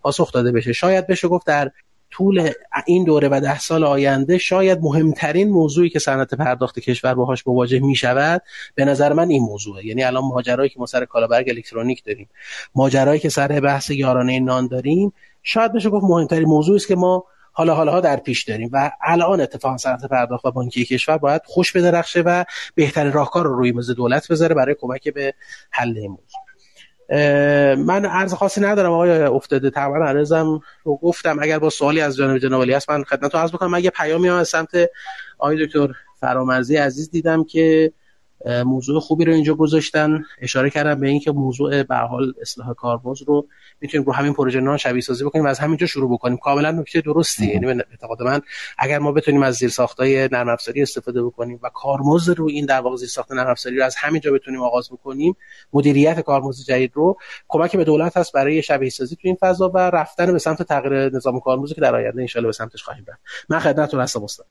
پاسخ 0.00 0.32
داده 0.32 0.52
بشه. 0.52 0.72
شاید 0.72 1.06
بشه 1.06 1.28
گفت 1.28 1.46
در 1.46 1.70
طول 2.12 2.50
این 2.86 3.04
دوره 3.04 3.28
و 3.28 3.40
ده 3.40 3.58
سال 3.58 3.84
آینده 3.84 4.38
شاید 4.38 4.78
مهمترین 4.82 5.50
موضوعی 5.50 5.88
که 5.90 5.98
صنعت 5.98 6.34
پرداخت 6.34 6.78
کشور 6.78 7.14
باهاش 7.14 7.46
مواجه 7.46 7.80
می 7.80 7.94
شود 7.94 8.42
به 8.74 8.84
نظر 8.84 9.12
من 9.12 9.30
این 9.30 9.42
موضوعه. 9.42 9.86
یعنی 9.86 10.04
الان 10.04 10.24
ماجرایی 10.24 10.70
که 10.70 10.80
ما 10.80 10.86
سر 10.86 11.04
کالابرگ 11.04 11.48
الکترونیک 11.48 12.04
داریم 12.04 12.28
ماجرایی 12.74 13.20
که 13.20 13.28
سر 13.28 13.60
بحث 13.60 13.90
یارانه 13.90 14.40
نان 14.40 14.66
داریم 14.66 15.12
شاید 15.42 15.72
بشه 15.72 15.90
گفت 15.90 16.04
مهمترین 16.04 16.48
موضوعی 16.48 16.76
است 16.76 16.88
که 16.88 16.96
ما 16.96 17.24
حالا 17.52 17.74
حالا 17.74 18.00
در 18.00 18.16
پیش 18.16 18.42
داریم 18.42 18.70
و 18.72 18.90
الان 19.00 19.40
اتفاقا 19.40 19.76
صنعت 19.76 20.04
پرداخت 20.04 20.44
و 20.44 20.50
بانکی 20.50 20.84
کشور 20.84 21.18
باید 21.18 21.42
خوش 21.44 21.72
بدرخشه 21.72 22.20
و 22.20 22.44
بهترین 22.74 23.12
راهکار 23.12 23.44
رو 23.44 23.56
روی 23.56 23.72
میز 23.72 23.90
دولت 23.90 24.28
بذاره 24.28 24.54
برای 24.54 24.76
کمک 24.80 25.08
به 25.08 25.34
حل 25.70 25.98
این 25.98 26.10
موضوع. 26.10 26.51
من 27.78 28.04
عرض 28.04 28.34
خاصی 28.34 28.60
ندارم 28.60 28.92
آقای 28.92 29.22
افتاده. 29.22 29.70
تقریبا 29.70 30.06
عرضم 30.06 30.60
رو 30.84 30.96
گفتم. 30.96 31.38
اگر 31.42 31.58
با 31.58 31.70
سوالی 31.70 32.00
از 32.00 32.16
جانب 32.16 32.38
جناب 32.38 32.70
هست 32.70 32.90
من 32.90 33.04
خدمتتون 33.04 33.40
عرض 33.40 33.52
بکنم. 33.52 33.70
من 33.70 33.84
یه 33.84 33.90
پیامی 33.90 34.28
هم 34.28 34.34
از 34.34 34.48
سمت 34.48 34.70
آقای 35.38 35.66
دکتر 35.66 35.88
فرامرزی 36.20 36.76
عزیز 36.76 37.10
دیدم 37.10 37.44
که 37.44 37.92
موضوع 38.46 39.00
خوبی 39.00 39.24
رو 39.24 39.32
اینجا 39.32 39.54
گذاشتن. 39.54 40.24
اشاره 40.40 40.70
کردم 40.70 41.00
به 41.00 41.08
اینکه 41.08 41.32
موضوع 41.32 41.82
به 41.82 41.96
حال 41.96 42.34
اصلاح 42.40 42.74
کارمز 42.74 43.22
رو 43.22 43.46
می‌تونیم 43.80 44.06
رو 44.06 44.12
همین 44.12 44.32
پروژه 44.32 44.60
نان 44.60 44.76
شبیه 44.76 45.00
سازی 45.00 45.24
بکنیم 45.24 45.44
و 45.44 45.48
از 45.48 45.58
همینجا 45.58 45.86
شروع 45.86 46.12
بکنیم. 46.12 46.36
کاملا 46.36 46.70
نکته 46.70 47.00
درستی. 47.00 47.46
یعنی 47.46 47.66
به 47.66 47.86
اعتقاد 47.90 48.22
من 48.22 48.40
اگر 48.78 48.98
ما 48.98 49.12
بتونیم 49.12 49.42
از 49.42 49.54
زیرساختای 49.54 50.28
نرم 50.32 50.48
افزاری 50.48 50.82
استفاده 50.82 51.22
بکنیم 51.22 51.60
و 51.62 51.70
کارمزد 51.74 52.38
رو 52.38 52.46
این 52.46 52.66
در 52.66 52.80
واقع 52.80 52.96
زیرساخت 52.96 53.32
نرم 53.32 53.50
افزاری 53.50 53.76
رو 53.76 53.84
از 53.84 53.96
همینجا 53.96 54.32
بتونیم 54.32 54.60
آغاز 54.60 54.90
بکنیم 54.90 55.36
مدیریت 55.72 56.20
کارمزد 56.20 56.64
جدید 56.64 56.90
رو 56.94 57.16
کمک 57.48 57.76
به 57.76 57.84
دولت 57.84 58.16
هست 58.16 58.32
برای 58.32 58.62
شبیه 58.62 58.90
سازی 58.90 59.16
تو 59.16 59.20
این 59.24 59.36
فضا 59.40 59.68
و 59.68 59.78
رفتن 59.78 60.32
به 60.32 60.38
سمت 60.38 60.62
تغییر 60.62 61.16
نظام 61.16 61.40
کارمزدی 61.40 61.74
که 61.74 61.80
در 61.80 61.94
آینده 61.94 62.26
ان 62.36 62.44
به 62.44 62.52
سمتش 62.52 62.82
خواهیم 62.82 63.04
رفت. 63.08 63.20
من 63.48 63.58
خدمتتون 63.58 64.00
هستم 64.00 64.24
استاد. 64.24 64.46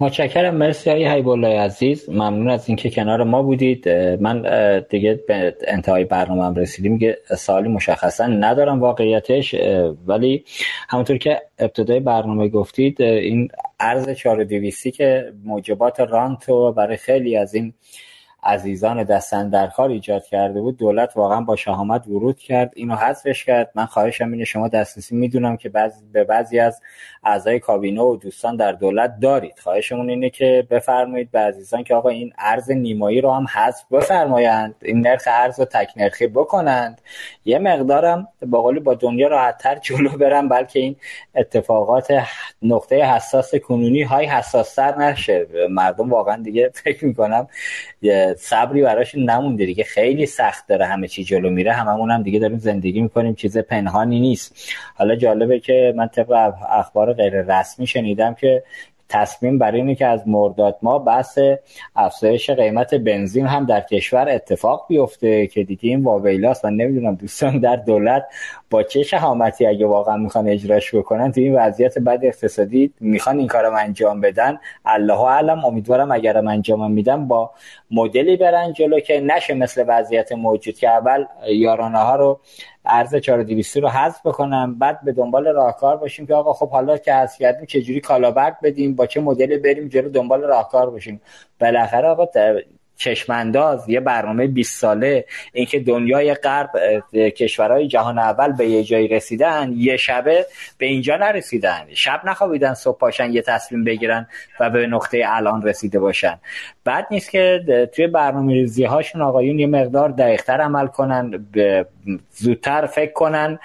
متشکرم 0.00 0.54
مرسی 0.54 0.90
های 0.90 1.08
حیب 1.08 1.46
عزیز. 1.46 2.10
ممنون 2.10 2.50
از 2.50 2.68
اینکه 2.68 2.90
کنار 2.90 3.24
ما 3.24 3.42
بودید. 3.42 3.88
من 4.20 4.42
دیگه 4.90 5.24
به 5.28 5.56
انتهای 5.66 6.04
برنامه 6.04 6.44
هم 6.44 6.54
رسیدیم 6.54 6.98
که 6.98 7.18
سالی 7.36 7.68
مشخصا 7.68 8.26
ندارم 8.26 8.80
واقعیتش 8.80 9.54
ولی 10.06 10.44
همونطور 10.88 11.18
که 11.18 11.42
ابتدای 11.58 12.00
برنامه 12.00 12.48
گفتید 12.48 13.02
این 13.02 13.48
ارز 13.80 14.08
4200 14.08 14.88
که 14.88 15.32
موجبات 15.44 16.00
رانتو 16.00 16.72
برای 16.72 16.96
خیلی 16.96 17.36
از 17.36 17.54
این 17.54 17.74
عزیزان 18.42 19.04
دستن 19.04 19.48
در 19.50 19.66
کار 19.66 19.90
ایجاد 19.90 20.24
کرده 20.24 20.60
بود 20.60 20.76
دولت 20.76 21.16
واقعا 21.16 21.40
با 21.40 21.56
شهامت 21.56 22.06
ورود 22.06 22.38
کرد 22.38 22.72
اینو 22.76 22.94
حذفش 22.94 23.44
کرد. 23.44 23.70
من 23.74 23.86
خواهشم 23.86 24.32
اینه 24.32 24.44
شما 24.44 24.68
دسترسی 24.68 25.16
می‌دونم 25.16 25.56
که 25.56 25.68
بعض 25.68 26.02
به 26.12 26.24
بعضی 26.24 26.58
از 26.58 26.80
اعضای 27.24 27.58
کابینه 27.58 28.00
و 28.02 28.16
دوستان 28.16 28.56
در 28.56 28.72
دولت 28.72 29.20
دارید. 29.20 29.58
خواهشمون 29.58 30.10
اینه 30.10 30.30
که 30.30 30.66
بفرمایید 30.70 31.30
به 31.30 31.38
عزیزان 31.38 31.84
که 31.84 31.94
آقا 31.94 32.08
این 32.08 32.32
ارز 32.38 32.70
نیمایی 32.70 33.20
رو 33.20 33.30
هم 33.32 33.46
حذف 33.54 33.84
بفرمایند. 33.92 34.74
این 34.82 35.00
نرخ 35.00 35.22
ارز 35.26 35.60
رو 35.60 35.64
تک 35.64 35.92
نرخی 35.96 36.26
بکنند. 36.26 37.00
یه 37.44 37.58
مقدارم 37.58 38.28
با 38.46 38.72
با 38.84 38.94
دنیا 38.94 39.28
راحتتر 39.28 39.74
جلو 39.74 40.18
برم 40.18 40.48
بلکه 40.48 40.80
این 40.80 40.96
اتفاقات 41.34 42.12
نقطه 42.62 42.96
حساس 42.96 43.54
کنونی 43.54 44.02
های 44.02 44.26
حساستر 44.26 44.98
نشه. 44.98 45.46
مردم 45.70 46.10
واقعا 46.10 46.42
دیگه 46.42 46.70
فکر 46.74 47.04
می‌کنم 47.04 47.46
صبری 48.36 48.82
براش 48.82 49.14
نمونده 49.14 49.66
دیگه. 49.66 49.84
خیلی 49.84 50.26
سخت 50.26 50.66
داره 50.66 50.86
همه 50.86 51.08
چی 51.08 51.24
جلو 51.24 51.50
میره. 51.50 51.72
هممون 51.72 52.10
هم 52.10 52.22
دیگه 52.22 52.38
داریم 52.38 52.58
زندگی 52.58 53.00
می‌کنیم. 53.00 53.34
چیز 53.34 53.58
پنهانی 53.58 54.20
نیست. 54.20 54.70
حالا 54.94 55.16
جالبه 55.16 55.60
که 55.60 55.94
من 55.96 56.08
طبق 56.08 56.52
اخبار 56.68 57.12
غیر 57.12 57.42
رسمی 57.42 57.86
شنیدم 57.86 58.34
که 58.34 58.62
تصمیم 59.10 59.58
بر 59.58 59.72
اینه 59.72 59.94
که 59.94 60.06
از 60.06 60.28
مرداد 60.28 60.78
ما 60.82 60.98
بحث 60.98 61.38
افزایش 61.96 62.50
قیمت 62.50 62.94
بنزین 62.94 63.46
هم 63.46 63.66
در 63.66 63.80
کشور 63.80 64.28
اتفاق 64.28 64.86
بیفته 64.88 65.46
که 65.46 65.64
دیگه 65.64 65.90
این 65.90 66.04
واویلاست 66.04 66.64
من 66.64 66.72
نمی‌دونم 66.72 67.14
دوستان 67.14 67.58
در 67.58 67.76
دولت 67.76 68.26
با 68.70 68.82
چه 68.82 69.02
شهامتی 69.02 69.66
اگه 69.66 69.86
واقعا 69.86 70.16
می‌خوان 70.16 70.48
اجراش 70.48 70.94
بکنن. 70.94 71.32
تو 71.32 71.40
این 71.40 71.56
وضعیت 71.56 71.98
بد 71.98 72.18
اقتصادی 72.22 72.92
می‌خوان 73.00 73.38
این 73.38 73.46
کارم 73.46 73.74
انجام 73.74 74.20
بدن. 74.20 74.58
الله 74.84 75.20
اعلم. 75.20 75.64
امیدوارم 75.64 76.12
اگرم 76.12 76.48
انجام 76.48 76.92
میدم 76.92 77.28
با 77.28 77.50
مدلی 77.90 78.36
برن 78.36 78.72
جلو 78.72 79.00
که 79.00 79.20
نشه 79.20 79.54
مثل 79.54 79.84
وضعیت 79.88 80.32
موجود 80.32 80.74
که 80.74 80.88
اول 80.88 81.24
یارانه 81.48 81.98
ها 81.98 82.16
رو 82.16 82.40
ارز 82.90 83.14
4200 83.14 83.76
رو 83.76 83.88
حذف 83.88 84.26
بکنم 84.26 84.78
بعد 84.78 85.04
به 85.04 85.12
دنبال 85.12 85.48
راهکار 85.48 85.96
باشیم 85.96 86.26
که 86.26 86.34
آقا 86.34 86.52
خب 86.52 86.70
حالا 86.70 86.98
که 86.98 87.14
حذف 87.14 87.38
کردیم 87.38 87.66
چه 87.66 87.82
جوری 87.82 88.00
کالابرد 88.00 88.60
بدیم 88.62 88.94
با 88.94 89.06
چه 89.06 89.20
مدلی 89.20 89.58
بریم 89.58 89.88
جلو 89.88 90.08
دنبال 90.08 90.42
راهکار 90.42 90.90
باشیم. 90.90 91.20
بالاخره 91.60 92.08
آقا 92.08 92.26
چشمانداز 93.00 93.88
یه 93.88 94.00
برنامه 94.00 94.46
20 94.46 94.80
ساله 94.80 95.24
اینکه 95.52 95.80
دنیای 95.80 96.34
غرب 96.34 96.70
کشورهای 97.12 97.88
جهان 97.88 98.18
اول 98.18 98.52
به 98.52 98.66
یه 98.66 98.84
جایی 98.84 99.08
رسیدن 99.08 99.72
یه 99.76 99.96
شبه 99.96 100.46
به 100.78 100.86
اینجا 100.86 101.16
نرسیدن. 101.16 101.86
شب 101.94 102.20
نخوابیدن 102.24 102.74
صبح 102.74 102.98
پاشن 102.98 103.32
یه 103.32 103.42
تصمیم 103.42 103.84
بگیرن 103.84 104.26
و 104.60 104.70
به 104.70 104.86
نقطه 104.86 105.22
الان 105.26 105.62
رسیده 105.62 105.98
باشن. 105.98 106.40
بعد 106.84 107.06
نیست 107.10 107.30
که 107.30 107.60
توی 107.94 108.06
برنامه 108.06 108.52
ریزی 108.52 108.84
هاشون 108.84 109.22
آقایون 109.22 109.58
یه 109.58 109.66
مقدار 109.66 110.08
دقیقتر 110.08 110.60
عمل 110.60 110.86
کنن 110.86 111.46
زودتر 112.30 112.86
فکر 112.86 113.12
کنن 113.12 113.58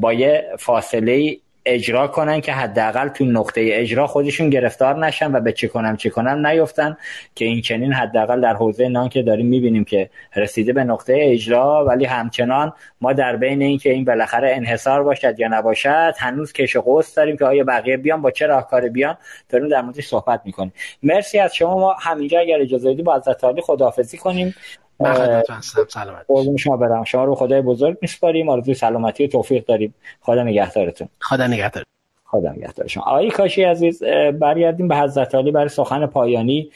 با 0.00 0.12
یه 0.12 0.44
فاصله 0.58 1.36
اجرا 1.66 2.08
کنن 2.08 2.40
که 2.40 2.52
حداقل 2.52 3.08
تو 3.08 3.24
نقطه 3.24 3.60
اجرا 3.72 4.06
خودشون 4.06 4.50
گرفتار 4.50 5.06
نشن 5.06 5.36
و 5.36 5.40
به 5.40 5.52
چه 5.52 5.68
کنم 5.68 5.96
چه 5.96 6.10
کنم 6.10 6.46
نیفتن 6.46 6.96
که 7.34 7.44
این 7.44 7.60
چنین 7.60 7.92
حداقل 7.92 8.40
در 8.40 8.54
حوزه 8.54 8.88
نان 8.88 9.08
که 9.08 9.22
داریم 9.22 9.46
می‌بینیم 9.46 9.84
که 9.84 10.10
رسیده 10.36 10.72
به 10.72 10.84
نقطه 10.84 11.16
اجرا. 11.18 11.84
ولی 11.84 12.04
همچنان 12.04 12.72
ما 13.00 13.12
در 13.12 13.36
بین 13.36 13.62
این 13.62 13.78
که 13.78 13.90
این 13.90 14.04
بالاخره 14.04 14.52
انحصار 14.56 15.02
باشد 15.02 15.40
یا 15.40 15.48
نباشد 15.48 16.14
هنوز 16.18 16.52
کش 16.52 16.76
قوس 16.76 17.14
داریم 17.14 17.36
که 17.36 17.44
آیا 17.44 17.64
بقیه 17.64 17.96
بیان 17.96 18.22
با 18.22 18.30
چه 18.30 18.46
راهکار 18.46 18.88
بیان 18.88 19.16
داریم 19.48 19.68
در 19.68 19.82
موردش 19.82 20.06
صحبت 20.06 20.40
می‌کنیم. 20.44 20.72
مرسی 21.02 21.38
از 21.38 21.54
شما. 21.54 21.78
ما 21.78 21.96
همینجا 22.00 22.40
اگر 22.40 22.60
اجازه 22.60 22.92
بدید 22.92 23.04
با 23.04 23.16
حضرت 23.16 23.60
خداحافظی 23.60 24.18
کنیم. 24.18 24.54
من 25.00 25.42
سلامت 25.88 26.56
شما 26.56 26.76
برم. 26.76 27.04
شما 27.04 27.24
رو 27.24 27.34
خدای 27.34 27.60
بزرگ 27.60 27.98
میسپاریم. 28.02 28.48
آرزوی 28.48 28.74
سلامتی 28.74 29.24
و 29.24 29.28
توفیق 29.28 29.64
داریم. 29.64 29.94
خدا 30.20 30.42
نگهدارتون. 30.42 31.08
خدا 31.20 31.46
نگهدار. 31.46 31.84
خدا 32.24 32.52
نگهدار 32.52 32.86
شما. 32.86 33.02
آقای 33.02 33.30
کاشی 33.30 33.62
عزیز 33.62 34.02
برگردیم 34.40 34.88
به 34.88 34.96
حضرت 34.96 35.34
علی 35.34 35.50
برای 35.50 35.68
سخن 35.68 36.06
پایانی. 36.06 36.70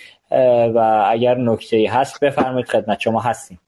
و 0.75 1.07
اگر 1.11 1.35
نکته 1.35 1.91
هست 1.91 2.21
بفرمایید 2.21 2.69
خدمت 2.69 3.01
شما 3.01 3.21
هستیم. 3.21 3.61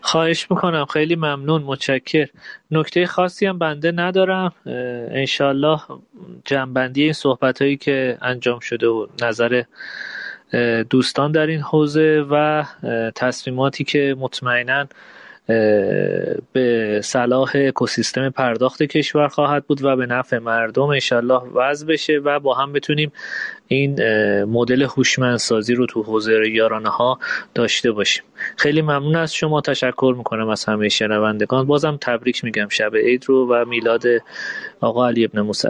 خواهش 0.00 0.50
می‌کنم. 0.50 0.84
خیلی 0.84 1.16
ممنون. 1.16 1.62
متشکر 1.62 2.26
نکته 2.70 3.06
خاصی 3.06 3.46
هم 3.46 3.58
بنده 3.58 3.92
ندارم. 3.92 4.52
انشالله 5.10 5.80
جنبندی 6.44 7.02
این 7.02 7.12
صحبت 7.12 7.62
هایی 7.62 7.76
که 7.76 8.18
انجام 8.22 8.58
شده 8.58 8.86
و 8.86 9.06
نظر 9.22 9.62
دوستان 10.90 11.32
در 11.32 11.46
این 11.46 11.60
حوزه 11.60 12.24
و 12.30 12.64
تصمیماتی 13.14 13.84
که 13.84 14.16
مطمئنا 14.18 14.86
به 16.52 17.00
صلاح 17.04 17.52
اکوسیستم 17.54 18.30
پرداخت 18.30 18.82
کشور 18.82 19.28
خواهد 19.28 19.66
بود 19.66 19.84
و 19.84 19.96
به 19.96 20.06
نفع 20.06 20.38
مردم 20.38 20.82
انشالله 20.82 21.42
وضع 21.54 21.86
بشه 21.86 22.20
و 22.24 22.40
با 22.40 22.54
هم 22.54 22.72
بتونیم 22.72 23.12
این 23.68 23.94
مدل 24.44 24.82
هوشمندسازی 24.82 25.74
رو 25.74 25.86
تو 25.86 26.02
حوزه 26.02 26.50
یارانه 26.50 26.88
ها 26.88 27.18
داشته 27.54 27.92
باشیم. 27.92 28.24
خیلی 28.56 28.82
ممنون 28.82 29.16
از 29.16 29.34
شما 29.34 29.60
تشکر 29.60 30.14
می‌کنم 30.18 30.48
از 30.48 30.64
همه 30.64 30.88
شنوندگان. 30.88 31.66
بازم 31.66 31.98
تبریک 32.00 32.44
میگم. 32.44 32.68
شب 32.68 32.96
عید 32.96 33.24
رو 33.26 33.46
و 33.46 33.64
میلاد 33.64 34.04
آقا 34.80 35.08
علی 35.08 35.24
ابن 35.24 35.40
موسی 35.40 35.68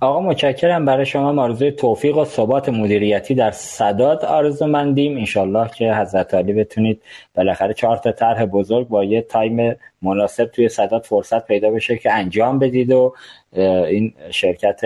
آقا 0.00 0.20
متشکرم 0.20 0.84
برای 0.84 1.06
شما 1.06 1.42
آرزوی 1.42 1.70
توفیق 1.70 2.16
و 2.16 2.24
ثبات 2.24 2.68
مدیریتی 2.68 3.34
در 3.34 3.50
صداد 3.50 4.24
آرزو 4.24 4.66
مندیم 4.66 5.16
انشالله 5.16 5.68
که 5.68 5.94
حضرت 5.94 6.34
علی 6.34 6.52
بتونید 6.52 7.02
بالاخره 7.34 7.74
چهار 7.74 7.96
تا 7.96 8.12
طرح 8.12 8.44
بزرگ 8.44 8.88
با 8.88 9.04
یه 9.04 9.22
تایم 9.22 9.76
مناسب 10.02 10.44
توی 10.44 10.68
صداد 10.68 11.02
فرصت 11.02 11.46
پیدا 11.46 11.70
بشه 11.70 11.96
که 11.96 12.12
انجام 12.12 12.58
بدید 12.58 12.92
و 12.92 13.14
این 13.52 14.14
شرکت 14.30 14.80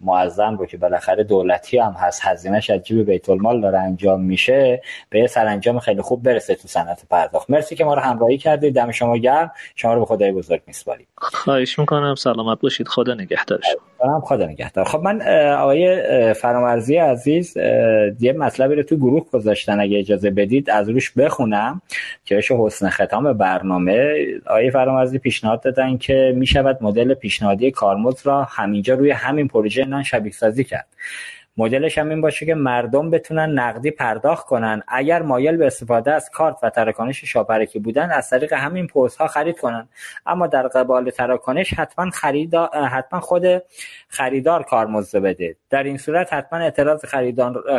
معظم 0.00 0.56
رو 0.56 0.66
که 0.66 0.76
بالاخره 0.76 1.24
دولتی 1.24 1.78
هم 1.78 1.92
هست 1.92 2.20
هزینهش 2.24 2.70
از 2.70 2.82
جیب 2.82 3.10
بیت 3.10 3.28
المال 3.28 3.60
داره 3.60 3.78
انجام 3.78 4.20
میشه 4.20 4.82
به 5.10 5.26
سرانجام 5.26 5.78
خیلی 5.78 6.02
خوب 6.02 6.22
برسه 6.22 6.54
تو 6.54 6.68
صنعت 6.68 7.02
پرداخت. 7.10 7.50
مرسی 7.50 7.76
که 7.76 7.84
ما 7.84 7.94
رو 7.94 8.00
همراهی 8.00 8.38
کردید. 8.38 8.74
دم 8.74 8.90
شما 8.90 9.16
گرم. 9.16 9.52
شما 9.74 9.94
رو 9.94 10.00
به 10.00 10.06
خدای 10.06 10.32
بزرگ 10.32 10.62
میسپاریم. 10.66 11.06
خواهش 11.16 11.78
می‌کنم. 11.78 12.14
سلامت 12.14 12.60
باشید. 12.60 12.88
خدا 12.88 13.14
نگهدار 13.14 13.60
شما. 13.62 14.20
خدا 14.20 14.46
نگهدار. 14.46 14.84
خب 14.84 15.00
من 15.02 15.22
آقای 15.52 16.02
فرامرزی 16.34 16.96
عزیز 16.96 17.56
یه 18.20 18.32
مطلبی 18.38 18.74
رو 18.74 18.82
تو 18.82 18.96
گروه 18.96 19.26
گذاشتن. 19.32 19.80
اگه 19.80 19.98
اجازه 19.98 20.30
بدید 20.30 20.70
از 20.70 20.88
روش 20.88 21.10
بخونم. 21.10 21.82
که 22.24 22.36
بشه 22.36 22.54
حسن 22.58 22.88
ختام 22.88 23.32
برنامه. 23.32 24.14
آقای 24.46 24.70
فرامرزی 24.70 25.18
پیشنهاد 25.18 25.62
دادن 25.62 25.96
که 25.96 26.32
می‌شود 26.36 26.78
مدل 26.80 27.14
پیشنهادی 27.14 27.70
کارمز 27.70 28.26
را 28.26 28.42
همینجا 28.42 28.94
روی 28.94 29.10
همین 29.10 29.48
پروژه 29.48 29.84
نان 29.88 30.02
شبیه 30.02 30.32
سازی 30.32 30.64
کرد. 30.64 30.86
مدلش 31.58 31.98
هم 31.98 32.08
این 32.08 32.20
باشه 32.20 32.46
که 32.46 32.54
مردم 32.54 33.10
بتونن 33.10 33.58
نقدی 33.58 33.90
پرداخت 33.90 34.46
کنن. 34.46 34.82
اگر 34.88 35.22
مایل 35.22 35.56
به 35.56 35.66
استفاده 35.66 36.12
از 36.12 36.30
کارت 36.30 36.56
و 36.62 36.70
تراکنش 36.70 37.24
شاپرکی 37.24 37.78
بودن 37.78 38.10
از 38.10 38.30
طریق 38.30 38.52
همین 38.52 38.86
پست 38.86 39.16
ها 39.16 39.26
خرید 39.26 39.58
کنن. 39.58 39.88
اما 40.26 40.46
در 40.46 40.68
قبال 40.68 41.10
تراکنش 41.10 41.74
حتما 41.74 42.10
خریدار 42.10 42.68
حتما 42.84 43.20
خود 43.20 43.62
خریدار 44.08 44.62
کارمزد 44.62 45.18
بده. 45.18 45.56
در 45.70 45.82
این 45.82 45.98
صورت 45.98 46.32
حتما 46.32 46.58
اعتراض 46.58 47.04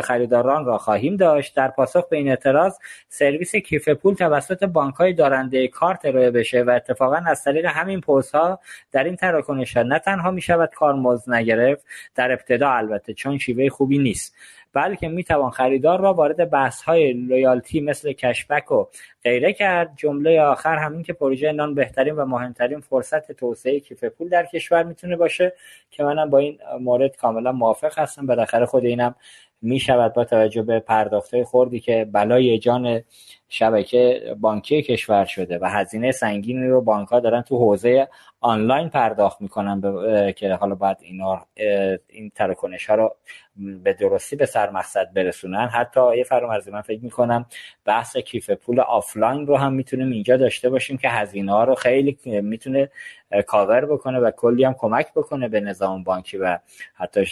خریداران 0.04 0.64
را 0.64 0.78
خواهیم 0.78 1.16
داشت. 1.16 1.56
در 1.56 1.68
پاسخ 1.68 2.08
به 2.08 2.16
این 2.16 2.28
اعتراض 2.28 2.78
سرویس 3.08 3.56
کیف 3.56 3.88
پول 3.88 4.14
توسط 4.14 4.64
بانک 4.64 4.94
های 4.94 5.12
دارنده 5.12 5.68
کارت 5.68 6.04
ارائه 6.04 6.30
بشه 6.30 6.62
و 6.62 6.70
اتفاقا 6.70 7.22
از 7.26 7.44
طریق 7.44 7.66
همین 7.66 8.00
پست 8.00 8.34
ها 8.34 8.60
در 8.92 9.04
این 9.04 9.16
تراکنش 9.16 9.76
نه 9.76 9.98
تنها 9.98 10.30
می 10.30 10.40
شود 10.40 10.70
کارمزد 10.74 11.30
نگرفت 11.30 11.84
در 12.14 12.32
ابتدا 12.32 12.70
البته 12.70 13.14
چون 13.14 13.38
شیوه 13.38 13.68
خوبی 13.68 13.98
نیست. 13.98 14.34
بلکه 14.72 15.08
می‌توان 15.08 15.50
خریدار 15.50 16.00
را 16.00 16.14
وارد 16.14 16.50
بحث 16.50 16.82
های 16.82 17.12
لویالتی 17.12 17.80
مثل 17.80 18.12
کشبک 18.12 18.72
و 18.72 18.86
غیره 19.24 19.52
کرد. 19.52 19.92
جمله 19.96 20.40
آخر 20.40 20.76
همین 20.76 21.02
که 21.02 21.12
پروژه 21.12 21.52
نان 21.52 21.74
بهترین 21.74 22.14
و 22.14 22.24
مهمترین 22.24 22.80
فرصت 22.80 23.32
توسعه 23.32 23.80
کیف 23.80 24.04
پول 24.04 24.28
در 24.28 24.46
کشور 24.46 24.82
می‌تونه 24.82 25.16
باشه 25.16 25.52
که 25.90 26.04
منم 26.04 26.30
با 26.30 26.38
این 26.38 26.58
مورد 26.80 27.16
کاملا 27.16 27.52
موافق 27.52 27.98
هستم. 27.98 28.26
بالاخره 28.26 28.66
خود 28.66 28.84
اینم 28.84 29.14
می 29.62 29.80
شود 29.80 30.12
با 30.12 30.24
توجه 30.24 30.62
به 30.62 30.80
پرداخت 30.80 31.42
خردی 31.42 31.80
که 31.80 32.08
بلای 32.12 32.58
جان 32.58 33.02
شبکه 33.52 34.34
بانکی 34.40 34.82
کشور 34.82 35.24
شده 35.24 35.58
و 35.58 35.64
هزینه 35.64 36.12
سنگینی 36.12 36.68
رو 36.68 36.80
بانک 36.80 37.08
ها 37.08 37.20
دارن 37.20 37.42
تو 37.42 37.58
حوزه 37.58 38.08
آنلاین 38.40 38.88
پرداخت 38.88 39.40
می‌کنن 39.40 39.82
که 40.32 40.54
حالا 40.54 40.74
باید 40.74 40.96
اینا 41.00 41.46
این 42.08 42.32
تراکنش 42.34 42.90
ها 42.90 42.94
رو 42.94 43.16
به 43.56 43.92
درستی 43.92 44.36
به 44.36 44.46
سر 44.46 44.70
مقصد 44.70 45.12
برسونن. 45.14 45.66
حتی 45.66 46.16
یه 46.16 46.24
فرامرزی 46.24 46.70
من 46.70 46.80
فکر 46.80 47.00
می‌کنم 47.04 47.46
بحث 47.84 48.16
کیف 48.16 48.50
پول 48.50 48.80
آفلاین 48.80 49.46
رو 49.46 49.56
هم 49.56 49.72
می‌تونیم 49.72 50.10
اینجا 50.10 50.36
داشته 50.36 50.70
باشیم 50.70 50.96
که 50.96 51.08
هزینه 51.08 51.52
ها 51.52 51.64
رو 51.64 51.74
خیلی 51.74 52.18
می‌تونه 52.24 52.90
کاور 53.46 53.86
بکنه 53.86 54.18
و 54.18 54.30
کلی 54.30 54.64
هم 54.64 54.74
کمک 54.78 55.12
بکنه 55.12 55.48
به 55.48 55.60
نظام 55.60 56.02
بانکی 56.02 56.38
و 56.38 56.58
حتی 56.94 57.24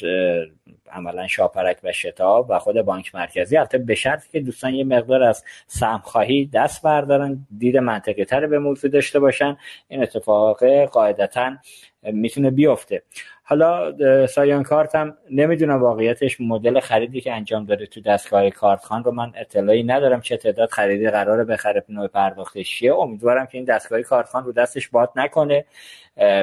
عملا 0.92 1.26
شاپرک 1.26 1.78
و 1.84 1.92
شتاب 1.92 2.46
و 2.50 2.58
خود 2.58 2.82
بانک 2.82 3.14
مرکزی. 3.14 3.56
البته 3.56 3.78
به 3.78 3.94
شرطی 3.94 4.28
که 4.32 4.40
دوستان 4.40 4.74
یه 4.74 4.84
مقدار 4.84 5.22
از 5.22 5.44
سهم 5.66 5.98
خواهی 6.08 6.46
دست 6.46 6.82
بردارن 6.82 7.46
دید 7.58 7.76
منطقی 7.76 8.24
تر 8.24 8.46
به 8.46 8.58
موضوع 8.58 8.90
داشته 8.90 9.20
باشن. 9.20 9.56
این 9.88 10.02
اتفاق 10.02 10.64
قاعدتا 10.84 11.56
می‌تونه 12.02 12.50
بیفته. 12.50 13.02
حالا 13.50 14.26
سایان 14.26 14.62
کارت 14.62 14.94
هم 14.94 15.16
نمی‌دونم 15.30 15.82
واقعیتش 15.82 16.40
مدل 16.40 16.80
خریدی 16.80 17.20
که 17.20 17.32
انجام 17.32 17.64
داره 17.64 17.86
تو 17.86 18.00
دستگاه 18.00 18.50
کارت 18.50 18.84
خان 18.84 19.04
رو 19.04 19.12
من 19.12 19.32
اطلاعی 19.36 19.82
ندارم 19.82 20.20
چه 20.20 20.36
تعداد 20.36 20.70
خریدی 20.70 21.10
قراره 21.10 21.44
بخره 21.44 21.84
نوع 21.88 22.06
پرداختش 22.06 22.78
چیه. 22.78 22.94
امیدوارم 22.94 23.46
که 23.46 23.58
این 23.58 23.64
دستگاه 23.64 24.02
کارت 24.02 24.26
خان 24.26 24.44
رو 24.44 24.52
دستش 24.52 24.88
باد 24.88 25.10
نکنه 25.16 25.64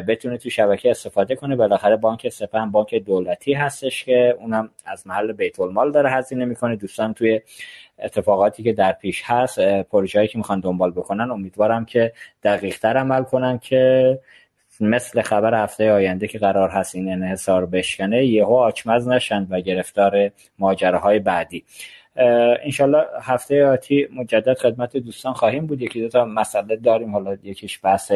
بتونه 0.07 0.37
تو 0.37 0.49
شبکه 0.49 0.91
استفاده 0.91 1.35
کنه. 1.35 1.55
بالاخره 1.55 1.95
بانک 1.95 2.29
سپن 2.29 2.71
بانک 2.71 2.95
دولتی 2.95 3.53
هستش 3.53 4.03
که 4.03 4.37
اونم 4.39 4.69
از 4.85 5.07
محل 5.07 5.31
بیت 5.31 5.59
المال 5.59 5.91
داره 5.91 6.11
هزینه 6.11 6.45
می‌کنه. 6.45 6.75
دوستان 6.75 7.13
توی 7.13 7.41
اتفاقاتی 7.99 8.63
که 8.63 8.73
در 8.73 8.91
پیش 8.91 9.23
هست 9.25 9.59
پروژه‌ای 9.81 10.27
که 10.27 10.37
می‌خوان 10.37 10.59
دنبال 10.59 10.91
بکنن 10.91 11.31
امیدوارم 11.31 11.85
که 11.85 12.13
دقیق 12.43 12.85
عمل 12.85 13.23
کنن 13.23 13.57
که 13.57 14.19
مثل 14.81 15.21
خبر 15.21 15.63
هفته 15.63 15.91
آینده 15.91 16.27
که 16.27 16.39
قرار 16.39 16.69
هست 16.69 16.95
این 16.95 17.11
انحصار 17.11 17.65
بشکنه 17.65 18.25
یهو 18.25 18.53
آچمز 18.53 19.07
نشند 19.07 19.47
و 19.49 19.61
گرفتار 19.61 20.31
ماجراهای 20.59 21.19
بعدی. 21.19 21.63
انشالله 22.63 23.05
هفته 23.21 23.65
آتی 23.65 24.07
مجدد 24.13 24.57
خدمت 24.57 24.97
دوستان 24.97 25.33
خواهیم 25.33 25.65
بود. 25.65 25.81
یکی 25.81 26.01
دو 26.01 26.09
تا 26.09 26.25
مسئله 26.25 26.75
داریم. 26.75 27.11
حالا 27.11 27.37
یکیش 27.43 27.79
بحث 27.83 28.11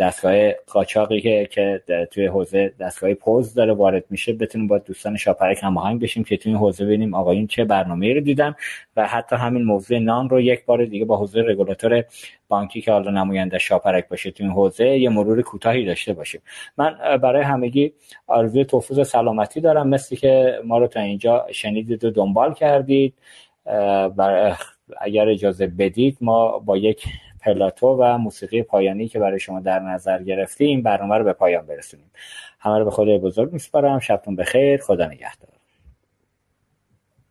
دستگاه 0.00 0.52
قاچاقی 0.52 1.20
که 1.20 1.48
که 1.50 1.82
توی 2.10 2.26
حوزه 2.26 2.72
دستگاه 2.80 3.14
پوز 3.14 3.54
داره 3.54 3.72
وارد 3.72 4.04
میشه 4.10 4.32
بتونیم 4.32 4.66
با 4.66 4.78
دوستان 4.78 5.16
شاپرک 5.16 5.58
هماهنگ 5.62 6.00
بشیم 6.00 6.24
که 6.24 6.36
توی 6.36 6.52
این 6.52 6.60
حوزه 6.60 6.84
ببینیم 6.84 7.14
آقایون 7.14 7.46
چه 7.46 7.64
برنامه 7.64 8.14
رو 8.14 8.20
دیدن 8.20 8.54
و 8.96 9.06
حتی 9.06 9.36
همین 9.36 9.62
موضوع 9.62 9.98
نان 9.98 10.28
رو 10.28 10.40
یک 10.40 10.64
بار 10.64 10.84
دیگه 10.84 11.04
با 11.04 11.16
حوزه 11.16 11.40
رگولاتور 11.40 12.04
بانکی 12.48 12.80
که 12.80 12.92
حالا 12.92 13.10
نماینده 13.10 13.58
شاپرک 13.58 14.08
باشه 14.08 14.30
توی 14.30 14.46
این 14.46 14.54
حوزه 14.54 14.98
یه 14.98 15.08
مرور 15.08 15.42
کوتاهی 15.42 15.84
داشته 15.84 16.12
باشیم. 16.12 16.40
من 16.76 17.18
برای 17.22 17.42
همگی 17.42 17.92
آرزوی 18.26 18.64
توفیق 18.64 19.02
سلامتی 19.02 19.60
دارم. 19.60 19.88
مثلی 19.88 20.18
که 20.18 20.60
ما 20.64 20.78
رو 20.78 20.86
تا 20.86 21.00
اینجا 21.00 21.46
شنیدید 21.52 22.04
و 22.04 22.10
دنبال 22.10 22.54
کردید. 22.54 23.14
اگر 25.00 25.28
اجازه 25.28 25.66
بدید 25.66 26.18
ما 26.20 26.58
با 26.58 26.76
یک 26.76 27.04
پلاتو 27.42 27.86
و 27.86 28.18
موسیقی 28.18 28.62
پایانی 28.62 29.08
که 29.08 29.18
برای 29.18 29.40
شما 29.40 29.60
در 29.60 29.78
نظر 29.78 30.22
گرفتیم 30.22 30.82
برنامه 30.82 31.18
رو 31.18 31.24
به 31.24 31.32
پایان 31.32 31.66
برسونیم. 31.66 32.10
همه 32.58 32.78
رو 32.78 32.84
به 32.84 32.90
خدای 32.90 33.18
بزرگ 33.18 33.52
میسپارم. 33.52 33.98
شبتون 33.98 34.36
بخیر. 34.36 34.80
خدا 34.80 35.06
نگهدار. 35.06 35.52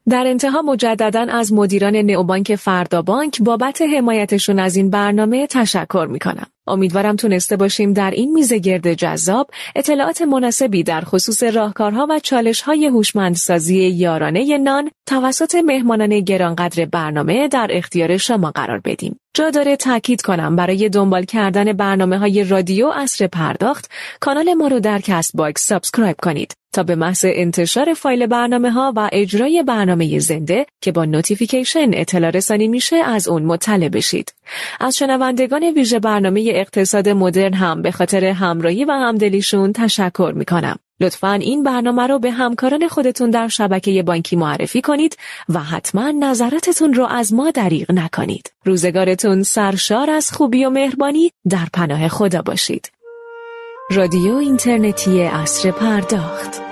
در 0.09 0.23
انتها 0.27 0.61
مجددا 0.61 1.25
از 1.29 1.53
مدیران 1.53 1.95
نئوبانک 1.95 2.55
فردا 2.55 3.01
بانک 3.01 3.41
بابت 3.41 3.81
حمایتشون 3.97 4.59
از 4.59 4.75
این 4.75 4.89
برنامه 4.89 5.47
تشکر 5.47 6.07
می‌کنم. 6.09 6.47
امیدوارم 6.71 7.15
تونسته 7.15 7.57
باشیم 7.57 7.93
در 7.93 8.11
این 8.11 8.31
میزه 8.33 8.59
گرد 8.59 8.93
جذاب 8.93 9.49
اطلاعات 9.75 10.21
مناسبی 10.21 10.83
در 10.83 11.01
خصوص 11.01 11.43
راهکارها 11.43 12.07
و 12.09 12.19
چالشهای 12.19 12.85
هوشمندسازی 12.85 13.87
یارانه 13.87 14.57
نان 14.57 14.91
توسط 15.05 15.55
مهمانان 15.55 16.19
گرانقدر 16.19 16.85
برنامه 16.85 17.47
در 17.47 17.67
اختیار 17.71 18.17
شما 18.17 18.51
قرار 18.51 18.79
بدیم. 18.79 19.19
جا 19.33 19.49
داره 19.49 19.75
تاکید 19.75 20.21
کنم 20.21 20.55
برای 20.55 20.89
دنبال 20.89 21.23
کردن 21.23 21.73
برنامه 21.73 22.17
های 22.17 22.43
رادیو 22.43 22.87
اصر 22.87 23.27
پرداخت 23.27 23.91
کانال 24.19 24.53
ما 24.53 24.67
رو 24.67 24.79
در 24.79 24.99
Castbox 24.99 25.67
subscribe 25.67 26.15
کنید 26.23 26.55
تا 26.73 26.83
به 26.83 26.95
محض 26.95 27.25
انتشار 27.27 27.93
فایل 27.93 28.27
برنامه 28.27 28.71
ها 28.71 28.93
و 28.95 29.09
اجرای 29.11 29.63
برنامه 29.63 30.19
زنده 30.19 30.65
که 30.81 30.91
با 30.91 31.05
notification 31.05 31.89
اطلاع 31.93 32.31
رسانی 32.31 32.67
میشه 32.67 32.95
از 32.95 33.27
اون 33.27 33.43
مطلع 33.43 33.89
بشید. 33.89 34.33
از 34.79 34.97
شنوندگان 34.97 35.63
ویژه 35.63 35.99
برنامه 35.99 36.51
اقتصاد 36.53 37.09
مدرن 37.09 37.53
هم 37.53 37.81
به 37.81 37.91
خاطر 37.91 38.25
همراهی 38.25 38.85
و 38.85 38.91
همدلیشون 38.91 39.73
تشکر 39.73 40.33
می‌کنم. 40.35 40.79
لطفا 40.99 41.33
این 41.33 41.63
برنامه 41.63 42.07
رو 42.07 42.19
به 42.19 42.31
همکاران 42.31 42.87
خودتون 42.87 43.29
در 43.29 43.47
شبکه 43.47 44.03
بانکی 44.03 44.35
معرفی 44.35 44.81
کنید 44.81 45.17
و 45.49 45.59
حتما 45.59 46.11
نظراتتون 46.11 46.93
رو 46.93 47.05
از 47.05 47.33
ما 47.33 47.51
دریغ 47.51 47.91
نکنید. 47.91 48.53
روزگارتون 48.65 49.43
سرشار 49.43 50.09
از 50.09 50.31
خوبی 50.31 50.65
و 50.65 50.69
مهربانی 50.69 51.31
در 51.49 51.67
پناه 51.73 52.07
خدا 52.07 52.41
باشید. 52.41 52.91
رادیو 53.91 54.35
اینترنتی 54.35 55.21
اصر 55.21 55.71
پرداخت 55.71 56.70